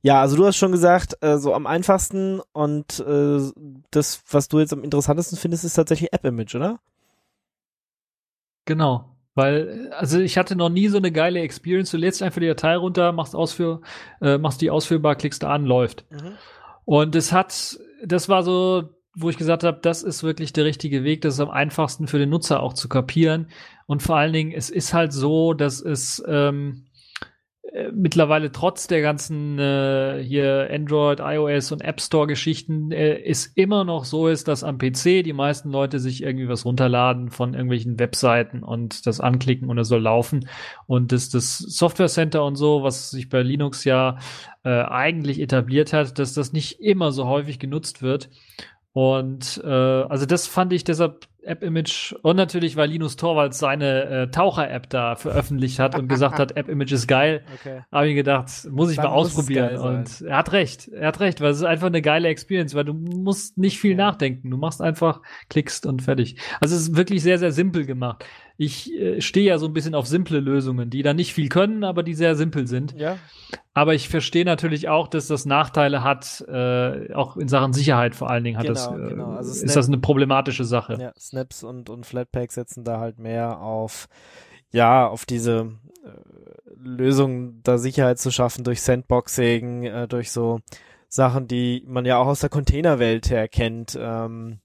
ja, 0.03 0.21
also 0.21 0.37
du 0.37 0.45
hast 0.45 0.55
schon 0.55 0.71
gesagt, 0.71 1.17
äh, 1.21 1.39
so 1.39 1.55
am 1.55 1.65
einfachsten 1.65 2.39
und 2.53 2.99
äh, 2.99 3.39
das, 3.89 4.21
was 4.29 4.47
du 4.47 4.59
jetzt 4.59 4.73
am 4.73 4.83
interessantesten 4.83 5.39
findest, 5.39 5.65
ist 5.65 5.73
tatsächlich 5.73 6.13
App-Image, 6.13 6.53
oder? 6.53 6.79
Genau. 8.65 9.09
Weil, 9.33 9.91
also 9.97 10.19
ich 10.19 10.37
hatte 10.37 10.55
noch 10.55 10.69
nie 10.69 10.87
so 10.87 10.97
eine 10.97 11.11
geile 11.11 11.39
Experience. 11.39 11.89
Du 11.89 11.97
lädst 11.97 12.21
einfach 12.21 12.41
die 12.41 12.47
Datei 12.47 12.77
runter, 12.77 13.11
machst 13.11 13.35
ausführ, 13.35 13.81
äh, 14.21 14.37
machst 14.37 14.61
die 14.61 14.69
ausführbar, 14.69 15.15
klickst 15.15 15.41
da 15.41 15.49
an, 15.49 15.65
läuft. 15.65 16.05
Mhm. 16.11 16.33
Und 16.85 17.15
es 17.15 17.31
hat, 17.31 17.79
das 18.03 18.29
war 18.29 18.43
so 18.43 18.95
wo 19.15 19.29
ich 19.29 19.37
gesagt 19.37 19.63
habe, 19.63 19.79
das 19.81 20.03
ist 20.03 20.23
wirklich 20.23 20.53
der 20.53 20.65
richtige 20.65 21.03
Weg, 21.03 21.21
das 21.21 21.35
ist 21.35 21.39
am 21.39 21.49
einfachsten 21.49 22.07
für 22.07 22.19
den 22.19 22.29
Nutzer 22.29 22.61
auch 22.61 22.73
zu 22.73 22.89
kapieren. 22.89 23.47
Und 23.87 24.03
vor 24.03 24.17
allen 24.17 24.33
Dingen, 24.33 24.51
es 24.51 24.69
ist 24.69 24.93
halt 24.93 25.13
so, 25.13 25.53
dass 25.53 25.79
es 25.79 26.23
ähm, 26.27 26.85
äh, 27.75 27.91
mittlerweile 27.93 28.51
trotz 28.51 28.87
der 28.87 29.01
ganzen 29.01 29.59
äh, 29.59 30.23
hier 30.23 30.69
Android, 30.71 31.19
iOS 31.19 31.73
und 31.73 31.81
App 31.81 31.99
Store 31.99 32.25
Geschichten 32.25 32.91
äh, 32.91 33.21
es 33.21 33.47
immer 33.47 33.83
noch 33.83 34.05
so 34.05 34.27
ist, 34.27 34.47
dass 34.47 34.63
am 34.63 34.77
PC 34.77 35.23
die 35.23 35.33
meisten 35.33 35.71
Leute 35.71 35.99
sich 35.99 36.23
irgendwie 36.23 36.47
was 36.47 36.63
runterladen 36.63 37.31
von 37.31 37.53
irgendwelchen 37.53 37.99
Webseiten 37.99 38.63
und 38.63 39.05
das 39.07 39.19
anklicken 39.19 39.69
und 39.69 39.77
es 39.77 39.89
soll 39.89 40.01
laufen 40.01 40.47
und 40.87 41.11
das 41.11 41.29
das 41.29 41.57
Software 41.57 42.07
Center 42.07 42.45
und 42.45 42.55
so, 42.55 42.81
was 42.83 43.11
sich 43.11 43.27
bei 43.27 43.41
Linux 43.41 43.83
ja 43.83 44.19
äh, 44.63 44.69
eigentlich 44.69 45.41
etabliert 45.41 45.91
hat, 45.91 46.17
dass 46.17 46.33
das 46.33 46.53
nicht 46.53 46.79
immer 46.79 47.11
so 47.11 47.25
häufig 47.25 47.59
genutzt 47.59 48.01
wird 48.01 48.29
und 48.95 49.61
äh, 49.61 49.67
also 49.67 50.25
das 50.25 50.47
fand 50.47 50.71
ich 50.71 50.85
deshalb 50.85 51.27
App-Image 51.41 52.15
und 52.21 52.37
natürlich, 52.37 52.77
weil 52.77 52.89
Linus 52.89 53.17
Torvalds 53.17 53.59
seine 53.59 54.05
äh, 54.05 54.27
Taucher-App 54.31 54.89
da 54.89 55.17
veröffentlicht 55.17 55.79
hat 55.79 55.99
und 55.99 56.07
gesagt 56.07 56.39
hat, 56.39 56.51
App-Image 56.55 56.93
ist 56.93 57.05
geil, 57.05 57.43
okay. 57.55 57.81
habe 57.91 58.07
ich 58.07 58.15
gedacht, 58.15 58.49
muss 58.71 58.91
ich 58.91 58.95
Dann 58.95 59.07
mal 59.07 59.11
ausprobieren. 59.11 59.75
Und 59.75 60.21
er 60.21 60.37
hat 60.37 60.53
recht, 60.53 60.87
er 60.87 61.09
hat 61.09 61.19
recht, 61.19 61.41
weil 61.41 61.51
es 61.51 61.57
ist 61.57 61.65
einfach 61.65 61.87
eine 61.87 62.01
geile 62.01 62.29
Experience, 62.29 62.73
weil 62.73 62.85
du 62.85 62.93
musst 62.93 63.57
nicht 63.57 63.79
viel 63.79 63.91
ja. 63.91 63.97
nachdenken, 63.97 64.49
du 64.49 64.55
machst 64.55 64.81
einfach, 64.81 65.21
klickst 65.49 65.85
und 65.85 66.01
fertig. 66.01 66.37
Also 66.61 66.73
es 66.73 66.83
ist 66.83 66.95
wirklich 66.95 67.21
sehr, 67.21 67.37
sehr 67.37 67.51
simpel 67.51 67.85
gemacht. 67.85 68.23
Ich 68.57 68.93
äh, 68.93 69.21
stehe 69.21 69.45
ja 69.45 69.57
so 69.57 69.65
ein 69.65 69.73
bisschen 69.73 69.95
auf 69.95 70.07
simple 70.07 70.39
Lösungen, 70.39 70.89
die 70.89 71.03
da 71.03 71.13
nicht 71.13 71.33
viel 71.33 71.49
können, 71.49 71.83
aber 71.83 72.03
die 72.03 72.13
sehr 72.13 72.35
simpel 72.35 72.67
sind. 72.67 72.95
Ja. 72.97 73.17
Aber 73.73 73.93
ich 73.93 74.07
verstehe 74.07 74.45
natürlich 74.45 74.87
auch, 74.87 75.09
dass 75.09 75.27
das 75.27 75.45
Nachteile 75.45 76.03
hat, 76.03 76.45
äh, 76.47 77.13
auch 77.13 77.35
in 77.35 77.49
Sachen 77.49 77.73
Sicherheit 77.73 78.15
vor 78.15 78.29
allen 78.29 78.45
Dingen 78.45 78.57
hat 78.57 78.65
genau, 78.65 78.73
das, 78.73 78.87
äh, 78.87 79.09
genau. 79.09 79.31
also 79.31 79.65
ist 79.65 79.75
das 79.75 79.87
eine 79.87 79.97
problematische 79.97 80.63
Sache. 80.63 80.97
Ja, 80.99 81.13
Snaps 81.19 81.63
und, 81.63 81.89
und 81.89 82.05
Flatpak 82.05 82.51
setzen 82.51 82.85
da 82.85 82.99
halt 82.99 83.19
mehr 83.19 83.59
auf, 83.59 84.07
ja, 84.71 85.05
auf 85.05 85.25
diese 85.25 85.73
äh, 86.05 86.09
Lösung, 86.77 87.61
da 87.63 87.77
Sicherheit 87.77 88.19
zu 88.19 88.31
schaffen 88.31 88.63
durch 88.63 88.81
Sandboxing, 88.81 89.83
äh, 89.83 90.07
durch 90.07 90.31
so 90.31 90.61
Sachen, 91.09 91.47
die 91.47 91.83
man 91.85 92.05
ja 92.05 92.17
auch 92.17 92.27
aus 92.27 92.39
der 92.39 92.49
Containerwelt 92.49 93.29
her 93.29 93.49
kennt. 93.49 93.97
Ähm, 93.99 94.59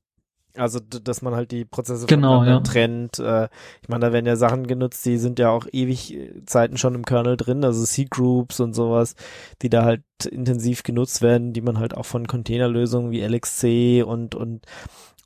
also, 0.56 0.80
dass 0.80 1.22
man 1.22 1.34
halt 1.34 1.50
die 1.50 1.64
Prozesse 1.64 2.06
genau, 2.06 2.38
voneinander 2.38 2.66
ja. 2.66 2.72
trennt. 2.72 3.18
Äh, 3.18 3.48
ich 3.82 3.88
meine, 3.88 4.06
da 4.06 4.12
werden 4.12 4.26
ja 4.26 4.36
Sachen 4.36 4.66
genutzt, 4.66 5.04
die 5.06 5.16
sind 5.16 5.38
ja 5.38 5.50
auch 5.50 5.66
ewig 5.72 6.14
äh, 6.14 6.44
Zeiten 6.46 6.76
schon 6.76 6.94
im 6.94 7.04
Kernel 7.04 7.36
drin, 7.36 7.64
also 7.64 7.84
C-Groups 7.84 8.60
und 8.60 8.74
sowas, 8.74 9.14
die 9.62 9.70
da 9.70 9.84
halt 9.84 10.02
intensiv 10.30 10.82
genutzt 10.82 11.22
werden, 11.22 11.52
die 11.52 11.60
man 11.60 11.78
halt 11.78 11.96
auch 11.96 12.06
von 12.06 12.26
Containerlösungen 12.26 13.10
wie 13.10 13.22
LXC 13.22 14.04
und, 14.04 14.34
und, 14.34 14.66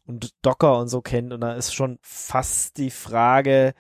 und 0.07 0.35
Docker 0.43 0.79
und 0.79 0.89
so 0.89 1.01
kennt. 1.01 1.33
Und 1.33 1.41
da 1.41 1.55
ist 1.55 1.75
schon 1.75 1.99
fast 2.03 2.77
die 2.79 2.91
Frage, 2.91 3.75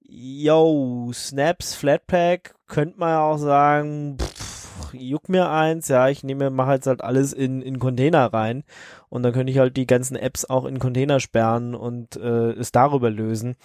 yo, 0.00 1.10
Snaps, 1.12 1.74
Flatpak, 1.74 2.54
könnte 2.66 2.98
man 2.98 3.10
ja 3.10 3.22
auch 3.22 3.38
sagen, 3.38 4.16
pff, 4.20 4.35
juck 4.94 5.28
mir 5.28 5.50
eins, 5.50 5.88
ja, 5.88 6.08
ich 6.08 6.24
nehme, 6.24 6.50
mache 6.50 6.72
jetzt 6.72 6.86
halt 6.86 7.02
alles 7.02 7.32
in, 7.32 7.62
in 7.62 7.78
Container 7.78 8.32
rein 8.32 8.64
und 9.08 9.22
dann 9.22 9.32
könnte 9.32 9.52
ich 9.52 9.58
halt 9.58 9.76
die 9.76 9.86
ganzen 9.86 10.16
Apps 10.16 10.44
auch 10.44 10.64
in 10.64 10.78
Container 10.78 11.20
sperren 11.20 11.74
und 11.74 12.16
äh, 12.16 12.52
es 12.52 12.72
darüber 12.72 13.10
lösen. 13.10 13.56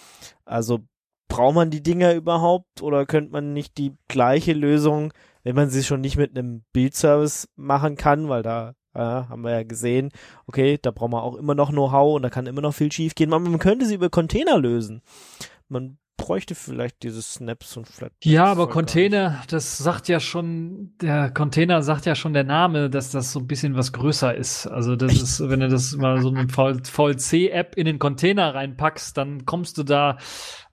Also 0.45 0.80
braucht 1.27 1.56
man 1.56 1.69
die 1.69 1.84
Dinger 1.84 2.14
überhaupt 2.14 2.81
oder 2.81 3.06
könnte 3.06 3.31
man 3.31 3.53
nicht 3.53 3.77
die 3.77 3.95
gleiche 4.07 4.53
Lösung, 4.53 5.14
wenn 5.43 5.56
man 5.56 5.69
sie 5.69 5.84
schon 5.84 6.02
nicht 6.02 6.18
mit 6.18 6.38
einem 6.38 6.64
Bildservice 6.73 7.48
machen 7.56 7.95
kann, 7.95 8.30
weil 8.30 8.43
da 8.43 8.76
ja, 8.93 9.27
haben 9.30 9.43
wir 9.43 9.52
ja 9.52 9.64
gesehen, 9.64 10.11
okay, 10.48 10.77
da 10.81 10.91
braucht 10.91 11.11
man 11.11 11.22
auch 11.22 11.35
immer 11.35 11.56
noch 11.56 11.69
Know-how 11.69 12.15
und 12.15 12.23
da 12.23 12.30
kann 12.30 12.48
immer 12.48 12.61
noch 12.61 12.73
viel 12.73 12.91
schief 12.91 13.15
gehen. 13.15 13.30
Man, 13.30 13.43
man 13.43 13.60
könnte 13.60 13.85
sie 13.85 13.95
über 13.95 14.10
Container 14.10 14.57
lösen. 14.57 15.02
Man 15.69 15.98
bräuchte 16.22 16.53
vielleicht 16.53 17.02
dieses 17.02 17.34
Snaps 17.34 17.76
und 17.77 17.88
Flat. 17.88 18.11
Ja, 18.23 18.45
aber 18.45 18.69
Container, 18.69 19.41
das 19.49 19.80
sagt 19.80 20.07
ja 20.07 20.19
schon, 20.19 20.93
der 21.02 21.31
Container 21.31 21.81
sagt 21.81 22.06
ja 22.06 22.14
schon 22.14 22.34
der 22.34 22.43
Name, 22.43 22.91
dass 22.91 23.10
das 23.10 23.31
so 23.31 23.39
ein 23.39 23.48
bisschen 23.48 23.76
was 23.76 23.91
größer 23.91 24.35
ist. 24.35 24.68
Also 24.68 24.95
das 24.95 25.14
Echt? 25.14 25.23
ist, 25.23 25.49
wenn 25.49 25.61
du 25.61 25.68
das 25.68 25.93
mal 25.98 26.22
so 26.22 26.30
eine 26.30 26.48
VLC-App 26.48 27.76
in 27.76 27.85
den 27.85 27.98
Container 27.98 28.53
reinpackst, 28.53 29.18
dann 29.18 29.45
kommst 29.45 29.80
du 29.80 29.84
da 29.84 30.18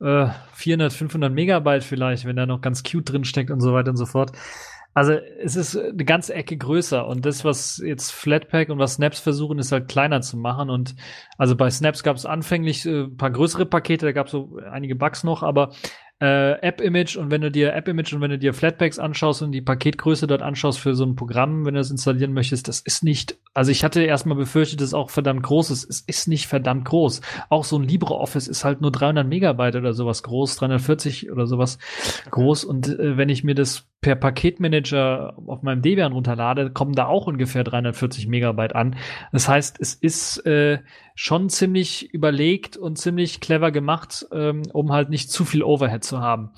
äh, 0.01 0.27
400, 0.53 0.93
500 0.93 1.33
Megabyte 1.33 1.83
vielleicht, 1.83 2.27
wenn 2.27 2.37
da 2.37 2.45
noch 2.45 2.61
ganz 2.61 2.83
cute 2.83 3.11
drin 3.11 3.25
steckt 3.25 3.51
und 3.51 3.61
so 3.61 3.73
weiter 3.73 3.91
und 3.91 3.97
so 3.97 4.07
fort. 4.07 4.33
Also 4.99 5.13
es 5.13 5.55
ist 5.55 5.77
eine 5.77 6.05
ganze 6.05 6.35
Ecke 6.35 6.57
größer 6.57 7.07
und 7.07 7.25
das, 7.25 7.45
was 7.45 7.79
jetzt 7.79 8.11
Flatpak 8.11 8.69
und 8.69 8.81
was 8.81 8.95
Snaps 8.95 9.21
versuchen, 9.21 9.61
ist 9.61 9.71
halt 9.71 9.87
kleiner 9.87 10.23
zu 10.23 10.37
machen. 10.37 10.71
Und 10.71 10.97
also 11.37 11.55
bei 11.55 11.71
Snaps 11.71 12.03
gab 12.03 12.17
es 12.17 12.27
anfänglich 12.27 12.85
äh, 12.85 13.05
ein 13.05 13.17
paar 13.17 13.31
größere 13.31 13.65
Pakete, 13.65 14.07
da 14.07 14.11
gab 14.11 14.27
es 14.27 14.33
so 14.33 14.59
einige 14.73 14.97
Bugs 14.97 15.23
noch, 15.23 15.45
aber 15.45 15.71
äh, 16.21 16.53
App-Image 16.61 17.17
und 17.17 17.31
wenn 17.31 17.43
du 17.43 17.51
dir 17.51 17.75
App-Image 17.75 18.13
und 18.13 18.21
wenn 18.21 18.31
du 18.31 18.39
dir 18.39 18.53
Flatpaks 18.53 18.99
anschaust 18.99 19.43
und 19.43 19.53
die 19.53 19.61
Paketgröße 19.61 20.27
dort 20.27 20.43
anschaust 20.43 20.81
für 20.81 20.95
so 20.95 21.05
ein 21.05 21.15
Programm, 21.15 21.65
wenn 21.65 21.75
du 21.75 21.81
das 21.81 21.91
installieren 21.91 22.33
möchtest, 22.33 22.67
das 22.67 22.81
ist 22.81 23.05
nicht, 23.05 23.37
also 23.55 23.71
ich 23.71 23.85
hatte 23.85 24.03
erstmal 24.03 24.37
befürchtet, 24.37 24.81
dass 24.81 24.89
es 24.89 24.95
auch 24.95 25.11
verdammt 25.11 25.45
groß 25.45 25.71
ist. 25.71 25.89
Es 25.89 26.01
ist 26.01 26.27
nicht 26.27 26.49
verdammt 26.49 26.87
groß. 26.87 27.21
Auch 27.51 27.65
so 27.65 27.79
ein 27.79 27.85
LibreOffice 27.85 28.49
ist 28.49 28.65
halt 28.65 28.81
nur 28.81 28.91
300 28.91 29.27
Megabyte 29.29 29.77
oder 29.77 29.93
sowas 29.93 30.25
groß, 30.25 30.57
340 30.57 31.31
oder 31.31 31.47
sowas 31.47 31.79
groß 32.31 32.65
und 32.65 32.89
äh, 32.89 33.17
wenn 33.17 33.29
ich 33.29 33.45
mir 33.45 33.55
das 33.55 33.87
per 34.01 34.17
Paketmanager 34.17 35.35
auf 35.47 35.63
meinem 35.63 35.83
Debian 35.83 36.13
runterlade, 36.13 36.71
kommen 36.71 36.95
da 36.95 37.07
auch 37.07 37.27
ungefähr 37.27 37.65
340 37.65 38.29
Megabyte 38.29 38.75
an. 38.75 38.97
Das 39.33 39.49
heißt, 39.49 39.77
es 39.81 39.95
ist 39.95 40.45
äh, 40.47 40.79
schon 41.21 41.49
ziemlich 41.49 42.15
überlegt 42.15 42.77
und 42.77 42.97
ziemlich 42.97 43.41
clever 43.41 43.73
gemacht, 43.73 44.25
ähm, 44.31 44.63
um 44.73 44.93
halt 44.93 45.11
nicht 45.11 45.33
zu 45.33 45.45
viel 45.45 45.65
Overhead 45.65 46.05
zu 46.05 46.21
haben. 46.21 46.51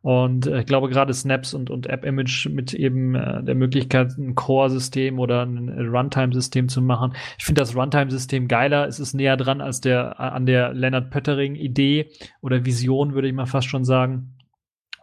Und 0.00 0.46
äh, 0.46 0.60
ich 0.60 0.66
glaube 0.66 0.88
gerade 0.88 1.12
Snaps 1.12 1.54
und, 1.54 1.70
und 1.70 1.88
App-Image 1.88 2.48
mit 2.50 2.72
eben 2.72 3.16
äh, 3.16 3.42
der 3.42 3.56
Möglichkeit, 3.56 4.16
ein 4.16 4.36
Core-System 4.36 5.18
oder 5.18 5.44
ein 5.44 5.88
Runtime-System 5.88 6.68
zu 6.68 6.82
machen. 6.82 7.16
Ich 7.36 7.46
finde 7.46 7.62
das 7.62 7.74
Runtime-System 7.74 8.46
geiler. 8.46 8.86
Es 8.86 9.00
ist 9.00 9.12
näher 9.12 9.36
dran 9.36 9.60
als 9.60 9.80
der 9.80 10.20
an 10.20 10.46
der 10.46 10.72
Leonard 10.72 11.10
Pöttering-Idee 11.10 12.12
oder 12.40 12.64
Vision, 12.64 13.12
würde 13.12 13.26
ich 13.26 13.34
mal 13.34 13.46
fast 13.46 13.66
schon 13.66 13.84
sagen. 13.84 14.36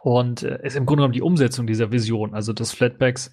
Und 0.00 0.44
äh, 0.44 0.60
ist 0.62 0.76
im 0.76 0.86
Grunde 0.86 1.02
genommen 1.02 1.12
die 1.12 1.20
Umsetzung 1.20 1.66
dieser 1.66 1.92
Vision, 1.92 2.32
also 2.32 2.54
des 2.54 2.72
Flatbacks 2.72 3.30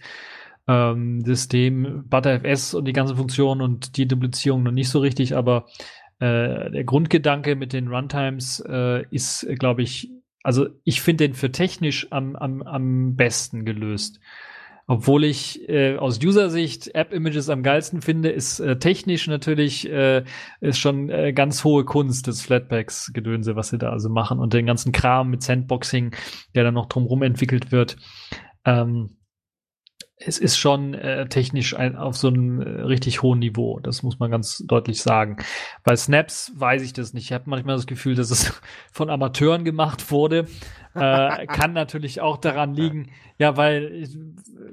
ähm, 0.68 1.22
System, 1.26 2.04
ButterFS 2.10 2.74
und 2.74 2.86
die 2.86 2.94
ganzen 2.94 3.18
Funktionen 3.18 3.62
und 3.62 3.98
die 3.98 4.08
Duplizierung 4.08 4.64
noch 4.64 4.72
nicht 4.72 4.90
so 4.90 5.00
richtig, 5.00 5.36
aber 5.36 5.66
äh, 6.20 6.72
der 6.72 6.84
Grundgedanke 6.84 7.56
mit 7.56 7.74
den 7.74 7.88
Runtimes 7.88 8.64
äh, 8.68 9.04
ist, 9.10 9.48
glaube 9.58 9.82
ich, 9.82 10.12
also 10.44 10.68
ich 10.84 11.02
finde 11.02 11.28
den 11.28 11.34
für 11.34 11.52
technisch 11.52 12.08
am, 12.12 12.36
am, 12.36 12.62
am 12.62 13.16
besten 13.16 13.66
gelöst. 13.66 14.20
Obwohl 14.88 15.24
ich 15.24 15.70
äh, 15.70 15.96
aus 15.96 16.20
User-Sicht 16.22 16.94
App-Images 16.96 17.50
am 17.50 17.64
geilsten 17.64 18.02
finde, 18.02 18.30
ist 18.30 18.60
äh, 18.60 18.78
technisch 18.78 19.28
natürlich 19.28 19.90
äh, 19.90 20.24
ist 20.60 20.80
schon 20.80 21.10
äh, 21.10 21.32
ganz 21.34 21.64
hohe 21.64 21.86
Kunst 21.86 22.28
des 22.28 22.42
Flatpaks-Gedönse, 22.42 23.56
was 23.56 23.70
sie 23.70 23.78
da 23.78 23.92
also 23.92 24.10
machen 24.10 24.40
und 24.40 24.54
den 24.54 24.66
ganzen 24.66 24.92
Kram 24.92 25.30
mit 25.30 25.44
Sandboxing, 25.44 26.14
der 26.56 26.66
dann 26.66 26.74
noch 26.74 26.88
drumherum 26.88 27.22
entwickelt 27.24 27.72
wird. 27.72 27.96
Ähm, 28.66 29.18
es 30.26 30.38
ist 30.38 30.58
schon 30.58 30.94
äh, 30.94 31.28
technisch 31.28 31.76
ein, 31.76 31.96
auf 31.96 32.18
so 32.18 32.28
einem 32.28 32.62
äh, 32.62 32.82
richtig 32.82 33.22
hohen 33.22 33.40
Niveau. 33.40 33.80
Das 33.80 34.04
muss 34.04 34.20
man 34.20 34.32
ganz 34.32 34.64
deutlich 34.66 35.02
sagen. 35.02 35.38
Bei 35.84 35.96
Snaps 35.96 36.52
weiß 36.56 36.82
ich 36.84 36.94
das 36.94 37.14
nicht. 37.14 37.26
Ich 37.26 37.34
habe 37.34 37.50
manchmal 37.50 37.76
das 37.76 37.88
Gefühl, 37.88 38.16
dass 38.16 38.32
es 38.32 38.54
von 38.92 39.10
Amateuren 39.10 39.64
gemacht 39.64 40.12
wurde. 40.12 40.48
Äh, 40.94 41.48
kann 41.48 41.72
natürlich 41.74 42.20
auch 42.20 42.38
daran 42.38 42.74
liegen, 42.74 43.12
ja, 43.38 43.56
weil 43.56 43.94
ich, 43.94 44.18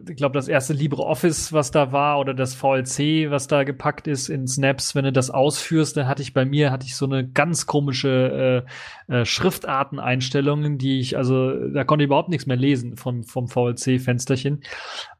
ich 0.08 0.16
glaube, 0.16 0.34
das 0.34 0.48
erste 0.48 0.72
LibreOffice, 0.72 1.52
was 1.52 1.70
da 1.70 1.92
war, 1.92 2.18
oder 2.18 2.34
das 2.34 2.54
VLC, 2.54 3.30
was 3.30 3.46
da 3.46 3.62
gepackt 3.62 4.08
ist 4.08 4.28
in 4.28 4.48
Snaps, 4.48 4.94
wenn 4.94 5.04
du 5.04 5.12
das 5.12 5.30
ausführst, 5.30 5.96
dann 5.96 6.08
hatte 6.08 6.22
ich 6.22 6.34
bei 6.34 6.44
mir, 6.44 6.72
hatte 6.72 6.86
ich 6.86 6.96
so 6.96 7.06
eine 7.06 7.28
ganz 7.28 7.66
komische 7.66 8.64
äh, 9.08 9.20
äh, 9.20 9.24
Schriftarteneinstellungen, 9.24 10.78
die 10.78 10.98
ich, 10.98 11.16
also 11.16 11.68
da 11.68 11.84
konnte 11.84 12.02
ich 12.02 12.08
überhaupt 12.08 12.30
nichts 12.30 12.46
mehr 12.46 12.56
lesen 12.56 12.96
vom, 12.96 13.22
vom 13.22 13.46
VLC-Fensterchen. 13.46 14.62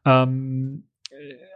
Ähm, 0.05 0.88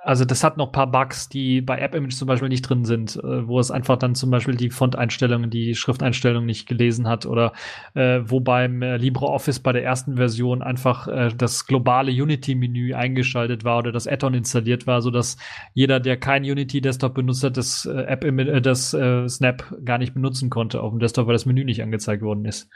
also 0.04 0.26
das 0.26 0.44
hat 0.44 0.58
noch 0.58 0.72
paar 0.72 0.92
Bugs, 0.92 1.30
die 1.30 1.62
bei 1.62 1.80
App-Image 1.80 2.14
zum 2.14 2.28
Beispiel 2.28 2.50
nicht 2.50 2.64
drin 2.64 2.84
sind, 2.86 3.16
äh, 3.16 3.48
wo 3.48 3.60
es 3.60 3.72
einfach 3.72 3.98
dann 3.98 4.16
zum 4.16 4.30
Beispiel 4.32 4.56
die 4.56 4.70
Font-Einstellungen, 4.70 5.50
die 5.50 5.76
Schrifteinstellungen 5.76 6.46
nicht 6.46 6.68
gelesen 6.68 7.08
hat 7.08 7.26
oder 7.26 7.54
äh, 7.94 8.20
wo 8.26 8.40
beim 8.40 8.82
äh, 8.82 8.98
LibreOffice 8.98 9.60
bei 9.60 9.72
der 9.72 9.84
ersten 9.84 10.18
Version 10.18 10.62
einfach 10.62 11.08
äh, 11.08 11.30
das 11.36 11.66
globale 11.66 12.12
Unity-Menü 12.12 12.94
eingeschaltet 12.94 13.64
war 13.64 13.80
oder 13.80 13.92
das 13.92 14.08
Add-on 14.08 14.34
installiert 14.34 14.88
war, 14.88 15.02
so 15.02 15.10
dass 15.10 15.38
jeder, 15.74 16.00
der 16.00 16.18
kein 16.18 16.44
Unity-Desktop 16.44 17.14
benutzt 17.14 17.44
hat, 17.44 17.58
das 17.58 17.86
äh, 17.86 18.04
App 18.04 18.26
äh, 18.26 18.62
das 18.62 18.94
äh, 18.94 19.28
Snap 19.30 19.74
gar 19.86 19.98
nicht 19.98 20.14
benutzen 20.14 20.50
konnte 20.50 20.82
auf 20.82 20.92
dem 20.92 21.00
Desktop, 21.00 21.28
weil 21.28 21.34
das 21.34 21.46
Menü 21.46 21.64
nicht 21.64 21.82
angezeigt 21.82 22.22
worden 22.22 22.46
ist. 22.46 22.70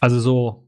Also 0.00 0.18
so 0.18 0.65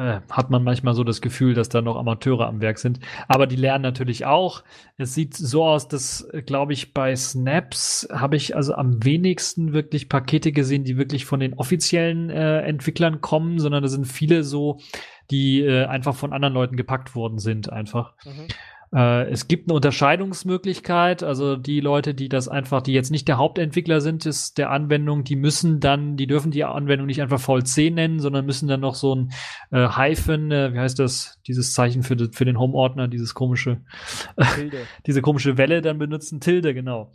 äh, 0.00 0.20
hat 0.30 0.48
man 0.48 0.64
manchmal 0.64 0.94
so 0.94 1.04
das 1.04 1.20
Gefühl, 1.20 1.52
dass 1.52 1.68
da 1.68 1.82
noch 1.82 1.96
Amateure 1.96 2.46
am 2.46 2.62
Werk 2.62 2.78
sind. 2.78 3.00
Aber 3.28 3.46
die 3.46 3.56
lernen 3.56 3.82
natürlich 3.82 4.24
auch. 4.24 4.64
Es 4.96 5.14
sieht 5.14 5.34
so 5.34 5.64
aus, 5.64 5.88
dass, 5.88 6.26
glaube 6.46 6.72
ich, 6.72 6.94
bei 6.94 7.14
Snaps 7.14 8.08
habe 8.10 8.36
ich 8.36 8.56
also 8.56 8.74
am 8.74 9.04
wenigsten 9.04 9.74
wirklich 9.74 10.08
Pakete 10.08 10.52
gesehen, 10.52 10.84
die 10.84 10.96
wirklich 10.96 11.26
von 11.26 11.40
den 11.40 11.52
offiziellen 11.54 12.30
äh, 12.30 12.60
Entwicklern 12.62 13.20
kommen, 13.20 13.58
sondern 13.58 13.82
da 13.82 13.88
sind 13.88 14.06
viele 14.06 14.42
so, 14.42 14.80
die 15.30 15.60
äh, 15.60 15.84
einfach 15.84 16.14
von 16.14 16.32
anderen 16.32 16.54
Leuten 16.54 16.76
gepackt 16.76 17.14
worden 17.14 17.38
sind, 17.38 17.70
einfach. 17.70 18.14
Mhm. 18.24 18.48
Äh, 18.92 19.30
es 19.30 19.46
gibt 19.46 19.68
eine 19.68 19.74
Unterscheidungsmöglichkeit, 19.74 21.22
also 21.22 21.56
die 21.56 21.80
Leute, 21.80 22.14
die 22.14 22.28
das 22.28 22.48
einfach, 22.48 22.82
die 22.82 22.92
jetzt 22.92 23.10
nicht 23.10 23.28
der 23.28 23.38
Hauptentwickler 23.38 24.00
sind 24.00 24.26
ist 24.26 24.58
der 24.58 24.70
Anwendung, 24.70 25.24
die 25.24 25.36
müssen 25.36 25.80
dann, 25.80 26.16
die 26.16 26.26
dürfen 26.26 26.50
die 26.50 26.64
Anwendung 26.64 27.06
nicht 27.06 27.22
einfach 27.22 27.40
VLC 27.40 27.92
nennen, 27.92 28.18
sondern 28.18 28.46
müssen 28.46 28.68
dann 28.68 28.80
noch 28.80 28.94
so 28.94 29.14
ein 29.14 29.32
äh, 29.70 29.88
Hyphen, 29.88 30.50
äh, 30.50 30.72
wie 30.74 30.78
heißt 30.78 30.98
das, 30.98 31.40
dieses 31.46 31.72
Zeichen 31.72 32.02
für, 32.02 32.16
für 32.32 32.44
den 32.44 32.58
Home-Ordner, 32.58 33.06
dieses 33.08 33.34
komische, 33.34 33.82
diese 35.06 35.22
komische 35.22 35.56
Welle 35.56 35.82
dann 35.82 35.98
benutzen, 35.98 36.40
Tilde, 36.40 36.74
genau 36.74 37.12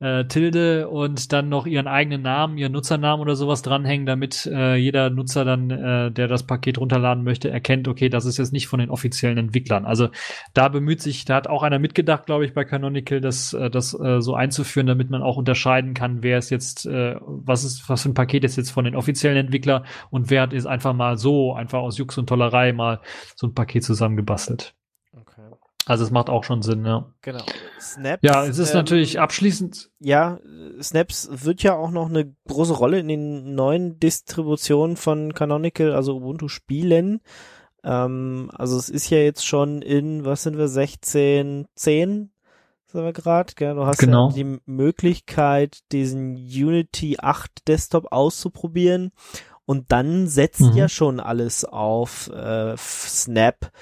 äh, 0.00 0.24
Tilde 0.24 0.88
und 0.88 1.32
dann 1.32 1.48
noch 1.48 1.66
ihren 1.66 1.86
eigenen 1.86 2.22
Namen, 2.22 2.56
ihren 2.58 2.72
Nutzernamen 2.72 3.20
oder 3.20 3.36
sowas 3.36 3.62
dranhängen, 3.62 4.06
damit 4.06 4.46
äh, 4.46 4.74
jeder 4.76 5.10
Nutzer 5.10 5.44
dann, 5.44 5.70
äh, 5.70 6.10
der 6.10 6.26
das 6.26 6.42
Paket 6.44 6.78
runterladen 6.78 7.22
möchte, 7.22 7.50
erkennt, 7.50 7.86
okay, 7.86 8.08
das 8.08 8.24
ist 8.24 8.38
jetzt 8.38 8.52
nicht 8.52 8.66
von 8.66 8.80
den 8.80 8.90
offiziellen 8.90 9.38
Entwicklern. 9.38 9.84
Also 9.84 10.08
da 10.54 10.68
bemüht 10.68 11.02
sich, 11.02 11.26
da 11.26 11.36
hat 11.36 11.48
auch 11.48 11.62
einer 11.62 11.78
mitgedacht, 11.78 12.26
glaube 12.26 12.46
ich, 12.46 12.54
bei 12.54 12.64
Canonical, 12.64 13.20
das, 13.20 13.52
äh, 13.52 13.70
das 13.70 13.98
äh, 13.98 14.20
so 14.20 14.34
einzuführen, 14.34 14.86
damit 14.86 15.10
man 15.10 15.22
auch 15.22 15.36
unterscheiden 15.36 15.92
kann, 15.94 16.22
wer 16.22 16.38
ist 16.38 16.50
jetzt, 16.50 16.86
äh, 16.86 17.16
was 17.20 17.64
ist, 17.64 17.88
was 17.88 18.02
für 18.02 18.08
ein 18.08 18.14
Paket 18.14 18.44
ist 18.44 18.56
jetzt 18.56 18.70
von 18.70 18.84
den 18.84 18.96
offiziellen 18.96 19.36
Entwicklern 19.36 19.84
und 20.10 20.30
wer 20.30 20.42
hat 20.42 20.52
ist 20.52 20.66
einfach 20.66 20.94
mal 20.94 21.18
so, 21.18 21.54
einfach 21.54 21.80
aus 21.80 21.98
Jux 21.98 22.16
und 22.18 22.26
Tollerei 22.26 22.72
mal 22.72 23.00
so 23.36 23.46
ein 23.46 23.54
Paket 23.54 23.84
zusammengebastelt. 23.84 24.74
Also 25.90 26.04
es 26.04 26.12
macht 26.12 26.30
auch 26.30 26.44
schon 26.44 26.62
Sinn, 26.62 26.84
ja. 26.84 27.12
Genau. 27.20 27.42
Snaps. 27.80 28.20
Ja, 28.22 28.46
es 28.46 28.58
ist 28.58 28.70
ähm, 28.70 28.76
natürlich 28.76 29.18
abschließend. 29.18 29.90
Ja, 29.98 30.38
Snaps 30.80 31.28
wird 31.32 31.64
ja 31.64 31.74
auch 31.74 31.90
noch 31.90 32.08
eine 32.08 32.32
große 32.46 32.74
Rolle 32.74 33.00
in 33.00 33.08
den 33.08 33.56
neuen 33.56 33.98
Distributionen 33.98 34.96
von 34.96 35.34
Canonical, 35.34 35.92
also 35.92 36.14
Ubuntu 36.14 36.46
Spielen. 36.46 37.22
Ähm, 37.82 38.52
also 38.54 38.76
es 38.76 38.88
ist 38.88 39.10
ja 39.10 39.18
jetzt 39.18 39.44
schon 39.44 39.82
in, 39.82 40.24
was 40.24 40.44
sind 40.44 40.56
wir, 40.56 40.68
16, 40.68 41.66
10 41.74 42.30
sind 42.86 43.04
wir 43.04 43.12
gerade, 43.12 43.52
Du 43.56 43.84
hast 43.84 43.98
genau. 43.98 44.28
ja 44.28 44.34
die 44.36 44.60
Möglichkeit, 44.66 45.80
diesen 45.90 46.36
Unity 46.36 47.16
8 47.18 47.66
Desktop 47.66 48.12
auszuprobieren 48.12 49.10
und 49.66 49.90
dann 49.90 50.28
setzt 50.28 50.60
mhm. 50.60 50.76
ja 50.76 50.88
schon 50.88 51.18
alles 51.18 51.64
auf 51.64 52.28
äh, 52.28 52.76
Snap 52.76 53.72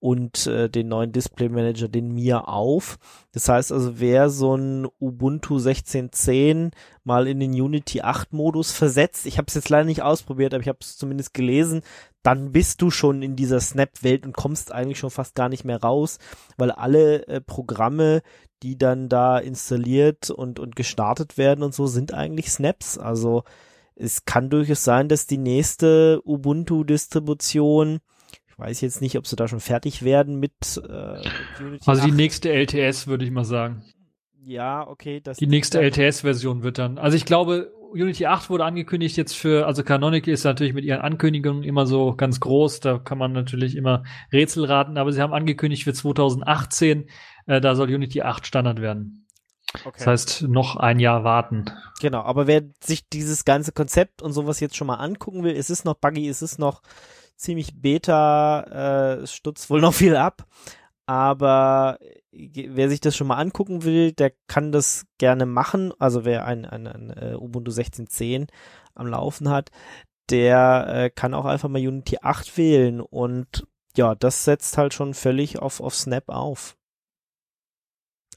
und 0.00 0.46
äh, 0.46 0.68
den 0.70 0.88
neuen 0.88 1.12
Display 1.12 1.48
Manager, 1.48 1.88
den 1.88 2.14
mir 2.14 2.48
auf. 2.48 2.98
Das 3.32 3.48
heißt 3.48 3.72
also, 3.72 3.98
wer 3.98 4.30
so 4.30 4.54
ein 4.54 4.86
Ubuntu 5.00 5.56
16.10 5.56 6.70
mal 7.04 7.26
in 7.26 7.40
den 7.40 7.50
Unity 7.50 8.02
8 8.02 8.32
Modus 8.32 8.70
versetzt, 8.72 9.26
ich 9.26 9.38
habe 9.38 9.46
es 9.48 9.54
jetzt 9.54 9.68
leider 9.70 9.84
nicht 9.84 10.02
ausprobiert, 10.02 10.54
aber 10.54 10.62
ich 10.62 10.68
habe 10.68 10.78
es 10.80 10.96
zumindest 10.96 11.34
gelesen, 11.34 11.82
dann 12.22 12.52
bist 12.52 12.82
du 12.82 12.90
schon 12.90 13.22
in 13.22 13.36
dieser 13.36 13.60
Snap-Welt 13.60 14.24
und 14.26 14.36
kommst 14.36 14.72
eigentlich 14.72 14.98
schon 14.98 15.10
fast 15.10 15.34
gar 15.34 15.48
nicht 15.48 15.64
mehr 15.64 15.80
raus, 15.80 16.18
weil 16.56 16.70
alle 16.70 17.26
äh, 17.26 17.40
Programme, 17.40 18.22
die 18.62 18.76
dann 18.76 19.08
da 19.08 19.38
installiert 19.38 20.30
und, 20.30 20.58
und 20.60 20.76
gestartet 20.76 21.38
werden 21.38 21.64
und 21.64 21.74
so, 21.74 21.86
sind 21.86 22.14
eigentlich 22.14 22.50
Snaps. 22.50 22.98
Also 22.98 23.44
es 23.96 24.24
kann 24.24 24.50
durchaus 24.50 24.84
sein, 24.84 25.08
dass 25.08 25.26
die 25.26 25.38
nächste 25.38 26.20
Ubuntu-Distribution 26.24 28.00
weiß 28.58 28.80
jetzt 28.80 29.00
nicht, 29.00 29.16
ob 29.16 29.26
sie 29.26 29.36
da 29.36 29.48
schon 29.48 29.60
fertig 29.60 30.02
werden 30.02 30.38
mit 30.38 30.52
äh, 30.76 31.20
Unity 31.62 31.84
Also 31.86 32.02
8. 32.02 32.06
die 32.08 32.12
nächste 32.12 32.52
LTS, 32.52 33.06
würde 33.06 33.24
ich 33.24 33.30
mal 33.30 33.44
sagen. 33.44 33.84
Ja, 34.44 34.86
okay. 34.86 35.20
Das 35.20 35.36
die 35.36 35.46
nächste 35.46 35.80
LTS-Version 35.80 36.62
wird 36.62 36.78
dann. 36.78 36.98
Also 36.98 37.16
ich 37.16 37.24
glaube, 37.24 37.72
Unity 37.92 38.26
8 38.26 38.50
wurde 38.50 38.64
angekündigt 38.64 39.16
jetzt 39.16 39.34
für, 39.36 39.66
also 39.66 39.82
Canonical 39.82 40.32
ist 40.32 40.44
natürlich 40.44 40.74
mit 40.74 40.84
ihren 40.84 41.00
Ankündigungen 41.00 41.62
immer 41.62 41.86
so 41.86 42.14
ganz 42.14 42.40
groß, 42.40 42.80
da 42.80 42.98
kann 42.98 43.18
man 43.18 43.32
natürlich 43.32 43.76
immer 43.76 44.04
Rätsel 44.32 44.64
raten, 44.64 44.98
aber 44.98 45.12
sie 45.12 45.20
haben 45.20 45.32
angekündigt 45.32 45.84
für 45.84 45.92
2018, 45.92 47.08
äh, 47.46 47.60
da 47.60 47.74
soll 47.74 47.92
Unity 47.92 48.22
8 48.22 48.46
Standard 48.46 48.80
werden. 48.80 49.26
Okay. 49.84 49.92
Das 49.98 50.06
heißt, 50.06 50.42
noch 50.48 50.76
ein 50.76 50.98
Jahr 50.98 51.24
warten. 51.24 51.66
Genau, 52.00 52.22
aber 52.22 52.46
wer 52.46 52.62
sich 52.80 53.08
dieses 53.08 53.44
ganze 53.44 53.72
Konzept 53.72 54.22
und 54.22 54.32
sowas 54.32 54.60
jetzt 54.60 54.76
schon 54.76 54.86
mal 54.86 54.96
angucken 54.96 55.44
will, 55.44 55.54
es 55.54 55.68
ist 55.68 55.84
noch 55.84 55.94
buggy, 55.94 56.26
es 56.28 56.40
ist 56.40 56.58
noch 56.58 56.82
ziemlich 57.38 57.80
Beta, 57.80 59.20
äh, 59.22 59.26
stutzt 59.26 59.70
wohl 59.70 59.80
noch 59.80 59.94
viel 59.94 60.16
ab. 60.16 60.46
Aber 61.06 61.98
wer 62.32 62.90
sich 62.90 63.00
das 63.00 63.16
schon 63.16 63.28
mal 63.28 63.38
angucken 63.38 63.84
will, 63.84 64.12
der 64.12 64.32
kann 64.46 64.72
das 64.72 65.06
gerne 65.16 65.46
machen. 65.46 65.92
Also 65.98 66.24
wer 66.26 66.44
ein, 66.44 66.66
ein, 66.66 66.86
ein 66.86 67.34
uh, 67.34 67.38
Ubuntu 67.42 67.70
16.10 67.70 68.48
am 68.94 69.06
Laufen 69.06 69.48
hat, 69.48 69.70
der 70.30 70.86
äh, 70.88 71.10
kann 71.10 71.32
auch 71.32 71.46
einfach 71.46 71.70
mal 71.70 71.78
Unity 71.86 72.18
8 72.20 72.58
wählen 72.58 73.00
und 73.00 73.66
ja, 73.96 74.14
das 74.14 74.44
setzt 74.44 74.76
halt 74.76 74.92
schon 74.94 75.14
völlig 75.14 75.58
auf, 75.58 75.80
auf 75.80 75.94
Snap 75.94 76.28
auf. 76.28 76.76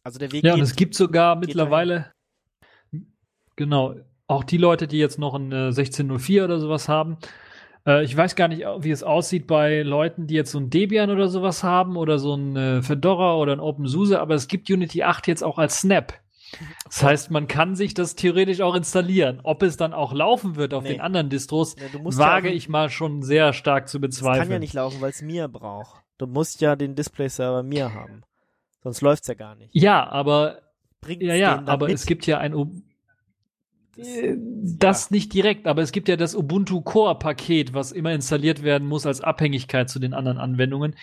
Also 0.03 0.17
der 0.19 0.31
Weg 0.31 0.43
Ja, 0.43 0.53
geht, 0.53 0.61
und 0.61 0.63
es 0.63 0.75
gibt 0.75 0.95
sogar 0.95 1.35
mittlerweile, 1.35 2.13
dahin. 2.91 3.13
genau, 3.55 3.95
auch 4.27 4.43
die 4.43 4.57
Leute, 4.57 4.87
die 4.87 4.97
jetzt 4.97 5.19
noch 5.19 5.33
ein 5.33 5.51
äh, 5.51 5.67
1604 5.67 6.45
oder 6.45 6.59
sowas 6.59 6.87
haben, 6.87 7.17
äh, 7.85 8.03
ich 8.03 8.15
weiß 8.15 8.35
gar 8.35 8.47
nicht, 8.47 8.63
wie 8.79 8.91
es 8.91 9.03
aussieht 9.03 9.47
bei 9.47 9.81
Leuten, 9.81 10.27
die 10.27 10.35
jetzt 10.35 10.51
so 10.51 10.59
ein 10.59 10.69
Debian 10.69 11.09
oder 11.09 11.27
sowas 11.27 11.63
haben 11.63 11.97
oder 11.97 12.19
so 12.19 12.35
ein 12.35 12.55
äh, 12.55 12.81
Fedora 12.81 13.35
oder 13.35 13.53
ein 13.53 13.59
OpenSUSE, 13.59 14.19
aber 14.19 14.35
es 14.35 14.47
gibt 14.47 14.69
Unity 14.69 15.03
8 15.03 15.27
jetzt 15.27 15.43
auch 15.43 15.57
als 15.57 15.81
Snap. 15.81 16.13
Das 16.83 17.01
heißt, 17.01 17.31
man 17.31 17.47
kann 17.47 17.75
sich 17.75 17.93
das 17.93 18.15
theoretisch 18.15 18.59
auch 18.59 18.75
installieren. 18.75 19.39
Ob 19.43 19.63
es 19.63 19.77
dann 19.77 19.93
auch 19.93 20.13
laufen 20.13 20.57
wird 20.57 20.73
auf 20.73 20.83
nee. 20.83 20.89
den 20.89 21.01
anderen 21.01 21.29
Distros, 21.29 21.77
nee, 21.77 21.83
wage 22.03 22.49
ja 22.49 22.55
ich 22.55 22.67
mal 22.67 22.89
schon 22.89 23.21
sehr 23.21 23.53
stark 23.53 23.87
zu 23.87 24.01
bezweifeln. 24.01 24.39
Das 24.39 24.47
kann 24.47 24.51
ja 24.51 24.59
nicht 24.59 24.73
laufen, 24.73 24.99
weil 24.99 25.11
es 25.11 25.21
mir 25.21 25.47
braucht. 25.47 26.01
Du 26.17 26.27
musst 26.27 26.59
ja 26.59 26.75
den 26.75 26.95
Display-Server 26.95 27.63
mir 27.63 27.93
haben. 27.93 28.23
Sonst 28.83 29.01
läuft's 29.01 29.27
ja 29.27 29.33
gar 29.33 29.55
nicht. 29.55 29.73
Ja, 29.73 30.07
aber 30.09 30.61
Bringt's 31.01 31.25
ja, 31.25 31.35
ja, 31.35 31.63
aber 31.65 31.87
mit? 31.87 31.95
es 31.95 32.05
gibt 32.05 32.27
ja 32.27 32.37
ein 32.37 32.53
das 33.95 35.09
ja. 35.09 35.15
nicht 35.15 35.33
direkt, 35.33 35.67
aber 35.67 35.81
es 35.81 35.91
gibt 35.91 36.07
ja 36.07 36.15
das 36.15 36.35
Ubuntu 36.35 36.81
Core 36.81 37.17
Paket, 37.17 37.73
was 37.73 37.91
immer 37.91 38.13
installiert 38.13 38.63
werden 38.63 38.87
muss 38.87 39.05
als 39.05 39.21
Abhängigkeit 39.21 39.89
zu 39.89 39.99
den 39.99 40.13
anderen 40.13 40.37
Anwendungen. 40.37 40.95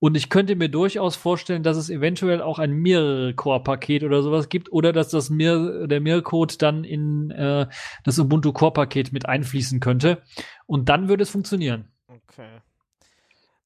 Und 0.00 0.16
ich 0.16 0.30
könnte 0.30 0.56
mir 0.56 0.68
durchaus 0.68 1.14
vorstellen, 1.14 1.62
dass 1.62 1.76
es 1.76 1.88
eventuell 1.88 2.42
auch 2.42 2.58
ein 2.58 2.72
Mir 2.72 3.34
Core 3.36 3.62
Paket 3.62 4.02
oder 4.02 4.22
sowas 4.22 4.48
gibt 4.48 4.72
oder 4.72 4.92
dass 4.92 5.10
das 5.10 5.30
Mir 5.30 5.86
der 5.86 6.00
Mir 6.00 6.22
Code 6.22 6.56
dann 6.58 6.82
in 6.82 7.30
äh, 7.30 7.68
das 8.02 8.18
Ubuntu 8.18 8.52
Core 8.52 8.72
Paket 8.72 9.12
mit 9.12 9.26
einfließen 9.26 9.78
könnte 9.78 10.20
und 10.66 10.88
dann 10.88 11.08
würde 11.08 11.22
es 11.22 11.30
funktionieren. 11.30 11.92
Okay. 12.08 12.48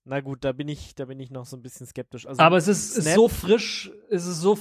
Na 0.04 0.20
gut, 0.20 0.44
da 0.44 0.52
bin 0.52 0.68
ich, 0.68 0.94
da 0.94 1.06
bin 1.06 1.18
ich 1.18 1.30
noch 1.30 1.46
so 1.46 1.56
ein 1.56 1.62
bisschen 1.62 1.86
skeptisch. 1.86 2.26
Also 2.26 2.40
Aber 2.40 2.58
es 2.58 2.68
ist, 2.68 2.96
ist 2.96 3.14
so 3.14 3.28
frisch, 3.28 3.90
es 4.10 4.26
ist 4.26 4.40
so 4.40 4.56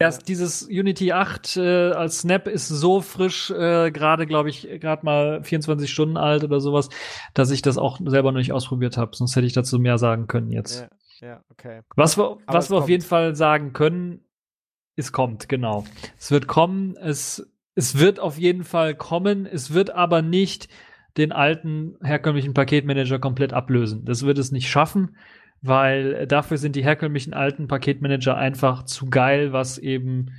erst 0.00 0.22
Ja. 0.22 0.24
dieses 0.26 0.62
Unity 0.64 1.12
8 1.12 1.56
äh, 1.56 1.92
als 1.92 2.20
Snap 2.20 2.48
ist 2.48 2.66
so 2.66 3.00
frisch, 3.00 3.50
äh, 3.50 3.92
gerade 3.92 4.26
glaube 4.26 4.48
ich, 4.48 4.62
gerade 4.80 5.04
mal 5.04 5.44
24 5.44 5.88
Stunden 5.88 6.16
alt 6.16 6.42
oder 6.42 6.58
sowas, 6.58 6.88
dass 7.34 7.52
ich 7.52 7.62
das 7.62 7.78
auch 7.78 8.00
selber 8.04 8.32
noch 8.32 8.38
nicht 8.38 8.52
ausprobiert 8.52 8.96
habe. 8.96 9.14
Sonst 9.14 9.36
hätte 9.36 9.46
ich 9.46 9.52
dazu 9.52 9.78
mehr 9.78 9.98
sagen 9.98 10.26
können 10.26 10.50
jetzt. 10.50 10.88
Ja, 11.20 11.28
ja, 11.28 11.44
okay. 11.50 11.82
Was 11.94 12.18
wir, 12.18 12.38
Aber 12.46 12.58
was 12.58 12.70
wir 12.70 12.78
auf 12.78 12.88
jeden 12.88 13.04
Fall 13.04 13.36
sagen 13.36 13.72
können, 13.72 14.24
es 14.96 15.12
kommt, 15.12 15.48
genau. 15.48 15.84
Es 16.18 16.30
wird 16.30 16.46
kommen, 16.46 16.96
es, 16.96 17.50
es 17.74 17.98
wird 17.98 18.18
auf 18.20 18.38
jeden 18.38 18.64
Fall 18.64 18.94
kommen, 18.94 19.46
es 19.46 19.72
wird 19.72 19.90
aber 19.90 20.20
nicht 20.22 20.68
den 21.16 21.32
alten 21.32 21.96
herkömmlichen 22.02 22.54
Paketmanager 22.54 23.18
komplett 23.18 23.52
ablösen. 23.52 24.04
Das 24.04 24.24
wird 24.24 24.38
es 24.38 24.52
nicht 24.52 24.68
schaffen, 24.70 25.16
weil 25.62 26.26
dafür 26.26 26.58
sind 26.58 26.76
die 26.76 26.84
herkömmlichen 26.84 27.34
alten 27.34 27.68
Paketmanager 27.68 28.36
einfach 28.36 28.84
zu 28.84 29.06
geil, 29.06 29.52
was 29.52 29.78
eben 29.78 30.32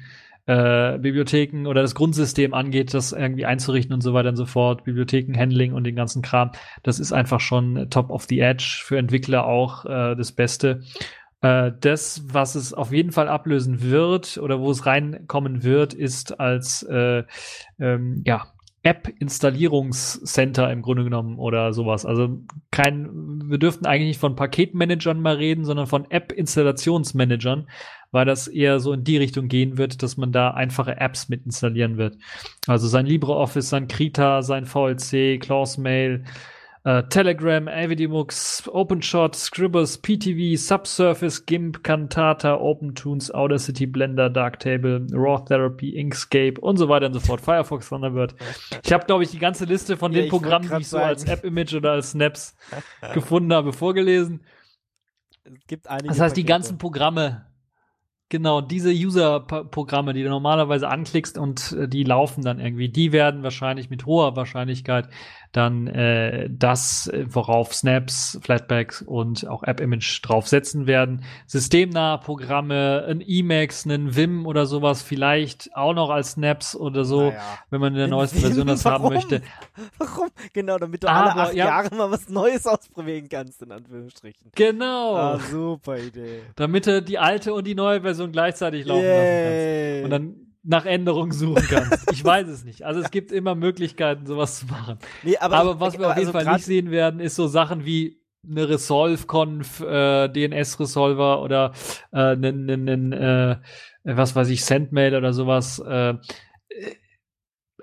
äh, 0.47 0.97
Bibliotheken 0.97 1.67
oder 1.67 1.81
das 1.81 1.95
Grundsystem 1.95 2.53
angeht, 2.53 2.93
das 2.93 3.11
irgendwie 3.11 3.45
einzurichten 3.45 3.93
und 3.93 4.01
so 4.01 4.13
weiter 4.13 4.29
und 4.29 4.35
so 4.35 4.45
fort, 4.45 4.83
Bibliothekenhandling 4.83 5.73
und 5.73 5.83
den 5.83 5.95
ganzen 5.95 6.21
Kram. 6.21 6.51
Das 6.83 6.99
ist 6.99 7.13
einfach 7.13 7.39
schon 7.39 7.89
top 7.89 8.09
of 8.09 8.25
the 8.27 8.39
edge 8.39 8.81
für 8.83 8.97
Entwickler 8.97 9.45
auch 9.45 9.85
äh, 9.85 10.15
das 10.15 10.31
Beste. 10.31 10.81
Äh, 11.41 11.71
das, 11.79 12.23
was 12.27 12.55
es 12.55 12.73
auf 12.73 12.91
jeden 12.91 13.11
Fall 13.11 13.27
ablösen 13.27 13.81
wird 13.81 14.37
oder 14.37 14.59
wo 14.59 14.71
es 14.71 14.85
reinkommen 14.85 15.63
wird, 15.63 15.93
ist 15.93 16.39
als 16.39 16.83
äh, 16.83 17.23
ähm, 17.79 18.23
ja, 18.25 18.47
App-Installierungscenter 18.83 20.71
im 20.71 20.81
Grunde 20.81 21.03
genommen 21.03 21.37
oder 21.37 21.71
sowas. 21.71 22.05
Also 22.05 22.39
kein, 22.71 23.09
wir 23.45 23.59
dürften 23.59 23.85
eigentlich 23.85 24.07
nicht 24.07 24.19
von 24.19 24.35
Paketmanagern 24.35 25.21
mal 25.21 25.35
reden, 25.35 25.65
sondern 25.65 25.85
von 25.85 26.09
App-Installationsmanagern, 26.09 27.67
weil 28.11 28.25
das 28.25 28.47
eher 28.47 28.79
so 28.79 28.93
in 28.93 29.03
die 29.03 29.17
Richtung 29.17 29.47
gehen 29.47 29.77
wird, 29.77 30.01
dass 30.01 30.17
man 30.17 30.31
da 30.31 30.51
einfache 30.51 30.99
Apps 30.99 31.29
mit 31.29 31.45
installieren 31.45 31.97
wird. 31.97 32.17
Also 32.65 32.87
sein 32.87 33.05
LibreOffice, 33.05 33.69
sein 33.69 33.87
Krita, 33.87 34.41
sein 34.41 34.65
VLC, 34.65 35.39
Clause 35.39 35.79
Mail, 35.79 36.23
äh, 36.83 37.03
Telegram, 37.09 37.67
AVDMux, 37.67 38.67
OpenShot, 38.67 39.35
Scribbles, 39.35 39.99
PTV, 39.99 40.57
Subsurface, 40.57 41.45
GIMP, 41.45 41.83
Cantata, 41.83 42.55
OpenTunes, 42.59 43.31
Audacity, 43.33 43.85
Blender, 43.85 44.29
Darktable, 44.29 45.05
Raw 45.13 45.43
Therapy, 45.45 45.89
Inkscape 45.95 46.59
und 46.59 46.77
so 46.77 46.89
weiter 46.89 47.05
und 47.07 47.13
so 47.13 47.19
fort. 47.19 47.41
Firefox, 47.41 47.89
Thunderbird. 47.89 48.35
Ich 48.83 48.91
habe, 48.91 49.05
glaube 49.05 49.23
ich, 49.23 49.29
die 49.29 49.37
ganze 49.39 49.65
Liste 49.65 49.95
von 49.95 50.11
Ja, 50.11 50.21
den 50.21 50.29
Programmen, 50.29 50.69
die 50.69 50.81
ich 50.81 50.87
so 50.87 50.97
sagen. 50.97 51.09
als 51.09 51.23
App-Image 51.25 51.75
oder 51.75 51.91
als 51.91 52.11
Snaps 52.11 52.55
gefunden 53.13 53.53
habe, 53.53 53.73
vorgelesen. 53.73 54.43
Es 55.43 55.67
gibt 55.67 55.87
einige 55.87 56.07
Das 56.09 56.19
heißt, 56.19 56.35
die 56.37 56.41
Pakete. 56.41 56.53
ganzen 56.53 56.77
Programme, 56.79 57.45
genau, 58.29 58.61
diese 58.61 58.91
User-Programme, 58.91 60.13
die 60.13 60.23
du 60.23 60.29
normalerweise 60.29 60.87
anklickst 60.87 61.37
und 61.37 61.73
äh, 61.73 61.87
die 61.87 62.03
laufen 62.03 62.43
dann 62.43 62.59
irgendwie, 62.59 62.89
die 62.89 63.11
werden 63.11 63.43
wahrscheinlich 63.43 63.89
mit 63.89 64.05
hoher 64.05 64.35
Wahrscheinlichkeit 64.35 65.09
dann 65.51 65.87
äh, 65.87 66.49
das, 66.49 67.11
worauf 67.27 67.73
Snaps, 67.73 68.39
Flatpaks 68.41 69.01
und 69.01 69.47
auch 69.47 69.63
App-Image 69.63 70.19
draufsetzen 70.23 70.87
werden. 70.87 71.23
Systemnahe 71.47 72.19
Programme, 72.19 73.05
ein 73.09 73.21
Emacs, 73.21 73.85
ein 73.85 74.15
Vim 74.15 74.45
oder 74.45 74.65
sowas, 74.65 75.01
vielleicht 75.01 75.75
auch 75.75 75.93
noch 75.93 76.09
als 76.09 76.31
Snaps 76.31 76.75
oder 76.75 77.03
so, 77.03 77.29
Naja. 77.29 77.41
wenn 77.69 77.81
man 77.81 77.93
in 77.93 77.99
der 77.99 78.07
neuesten 78.07 78.37
Vim, 78.37 78.43
Version 78.45 78.67
das 78.67 78.85
haben 78.85 79.03
warum? 79.03 79.15
möchte. 79.15 79.41
Warum? 79.97 80.29
Genau, 80.53 80.77
damit 80.77 81.03
du 81.03 81.09
alle 81.09 81.31
Aber, 81.31 81.41
acht 81.43 81.53
ja. 81.53 81.65
Jahre 81.65 81.95
mal 81.95 82.09
was 82.11 82.29
Neues 82.29 82.65
ausprobieren 82.65 83.27
kannst, 83.29 83.61
in 83.61 83.71
Anführungsstrichen. 83.71 84.51
Genau. 84.55 85.15
Ah, 85.15 85.39
super 85.39 85.97
Idee. 85.97 86.41
Damit 86.55 86.87
du 86.87 87.01
die 87.01 87.19
alte 87.19 87.53
und 87.53 87.67
die 87.67 87.75
neue 87.75 88.01
Version 88.01 88.31
gleichzeitig 88.31 88.85
laufen 88.85 89.03
lassen 89.03 89.17
kannst. 89.17 89.57
Yay. 89.57 90.03
und 90.03 90.09
dann 90.09 90.35
nach 90.63 90.85
Änderungen 90.85 91.31
suchen 91.31 91.65
kannst. 91.67 92.11
Ich 92.11 92.23
weiß 92.23 92.47
es 92.47 92.63
nicht. 92.63 92.83
Also 92.83 93.01
es 93.01 93.11
gibt 93.11 93.31
immer 93.31 93.55
Möglichkeiten, 93.55 94.25
sowas 94.25 94.59
zu 94.59 94.67
machen. 94.67 94.99
nee, 95.23 95.37
aber, 95.37 95.55
Aber, 95.57 95.79
was 95.79 95.97
wir 95.97 96.09
auf 96.09 96.17
jeden 96.17 96.27
also 96.27 96.39
Fall 96.39 96.53
nicht 96.53 96.65
sehen 96.65 96.91
werden, 96.91 97.19
ist 97.19 97.35
so 97.35 97.47
Sachen 97.47 97.85
wie 97.85 98.21
eine 98.47 98.69
Resolve-Conf, 98.69 99.81
äh, 99.81 100.27
DNS-Resolver 100.29 101.41
oder 101.41 101.73
äh, 102.11 102.35
nen, 102.35 102.65
nen, 102.65 102.83
nen, 102.85 103.13
äh, 103.13 103.57
was 104.03 104.35
weiß 104.35 104.49
ich, 104.49 104.65
Sendmail 104.65 105.15
oder 105.15 105.33
sowas. 105.33 105.79
Äh, 105.79 106.15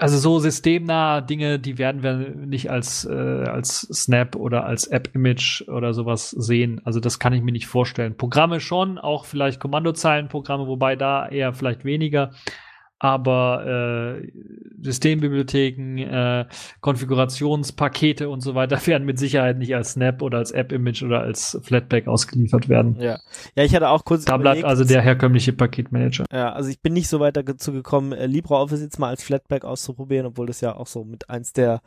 also 0.01 0.19
so 0.19 0.39
systemnahe 0.39 1.23
Dinge, 1.23 1.59
die 1.59 1.77
werden 1.77 2.03
wir 2.03 2.15
nicht 2.15 2.71
als, 2.71 3.05
äh, 3.05 3.13
als 3.13 3.81
Snap 3.81 4.37
oder 4.37 4.65
als 4.65 4.87
App-Image 4.87 5.69
oder 5.69 5.93
sowas 5.93 6.31
sehen. 6.31 6.81
Also 6.85 7.01
das 7.01 7.19
kann 7.19 7.33
ich 7.33 7.43
mir 7.43 7.53
nicht 7.53 7.67
vorstellen. 7.67 8.17
Programme 8.17 8.61
schon, 8.61 8.99
auch 8.99 9.25
vielleicht 9.25 9.59
Kommandozeilenprogramme, 9.59 10.69
wobei 10.69 10.95
da 10.95 11.29
eher 11.29 11.53
vielleicht 11.53 11.85
weniger. 11.85 12.31
Aber 12.99 14.21
äh, 14.21 14.33
Systembibliotheken, 14.83 15.99
äh, 15.99 16.47
Konfigurationspakete 16.81 18.29
und 18.29 18.41
so 18.41 18.55
weiter 18.55 18.79
werden 18.87 19.05
mit 19.05 19.19
Sicherheit 19.19 19.59
nicht 19.59 19.75
als 19.75 19.93
Snap 19.93 20.23
oder 20.23 20.39
als 20.39 20.51
App-Image 20.51 21.03
oder 21.03 21.21
als 21.21 21.59
Flatpak 21.63 22.09
ausgeliefert 22.09 22.69
werden. 22.69 22.97
Ja. 23.01 23.19
ja, 23.55 23.65
ich 23.65 23.75
hatte 23.75 23.89
auch 23.89 24.05
kurz 24.05 24.25
Da 24.25 24.37
bleibt 24.37 24.65
also 24.65 24.85
der 24.85 25.03
herkömmliche 25.03 25.53
Paketmanager. 25.53 26.25
Ja, 26.33 26.53
also 26.53 26.71
ich 26.71 26.81
bin 26.81 26.93
nicht 26.93 27.09
so 27.09 27.21
weit 27.21 27.37
dazu 27.37 27.73
gekommen, 27.73 28.13
äh, 28.13 28.27
LibreOffice 28.27 28.81
jetzt 28.81 28.99
mal 28.99 29.09
als 29.09 29.23
Flatpak 29.23 29.65
auszuprobieren, 29.65 30.27
obwohl 30.27 30.47
das 30.47 30.61
ja 30.61 30.75
auch 30.75 30.87
so 30.87 31.05
mit 31.05 31.31
eins 31.31 31.53
der 31.53 31.81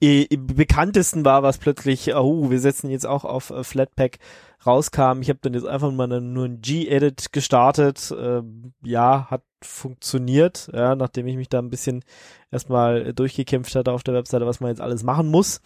äh, 0.00 0.26
bekanntesten 0.36 1.24
war, 1.24 1.42
was 1.42 1.58
plötzlich, 1.58 2.14
oh, 2.14 2.50
wir 2.50 2.60
setzen 2.60 2.90
jetzt 2.90 3.06
auch 3.06 3.24
auf 3.24 3.50
äh, 3.50 3.64
Flatpak 3.64 4.18
rauskam. 4.66 5.20
Ich 5.20 5.28
habe 5.28 5.38
dann 5.42 5.54
jetzt 5.54 5.66
einfach 5.66 5.92
mal 5.92 6.06
nur 6.20 6.44
ein 6.44 6.60
G-Edit 6.60 7.32
gestartet. 7.32 8.14
Ähm, 8.18 8.72
ja, 8.82 9.28
hat 9.30 9.42
funktioniert, 9.62 10.68
ja, 10.72 10.94
nachdem 10.94 11.26
ich 11.26 11.36
mich 11.36 11.48
da 11.48 11.58
ein 11.58 11.70
bisschen 11.70 12.04
erstmal 12.50 13.12
durchgekämpft 13.12 13.74
hatte 13.74 13.92
auf 13.92 14.02
der 14.02 14.14
Webseite, 14.14 14.46
was 14.46 14.60
man 14.60 14.70
jetzt 14.70 14.80
alles 14.80 15.02
machen 15.02 15.30
muss. 15.30 15.60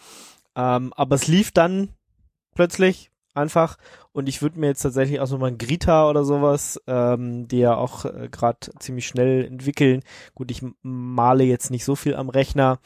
Ähm, 0.56 0.92
aber 0.96 1.14
es 1.16 1.26
lief 1.26 1.52
dann 1.52 1.90
plötzlich 2.54 3.10
einfach 3.34 3.76
und 4.12 4.28
ich 4.28 4.42
würde 4.42 4.58
mir 4.58 4.68
jetzt 4.68 4.82
tatsächlich 4.82 5.20
auch 5.20 5.30
nochmal 5.30 5.50
ein 5.50 5.58
Grita 5.58 6.08
oder 6.08 6.24
sowas, 6.24 6.80
ähm, 6.86 7.46
die 7.46 7.58
ja 7.58 7.76
auch 7.76 8.04
äh, 8.04 8.28
gerade 8.30 8.58
ziemlich 8.78 9.06
schnell 9.06 9.44
entwickeln. 9.44 10.02
Gut, 10.34 10.50
ich 10.50 10.62
male 10.82 11.44
jetzt 11.44 11.70
nicht 11.70 11.84
so 11.84 11.94
viel 11.94 12.14
am 12.16 12.28
Rechner, 12.28 12.78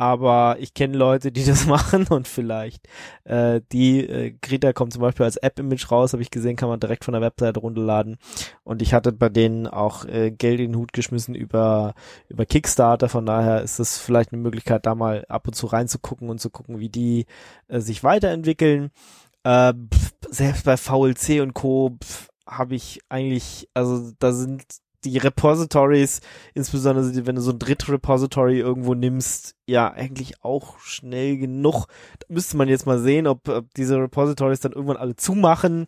aber 0.00 0.56
ich 0.60 0.72
kenne 0.72 0.96
Leute, 0.96 1.30
die 1.30 1.44
das 1.46 1.66
machen 1.66 2.06
und 2.08 2.26
vielleicht 2.26 2.88
äh, 3.24 3.60
die 3.70 4.00
äh, 4.00 4.34
Grita 4.40 4.72
kommt 4.72 4.94
zum 4.94 5.02
Beispiel 5.02 5.26
als 5.26 5.36
App-Image 5.36 5.90
raus, 5.90 6.14
habe 6.14 6.22
ich 6.22 6.30
gesehen, 6.30 6.56
kann 6.56 6.70
man 6.70 6.80
direkt 6.80 7.04
von 7.04 7.12
der 7.12 7.20
Webseite 7.20 7.60
runterladen. 7.60 8.16
Und 8.64 8.80
ich 8.80 8.94
hatte 8.94 9.12
bei 9.12 9.28
denen 9.28 9.66
auch 9.66 10.06
äh, 10.06 10.30
Geld 10.30 10.58
in 10.60 10.72
den 10.72 10.78
Hut 10.78 10.94
geschmissen 10.94 11.34
über 11.34 11.92
über 12.30 12.46
Kickstarter. 12.46 13.10
Von 13.10 13.26
daher 13.26 13.60
ist 13.60 13.78
das 13.78 13.98
vielleicht 13.98 14.32
eine 14.32 14.40
Möglichkeit, 14.40 14.86
da 14.86 14.94
mal 14.94 15.26
ab 15.28 15.46
und 15.46 15.52
zu 15.52 15.66
reinzugucken 15.66 16.30
und 16.30 16.40
zu 16.40 16.48
gucken, 16.48 16.80
wie 16.80 16.88
die 16.88 17.26
äh, 17.68 17.80
sich 17.80 18.02
weiterentwickeln. 18.02 18.92
Äh, 19.44 19.74
selbst 20.30 20.64
bei 20.64 20.78
VLC 20.78 21.42
und 21.42 21.52
Co. 21.52 21.98
habe 22.46 22.74
ich 22.74 23.00
eigentlich, 23.10 23.68
also 23.74 24.12
da 24.18 24.32
sind 24.32 24.64
die 25.04 25.18
Repositories, 25.18 26.20
insbesondere 26.54 27.26
wenn 27.26 27.36
du 27.36 27.40
so 27.40 27.52
ein 27.52 27.58
Drittrepository 27.58 28.58
irgendwo 28.58 28.94
nimmst, 28.94 29.54
ja 29.66 29.90
eigentlich 29.90 30.44
auch 30.44 30.78
schnell 30.80 31.38
genug. 31.38 31.86
Da 32.18 32.26
müsste 32.28 32.56
man 32.56 32.68
jetzt 32.68 32.86
mal 32.86 32.98
sehen, 32.98 33.26
ob, 33.26 33.48
ob 33.48 33.72
diese 33.74 33.96
Repositories 33.98 34.60
dann 34.60 34.72
irgendwann 34.72 34.96
alle 34.96 35.16
zumachen. 35.16 35.86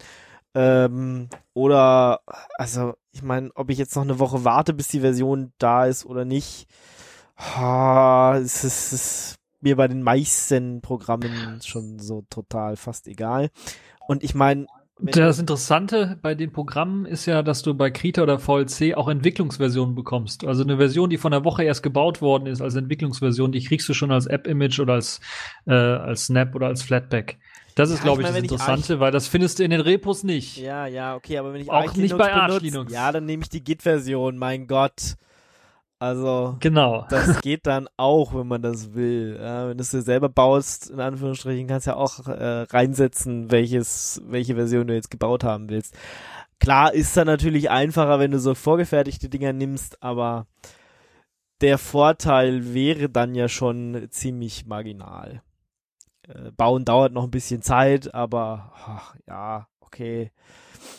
Ähm, 0.54 1.28
oder, 1.54 2.20
also, 2.58 2.94
ich 3.12 3.22
meine, 3.22 3.50
ob 3.54 3.70
ich 3.70 3.78
jetzt 3.78 3.96
noch 3.96 4.02
eine 4.02 4.18
Woche 4.18 4.44
warte, 4.44 4.72
bis 4.72 4.88
die 4.88 5.00
Version 5.00 5.52
da 5.58 5.86
ist 5.86 6.04
oder 6.04 6.24
nicht. 6.24 6.66
Ah, 7.36 8.38
es 8.38 8.64
ist, 8.64 8.92
ist 8.92 9.36
mir 9.60 9.76
bei 9.76 9.88
den 9.88 10.02
meisten 10.02 10.80
Programmen 10.80 11.60
schon 11.64 11.98
so 11.98 12.24
total 12.28 12.76
fast 12.76 13.08
egal. 13.08 13.50
Und 14.06 14.22
ich 14.24 14.34
meine, 14.34 14.66
Das 15.04 15.38
Interessante 15.40 16.16
bei 16.22 16.34
den 16.34 16.52
Programmen 16.52 17.06
ist 17.06 17.26
ja, 17.26 17.42
dass 17.42 17.62
du 17.62 17.74
bei 17.74 17.90
Krita 17.90 18.22
oder 18.22 18.38
VLC 18.38 18.94
auch 18.94 19.08
Entwicklungsversionen 19.08 19.94
bekommst. 19.96 20.44
Also 20.46 20.62
eine 20.62 20.76
Version, 20.76 21.10
die 21.10 21.18
von 21.18 21.32
der 21.32 21.44
Woche 21.44 21.64
erst 21.64 21.82
gebaut 21.82 22.22
worden 22.22 22.46
ist 22.46 22.62
als 22.62 22.76
Entwicklungsversion, 22.76 23.50
die 23.50 23.64
kriegst 23.64 23.88
du 23.88 23.94
schon 23.94 24.12
als 24.12 24.26
App-Image 24.26 24.78
oder 24.78 24.94
als, 24.94 25.20
äh, 25.66 25.72
als 25.72 26.26
Snap 26.26 26.54
oder 26.54 26.68
als 26.68 26.82
Flatpak. 26.82 27.36
Das 27.74 27.90
ist, 27.90 27.98
Ja, 27.98 28.04
glaube 28.04 28.22
ich 28.22 28.28
meine, 28.28 28.42
das 28.42 28.52
Interessante, 28.52 29.00
weil 29.00 29.10
das 29.10 29.26
findest 29.28 29.58
du 29.58 29.64
in 29.64 29.70
den 29.70 29.80
Repos 29.80 30.22
nicht. 30.24 30.58
Ja, 30.58 30.86
ja, 30.86 31.16
okay, 31.16 31.38
aber 31.38 31.52
wenn 31.52 31.62
ich 31.62 31.70
Auch 31.70 31.74
Arch 31.74 31.96
nicht 31.96 32.12
Linux 32.12 32.18
bei 32.18 32.32
Arch 32.32 32.46
benutze, 32.48 32.64
Linux. 32.66 32.92
ja, 32.92 33.10
dann 33.10 33.24
nehme 33.24 33.42
ich 33.42 33.48
die 33.48 33.64
Git-Version, 33.64 34.36
mein 34.36 34.66
Gott. 34.66 35.16
Also, 36.02 36.56
Genau. 36.58 37.06
das 37.10 37.40
geht 37.42 37.64
dann 37.68 37.88
auch, 37.96 38.34
wenn 38.34 38.48
man 38.48 38.60
das 38.60 38.92
will. 38.94 39.38
Ja, 39.40 39.68
wenn 39.68 39.78
du 39.78 39.82
es 39.82 39.92
dir 39.92 40.02
selber 40.02 40.28
baust, 40.28 40.90
in 40.90 40.98
Anführungsstrichen, 40.98 41.68
kannst 41.68 41.86
du 41.86 41.92
ja 41.92 41.96
auch 41.96 42.26
äh, 42.26 42.62
reinsetzen, 42.62 43.52
welches, 43.52 44.20
welche 44.26 44.56
Version 44.56 44.88
du 44.88 44.94
jetzt 44.94 45.12
gebaut 45.12 45.44
haben 45.44 45.68
willst. 45.68 45.96
Klar 46.58 46.92
ist 46.92 47.16
dann 47.16 47.28
natürlich 47.28 47.70
einfacher, 47.70 48.18
wenn 48.18 48.32
du 48.32 48.40
so 48.40 48.56
vorgefertigte 48.56 49.28
Dinger 49.28 49.52
nimmst, 49.52 50.02
aber 50.02 50.48
der 51.60 51.78
Vorteil 51.78 52.74
wäre 52.74 53.08
dann 53.08 53.36
ja 53.36 53.48
schon 53.48 54.08
ziemlich 54.10 54.66
marginal. 54.66 55.40
äh, 56.26 56.50
bauen 56.50 56.84
dauert 56.84 57.12
noch 57.12 57.22
ein 57.22 57.30
bisschen 57.30 57.62
Zeit, 57.62 58.12
aber 58.12 58.72
ach, 58.74 59.14
ja, 59.28 59.68
okay. 59.78 60.32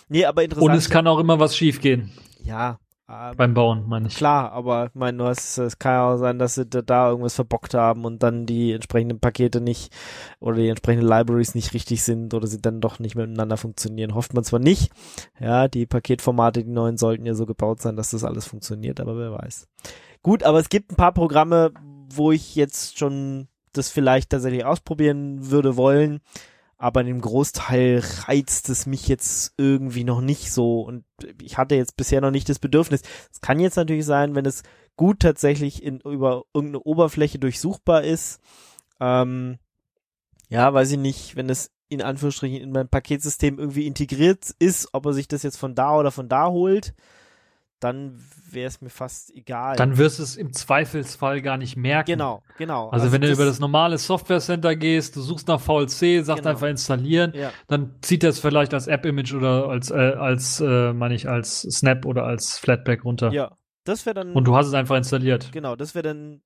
Nee, 0.07 0.23
aber 0.23 0.43
interessant. 0.43 0.71
Und 0.71 0.77
es 0.77 0.89
kann 0.89 1.07
auch 1.07 1.19
immer 1.19 1.39
was 1.39 1.57
schiefgehen 1.57 2.13
ja, 2.43 2.77
ähm, 3.09 3.35
beim 3.35 3.53
Bauen, 3.53 3.87
meine 3.87 4.07
ich. 4.07 4.15
Klar, 4.15 4.51
aber 4.51 4.85
ich 4.85 4.95
meine, 4.95 5.23
hast, 5.23 5.57
es 5.57 5.77
kann 5.77 5.93
ja 5.93 6.13
auch 6.13 6.17
sein, 6.17 6.39
dass 6.39 6.55
sie 6.55 6.65
da, 6.65 6.81
da 6.81 7.09
irgendwas 7.09 7.35
verbockt 7.35 7.73
haben 7.73 8.05
und 8.05 8.23
dann 8.23 8.45
die 8.45 8.71
entsprechenden 8.71 9.19
Pakete 9.19 9.59
nicht 9.59 9.93
oder 10.39 10.57
die 10.57 10.69
entsprechenden 10.69 11.07
Libraries 11.07 11.55
nicht 11.55 11.73
richtig 11.73 12.03
sind 12.03 12.33
oder 12.33 12.47
sie 12.47 12.61
dann 12.61 12.81
doch 12.81 12.99
nicht 12.99 13.15
miteinander 13.15 13.57
funktionieren. 13.57 14.15
Hofft 14.15 14.33
man 14.33 14.43
zwar 14.43 14.59
nicht. 14.59 14.91
Ja, 15.39 15.67
die 15.67 15.85
Paketformate, 15.85 16.63
die 16.63 16.71
neuen 16.71 16.97
sollten 16.97 17.25
ja 17.25 17.33
so 17.33 17.45
gebaut 17.45 17.81
sein, 17.81 17.95
dass 17.95 18.11
das 18.11 18.23
alles 18.23 18.45
funktioniert, 18.45 18.99
aber 18.99 19.17
wer 19.17 19.33
weiß. 19.33 19.67
Gut, 20.21 20.43
aber 20.43 20.59
es 20.59 20.69
gibt 20.69 20.91
ein 20.91 20.95
paar 20.95 21.13
Programme, 21.13 21.71
wo 22.13 22.31
ich 22.31 22.55
jetzt 22.55 22.97
schon 22.97 23.47
das 23.73 23.89
vielleicht 23.89 24.29
tatsächlich 24.29 24.65
ausprobieren 24.65 25.51
würde 25.51 25.75
wollen 25.75 26.21
aber 26.83 26.99
in 26.99 27.07
dem 27.07 27.21
Großteil 27.21 28.03
reizt 28.27 28.67
es 28.67 28.85
mich 28.85 29.07
jetzt 29.07 29.53
irgendwie 29.57 30.03
noch 30.03 30.19
nicht 30.19 30.51
so 30.51 30.81
und 30.81 31.05
ich 31.41 31.57
hatte 31.57 31.75
jetzt 31.75 31.95
bisher 31.95 32.19
noch 32.19 32.29
nicht 32.29 32.49
das 32.49 32.59
Bedürfnis. 32.59 33.03
Es 33.31 33.39
kann 33.39 33.61
jetzt 33.61 33.77
natürlich 33.77 34.03
sein, 34.03 34.35
wenn 34.35 34.45
es 34.45 34.63
gut 34.97 35.21
tatsächlich 35.21 35.81
in, 35.81 36.01
über 36.01 36.43
irgendeine 36.53 36.81
Oberfläche 36.83 37.39
durchsuchbar 37.39 38.03
ist. 38.03 38.41
Ähm, 38.99 39.59
ja, 40.49 40.73
weiß 40.73 40.91
ich 40.91 40.97
nicht, 40.97 41.37
wenn 41.37 41.49
es 41.49 41.71
in 41.87 42.01
Anführungsstrichen 42.01 42.59
in 42.59 42.73
mein 42.73 42.89
Paketsystem 42.89 43.59
irgendwie 43.59 43.87
integriert 43.87 44.53
ist, 44.59 44.89
ob 44.91 45.05
er 45.05 45.13
sich 45.13 45.29
das 45.29 45.41
jetzt 45.41 45.57
von 45.57 45.75
da 45.75 45.97
oder 45.97 46.11
von 46.11 46.27
da 46.27 46.49
holt 46.49 46.93
dann 47.83 48.19
wäre 48.49 48.67
es 48.67 48.81
mir 48.81 48.89
fast 48.89 49.35
egal. 49.35 49.75
Dann 49.75 49.97
wirst 49.97 50.19
du 50.19 50.23
es 50.23 50.35
im 50.35 50.53
Zweifelsfall 50.53 51.41
gar 51.41 51.57
nicht 51.57 51.75
merken. 51.75 52.11
Genau, 52.11 52.43
genau. 52.57 52.85
Also, 52.89 53.05
also 53.05 53.11
wenn 53.13 53.21
du 53.21 53.31
über 53.31 53.45
das 53.45 53.59
normale 53.59 53.97
Software 53.97 54.39
Center 54.39 54.75
gehst, 54.75 55.15
du 55.15 55.21
suchst 55.21 55.47
nach 55.47 55.59
VLC, 55.59 56.23
sagst 56.23 56.43
genau. 56.43 56.49
einfach 56.49 56.67
installieren, 56.67 57.33
ja. 57.35 57.51
dann 57.67 57.95
zieht 58.01 58.23
das 58.23 58.39
vielleicht 58.39 58.73
als 58.73 58.87
App-Image 58.87 59.33
oder 59.33 59.67
als, 59.67 59.91
äh, 59.91 59.95
als, 59.95 60.61
äh, 60.61 60.93
meine 60.93 61.15
ich, 61.15 61.27
als 61.27 61.61
Snap 61.61 62.05
oder 62.05 62.23
als 62.23 62.57
Flatpak 62.57 63.03
runter. 63.03 63.31
Ja, 63.31 63.57
das 63.83 64.05
wäre 64.05 64.13
dann. 64.13 64.33
Und 64.33 64.45
du 64.45 64.55
hast 64.55 64.67
es 64.67 64.73
einfach 64.73 64.95
installiert. 64.95 65.51
Genau, 65.51 65.75
das 65.75 65.95
wäre 65.95 66.03
dann 66.03 66.41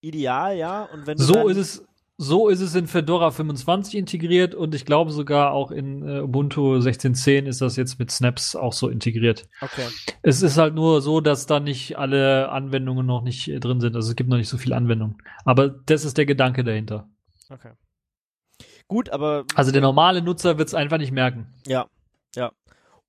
ideal, 0.00 0.56
ja. 0.56 0.82
Und 0.82 1.06
wenn 1.06 1.16
so 1.16 1.48
ist 1.48 1.56
es 1.56 1.86
so 2.16 2.48
ist 2.48 2.60
es 2.60 2.74
in 2.74 2.86
Fedora 2.86 3.30
25 3.30 3.96
integriert 3.96 4.54
und 4.54 4.74
ich 4.74 4.84
glaube 4.84 5.10
sogar 5.10 5.52
auch 5.52 5.70
in 5.70 6.06
äh, 6.06 6.20
Ubuntu 6.20 6.76
16.10 6.76 7.46
ist 7.46 7.60
das 7.60 7.76
jetzt 7.76 7.98
mit 7.98 8.10
Snaps 8.10 8.54
auch 8.54 8.72
so 8.72 8.88
integriert. 8.88 9.48
Okay. 9.60 9.86
Es 10.22 10.42
ist 10.42 10.56
halt 10.56 10.74
nur 10.74 11.02
so, 11.02 11.20
dass 11.20 11.46
da 11.46 11.58
nicht 11.58 11.98
alle 11.98 12.50
Anwendungen 12.50 13.04
noch 13.04 13.22
nicht 13.22 13.48
äh, 13.48 13.58
drin 13.58 13.80
sind. 13.80 13.96
Also 13.96 14.10
es 14.10 14.16
gibt 14.16 14.30
noch 14.30 14.36
nicht 14.36 14.48
so 14.48 14.58
viele 14.58 14.76
Anwendungen. 14.76 15.18
Aber 15.44 15.68
das 15.68 16.04
ist 16.04 16.16
der 16.16 16.26
Gedanke 16.26 16.62
dahinter. 16.62 17.08
Okay. 17.50 17.72
Gut, 18.86 19.10
aber. 19.10 19.44
Also 19.54 19.72
der 19.72 19.82
normale 19.82 20.22
Nutzer 20.22 20.58
wird 20.58 20.68
es 20.68 20.74
einfach 20.74 20.98
nicht 20.98 21.12
merken. 21.12 21.48
Ja, 21.66 21.86
ja. 22.36 22.52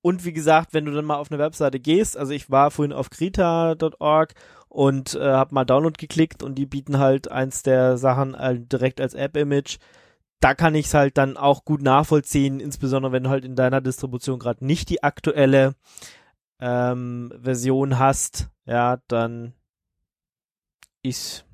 Und 0.02 0.24
wie 0.24 0.32
gesagt, 0.32 0.72
wenn 0.72 0.84
du 0.84 0.92
dann 0.92 1.04
mal 1.04 1.16
auf 1.16 1.30
eine 1.30 1.38
Webseite 1.38 1.80
gehst, 1.80 2.16
also 2.16 2.32
ich 2.32 2.50
war 2.50 2.70
vorhin 2.70 2.92
auf 2.92 3.10
krita.org 3.10 4.34
und 4.76 5.14
äh, 5.14 5.20
habe 5.32 5.54
mal 5.54 5.64
Download 5.64 5.96
geklickt 5.96 6.42
und 6.42 6.56
die 6.56 6.66
bieten 6.66 6.98
halt 6.98 7.30
eins 7.30 7.62
der 7.62 7.96
Sachen 7.96 8.34
äh, 8.34 8.60
direkt 8.60 9.00
als 9.00 9.14
App-Image. 9.14 9.78
Da 10.40 10.54
kann 10.54 10.74
ich 10.74 10.84
es 10.84 10.92
halt 10.92 11.16
dann 11.16 11.38
auch 11.38 11.64
gut 11.64 11.80
nachvollziehen, 11.80 12.60
insbesondere 12.60 13.10
wenn 13.10 13.22
du 13.24 13.30
halt 13.30 13.46
in 13.46 13.56
deiner 13.56 13.80
Distribution 13.80 14.38
gerade 14.38 14.66
nicht 14.66 14.90
die 14.90 15.02
aktuelle 15.02 15.76
ähm, 16.60 17.32
Version 17.40 17.98
hast, 17.98 18.50
ja, 18.66 18.98
dann 19.08 19.54
ist 21.02 21.46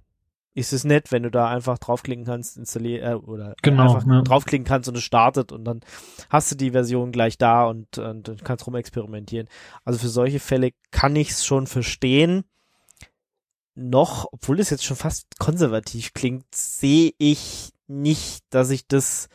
ist 0.55 0.73
es 0.73 0.83
nett, 0.83 1.13
wenn 1.13 1.23
du 1.23 1.31
da 1.31 1.49
einfach 1.49 1.79
draufklicken 1.79 2.25
kannst, 2.25 2.57
installieren 2.57 3.13
äh, 3.13 3.15
oder 3.15 3.55
genau, 3.63 3.95
einfach 3.95 4.07
ja. 4.07 4.23
draufklicken 4.23 4.67
kannst 4.67 4.89
und 4.89 4.99
es 4.99 5.05
startet 5.05 5.53
und 5.53 5.65
dann 5.65 5.81
hast 6.29 6.51
du 6.51 6.57
die 6.57 6.73
Version 6.73 7.13
gleich 7.13 7.39
da 7.39 7.67
und, 7.67 7.99
und 7.99 8.45
kannst 8.45 8.67
rumexperimentieren. 8.67 9.49
Also 9.85 10.01
für 10.01 10.09
solche 10.09 10.41
Fälle 10.41 10.73
kann 10.91 11.15
ich 11.15 11.31
es 11.31 11.47
schon 11.47 11.69
verstehen 11.69 12.45
noch, 13.75 14.27
obwohl 14.33 14.61
es 14.61 14.71
jetzt 14.71 14.85
schon 14.85 14.97
fast 14.97 15.39
konservativ 15.39 16.13
klingt, 16.13 16.55
sehe 16.55 17.13
ich 17.19 17.73
nicht, 17.87 18.45
dass 18.51 18.69
sich 18.69 18.87
das 18.87 19.29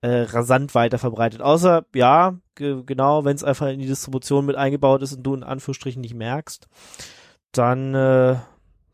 äh, 0.00 0.22
rasant 0.22 0.74
weiter 0.74 0.98
verbreitet. 0.98 1.40
Außer, 1.40 1.84
ja, 1.94 2.38
ge 2.54 2.82
genau, 2.84 3.24
wenn 3.24 3.36
es 3.36 3.44
einfach 3.44 3.68
in 3.68 3.80
die 3.80 3.86
Distribution 3.86 4.46
mit 4.46 4.56
eingebaut 4.56 5.02
ist 5.02 5.14
und 5.14 5.22
du 5.22 5.34
in 5.34 5.42
Anführungsstrichen 5.42 6.00
nicht 6.00 6.14
merkst, 6.14 6.68
dann 7.52 7.94
äh, 7.94 8.36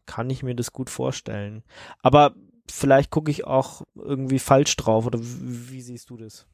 kann 0.07 0.31
ich 0.31 0.43
mir 0.43 0.55
das 0.55 0.73
gut 0.73 0.91
vorstellen. 0.91 1.63
Aber 2.03 2.35
vielleicht 2.71 3.11
gucke 3.11 3.31
ich 3.31 3.47
auch 3.47 3.83
irgendwie 3.95 4.39
falsch 4.39 4.77
drauf 4.77 5.07
oder 5.07 5.19
wie 5.23 5.81
siehst 5.81 6.11
du 6.11 6.17
das? 6.17 6.47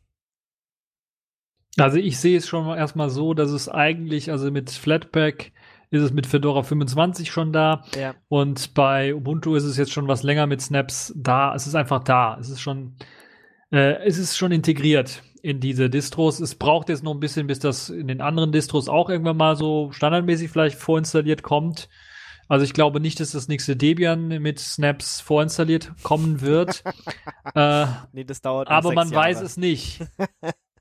Also 1.78 1.96
ich 1.96 2.18
sehe 2.18 2.36
es 2.36 2.46
schon 2.46 2.66
erstmal 2.76 3.08
so, 3.08 3.32
dass 3.32 3.50
es 3.50 3.68
eigentlich, 3.68 4.30
also 4.30 4.50
mit 4.50 4.70
Flatpak 4.70 5.52
ist 5.92 6.02
es 6.02 6.12
mit 6.12 6.26
Fedora 6.26 6.62
25 6.62 7.30
schon 7.30 7.52
da. 7.52 7.84
Ja. 7.94 8.14
Und 8.28 8.72
bei 8.72 9.14
Ubuntu 9.14 9.54
ist 9.54 9.64
es 9.64 9.76
jetzt 9.76 9.92
schon 9.92 10.08
was 10.08 10.22
länger 10.22 10.46
mit 10.46 10.62
Snaps 10.62 11.12
da. 11.14 11.54
Es 11.54 11.66
ist 11.66 11.74
einfach 11.74 12.02
da. 12.02 12.38
Es 12.40 12.48
ist 12.48 12.62
schon, 12.62 12.96
äh, 13.70 14.02
es 14.02 14.16
ist 14.16 14.38
schon 14.38 14.52
integriert 14.52 15.22
in 15.42 15.60
diese 15.60 15.90
Distros. 15.90 16.40
Es 16.40 16.54
braucht 16.54 16.88
jetzt 16.88 17.04
noch 17.04 17.12
ein 17.12 17.20
bisschen, 17.20 17.46
bis 17.46 17.58
das 17.58 17.90
in 17.90 18.08
den 18.08 18.22
anderen 18.22 18.52
Distros 18.52 18.88
auch 18.88 19.10
irgendwann 19.10 19.36
mal 19.36 19.54
so 19.54 19.92
standardmäßig 19.92 20.50
vielleicht 20.50 20.78
vorinstalliert 20.78 21.42
kommt. 21.42 21.90
Also 22.48 22.64
ich 22.64 22.72
glaube 22.72 22.98
nicht, 22.98 23.20
dass 23.20 23.32
das 23.32 23.48
nächste 23.48 23.76
Debian 23.76 24.28
mit 24.28 24.60
Snaps 24.60 25.20
vorinstalliert 25.20 25.92
kommen 26.02 26.40
wird. 26.40 26.84
äh, 27.54 27.84
nee, 28.12 28.24
das 28.24 28.40
dauert. 28.40 28.68
Aber 28.68 28.92
man 28.94 29.10
Jahre. 29.10 29.26
weiß 29.26 29.42
es 29.42 29.58
nicht. 29.58 30.00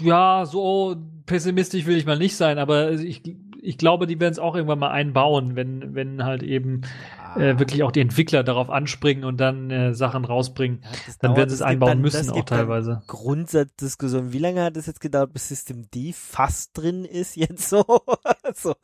Ja, 0.00 0.44
so 0.44 0.96
pessimistisch 1.26 1.86
will 1.86 1.96
ich 1.96 2.04
mal 2.04 2.18
nicht 2.18 2.36
sein, 2.36 2.58
aber 2.58 2.92
ich, 2.92 3.22
ich 3.62 3.78
glaube, 3.78 4.06
die 4.06 4.20
werden 4.20 4.32
es 4.32 4.38
auch 4.38 4.54
irgendwann 4.54 4.78
mal 4.78 4.90
einbauen, 4.90 5.56
wenn, 5.56 5.94
wenn 5.94 6.22
halt 6.22 6.42
eben 6.42 6.82
ah. 7.18 7.40
äh, 7.40 7.58
wirklich 7.58 7.82
auch 7.82 7.90
die 7.90 8.00
Entwickler 8.00 8.44
darauf 8.44 8.68
anspringen 8.68 9.24
und 9.24 9.38
dann 9.38 9.70
äh, 9.70 9.94
Sachen 9.94 10.26
rausbringen. 10.26 10.80
Ja, 10.82 10.90
dann 11.20 11.28
dauert, 11.28 11.38
werden 11.38 11.48
sie 11.48 11.54
es 11.54 11.62
einbauen 11.62 11.92
dann, 11.92 12.00
müssen 12.02 12.30
auch 12.30 12.44
teilweise. 12.44 13.02
Grundsatzdiskussion. 13.06 14.34
Wie 14.34 14.38
lange 14.38 14.62
hat 14.62 14.76
es 14.76 14.86
jetzt 14.86 15.00
gedauert, 15.00 15.32
bis 15.32 15.48
System 15.48 15.88
D 15.90 16.12
fast 16.12 16.76
drin 16.76 17.06
ist 17.06 17.36
jetzt 17.36 17.70
so? 17.70 17.84
so 18.54 18.74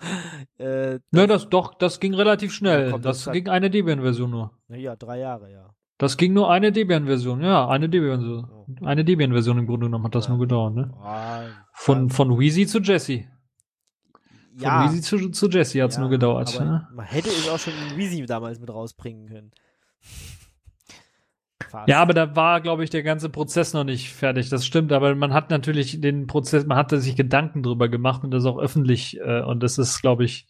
äh, 0.58 0.98
ne, 1.10 1.26
das 1.26 1.50
doch, 1.50 1.74
das 1.74 2.00
ging 2.00 2.14
relativ 2.14 2.52
schnell. 2.52 2.92
Das, 3.02 3.24
das 3.24 3.32
ging 3.32 3.48
eine 3.48 3.68
Debian-Version 3.68 4.30
nur. 4.30 4.52
Ja, 4.68 4.96
drei 4.96 5.18
Jahre, 5.18 5.52
ja. 5.52 5.74
Das 6.00 6.16
ging 6.16 6.32
nur 6.32 6.50
eine 6.50 6.72
Debian-Version, 6.72 7.42
ja, 7.42 7.68
eine 7.68 7.86
Debian-Version. 7.86 8.48
Oh. 8.50 8.86
Eine 8.86 9.04
Debian-Version 9.04 9.58
im 9.58 9.66
Grunde 9.66 9.84
genommen 9.84 10.06
hat 10.06 10.14
das 10.14 10.30
nur 10.30 10.38
gedauert, 10.38 10.74
ne? 10.74 10.94
Von, 11.74 12.08
von 12.08 12.38
Wheezy 12.38 12.66
zu 12.66 12.78
Jesse. 12.78 13.24
Von 14.56 14.62
ja. 14.62 14.84
Wheezy 14.84 15.02
zu, 15.02 15.28
zu 15.28 15.50
Jesse 15.50 15.82
hat 15.82 15.90
es 15.90 15.96
ja, 15.96 16.00
nur 16.00 16.08
gedauert. 16.08 16.58
Ne? 16.58 16.88
Man 16.94 17.04
hätte 17.04 17.28
es 17.28 17.46
auch 17.50 17.58
schon 17.58 17.74
in 17.74 17.98
Wheezy 17.98 18.24
damals 18.24 18.58
mit 18.58 18.70
rausbringen 18.70 19.28
können. 19.28 19.50
Fast. 21.68 21.86
Ja, 21.86 22.00
aber 22.00 22.14
da 22.14 22.34
war, 22.34 22.62
glaube 22.62 22.82
ich, 22.82 22.88
der 22.88 23.02
ganze 23.02 23.28
Prozess 23.28 23.74
noch 23.74 23.84
nicht 23.84 24.10
fertig. 24.10 24.48
Das 24.48 24.64
stimmt, 24.64 24.92
aber 24.92 25.14
man 25.14 25.34
hat 25.34 25.50
natürlich 25.50 26.00
den 26.00 26.26
Prozess, 26.26 26.64
man 26.64 26.78
hatte 26.78 26.98
sich 26.98 27.14
Gedanken 27.14 27.62
drüber 27.62 27.90
gemacht 27.90 28.24
und 28.24 28.30
das 28.30 28.46
auch 28.46 28.58
öffentlich. 28.58 29.20
Äh, 29.20 29.42
und 29.42 29.62
das 29.62 29.76
ist, 29.76 30.00
glaube 30.00 30.24
ich, 30.24 30.46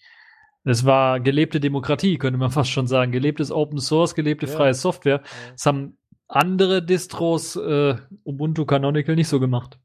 es 0.64 0.84
war 0.84 1.20
gelebte 1.20 1.60
Demokratie, 1.60 2.18
könnte 2.18 2.38
man 2.38 2.50
fast 2.50 2.70
schon 2.70 2.86
sagen. 2.86 3.12
Gelebtes 3.12 3.50
Open 3.50 3.78
Source, 3.78 4.14
gelebte 4.14 4.46
ja. 4.46 4.52
freie 4.52 4.74
Software. 4.74 5.22
Das 5.52 5.66
haben 5.66 5.98
andere 6.28 6.82
Distros, 6.82 7.56
äh, 7.56 7.96
Ubuntu 8.24 8.64
Canonical, 8.64 9.16
nicht 9.16 9.28
so 9.28 9.40
gemacht. 9.40 9.78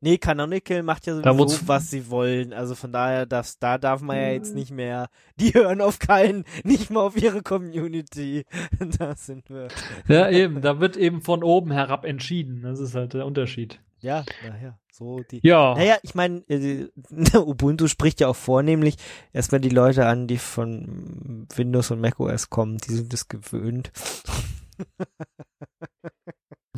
Nee, 0.00 0.18
Canonical 0.18 0.84
macht 0.84 1.06
ja 1.06 1.16
sowieso, 1.16 1.66
was 1.66 1.90
sie 1.90 2.08
wollen. 2.08 2.52
Also 2.52 2.76
von 2.76 2.92
daher, 2.92 3.26
das, 3.26 3.58
da 3.58 3.78
darf 3.78 4.00
man 4.00 4.16
ja 4.16 4.30
jetzt 4.30 4.54
nicht 4.54 4.70
mehr, 4.70 5.08
die 5.40 5.52
hören 5.54 5.80
auf 5.80 5.98
keinen, 5.98 6.44
nicht 6.62 6.90
mal 6.90 7.00
auf 7.00 7.20
ihre 7.20 7.42
Community. 7.42 8.44
da 8.98 9.16
sind 9.16 9.50
wir. 9.50 9.68
Ja, 10.06 10.30
eben, 10.30 10.60
da 10.60 10.78
wird 10.78 10.96
eben 10.96 11.20
von 11.20 11.42
oben 11.42 11.72
herab 11.72 12.04
entschieden. 12.04 12.62
Das 12.62 12.78
ist 12.78 12.94
halt 12.94 13.14
der 13.14 13.26
Unterschied. 13.26 13.80
Ja, 13.98 14.24
naja, 14.48 14.78
so 14.98 15.20
die. 15.20 15.40
Ja. 15.42 15.74
Naja, 15.74 15.96
ich 16.02 16.14
meine, 16.14 16.40
äh, 16.48 16.88
Ubuntu 17.36 17.86
spricht 17.86 18.20
ja 18.20 18.28
auch 18.28 18.36
vornehmlich 18.36 18.96
erstmal 19.32 19.60
die 19.60 19.68
Leute 19.68 20.06
an, 20.06 20.26
die 20.26 20.38
von 20.38 21.46
Windows 21.54 21.90
und 21.90 22.00
macOS 22.00 22.50
kommen. 22.50 22.78
Die 22.78 22.92
sind 22.92 23.12
das 23.12 23.28
gewöhnt. 23.28 23.92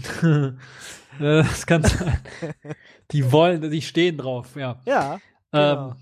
das 1.19 1.67
kann 1.67 1.83
sein. 1.83 2.21
Die 3.11 3.33
wollen, 3.33 3.69
die 3.73 3.83
stehen 3.83 4.19
drauf, 4.19 4.55
ja. 4.55 4.81
Ja. 4.87 5.19
Genau. 5.51 5.89
Ähm, 5.91 5.97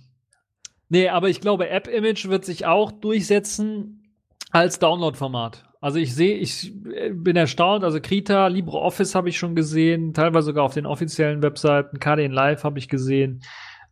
nee, 0.90 1.08
aber 1.08 1.30
ich 1.30 1.40
glaube, 1.40 1.70
App-Image 1.70 2.28
wird 2.28 2.44
sich 2.44 2.66
auch 2.66 2.92
durchsetzen 2.92 4.14
als 4.50 4.78
Download-Format. 4.78 5.67
Also 5.80 5.98
ich 5.98 6.14
sehe, 6.14 6.36
ich 6.36 6.72
äh, 6.94 7.10
bin 7.10 7.36
erstaunt. 7.36 7.84
Also 7.84 8.00
Krita, 8.00 8.48
LibreOffice 8.48 9.14
habe 9.14 9.28
ich 9.28 9.38
schon 9.38 9.54
gesehen, 9.54 10.12
teilweise 10.14 10.46
sogar 10.46 10.64
auf 10.64 10.74
den 10.74 10.86
offiziellen 10.86 11.42
Webseiten. 11.42 11.98
KDN 11.98 12.32
Live 12.32 12.64
habe 12.64 12.78
ich 12.78 12.88
gesehen. 12.88 13.42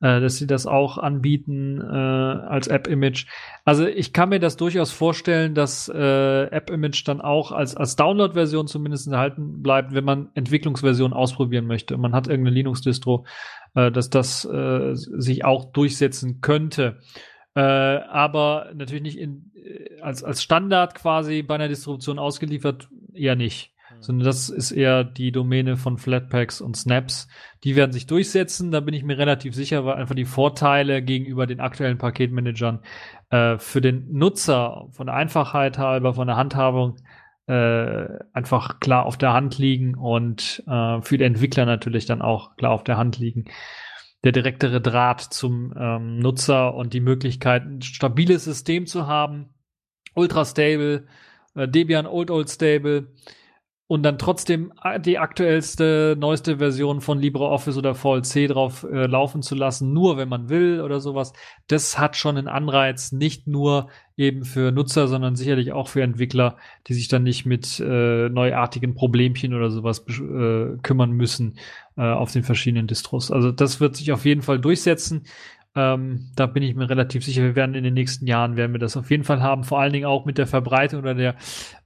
äh, 0.00 0.20
dass 0.20 0.36
sie 0.36 0.46
das 0.46 0.66
auch 0.66 0.98
anbieten 0.98 1.80
äh, 1.80 1.84
als 1.84 2.68
App-Image. 2.68 3.26
Also 3.64 3.86
ich 3.86 4.12
kann 4.12 4.28
mir 4.28 4.40
das 4.40 4.56
durchaus 4.56 4.92
vorstellen, 4.92 5.54
dass 5.54 5.88
äh, 5.88 6.44
App-Image 6.44 7.06
dann 7.06 7.20
auch 7.20 7.52
als, 7.52 7.76
als 7.76 7.96
Download-Version 7.96 8.66
zumindest 8.66 9.08
erhalten 9.08 9.62
bleibt, 9.62 9.94
wenn 9.94 10.04
man 10.04 10.28
Entwicklungsversion 10.34 11.12
ausprobieren 11.12 11.66
möchte. 11.66 11.96
Man 11.96 12.14
hat 12.14 12.28
irgendeine 12.28 12.54
Linux-Distro, 12.54 13.24
äh, 13.74 13.90
dass 13.90 14.10
das 14.10 14.44
äh, 14.44 14.94
sich 14.94 15.44
auch 15.44 15.72
durchsetzen 15.72 16.40
könnte. 16.40 16.98
Äh, 17.56 17.60
aber 17.60 18.70
natürlich 18.74 19.02
nicht 19.02 19.18
in, 19.18 19.50
äh, 19.56 20.00
als, 20.02 20.22
als 20.22 20.42
Standard 20.42 20.94
quasi 20.94 21.42
bei 21.42 21.56
einer 21.56 21.68
Distribution 21.68 22.18
ausgeliefert, 22.18 22.88
eher 23.12 23.34
nicht 23.34 23.72
sondern 24.00 24.26
das 24.26 24.48
ist 24.48 24.72
eher 24.72 25.04
die 25.04 25.32
Domäne 25.32 25.76
von 25.76 25.98
Flatpaks 25.98 26.60
und 26.60 26.76
Snaps. 26.76 27.28
Die 27.64 27.76
werden 27.76 27.92
sich 27.92 28.06
durchsetzen, 28.06 28.70
da 28.70 28.80
bin 28.80 28.94
ich 28.94 29.02
mir 29.02 29.18
relativ 29.18 29.54
sicher, 29.54 29.84
weil 29.84 29.96
einfach 29.96 30.14
die 30.14 30.24
Vorteile 30.24 31.02
gegenüber 31.02 31.46
den 31.46 31.60
aktuellen 31.60 31.98
Paketmanagern 31.98 32.80
äh, 33.30 33.58
für 33.58 33.80
den 33.80 34.12
Nutzer 34.12 34.88
von 34.92 35.06
der 35.06 35.16
Einfachheit 35.16 35.78
halber, 35.78 36.14
von 36.14 36.26
der 36.26 36.36
Handhabung 36.36 36.96
äh, 37.46 38.06
einfach 38.32 38.80
klar 38.80 39.06
auf 39.06 39.16
der 39.16 39.32
Hand 39.32 39.58
liegen 39.58 39.94
und 39.94 40.62
äh, 40.66 41.00
für 41.00 41.18
die 41.18 41.24
Entwickler 41.24 41.64
natürlich 41.64 42.06
dann 42.06 42.22
auch 42.22 42.56
klar 42.56 42.72
auf 42.72 42.84
der 42.84 42.96
Hand 42.96 43.18
liegen. 43.18 43.46
Der 44.26 44.32
direktere 44.32 44.80
Draht 44.80 45.20
zum 45.20 45.72
ähm, 45.78 46.18
Nutzer 46.18 46.74
und 46.74 46.94
die 46.94 47.00
Möglichkeit, 47.00 47.64
ein 47.64 47.80
stabiles 47.80 48.42
System 48.42 48.88
zu 48.88 49.06
haben, 49.06 49.50
ultra 50.16 50.44
stable, 50.44 51.06
äh, 51.54 51.68
Debian 51.68 52.08
Old 52.08 52.32
Old 52.32 52.50
Stable, 52.50 53.06
und 53.88 54.02
dann 54.02 54.18
trotzdem 54.18 54.72
die 55.00 55.18
aktuellste, 55.18 56.16
neueste 56.18 56.58
Version 56.58 57.00
von 57.00 57.20
LibreOffice 57.20 57.76
oder 57.76 57.94
VLC 57.94 58.48
drauf 58.48 58.84
äh, 58.84 59.06
laufen 59.06 59.42
zu 59.42 59.54
lassen, 59.54 59.92
nur 59.92 60.16
wenn 60.16 60.28
man 60.28 60.48
will 60.48 60.80
oder 60.80 60.98
sowas, 60.98 61.32
das 61.68 61.96
hat 61.96 62.16
schon 62.16 62.36
einen 62.36 62.48
Anreiz, 62.48 63.12
nicht 63.12 63.46
nur 63.46 63.88
eben 64.16 64.44
für 64.44 64.72
Nutzer, 64.72 65.06
sondern 65.06 65.36
sicherlich 65.36 65.72
auch 65.72 65.88
für 65.88 66.02
Entwickler, 66.02 66.56
die 66.88 66.94
sich 66.94 67.06
dann 67.06 67.22
nicht 67.22 67.46
mit 67.46 67.78
äh, 67.78 68.28
neuartigen 68.28 68.94
Problemchen 68.94 69.54
oder 69.54 69.70
sowas 69.70 70.04
äh, 70.08 70.76
kümmern 70.82 71.12
müssen 71.12 71.58
äh, 71.96 72.02
auf 72.02 72.32
den 72.32 72.42
verschiedenen 72.42 72.88
Distros. 72.88 73.30
Also 73.30 73.52
das 73.52 73.78
wird 73.78 73.94
sich 73.94 74.10
auf 74.12 74.24
jeden 74.24 74.42
Fall 74.42 74.58
durchsetzen. 74.58 75.24
Ähm, 75.76 76.30
da 76.34 76.46
bin 76.46 76.62
ich 76.62 76.74
mir 76.74 76.88
relativ 76.88 77.22
sicher, 77.22 77.42
wir 77.42 77.54
werden 77.54 77.74
in 77.74 77.84
den 77.84 77.92
nächsten 77.92 78.26
Jahren 78.26 78.56
werden 78.56 78.72
wir 78.72 78.78
das 78.78 78.96
auf 78.96 79.10
jeden 79.10 79.24
Fall 79.24 79.42
haben, 79.42 79.62
vor 79.62 79.78
allen 79.78 79.92
Dingen 79.92 80.06
auch 80.06 80.24
mit 80.24 80.38
der 80.38 80.46
Verbreitung 80.46 81.00
oder 81.00 81.14
der 81.14 81.36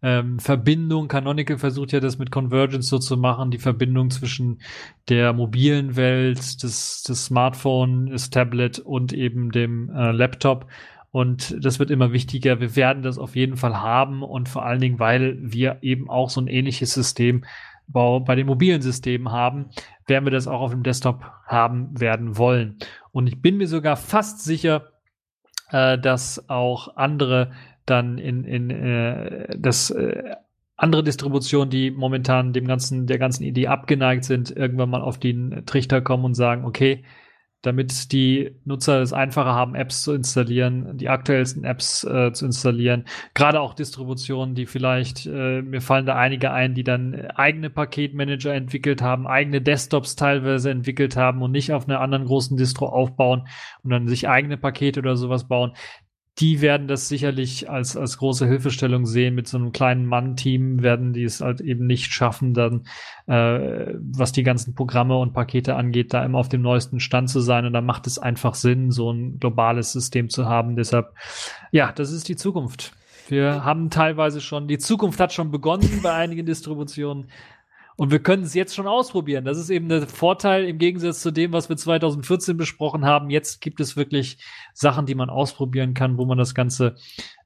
ähm, 0.00 0.38
Verbindung. 0.38 1.08
Canonical 1.08 1.58
versucht 1.58 1.90
ja 1.90 1.98
das 1.98 2.16
mit 2.16 2.30
Convergence 2.30 2.88
so 2.88 3.00
zu 3.00 3.16
machen, 3.16 3.50
die 3.50 3.58
Verbindung 3.58 4.10
zwischen 4.10 4.60
der 5.08 5.32
mobilen 5.32 5.96
Welt, 5.96 6.62
des, 6.62 7.02
des 7.02 7.24
Smartphone, 7.24 8.06
des 8.06 8.30
Tablet 8.30 8.78
und 8.78 9.12
eben 9.12 9.50
dem 9.50 9.90
äh, 9.90 10.12
Laptop. 10.12 10.66
Und 11.10 11.56
das 11.64 11.80
wird 11.80 11.90
immer 11.90 12.12
wichtiger. 12.12 12.60
Wir 12.60 12.76
werden 12.76 13.02
das 13.02 13.18
auf 13.18 13.34
jeden 13.34 13.56
Fall 13.56 13.80
haben 13.80 14.22
und 14.22 14.48
vor 14.48 14.64
allen 14.64 14.80
Dingen, 14.80 15.00
weil 15.00 15.36
wir 15.40 15.78
eben 15.82 16.08
auch 16.08 16.30
so 16.30 16.40
ein 16.40 16.46
ähnliches 16.46 16.94
System 16.94 17.44
bei 17.92 18.34
den 18.34 18.46
mobilen 18.46 18.82
Systemen 18.82 19.32
haben, 19.32 19.70
werden 20.06 20.24
wir 20.24 20.30
das 20.30 20.46
auch 20.46 20.60
auf 20.60 20.70
dem 20.70 20.82
Desktop 20.82 21.24
haben 21.46 22.00
werden 22.00 22.38
wollen. 22.38 22.78
Und 23.12 23.26
ich 23.26 23.40
bin 23.40 23.56
mir 23.56 23.66
sogar 23.66 23.96
fast 23.96 24.44
sicher, 24.44 24.92
äh, 25.70 25.98
dass 25.98 26.48
auch 26.48 26.96
andere 26.96 27.52
dann 27.86 28.18
in, 28.18 28.44
in 28.44 28.70
äh, 28.70 29.56
das 29.58 29.90
äh, 29.90 30.36
andere 30.76 31.04
Distributionen, 31.04 31.70
die 31.70 31.90
momentan 31.90 32.52
dem 32.52 32.66
ganzen, 32.66 33.06
der 33.06 33.18
ganzen 33.18 33.44
Idee 33.44 33.66
abgeneigt 33.66 34.24
sind, 34.24 34.50
irgendwann 34.50 34.90
mal 34.90 35.02
auf 35.02 35.18
den 35.18 35.64
Trichter 35.66 36.00
kommen 36.00 36.24
und 36.24 36.34
sagen, 36.34 36.64
okay, 36.64 37.04
damit 37.62 38.12
die 38.12 38.56
Nutzer 38.64 39.02
es 39.02 39.12
einfacher 39.12 39.54
haben, 39.54 39.74
Apps 39.74 40.02
zu 40.02 40.14
installieren, 40.14 40.96
die 40.96 41.08
aktuellsten 41.08 41.64
Apps 41.64 42.04
äh, 42.04 42.32
zu 42.32 42.46
installieren. 42.46 43.04
Gerade 43.34 43.60
auch 43.60 43.74
Distributionen, 43.74 44.54
die 44.54 44.66
vielleicht, 44.66 45.26
äh, 45.26 45.62
mir 45.62 45.80
fallen 45.80 46.06
da 46.06 46.16
einige 46.16 46.52
ein, 46.52 46.74
die 46.74 46.84
dann 46.84 47.14
eigene 47.34 47.68
Paketmanager 47.68 48.54
entwickelt 48.54 49.02
haben, 49.02 49.26
eigene 49.26 49.60
Desktops 49.60 50.16
teilweise 50.16 50.70
entwickelt 50.70 51.16
haben 51.16 51.42
und 51.42 51.50
nicht 51.50 51.72
auf 51.72 51.88
einer 51.88 52.00
anderen 52.00 52.24
großen 52.24 52.56
Distro 52.56 52.86
aufbauen 52.86 53.46
und 53.82 53.90
dann 53.90 54.08
sich 54.08 54.28
eigene 54.28 54.56
Pakete 54.56 55.00
oder 55.00 55.16
sowas 55.16 55.46
bauen 55.46 55.72
die 56.38 56.60
werden 56.60 56.88
das 56.88 57.08
sicherlich 57.08 57.68
als, 57.68 57.96
als 57.96 58.18
große 58.18 58.46
Hilfestellung 58.46 59.04
sehen. 59.04 59.34
Mit 59.34 59.48
so 59.48 59.58
einem 59.58 59.72
kleinen 59.72 60.06
Mann-Team 60.06 60.82
werden 60.82 61.12
die 61.12 61.24
es 61.24 61.40
halt 61.40 61.60
eben 61.60 61.86
nicht 61.86 62.12
schaffen, 62.12 62.54
dann, 62.54 62.84
äh, 63.26 63.94
was 64.00 64.32
die 64.32 64.42
ganzen 64.42 64.74
Programme 64.74 65.18
und 65.18 65.32
Pakete 65.32 65.76
angeht, 65.76 66.14
da 66.14 66.24
immer 66.24 66.38
auf 66.38 66.48
dem 66.48 66.62
neuesten 66.62 67.00
Stand 67.00 67.28
zu 67.28 67.40
sein. 67.40 67.66
Und 67.66 67.72
da 67.72 67.80
macht 67.80 68.06
es 68.06 68.18
einfach 68.18 68.54
Sinn, 68.54 68.90
so 68.90 69.12
ein 69.12 69.38
globales 69.38 69.92
System 69.92 70.30
zu 70.30 70.46
haben. 70.46 70.76
Deshalb, 70.76 71.12
ja, 71.72 71.92
das 71.92 72.10
ist 72.10 72.28
die 72.28 72.36
Zukunft. 72.36 72.92
Wir 73.28 73.64
haben 73.64 73.90
teilweise 73.90 74.40
schon, 74.40 74.66
die 74.66 74.78
Zukunft 74.78 75.20
hat 75.20 75.32
schon 75.32 75.50
begonnen 75.50 76.00
bei 76.02 76.12
einigen 76.12 76.46
Distributionen. 76.46 77.26
Und 78.00 78.10
wir 78.10 78.22
können 78.22 78.44
es 78.44 78.54
jetzt 78.54 78.74
schon 78.74 78.86
ausprobieren. 78.86 79.44
Das 79.44 79.58
ist 79.58 79.68
eben 79.68 79.90
der 79.90 80.06
Vorteil 80.06 80.64
im 80.64 80.78
Gegensatz 80.78 81.20
zu 81.20 81.30
dem, 81.30 81.52
was 81.52 81.68
wir 81.68 81.76
2014 81.76 82.56
besprochen 82.56 83.04
haben. 83.04 83.28
Jetzt 83.28 83.60
gibt 83.60 83.78
es 83.78 83.94
wirklich 83.94 84.38
Sachen, 84.72 85.04
die 85.04 85.14
man 85.14 85.28
ausprobieren 85.28 85.92
kann, 85.92 86.16
wo 86.16 86.24
man 86.24 86.38
das 86.38 86.54
Ganze 86.54 86.94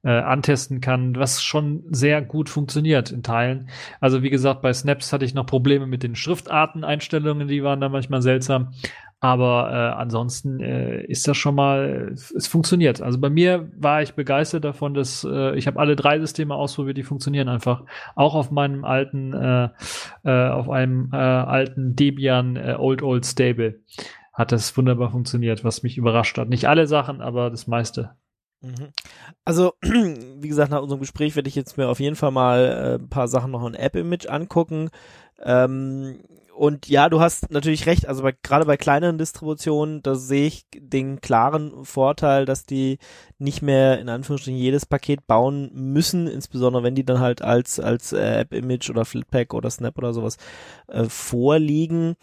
äh, 0.05 0.09
antesten 0.09 0.81
kann, 0.81 1.15
was 1.15 1.43
schon 1.43 1.83
sehr 1.89 2.21
gut 2.21 2.47
funktioniert 2.47 3.11
in 3.11 3.23
Teilen. 3.23 3.69
Also 3.99 4.21
wie 4.21 4.29
gesagt, 4.29 4.61
bei 4.61 4.71
Snaps 4.71 5.11
hatte 5.11 5.25
ich 5.25 5.33
noch 5.33 5.47
Probleme 5.47 5.87
mit 5.87 6.03
den 6.03 6.15
Schriftarteneinstellungen, 6.15 7.47
die 7.47 7.63
waren 7.63 7.81
da 7.81 7.89
manchmal 7.89 8.21
seltsam. 8.21 8.73
Aber 9.19 9.71
äh, 9.71 9.99
ansonsten 9.99 10.59
äh, 10.59 11.03
ist 11.05 11.27
das 11.27 11.35
schon 11.37 11.55
mal, 11.55 12.11
es 12.13 12.45
funktioniert. 12.45 13.01
Also 13.01 13.19
bei 13.19 13.31
mir 13.31 13.71
war 13.75 14.03
ich 14.03 14.13
begeistert 14.13 14.63
davon, 14.65 14.93
dass 14.93 15.23
äh, 15.27 15.55
ich 15.55 15.65
habe 15.65 15.79
alle 15.79 15.95
drei 15.95 16.19
Systeme 16.19 16.53
ausprobiert, 16.53 16.97
die 16.97 17.03
funktionieren 17.03 17.47
einfach. 17.47 17.85
Auch 18.13 18.35
auf 18.35 18.51
meinem 18.51 18.85
alten, 18.85 19.33
äh, 19.33 19.69
äh, 20.25 20.49
auf 20.49 20.69
einem 20.69 21.09
äh, 21.11 21.15
alten 21.15 21.95
Debian 21.95 22.55
äh, 22.55 22.75
Old 22.77 23.01
Old 23.01 23.25
Stable 23.25 23.79
hat 24.33 24.51
das 24.51 24.77
wunderbar 24.77 25.09
funktioniert, 25.09 25.63
was 25.63 25.81
mich 25.81 25.97
überrascht 25.97 26.37
hat. 26.37 26.49
Nicht 26.49 26.67
alle 26.67 26.85
Sachen, 26.85 27.21
aber 27.21 27.49
das 27.49 27.65
meiste. 27.65 28.15
Mhm. 28.65 28.89
Also, 29.43 29.73
wie 29.81 30.47
gesagt, 30.47 30.71
nach 30.71 30.81
unserem 30.81 30.99
Gespräch 31.01 31.35
werde 31.35 31.49
ich 31.49 31.55
jetzt 31.55 31.77
mir 31.77 31.87
auf 31.87 31.99
jeden 31.99 32.15
Fall 32.15 32.31
mal 32.31 32.65
äh, 32.65 33.03
ein 33.03 33.09
paar 33.09 33.27
Sachen 33.27 33.51
noch 33.51 33.65
in 33.65 33.75
App-Image 33.75 34.27
angucken. 34.27 34.89
Ähm, 35.43 36.19
und 36.55 36.87
ja, 36.87 37.09
du 37.09 37.19
hast 37.19 37.51
natürlich 37.51 37.85
recht, 37.85 38.07
also 38.07 38.23
bei, 38.23 38.31
gerade 38.31 38.65
bei 38.65 38.77
kleineren 38.77 39.17
Distributionen, 39.17 40.01
da 40.01 40.15
sehe 40.15 40.47
ich 40.47 40.65
den 40.73 41.19
klaren 41.19 41.83
Vorteil, 41.83 42.45
dass 42.45 42.65
die 42.65 42.97
nicht 43.37 43.61
mehr 43.61 43.99
in 43.99 44.07
Anführungsstrichen 44.07 44.57
jedes 44.57 44.85
Paket 44.85 45.27
bauen 45.27 45.69
müssen, 45.73 46.27
insbesondere 46.27 46.81
wenn 46.83 46.95
die 46.95 47.05
dann 47.05 47.19
halt 47.19 47.41
als, 47.41 47.79
als 47.79 48.13
äh, 48.13 48.39
App-Image 48.39 48.89
oder 48.89 49.03
Flippack 49.03 49.53
oder 49.53 49.69
Snap 49.69 49.97
oder 49.97 50.13
sowas 50.13 50.37
äh, 50.87 51.03
vorliegen. 51.03 52.15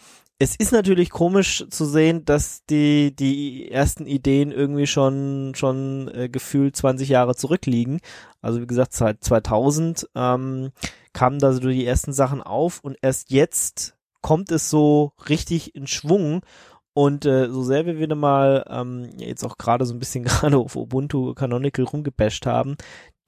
Es 0.43 0.57
ist 0.57 0.73
natürlich 0.73 1.09
komisch 1.09 1.63
zu 1.69 1.85
sehen, 1.85 2.25
dass 2.25 2.65
die, 2.65 3.15
die 3.15 3.71
ersten 3.71 4.05
Ideen 4.05 4.51
irgendwie 4.51 4.87
schon, 4.87 5.53
schon 5.55 6.11
äh, 6.13 6.27
gefühlt 6.27 6.75
20 6.75 7.07
Jahre 7.07 7.33
zurückliegen. 7.33 8.01
Also 8.41 8.61
wie 8.61 8.67
gesagt, 8.67 8.91
seit 8.91 9.23
2000 9.23 10.09
ähm, 10.15 10.71
kamen 11.13 11.39
da 11.39 11.53
so 11.53 11.61
die 11.61 11.85
ersten 11.85 12.11
Sachen 12.11 12.41
auf 12.41 12.81
und 12.81 12.97
erst 13.01 13.31
jetzt 13.31 13.95
kommt 14.19 14.51
es 14.51 14.69
so 14.69 15.13
richtig 15.29 15.75
in 15.75 15.87
Schwung. 15.87 16.41
Und 16.91 17.25
äh, 17.25 17.49
so 17.49 17.63
sehr 17.63 17.85
wir 17.85 17.97
wieder 17.97 18.15
mal 18.15 18.65
ähm, 18.69 19.11
jetzt 19.19 19.45
auch 19.45 19.57
gerade 19.57 19.85
so 19.85 19.93
ein 19.93 19.99
bisschen 19.99 20.23
gerade 20.25 20.57
auf 20.57 20.75
Ubuntu 20.75 21.35
Canonical 21.35 21.85
rumgebasht 21.85 22.45
haben, 22.45 22.75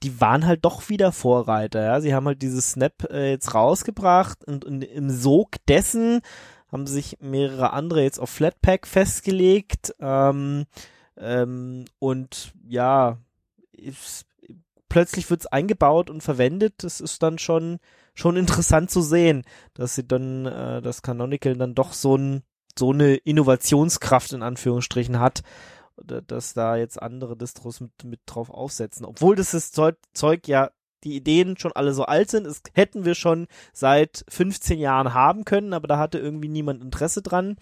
die 0.02 0.20
waren 0.20 0.46
halt 0.46 0.66
doch 0.66 0.90
wieder 0.90 1.12
Vorreiter. 1.12 1.82
Ja? 1.82 2.00
Sie 2.02 2.14
haben 2.14 2.26
halt 2.26 2.42
dieses 2.42 2.72
Snap 2.72 3.10
äh, 3.10 3.30
jetzt 3.30 3.54
rausgebracht 3.54 4.44
und, 4.44 4.66
und 4.66 4.84
im 4.84 5.08
Sog 5.08 5.52
dessen 5.66 6.20
haben 6.76 6.86
sich 6.86 7.16
mehrere 7.20 7.72
andere 7.72 8.02
jetzt 8.02 8.18
auf 8.18 8.28
Flatpak 8.28 8.86
festgelegt. 8.86 9.94
Ähm, 9.98 10.66
ähm, 11.16 11.86
und 11.98 12.52
ja, 12.68 13.16
ist, 13.72 14.26
plötzlich 14.90 15.30
wird's 15.30 15.46
eingebaut 15.46 16.10
und 16.10 16.22
verwendet. 16.22 16.74
Das 16.78 17.00
ist 17.00 17.22
dann 17.22 17.38
schon 17.38 17.78
schon 18.12 18.36
interessant 18.36 18.90
zu 18.90 19.00
sehen, 19.00 19.42
dass 19.72 19.94
sie 19.94 20.06
dann, 20.06 20.44
äh, 20.44 20.82
das 20.82 21.00
Canonical 21.00 21.56
dann 21.56 21.74
doch 21.74 21.94
so 21.94 22.16
ein 22.16 22.42
so 22.78 22.92
eine 22.92 23.14
Innovationskraft 23.14 24.34
in 24.34 24.42
Anführungsstrichen 24.42 25.18
hat, 25.18 25.42
dass 25.96 26.52
da 26.52 26.76
jetzt 26.76 27.00
andere 27.00 27.38
Distros 27.38 27.80
mit, 27.80 28.04
mit 28.04 28.20
drauf 28.26 28.50
aufsetzen. 28.50 29.06
Obwohl 29.06 29.34
das 29.34 29.54
ist 29.54 29.74
Zeug, 29.74 29.96
Zeug 30.12 30.46
ja 30.46 30.72
die 31.04 31.16
Ideen 31.16 31.56
schon 31.56 31.72
alle 31.72 31.92
so 31.94 32.04
alt 32.04 32.30
sind. 32.30 32.46
Das 32.46 32.62
hätten 32.74 33.04
wir 33.04 33.14
schon 33.14 33.46
seit 33.72 34.24
15 34.28 34.78
Jahren 34.78 35.14
haben 35.14 35.44
können, 35.44 35.72
aber 35.72 35.88
da 35.88 35.98
hatte 35.98 36.18
irgendwie 36.18 36.48
niemand 36.48 36.82
Interesse 36.82 37.22
dran. 37.22 37.56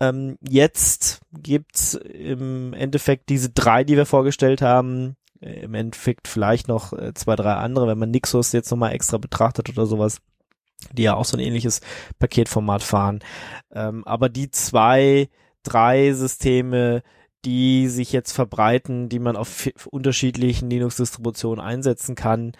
Ähm, 0.00 0.38
jetzt 0.48 1.20
gibt's 1.32 1.94
im 1.94 2.72
Endeffekt 2.74 3.28
diese 3.28 3.50
drei, 3.50 3.84
die 3.84 3.96
wir 3.96 4.06
vorgestellt 4.06 4.62
haben, 4.62 5.16
äh, 5.40 5.60
im 5.60 5.74
Endeffekt 5.74 6.28
vielleicht 6.28 6.68
noch 6.68 6.92
äh, 6.92 7.14
zwei, 7.14 7.36
drei 7.36 7.54
andere, 7.54 7.86
wenn 7.86 7.98
man 7.98 8.10
Nixus 8.10 8.52
jetzt 8.52 8.70
nochmal 8.70 8.92
extra 8.92 9.18
betrachtet 9.18 9.68
oder 9.68 9.86
sowas, 9.86 10.20
die 10.92 11.02
ja 11.04 11.14
auch 11.14 11.24
so 11.24 11.36
ein 11.36 11.42
ähnliches 11.42 11.80
Paketformat 12.18 12.82
fahren. 12.82 13.20
Ähm, 13.72 14.04
aber 14.06 14.28
die 14.28 14.50
zwei 14.50 15.28
drei 15.62 16.12
Systeme, 16.12 17.02
die 17.44 17.88
sich 17.88 18.12
jetzt 18.12 18.32
verbreiten, 18.32 19.08
die 19.08 19.18
man 19.18 19.36
auf 19.36 19.68
unterschiedlichen 19.90 20.70
Linux-Distributionen 20.70 21.64
einsetzen 21.64 22.14
kann. 22.14 22.52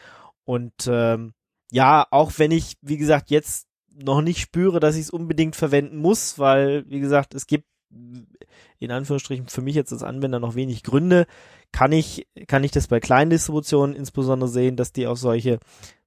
Und 0.45 0.73
ähm, 0.89 1.35
ja, 1.71 2.07
auch 2.11 2.33
wenn 2.39 2.51
ich, 2.51 2.75
wie 2.83 2.99
gesagt, 2.99 3.31
jetzt 3.31 3.67
noch 3.95 4.23
nicht 4.23 4.41
spüre, 4.41 4.81
dass 4.81 4.97
ich 4.97 5.03
es 5.03 5.11
unbedingt 5.11 5.57
verwenden 5.57 5.99
muss, 5.99 6.39
weil, 6.39 6.85
wie 6.89 7.01
gesagt, 7.01 7.35
es 7.35 7.47
gibt 7.47 7.67
in 8.79 8.91
Anführungsstrichen 8.91 9.49
für 9.49 9.63
mich 9.63 9.75
jetzt 9.75 9.93
als 9.93 10.03
Anwender 10.03 10.41
noch 10.41 10.55
wenig 10.55 10.83
Gründe, 10.83 11.27
kann 11.73 11.93
ich, 11.93 12.27
kann 12.49 12.65
ich 12.65 12.71
das 12.71 12.89
bei 12.89 13.01
kleinen 13.01 13.31
Distributionen 13.31 13.95
insbesondere 13.95 14.49
sehen, 14.49 14.77
dass 14.77 14.93
die 14.93 15.07
auf 15.07 15.19
solche 15.19 15.59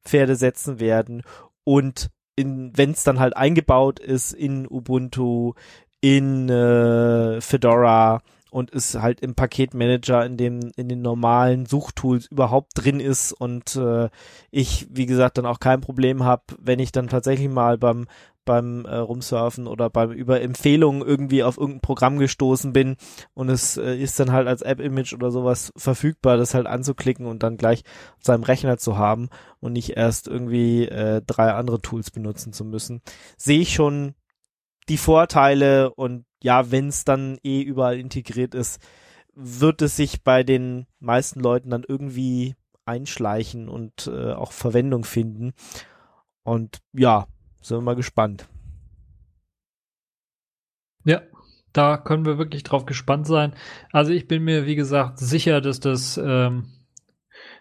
Pferde 0.04 0.36
setzen 0.36 0.80
werden 0.80 1.24
und 1.64 2.10
wenn 2.38 2.92
es 2.92 3.04
dann 3.04 3.20
halt 3.20 3.38
eingebaut 3.38 4.00
ist 4.00 4.34
in 4.34 4.68
Ubuntu, 4.70 5.54
in 6.02 6.50
äh, 6.50 7.40
Fedora 7.40 8.22
und 8.56 8.74
es 8.74 8.96
halt 8.96 9.20
im 9.20 9.36
Paketmanager 9.36 10.26
in 10.26 10.38
dem 10.38 10.72
in 10.78 10.88
den 10.88 11.02
normalen 11.02 11.66
Suchtools 11.66 12.26
überhaupt 12.28 12.72
drin 12.76 13.02
ist 13.02 13.34
und 13.34 13.76
äh, 13.76 14.08
ich 14.50 14.88
wie 14.90 15.06
gesagt 15.06 15.38
dann 15.38 15.46
auch 15.46 15.60
kein 15.60 15.82
Problem 15.82 16.24
habe, 16.24 16.44
wenn 16.58 16.80
ich 16.80 16.94
dann 16.94 17.10
tatsächlich 17.10 17.50
mal 17.50 17.78
beim 17.78 18.08
beim 18.46 18.86
äh, 18.86 18.96
Rumsurfen 18.96 19.68
oder 19.68 19.90
beim 19.90 20.12
über 20.12 20.40
Empfehlungen 20.40 21.02
irgendwie 21.02 21.44
auf 21.44 21.58
irgendein 21.58 21.82
Programm 21.82 22.18
gestoßen 22.18 22.72
bin 22.72 22.96
und 23.34 23.50
es 23.50 23.76
äh, 23.76 23.98
ist 23.98 24.22
dann 24.22 24.32
halt 24.32 24.48
als 24.48 24.62
App-Image 24.62 25.14
oder 25.14 25.32
sowas 25.32 25.74
verfügbar, 25.76 26.38
das 26.38 26.54
halt 26.54 26.66
anzuklicken 26.66 27.26
und 27.26 27.44
dann 27.44 27.58
gleich 27.58 27.84
auf 28.16 28.24
seinem 28.24 28.44
Rechner 28.44 28.78
zu 28.78 28.98
haben 28.98 29.28
und 29.60 29.74
nicht 29.74 29.98
erst 29.98 30.30
irgendwie 30.30 30.88
äh, 30.88 31.22
drei 31.28 31.52
andere 31.52 31.82
Tools 31.82 32.10
benutzen 32.10 32.54
zu 32.54 32.64
müssen. 32.64 33.02
Sehe 33.36 33.60
ich 33.60 33.74
schon 33.74 34.16
die 34.90 34.98
Vorteile 34.98 35.94
und 35.94 36.26
ja, 36.44 36.72
wenn 36.72 36.90
es 36.90 37.06
dann 37.06 37.38
eh 37.44 37.62
überall 37.62 38.00
integriert 38.00 38.54
ist, 38.54 38.82
wird 39.34 39.82
es 39.82 39.96
sich 39.96 40.24
bei 40.24 40.44
den 40.44 40.88
meisten 41.00 41.40
Leuten 41.40 41.70
dann 41.70 41.84
irgendwie 41.88 42.56
einschleichen 42.86 43.68
und 43.68 44.08
äh, 44.08 44.34
auch 44.34 44.52
Verwendung 44.52 45.04
finden. 45.04 45.54
Und 46.44 46.80
ja, 46.94 47.28
sind 47.62 47.78
wir 47.78 47.82
mal 47.82 47.96
gespannt. 47.96 48.48
Ja, 51.04 51.22
da 51.74 51.98
können 51.98 52.26
wir 52.26 52.38
wirklich 52.38 52.64
drauf 52.64 52.86
gespannt 52.86 53.28
sein. 53.28 53.54
Also 53.92 54.12
ich 54.12 54.28
bin 54.28 54.44
mir, 54.44 54.66
wie 54.66 54.76
gesagt, 54.76 55.20
sicher, 55.20 55.62
dass 55.62 55.80
das, 55.80 56.18
ähm, 56.18 56.72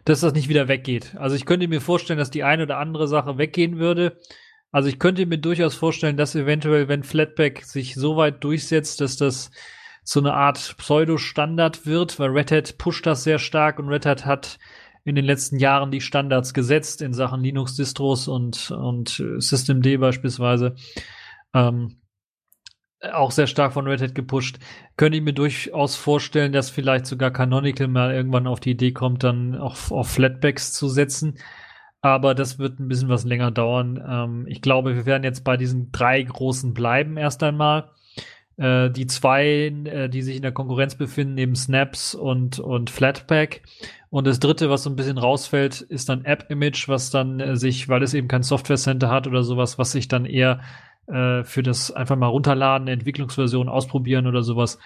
dass 0.05 0.21
das 0.21 0.35
nicht 0.35 0.49
wieder 0.49 0.69
weggeht. 0.69 1.17
Also 1.17 1.35
ich 1.37 1.47
könnte 1.47 1.67
mir 1.69 1.81
vorstellen, 1.81 2.19
dass 2.19 2.31
die 2.31 2.45
eine 2.45 2.65
oder 2.65 2.79
andere 2.79 3.09
Sache 3.09 3.39
weggehen 3.39 3.79
würde. 3.79 4.21
Also 4.75 4.89
ich 4.89 4.99
könnte 4.99 5.25
mir 5.25 5.39
durchaus 5.39 5.77
vorstellen, 5.77 6.17
dass 6.17 6.35
eventuell, 6.35 6.89
wenn 6.89 7.05
Flatpak 7.05 7.63
sich 7.63 7.95
so 7.95 8.17
weit 8.17 8.43
durchsetzt, 8.43 9.01
dass 9.01 9.17
das 9.17 9.53
so 10.03 10.19
eine 10.19 10.35
Art 10.35 10.75
Pseudo-Standard 10.79 11.87
wird, 11.87 12.19
weil 12.19 12.31
Red 12.31 12.51
Hat 12.51 12.77
pusht 12.77 13.07
das 13.07 13.23
sehr 13.23 13.39
stark 13.39 13.79
und 13.79 13.89
Red 13.89 14.05
Hat 14.05 14.27
hat 14.27 14.59
in 15.05 15.15
den 15.15 15.25
letzten 15.25 15.61
Jahren 15.61 15.93
die 15.93 16.01
Standards 16.01 16.55
gesetzt 16.55 17.03
in 17.03 17.15
Sachen 17.15 17.41
Linux-Distros 17.41 18.27
und, 18.27 18.73
und 18.73 19.23
Systemd 19.39 20.01
beispielsweise. 20.01 20.75
Ähm, 21.55 22.01
auch 23.01 23.31
sehr 23.31 23.47
stark 23.47 23.75
von 23.75 23.87
Red 23.87 24.03
Hat 24.03 24.17
gepusht. 24.17 24.59
Könnte 24.97 25.19
ich 25.19 25.23
mir 25.23 25.35
durchaus 25.35 25.95
vorstellen, 25.95 26.51
dass 26.51 26.69
vielleicht 26.71 27.07
sogar 27.07 27.31
Canonical 27.31 27.87
mal 27.87 28.13
irgendwann 28.13 28.49
auf 28.49 28.59
die 28.59 28.73
Idee 28.73 28.91
kommt, 28.91 29.23
dann 29.23 29.55
auch 29.55 29.93
auf 29.93 30.11
Flatbacks 30.11 30.73
zu 30.73 30.89
setzen. 30.89 31.39
Aber 32.05 32.35
das 32.35 32.59
wird 32.59 32.81
ein 32.81 32.89
bisschen 32.89 33.09
was 33.09 33.25
länger 33.25 33.51
dauern. 33.51 33.99
Ähm, 34.07 34.47
ich 34.47 34.61
glaube, 34.61 34.95
wir 34.95 35.07
werden 35.07 35.25
jetzt 35.25 35.43
bei 35.43 35.57
diesen 35.57 35.91
drei 35.91 36.23
großen 36.23 36.75
bleiben 36.75 37.17
erst 37.17 37.43
einmal. 37.43 37.93
Äh, 38.59 38.91
die 38.91 39.07
zwei, 39.07 39.73
äh, 39.87 40.11
die 40.11 40.21
sich 40.21 40.37
in 40.37 40.43
der 40.43 40.53
Konkurrenz 40.53 40.97
befinden, 40.97 41.33
neben 41.33 41.57
Snaps 41.57 42.15
und, 42.15 42.59
und 42.59 42.91
Flatpak. 42.91 43.63
Und 44.11 44.27
das 44.27 44.39
dritte, 44.39 44.69
was 44.69 44.83
so 44.83 44.91
ein 44.91 44.97
bisschen 44.97 45.17
rausfällt, 45.17 45.81
ist 45.81 46.11
dann 46.11 46.27
App-Image, 46.27 46.89
was 46.89 47.09
dann 47.09 47.41
äh, 47.41 47.57
sich, 47.57 47.89
weil 47.89 48.03
es 48.03 48.13
eben 48.13 48.29
kein 48.29 48.43
Software 48.43 48.77
Center 48.77 49.09
hat 49.09 49.27
oder 49.27 49.43
sowas, 49.43 49.79
was 49.79 49.93
sich 49.93 50.07
dann 50.07 50.27
eher 50.27 50.61
äh, 51.07 51.43
für 51.43 51.63
das 51.63 51.91
einfach 51.91 52.17
mal 52.17 52.27
runterladen, 52.27 52.87
Entwicklungsversion 52.87 53.71
ausprobieren 53.71 54.27
oder 54.27 54.43
sowas, 54.43 54.79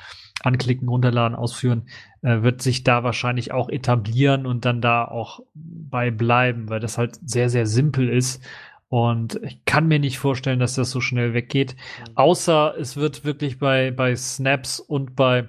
anklicken, 0.43 0.89
runterladen, 0.89 1.37
ausführen, 1.37 1.89
äh, 2.23 2.43
wird 2.43 2.63
sich 2.63 2.85
da 2.85 3.05
wahrscheinlich 3.05 3.53
auch 3.53 3.69
etablieren 3.69 4.47
und 4.47 4.65
dann 4.65 4.81
da 4.81 5.05
auch 5.05 5.41
bei 5.55 6.11
bleiben, 6.11 6.69
weil 6.69 6.81
das 6.81 6.99
halt 6.99 7.19
sehr, 7.25 7.51
sehr 7.51 7.67
simpel 7.67 8.09
ist. 8.09 8.43
Und 8.89 9.41
ich 9.43 9.65
kann 9.67 9.87
mir 9.87 9.99
nicht 9.99 10.19
vorstellen, 10.19 10.61
dass 10.61 10.75
das 10.75 10.91
so 10.91 11.01
schnell 11.01 11.35
weggeht. 11.35 11.75
Mhm. 11.75 12.17
Außer 12.17 12.75
es 12.79 12.97
wird 12.97 13.25
wirklich 13.25 13.59
bei, 13.59 13.91
bei 13.91 14.17
Snaps 14.17 14.81
und 14.81 15.15
bei 15.15 15.49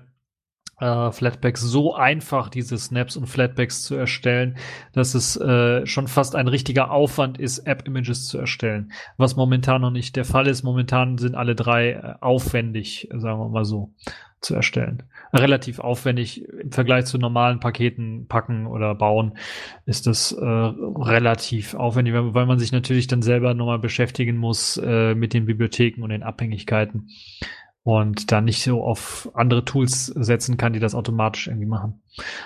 äh, 0.80 1.12
Flatbacks 1.12 1.62
so 1.62 1.96
einfach, 1.96 2.50
diese 2.50 2.78
Snaps 2.78 3.18
und 3.18 3.28
Flatbacks 3.28 3.84
zu 3.84 3.96
erstellen, 3.96 4.58
dass 4.94 5.14
es 5.14 5.36
äh, 5.38 5.86
schon 5.86 6.08
fast 6.08 6.36
ein 6.36 6.48
richtiger 6.48 6.92
Aufwand 6.92 7.38
ist, 7.38 7.60
App-Images 7.60 8.28
zu 8.28 8.38
erstellen. 8.38 8.92
Was 9.18 9.36
momentan 9.36 9.82
noch 9.82 9.92
nicht 9.92 10.16
der 10.16 10.26
Fall 10.26 10.48
ist. 10.48 10.64
Momentan 10.64 11.18
sind 11.18 11.36
alle 11.36 11.56
drei 11.56 11.92
äh, 11.92 12.16
aufwendig, 12.22 13.10
sagen 13.14 13.40
wir 13.40 13.50
mal 13.50 13.66
so, 13.66 13.94
zu 14.42 14.56
erstellen. 14.56 15.04
Relativ 15.34 15.80
aufwendig 15.80 16.48
im 16.48 16.72
Vergleich 16.72 17.06
zu 17.06 17.18
normalen 17.18 17.60
Paketen 17.60 18.28
packen 18.28 18.66
oder 18.68 18.96
bauen 18.96 19.38
ist 19.86 20.08
das 20.08 20.32
äh, 20.32 20.46
relativ 20.46 21.74
aufwendig, 21.74 22.14
weil 22.16 22.46
man 22.46 22.60
sich 22.60 22.72
natürlich 22.72 23.08
dann 23.08 23.22
selber 23.22 23.54
nochmal 23.54 23.80
beschäftigen 23.80 24.38
muss 24.38 24.78
äh, 24.78 25.14
mit 25.16 25.34
den 25.34 25.46
Bibliotheken 25.46 26.02
und 26.04 26.10
den 26.10 26.24
Abhängigkeiten 26.24 27.10
und 27.90 28.32
dann 28.32 28.46
nicht 28.46 28.62
so 28.62 28.84
auf 28.84 29.32
andere 29.34 29.66
Tools 29.66 30.06
setzen 30.06 30.58
kann, 30.58 30.74
die 30.74 30.80
das 30.80 30.94
automatisch 30.94 31.48
irgendwie 31.48 31.66
machen. 31.66 32.04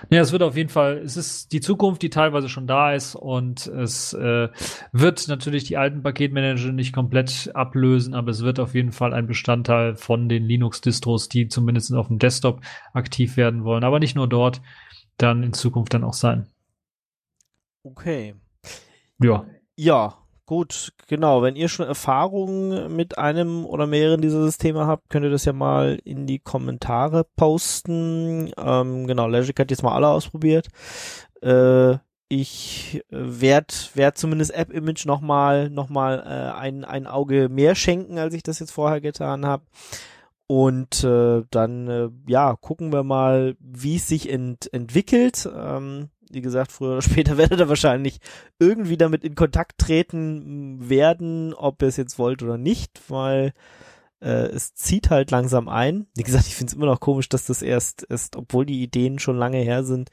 Ja, 0.09 0.21
es 0.21 0.31
wird 0.31 0.41
auf 0.41 0.55
jeden 0.55 0.69
Fall, 0.69 0.99
es 0.99 1.17
ist 1.17 1.51
die 1.51 1.59
Zukunft, 1.59 2.01
die 2.01 2.09
teilweise 2.09 2.47
schon 2.47 2.65
da 2.65 2.93
ist 2.93 3.13
und 3.13 3.67
es 3.67 4.13
äh, 4.13 4.47
wird 4.93 5.27
natürlich 5.27 5.65
die 5.65 5.75
alten 5.75 6.01
Paketmanager 6.01 6.71
nicht 6.71 6.93
komplett 6.93 7.51
ablösen, 7.53 8.13
aber 8.13 8.31
es 8.31 8.41
wird 8.41 8.57
auf 8.61 8.73
jeden 8.73 8.93
Fall 8.93 9.13
ein 9.13 9.27
Bestandteil 9.27 9.97
von 9.97 10.29
den 10.29 10.45
Linux-Distros, 10.45 11.27
die 11.27 11.49
zumindest 11.49 11.93
auf 11.93 12.07
dem 12.07 12.19
Desktop 12.19 12.61
aktiv 12.93 13.35
werden 13.35 13.65
wollen, 13.65 13.83
aber 13.83 13.99
nicht 13.99 14.15
nur 14.15 14.29
dort, 14.29 14.61
dann 15.17 15.43
in 15.43 15.51
Zukunft 15.51 15.93
dann 15.93 16.05
auch 16.05 16.13
sein. 16.13 16.47
Okay. 17.83 18.33
Ja. 19.19 19.45
Ja, 19.75 20.22
Gut, 20.45 20.91
genau. 21.07 21.41
Wenn 21.41 21.55
ihr 21.55 21.69
schon 21.69 21.87
Erfahrungen 21.87 22.93
mit 22.95 23.17
einem 23.17 23.65
oder 23.65 23.87
mehreren 23.87 24.21
dieser 24.21 24.43
Systeme 24.43 24.87
habt, 24.87 25.09
könnt 25.09 25.23
ihr 25.23 25.31
das 25.31 25.45
ja 25.45 25.53
mal 25.53 25.99
in 26.03 26.27
die 26.27 26.39
Kommentare 26.39 27.25
posten. 27.37 28.51
Ähm, 28.57 29.07
genau, 29.07 29.27
Logic 29.27 29.57
hat 29.57 29.71
jetzt 29.71 29.83
mal 29.83 29.95
alle 29.95 30.09
ausprobiert. 30.09 30.67
Äh, 31.41 31.97
ich 32.27 33.03
werde 33.09 33.73
werd 33.93 34.17
zumindest 34.17 34.53
App-Image 34.53 35.05
nochmal 35.05 35.69
noch 35.69 35.89
mal, 35.89 36.19
äh, 36.19 36.59
ein, 36.59 36.83
ein 36.83 37.07
Auge 37.07 37.47
mehr 37.47 37.75
schenken, 37.75 38.17
als 38.17 38.33
ich 38.33 38.43
das 38.43 38.59
jetzt 38.59 38.71
vorher 38.71 38.99
getan 38.99 39.45
habe. 39.45 39.63
Und 40.47 41.03
äh, 41.05 41.43
dann, 41.51 41.87
äh, 41.87 42.09
ja, 42.27 42.55
gucken 42.55 42.91
wir 42.91 43.03
mal, 43.03 43.55
wie 43.59 43.95
es 43.95 44.07
sich 44.07 44.29
ent 44.29 44.71
entwickelt. 44.73 45.49
Ähm, 45.55 46.09
wie 46.33 46.41
gesagt, 46.41 46.71
früher 46.71 46.93
oder 46.93 47.01
später 47.03 47.37
werdet 47.37 47.59
ihr 47.59 47.69
wahrscheinlich 47.69 48.19
irgendwie 48.59 48.97
damit 48.97 49.23
in 49.23 49.35
Kontakt 49.35 49.77
treten 49.77 50.89
werden, 50.89 51.53
ob 51.53 51.81
ihr 51.81 51.87
es 51.87 51.97
jetzt 51.97 52.17
wollt 52.19 52.43
oder 52.43 52.57
nicht, 52.57 53.01
weil 53.09 53.53
äh, 54.21 54.47
es 54.47 54.73
zieht 54.73 55.09
halt 55.09 55.31
langsam 55.31 55.67
ein. 55.67 56.07
Wie 56.15 56.23
gesagt, 56.23 56.47
ich 56.47 56.55
finde 56.55 56.71
es 56.71 56.75
immer 56.75 56.85
noch 56.85 56.99
komisch, 56.99 57.29
dass 57.29 57.45
das 57.45 57.61
erst 57.61 58.03
ist, 58.03 58.35
obwohl 58.35 58.65
die 58.65 58.81
Ideen 58.81 59.19
schon 59.19 59.37
lange 59.37 59.57
her 59.57 59.83
sind, 59.83 60.09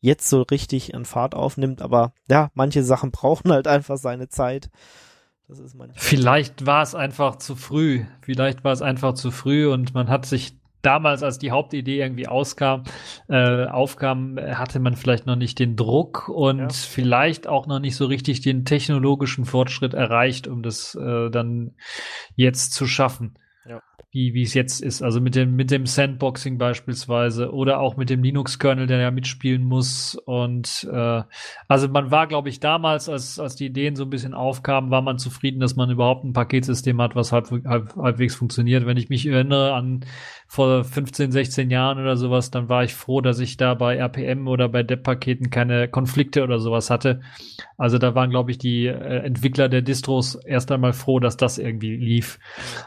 jetzt 0.00 0.28
so 0.28 0.42
richtig 0.42 0.94
an 0.94 1.06
Fahrt 1.06 1.34
aufnimmt. 1.34 1.80
Aber 1.80 2.12
ja, 2.28 2.50
manche 2.54 2.84
Sachen 2.84 3.10
brauchen 3.10 3.50
halt 3.52 3.66
einfach 3.66 3.96
seine 3.96 4.28
Zeit. 4.28 4.70
Das 5.48 5.58
ist 5.58 5.76
Vielleicht 5.94 6.66
war 6.66 6.82
es 6.82 6.94
einfach 6.94 7.36
zu 7.36 7.54
früh. 7.54 8.04
Vielleicht 8.22 8.64
war 8.64 8.72
es 8.72 8.82
einfach 8.82 9.14
zu 9.14 9.30
früh 9.30 9.70
und 9.70 9.92
man 9.92 10.08
hat 10.08 10.26
sich 10.26 10.58
damals, 10.84 11.22
als 11.22 11.38
die 11.38 11.50
Hauptidee 11.50 12.00
irgendwie 12.00 12.28
auskam, 12.28 12.84
äh, 13.28 13.66
aufkam, 13.66 14.38
hatte 14.38 14.80
man 14.80 14.96
vielleicht 14.96 15.26
noch 15.26 15.36
nicht 15.36 15.58
den 15.58 15.76
Druck 15.76 16.28
und 16.28 16.58
ja. 16.58 16.68
vielleicht 16.68 17.46
auch 17.46 17.66
noch 17.66 17.80
nicht 17.80 17.96
so 17.96 18.06
richtig 18.06 18.40
den 18.40 18.64
technologischen 18.64 19.44
Fortschritt 19.44 19.94
erreicht, 19.94 20.46
um 20.46 20.62
das 20.62 20.94
äh, 20.94 21.30
dann 21.30 21.72
jetzt 22.36 22.72
zu 22.72 22.86
schaffen 22.86 23.36
wie 24.14 24.32
wie 24.32 24.42
es 24.42 24.54
jetzt 24.54 24.80
ist. 24.80 25.02
Also 25.02 25.20
mit 25.20 25.34
dem 25.34 25.56
mit 25.56 25.72
dem 25.72 25.86
Sandboxing 25.86 26.56
beispielsweise 26.56 27.52
oder 27.52 27.80
auch 27.80 27.96
mit 27.96 28.10
dem 28.10 28.22
Linux-Kernel, 28.22 28.86
der 28.86 29.00
ja 29.00 29.10
mitspielen 29.10 29.64
muss. 29.64 30.14
Und 30.14 30.88
äh, 30.90 31.22
also 31.66 31.88
man 31.88 32.12
war, 32.12 32.28
glaube 32.28 32.48
ich, 32.48 32.60
damals, 32.60 33.08
als 33.08 33.40
als 33.40 33.56
die 33.56 33.66
Ideen 33.66 33.96
so 33.96 34.04
ein 34.04 34.10
bisschen 34.10 34.32
aufkamen, 34.32 34.92
war 34.92 35.02
man 35.02 35.18
zufrieden, 35.18 35.58
dass 35.58 35.74
man 35.74 35.90
überhaupt 35.90 36.24
ein 36.24 36.32
Paketsystem 36.32 37.02
hat, 37.02 37.16
was 37.16 37.32
halb, 37.32 37.50
halb, 37.66 37.96
halbwegs 37.96 38.36
funktioniert. 38.36 38.86
Wenn 38.86 38.96
ich 38.96 39.08
mich 39.08 39.26
erinnere 39.26 39.74
an 39.74 40.04
vor 40.54 40.84
15, 40.84 41.32
16 41.32 41.68
Jahren 41.68 41.98
oder 41.98 42.16
sowas, 42.16 42.52
dann 42.52 42.68
war 42.68 42.84
ich 42.84 42.94
froh, 42.94 43.20
dass 43.20 43.40
ich 43.40 43.56
da 43.56 43.74
bei 43.74 43.96
RPM 43.96 44.46
oder 44.46 44.68
bei 44.68 44.84
Depp-Paketen 44.84 45.50
keine 45.50 45.88
Konflikte 45.88 46.44
oder 46.44 46.60
sowas 46.60 46.90
hatte. 46.90 47.22
Also 47.76 47.98
da 47.98 48.14
waren, 48.14 48.30
glaube 48.30 48.52
ich, 48.52 48.58
die 48.58 48.86
äh, 48.86 49.24
Entwickler 49.24 49.68
der 49.68 49.82
Distros 49.82 50.36
erst 50.36 50.70
einmal 50.70 50.92
froh, 50.92 51.18
dass 51.18 51.36
das 51.36 51.58
irgendwie 51.58 51.96
lief. 51.96 52.38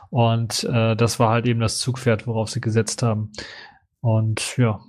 Und 0.10 0.64
äh, 0.64 0.96
das 0.96 1.20
war 1.20 1.30
halt 1.30 1.46
eben 1.46 1.60
das 1.60 1.80
Zugpferd, 1.80 2.26
worauf 2.26 2.50
sie 2.50 2.62
gesetzt 2.62 3.04
haben. 3.04 3.34
Und 4.00 4.56
ja, 4.56 4.80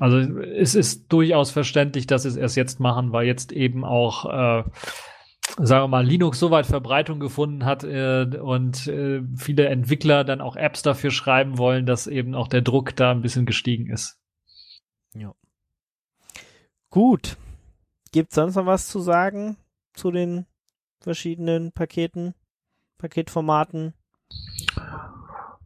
also 0.00 0.18
es 0.18 0.74
ist 0.74 1.12
durchaus 1.12 1.52
verständlich, 1.52 2.08
dass 2.08 2.24
sie 2.24 2.30
es 2.30 2.36
erst 2.36 2.56
jetzt 2.56 2.80
machen, 2.80 3.12
weil 3.12 3.28
jetzt 3.28 3.52
eben 3.52 3.84
auch, 3.84 4.24
äh, 4.24 4.64
sagen 5.60 5.84
wir 5.84 5.88
mal, 5.88 6.06
Linux 6.06 6.38
so 6.38 6.50
weit 6.50 6.66
Verbreitung 6.66 7.20
gefunden 7.20 7.64
hat 7.64 7.84
äh, 7.84 8.26
und 8.40 8.86
äh, 8.86 9.22
viele 9.36 9.66
Entwickler 9.66 10.24
dann 10.24 10.40
auch 10.40 10.56
Apps 10.56 10.82
dafür 10.82 11.10
schreiben 11.10 11.58
wollen, 11.58 11.86
dass 11.86 12.06
eben 12.06 12.34
auch 12.34 12.48
der 12.48 12.62
Druck 12.62 12.94
da 12.96 13.10
ein 13.10 13.22
bisschen 13.22 13.46
gestiegen 13.46 13.90
ist. 13.90 14.18
Ja. 15.14 15.34
Gut. 16.90 17.36
Gibt 18.12 18.30
es 18.30 18.36
sonst 18.36 18.54
noch 18.54 18.66
was 18.66 18.88
zu 18.88 19.00
sagen 19.00 19.56
zu 19.92 20.10
den 20.10 20.46
verschiedenen 21.00 21.72
Paketen, 21.72 22.34
Paketformaten? 22.98 23.94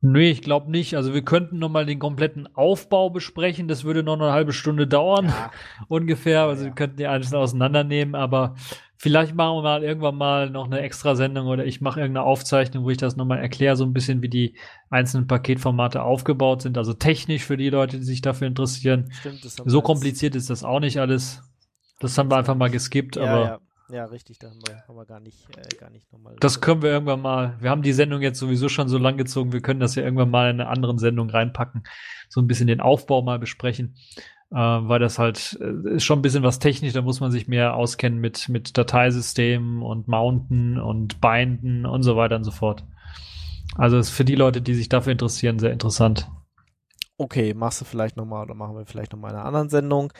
Nee, 0.04 0.30
ich 0.30 0.42
glaube 0.42 0.68
nicht. 0.68 0.96
Also 0.96 1.14
wir 1.14 1.22
könnten 1.22 1.60
nochmal 1.60 1.86
den 1.86 2.00
kompletten 2.00 2.52
Aufbau 2.56 3.08
besprechen. 3.08 3.68
Das 3.68 3.84
würde 3.84 4.02
noch 4.02 4.14
eine 4.14 4.32
halbe 4.32 4.52
Stunde 4.52 4.88
dauern, 4.88 5.26
ja. 5.26 5.50
ungefähr. 5.88 6.42
Also 6.42 6.64
ja. 6.64 6.70
wir 6.70 6.74
könnten 6.74 6.96
die 6.96 7.06
einzeln 7.06 7.36
auseinandernehmen, 7.36 8.16
aber 8.16 8.56
vielleicht 9.02 9.34
machen 9.34 9.56
wir 9.56 9.62
mal 9.62 9.82
irgendwann 9.82 10.14
mal 10.14 10.48
noch 10.48 10.66
eine 10.66 10.80
extra 10.80 11.16
Sendung 11.16 11.48
oder 11.48 11.66
ich 11.66 11.80
mache 11.80 11.98
irgendeine 11.98 12.24
Aufzeichnung, 12.24 12.84
wo 12.84 12.90
ich 12.90 12.98
das 12.98 13.16
nochmal 13.16 13.40
erkläre, 13.40 13.74
so 13.74 13.84
ein 13.84 13.92
bisschen, 13.92 14.22
wie 14.22 14.28
die 14.28 14.56
einzelnen 14.90 15.26
Paketformate 15.26 16.02
aufgebaut 16.02 16.62
sind. 16.62 16.78
Also 16.78 16.92
technisch 16.92 17.44
für 17.44 17.56
die 17.56 17.68
Leute, 17.68 17.98
die 17.98 18.04
sich 18.04 18.20
dafür 18.20 18.46
interessieren. 18.46 19.10
Stimmt, 19.10 19.40
so 19.42 19.82
kompliziert 19.82 20.36
ist 20.36 20.50
das 20.50 20.62
auch 20.62 20.78
nicht 20.78 21.00
alles. 21.00 21.42
Das 21.98 22.16
haben 22.16 22.30
wir 22.30 22.36
einfach 22.36 22.54
mal 22.54 22.70
geskippt, 22.70 23.16
ja, 23.16 23.24
aber 23.24 23.60
ja, 23.90 24.04
richtig, 24.04 24.38
da 24.38 24.50
haben 24.50 24.60
wir, 24.66 24.84
haben 24.86 24.96
wir 24.96 25.04
gar 25.04 25.20
nicht, 25.20 25.48
äh, 25.56 25.76
gar 25.76 25.90
nicht 25.90 26.10
nochmal. 26.12 26.36
Das 26.38 26.60
können 26.60 26.80
wir 26.80 26.90
irgendwann 26.90 27.20
mal. 27.20 27.56
Wir 27.60 27.70
haben 27.70 27.82
die 27.82 27.92
Sendung 27.92 28.22
jetzt 28.22 28.38
sowieso 28.38 28.68
schon 28.68 28.88
so 28.88 28.98
lang 28.98 29.16
gezogen, 29.16 29.52
wir 29.52 29.62
können 29.62 29.80
das 29.80 29.96
ja 29.96 30.04
irgendwann 30.04 30.30
mal 30.30 30.48
in 30.48 30.60
eine 30.60 30.70
anderen 30.70 30.98
Sendung 30.98 31.28
reinpacken. 31.28 31.82
So 32.28 32.40
ein 32.40 32.46
bisschen 32.46 32.68
den 32.68 32.80
Aufbau 32.80 33.20
mal 33.20 33.40
besprechen. 33.40 33.96
Äh, 34.52 34.56
weil 34.56 34.98
das 34.98 35.18
halt 35.18 35.58
äh, 35.62 35.94
ist 35.94 36.04
schon 36.04 36.18
ein 36.18 36.22
bisschen 36.22 36.42
was 36.42 36.58
technisch, 36.58 36.92
da 36.92 37.00
muss 37.00 37.20
man 37.20 37.30
sich 37.30 37.48
mehr 37.48 37.74
auskennen 37.74 38.20
mit, 38.20 38.50
mit 38.50 38.76
Dateisystemen 38.76 39.80
und 39.80 40.08
Mounten 40.08 40.78
und 40.78 41.22
Binden 41.22 41.86
und 41.86 42.02
so 42.02 42.16
weiter 42.16 42.36
und 42.36 42.44
so 42.44 42.50
fort. 42.50 42.84
Also 43.76 43.96
ist 43.96 44.10
für 44.10 44.26
die 44.26 44.34
Leute, 44.34 44.60
die 44.60 44.74
sich 44.74 44.90
dafür 44.90 45.12
interessieren, 45.12 45.58
sehr 45.58 45.72
interessant. 45.72 46.30
Okay, 47.16 47.54
machst 47.54 47.80
du 47.80 47.86
vielleicht 47.86 48.18
nochmal 48.18 48.42
oder 48.44 48.54
machen 48.54 48.76
wir 48.76 48.84
vielleicht 48.84 49.12
nochmal 49.12 49.30
eine 49.32 49.42
anderen 49.42 49.70
Sendung. 49.70 50.12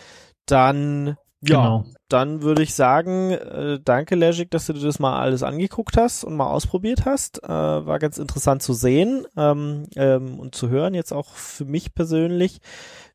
Dann 0.47 1.19
ja, 1.45 1.57
genau. 1.57 1.85
dann 2.09 2.43
würde 2.43 2.63
ich 2.63 2.73
sagen, 2.73 3.33
äh, 3.33 3.81
danke 3.85 4.15
Legic, 4.15 4.51
dass 4.51 4.67
du 4.67 4.73
dir 4.73 4.87
das 4.87 4.99
mal 4.99 5.21
alles 5.21 5.43
angeguckt 5.43 5.97
hast 5.99 6.25
und 6.25 6.37
mal 6.37 6.47
ausprobiert 6.47 7.05
hast. 7.05 7.43
Äh, 7.43 7.49
war 7.49 7.99
ganz 7.99 8.17
interessant 8.17 8.63
zu 8.63 8.73
sehen 8.73 9.27
ähm, 9.37 9.87
ähm, 9.97 10.39
und 10.39 10.55
zu 10.55 10.71
hören, 10.71 10.95
jetzt 10.95 11.13
auch 11.13 11.35
für 11.35 11.65
mich 11.65 11.95
persönlich. 11.95 12.61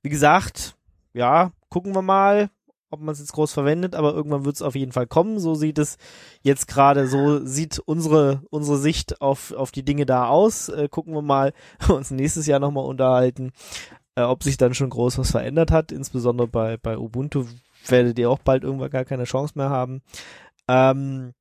Wie 0.03 0.09
gesagt, 0.09 0.76
ja, 1.17 1.51
gucken 1.69 1.95
wir 1.95 2.01
mal, 2.01 2.49
ob 2.89 3.01
man 3.01 3.13
es 3.13 3.19
jetzt 3.19 3.33
groß 3.33 3.51
verwendet, 3.51 3.95
aber 3.95 4.13
irgendwann 4.13 4.45
wird 4.45 4.55
es 4.55 4.61
auf 4.61 4.75
jeden 4.75 4.91
Fall 4.91 5.07
kommen. 5.07 5.39
So 5.39 5.55
sieht 5.55 5.77
es 5.77 5.97
jetzt 6.41 6.67
gerade, 6.67 7.07
so 7.07 7.45
sieht 7.45 7.79
unsere, 7.79 8.43
unsere 8.49 8.77
Sicht 8.77 9.21
auf, 9.21 9.51
auf 9.51 9.71
die 9.71 9.83
Dinge 9.83 10.05
da 10.05 10.27
aus. 10.27 10.69
Äh, 10.69 10.87
gucken 10.89 11.13
wir 11.13 11.21
mal, 11.21 11.53
uns 11.89 12.11
nächstes 12.11 12.45
Jahr 12.45 12.59
nochmal 12.59 12.85
unterhalten, 12.85 13.51
äh, 14.15 14.21
ob 14.21 14.43
sich 14.43 14.57
dann 14.57 14.73
schon 14.73 14.89
groß 14.89 15.17
was 15.17 15.31
verändert 15.31 15.71
hat, 15.71 15.91
insbesondere 15.91 16.47
bei, 16.47 16.77
bei 16.77 16.97
Ubuntu 16.97 17.45
werdet 17.87 18.17
ihr 18.19 18.29
auch 18.29 18.39
bald 18.39 18.63
irgendwann 18.63 18.89
gar 18.89 19.05
keine 19.05 19.25
Chance 19.25 19.53
mehr 19.55 19.69
haben. 19.69 20.01
Ähm, 20.67 21.33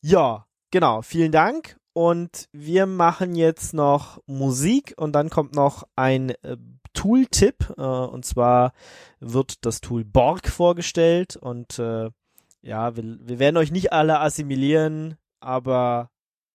ja, 0.00 0.46
genau. 0.70 1.02
Vielen 1.02 1.32
Dank. 1.32 1.76
Und 1.94 2.48
wir 2.52 2.86
machen 2.86 3.34
jetzt 3.34 3.74
noch 3.74 4.18
Musik 4.26 4.94
und 4.96 5.12
dann 5.12 5.28
kommt 5.28 5.54
noch 5.54 5.84
ein 5.94 6.30
äh, 6.42 6.56
Tool-Tipp. 6.94 7.74
Äh, 7.76 7.82
und 7.82 8.24
zwar 8.24 8.72
wird 9.20 9.64
das 9.64 9.80
Tool 9.80 10.04
Borg 10.04 10.48
vorgestellt. 10.48 11.36
Und 11.36 11.78
äh, 11.78 12.10
ja, 12.62 12.96
wir, 12.96 13.04
wir 13.20 13.38
werden 13.38 13.56
euch 13.56 13.72
nicht 13.72 13.92
alle 13.92 14.20
assimilieren, 14.20 15.16
aber 15.40 16.10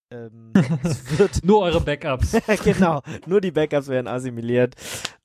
ähm, 0.10 0.54
nur 1.44 1.60
eure 1.60 1.82
Backups. 1.82 2.38
genau, 2.64 3.02
nur 3.26 3.42
die 3.42 3.52
Backups 3.52 3.88
werden 3.88 4.08
assimiliert. 4.08 4.76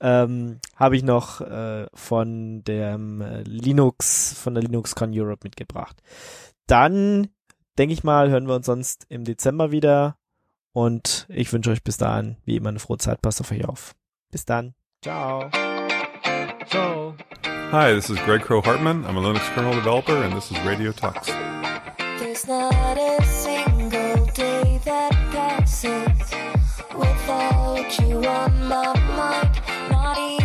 Ähm, 0.00 0.58
Habe 0.76 0.96
ich 0.96 1.02
noch 1.02 1.40
äh, 1.40 1.86
von 1.94 2.64
dem 2.64 3.20
äh, 3.20 3.42
Linux, 3.42 4.32
von 4.34 4.54
der 4.54 4.64
LinuxCon 4.64 5.12
Europe 5.14 5.40
mitgebracht. 5.44 6.02
Dann, 6.66 7.28
denke 7.78 7.92
ich 7.92 8.04
mal, 8.04 8.30
hören 8.30 8.48
wir 8.48 8.56
uns 8.56 8.66
sonst 8.66 9.06
im 9.08 9.24
Dezember 9.24 9.70
wieder. 9.70 10.16
Und 10.72 11.26
ich 11.28 11.52
wünsche 11.52 11.70
euch 11.70 11.84
bis 11.84 11.98
dahin, 11.98 12.36
wie 12.44 12.56
immer, 12.56 12.70
eine 12.70 12.78
frohe 12.78 12.98
Zeit. 12.98 13.20
Passt 13.20 13.40
auf 13.40 13.52
euch 13.52 13.64
auf. 13.66 13.94
Bis 14.30 14.44
dann. 14.44 14.74
Ciao. 15.02 15.50
Ciao. 16.68 17.14
Hi, 17.44 17.92
this 17.92 18.08
is 18.08 18.20
Greg 18.20 18.42
Crow 18.42 18.60
Hartman. 18.60 19.04
I'm 19.04 19.16
a 19.16 19.20
Linux 19.20 19.42
kernel 19.52 19.74
developer, 19.74 20.14
and 20.14 20.32
this 20.32 20.52
is 20.52 20.60
Radio 20.60 20.92
Talks. 20.92 21.26
There's 22.20 22.46
not 22.46 22.96
a 22.96 23.20
single 23.24 24.26
day 24.26 24.80
that 24.84 25.10
passes 25.32 26.06
without 26.96 27.98
you 27.98 28.24
on 28.24 28.68
my 28.68 28.94
mind. 29.16 29.60
Not 29.90 30.18
even 30.18 30.41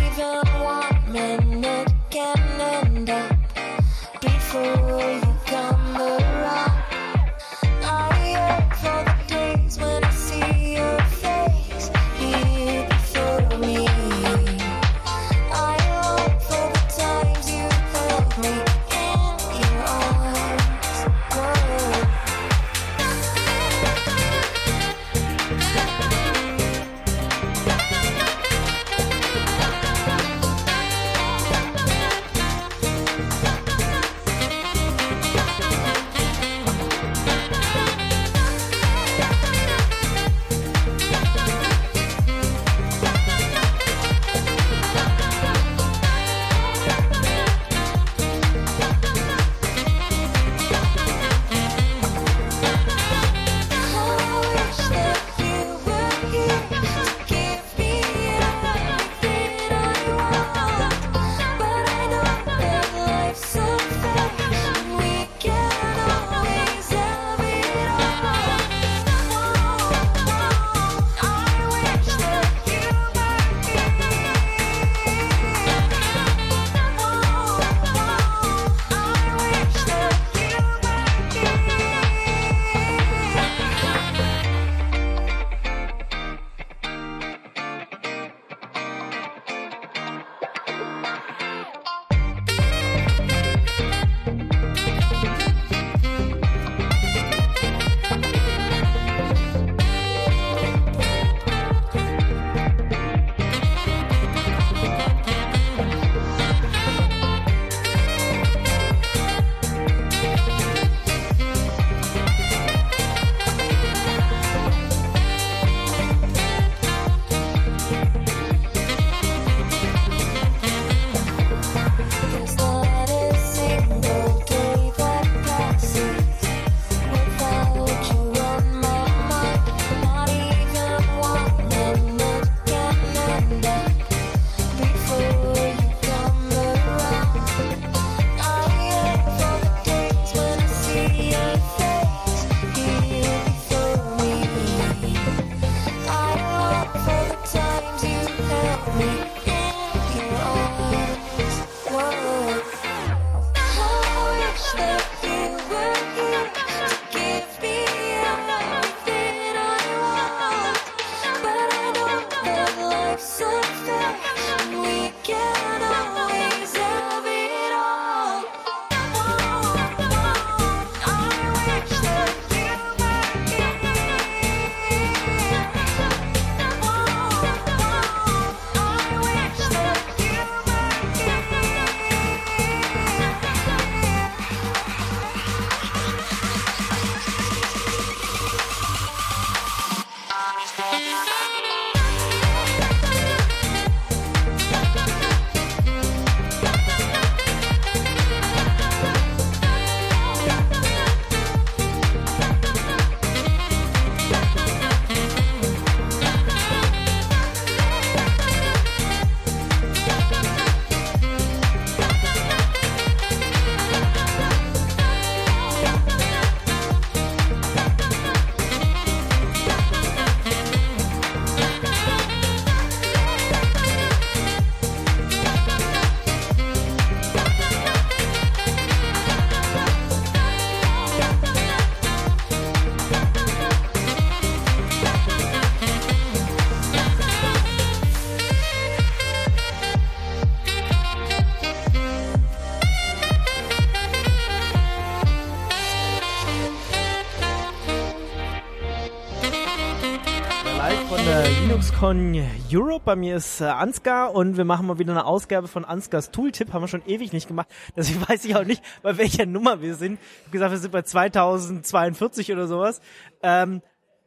LinuxCon 251.16 252.44
Europe. 252.70 253.02
Bei 253.04 253.16
mir 253.16 253.36
ist 253.36 253.62
äh, 253.62 253.64
Ansgar 253.64 254.34
und 254.34 254.58
wir 254.58 254.66
machen 254.66 254.86
mal 254.86 254.98
wieder 254.98 255.12
eine 255.12 255.24
Ausgabe 255.24 255.66
von 255.66 255.86
Ansgars 255.86 256.30
Tooltip. 256.30 256.72
Haben 256.72 256.82
wir 256.82 256.88
schon 256.88 257.06
ewig 257.06 257.32
nicht 257.32 257.48
gemacht. 257.48 257.68
Deswegen 257.96 258.20
weiß 258.28 258.44
ich 258.44 258.54
auch 258.56 258.64
nicht, 258.64 258.82
bei 259.02 259.16
welcher 259.16 259.46
Nummer 259.46 259.80
wir 259.80 259.94
sind. 259.94 260.18
Ich 260.20 260.44
habe 260.44 260.50
gesagt, 260.50 260.72
wir 260.72 260.78
sind 260.78 260.90
bei 260.92 261.02
2042 261.02 262.52
oder 262.52 262.66
sowas. 262.66 263.00
Ähm, 263.42 263.80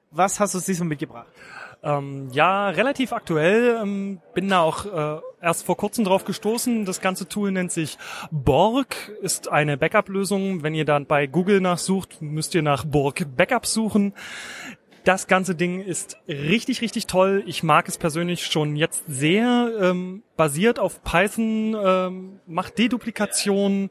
was 0.10 0.40
hast 0.40 0.56
du 0.56 0.58
uns 0.58 0.66
diesmal 0.66 0.90
mitgebracht? 0.90 1.28
Ähm, 1.84 2.30
ja, 2.32 2.70
relativ 2.70 3.14
aktuell. 3.14 3.80
Ähm, 3.82 4.20
bin 4.34 4.50
da 4.50 4.62
auch 4.62 4.86
äh, 4.86 5.22
erst 5.42 5.66
vor 5.66 5.78
kurzem 5.78 6.06
drauf 6.06 6.26
gestoßen. 6.26 6.86
Das 6.86 7.02
ganze 7.02 7.28
Tool 7.28 7.52
nennt 7.52 7.72
sich 7.72 7.98
Borg, 8.32 9.10
ist 9.22 9.50
eine 9.50 9.78
Backup-Lösung. 9.78 10.64
Wenn 10.64 10.76
ihr 10.76 10.86
dann 10.86 11.06
bei 11.06 11.28
Google 11.28 11.62
nachsucht, 11.62 12.22
müsst 12.22 12.54
ihr 12.56 12.62
nach 12.62 12.86
Borg 12.86 13.26
Backup 13.36 13.66
suchen. 13.66 14.14
Das 15.04 15.26
ganze 15.26 15.56
Ding 15.56 15.82
ist 15.82 16.18
richtig, 16.28 16.82
richtig 16.82 17.08
toll. 17.08 17.44
Ich 17.48 17.64
mag 17.64 17.88
es 17.88 17.98
persönlich 17.98 18.46
schon 18.46 18.76
jetzt 18.76 19.04
sehr. 19.08 19.72
Ähm, 19.82 20.24
basiert 20.38 20.78
auf 20.78 21.02
Python, 21.04 21.76
ähm, 21.84 22.40
macht 22.46 22.78
Deduplikation, 22.78 23.90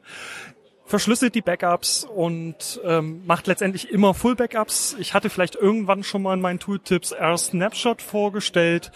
verschlüsselt 0.85 1.35
die 1.35 1.41
Backups 1.41 2.05
und 2.05 2.79
ähm, 2.85 3.25
macht 3.25 3.47
letztendlich 3.47 3.89
immer 3.89 4.13
Full 4.13 4.35
Backups. 4.35 4.95
Ich 4.99 5.13
hatte 5.13 5.29
vielleicht 5.29 5.55
irgendwann 5.55 6.03
schon 6.03 6.21
mal 6.21 6.33
in 6.33 6.41
meinen 6.41 6.59
Tooltips 6.59 7.11
R 7.11 7.37
Snapshot 7.37 8.01
vorgestellt. 8.01 8.91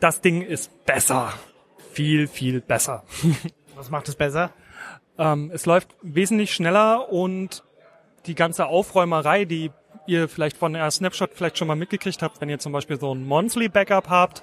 Das 0.00 0.20
Ding 0.20 0.42
ist 0.42 0.84
besser. 0.84 1.32
Viel, 1.92 2.28
viel 2.28 2.60
besser. 2.60 3.04
Was 3.74 3.90
macht 3.90 4.08
es 4.08 4.16
besser? 4.16 4.50
Ähm, 5.16 5.50
es 5.54 5.64
läuft 5.64 5.94
wesentlich 6.02 6.52
schneller 6.52 7.10
und 7.10 7.62
die 8.26 8.34
ganze 8.34 8.66
Aufräumerei, 8.66 9.44
die 9.44 9.70
ihr 10.06 10.28
vielleicht 10.28 10.56
von 10.56 10.72
der 10.72 10.90
Snapshot 10.90 11.30
vielleicht 11.34 11.58
schon 11.58 11.68
mal 11.68 11.76
mitgekriegt 11.76 12.22
habt, 12.22 12.40
wenn 12.40 12.48
ihr 12.48 12.58
zum 12.58 12.72
Beispiel 12.72 12.98
so 12.98 13.14
ein 13.14 13.24
Monthly 13.24 13.68
Backup 13.68 14.08
habt 14.08 14.42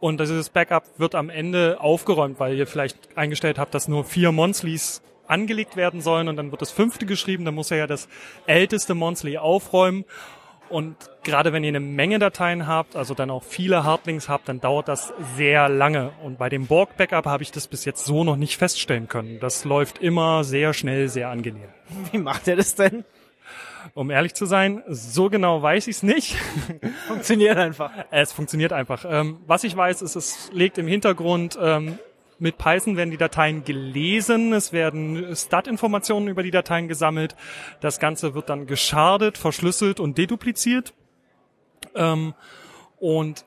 und 0.00 0.20
dieses 0.20 0.50
Backup 0.50 0.84
wird 0.98 1.14
am 1.14 1.30
Ende 1.30 1.78
aufgeräumt, 1.80 2.40
weil 2.40 2.56
ihr 2.56 2.66
vielleicht 2.66 3.16
eingestellt 3.16 3.58
habt, 3.58 3.74
dass 3.74 3.88
nur 3.88 4.04
vier 4.04 4.32
Monthlies 4.32 5.02
angelegt 5.26 5.76
werden 5.76 6.00
sollen 6.00 6.28
und 6.28 6.36
dann 6.36 6.50
wird 6.50 6.62
das 6.62 6.70
fünfte 6.70 7.06
geschrieben, 7.06 7.44
dann 7.44 7.54
muss 7.54 7.70
er 7.70 7.78
ja 7.78 7.86
das 7.86 8.08
älteste 8.46 8.94
Monthly 8.94 9.38
aufräumen 9.38 10.04
und 10.68 10.96
gerade 11.22 11.52
wenn 11.52 11.62
ihr 11.62 11.68
eine 11.68 11.80
Menge 11.80 12.18
Dateien 12.18 12.66
habt, 12.66 12.96
also 12.96 13.14
dann 13.14 13.30
auch 13.30 13.44
viele 13.44 13.84
Hardlinks 13.84 14.28
habt, 14.28 14.48
dann 14.48 14.60
dauert 14.60 14.88
das 14.88 15.12
sehr 15.36 15.68
lange. 15.68 16.12
Und 16.22 16.38
bei 16.38 16.48
dem 16.48 16.66
Borg-Backup 16.66 17.26
habe 17.26 17.42
ich 17.42 17.52
das 17.52 17.68
bis 17.68 17.84
jetzt 17.84 18.04
so 18.04 18.24
noch 18.24 18.36
nicht 18.36 18.56
feststellen 18.56 19.08
können. 19.08 19.38
Das 19.40 19.64
läuft 19.64 19.98
immer 19.98 20.44
sehr 20.44 20.74
schnell, 20.74 21.08
sehr 21.08 21.28
angenehm. 21.28 21.68
Wie 22.10 22.18
macht 22.18 22.48
er 22.48 22.56
das 22.56 22.74
denn? 22.74 23.04
Um 23.94 24.10
ehrlich 24.10 24.34
zu 24.34 24.46
sein, 24.46 24.82
so 24.88 25.30
genau 25.30 25.62
weiß 25.62 25.86
ich 25.86 25.96
es 25.96 26.02
nicht. 26.02 26.36
Funktioniert 27.06 27.56
einfach. 27.56 27.90
Es 28.10 28.32
funktioniert 28.32 28.72
einfach. 28.72 29.04
Ähm, 29.08 29.38
was 29.46 29.64
ich 29.64 29.76
weiß, 29.76 30.02
ist, 30.02 30.16
es 30.16 30.50
legt 30.52 30.78
im 30.78 30.86
Hintergrund 30.86 31.58
ähm, 31.60 31.98
mit 32.38 32.58
Python 32.58 32.96
werden 32.96 33.10
die 33.10 33.16
Dateien 33.16 33.64
gelesen, 33.64 34.52
es 34.52 34.72
werden 34.72 35.34
Stat-Informationen 35.34 36.28
über 36.28 36.42
die 36.42 36.50
Dateien 36.50 36.86
gesammelt. 36.88 37.34
Das 37.80 37.98
Ganze 37.98 38.34
wird 38.34 38.50
dann 38.50 38.66
geschardet, 38.66 39.38
verschlüsselt 39.38 40.00
und 40.00 40.18
dedupliziert. 40.18 40.92
Ähm, 41.94 42.34
und 42.98 43.44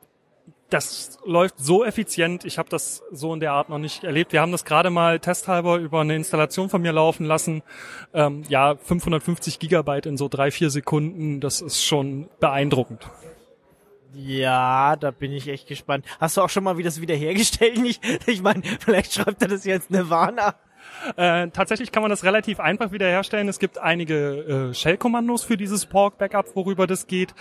das 0.70 1.18
läuft 1.26 1.56
so 1.58 1.84
effizient. 1.84 2.46
Ich 2.46 2.58
habe 2.58 2.70
das 2.70 3.04
so 3.12 3.34
in 3.34 3.40
der 3.40 3.54
Art 3.54 3.70
noch 3.70 3.80
nicht 3.80 4.04
erlebt. 4.04 4.34
Wir 4.34 4.41
haben 4.41 4.52
das 4.52 4.66
gerade 4.66 4.90
mal 4.90 5.20
testhalber 5.20 5.78
über 5.78 6.02
eine 6.02 6.16
Installation 6.16 6.70
von 6.70 6.82
mir 6.82 6.91
laufen 6.91 7.26
lassen. 7.26 7.64
Ähm, 8.14 8.44
ja, 8.48 8.76
550 8.76 9.60
Gigabyte 9.60 10.06
in 10.06 10.18
so 10.18 10.28
drei, 10.28 10.52
vier 10.52 10.70
Sekunden. 10.70 11.40
Das 11.40 11.62
ist 11.62 11.84
schon 11.84 12.30
beeindruckend. 12.40 13.10
Ja, 14.14 14.96
da 14.96 15.12
bin 15.12 15.32
ich 15.32 15.48
echt 15.48 15.68
gespannt. 15.68 16.06
Hast 16.20 16.38
du 16.38 16.41
auch 16.41 16.50
schon 16.50 16.64
mal 16.64 16.78
wie 16.78 16.84
das 16.84 17.02
wiederhergestellt? 17.02 17.80
Ich, 17.84 18.00
ich 18.28 18.41
meine, 18.41 18.62
vielleicht 18.80 19.14
schreibt 19.14 19.41
er 19.41 19.48
das 19.48 19.66
jetzt 19.66 19.90
Nirvana. 19.90 20.56
Äh, 21.16 21.50
tatsächlich 21.50 21.91
kann 21.91 22.02
man 22.02 22.10
das 22.10 22.24
relativ 22.24 22.60
einfach 22.60 22.91
wiederherstellen. 22.91 23.48
Es 23.48 23.60
gibt 23.60 23.78
einige 23.78 24.70
äh, 24.70 24.74
Shell-Kommandos 24.74 25.44
für 25.44 25.58
dieses 25.58 25.86
Pork-Backup, 25.86 26.56
worüber 26.56 26.88
das 26.88 27.08
geht. 27.08 27.34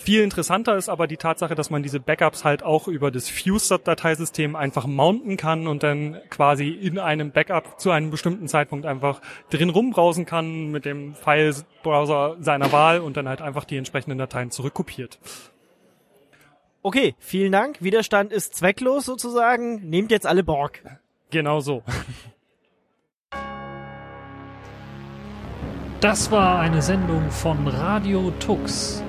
Viel 0.00 0.22
interessanter 0.22 0.78
ist 0.78 0.88
aber 0.88 1.06
die 1.06 1.18
Tatsache, 1.18 1.54
dass 1.54 1.68
man 1.68 1.82
diese 1.82 2.00
Backups 2.00 2.42
halt 2.42 2.62
auch 2.62 2.88
über 2.88 3.10
das 3.10 3.28
Fuse-Dateisystem 3.28 4.56
einfach 4.56 4.86
mounten 4.86 5.36
kann 5.36 5.66
und 5.66 5.82
dann 5.82 6.16
quasi 6.30 6.70
in 6.70 6.98
einem 6.98 7.32
Backup 7.32 7.78
zu 7.78 7.90
einem 7.90 8.10
bestimmten 8.10 8.48
Zeitpunkt 8.48 8.86
einfach 8.86 9.20
drin 9.50 9.68
rumbrausen 9.68 10.24
kann 10.24 10.70
mit 10.70 10.86
dem 10.86 11.14
File-Browser 11.14 12.38
seiner 12.40 12.72
Wahl 12.72 13.00
und 13.00 13.18
dann 13.18 13.28
halt 13.28 13.42
einfach 13.42 13.64
die 13.64 13.76
entsprechenden 13.76 14.16
Dateien 14.16 14.50
zurückkopiert. 14.50 15.18
Okay, 16.80 17.14
vielen 17.18 17.52
Dank. 17.52 17.82
Widerstand 17.82 18.32
ist 18.32 18.54
zwecklos 18.54 19.04
sozusagen. 19.04 19.86
Nehmt 19.90 20.10
jetzt 20.10 20.26
alle 20.26 20.42
Borg. 20.42 20.82
Genau 21.30 21.60
so. 21.60 21.82
Das 26.00 26.30
war 26.30 26.58
eine 26.58 26.80
Sendung 26.80 27.30
von 27.30 27.68
Radio 27.68 28.30
Tux. 28.40 29.04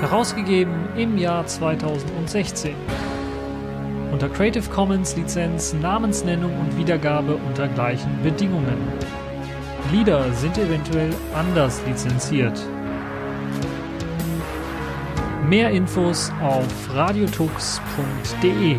Herausgegeben 0.00 0.88
im 0.96 1.18
Jahr 1.18 1.46
2016. 1.46 2.74
Unter 4.10 4.30
Creative 4.30 4.66
Commons 4.70 5.14
Lizenz, 5.14 5.74
Namensnennung 5.74 6.58
und 6.58 6.78
Wiedergabe 6.78 7.36
unter 7.36 7.68
gleichen 7.68 8.10
Bedingungen. 8.22 8.78
Lieder 9.92 10.32
sind 10.32 10.56
eventuell 10.56 11.12
anders 11.34 11.82
lizenziert. 11.86 12.58
Mehr 15.46 15.70
Infos 15.70 16.32
auf 16.42 16.64
radiotux.de. 16.94 18.78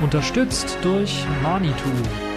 Unterstützt 0.00 0.78
durch 0.82 1.24
Manitou. 1.42 2.27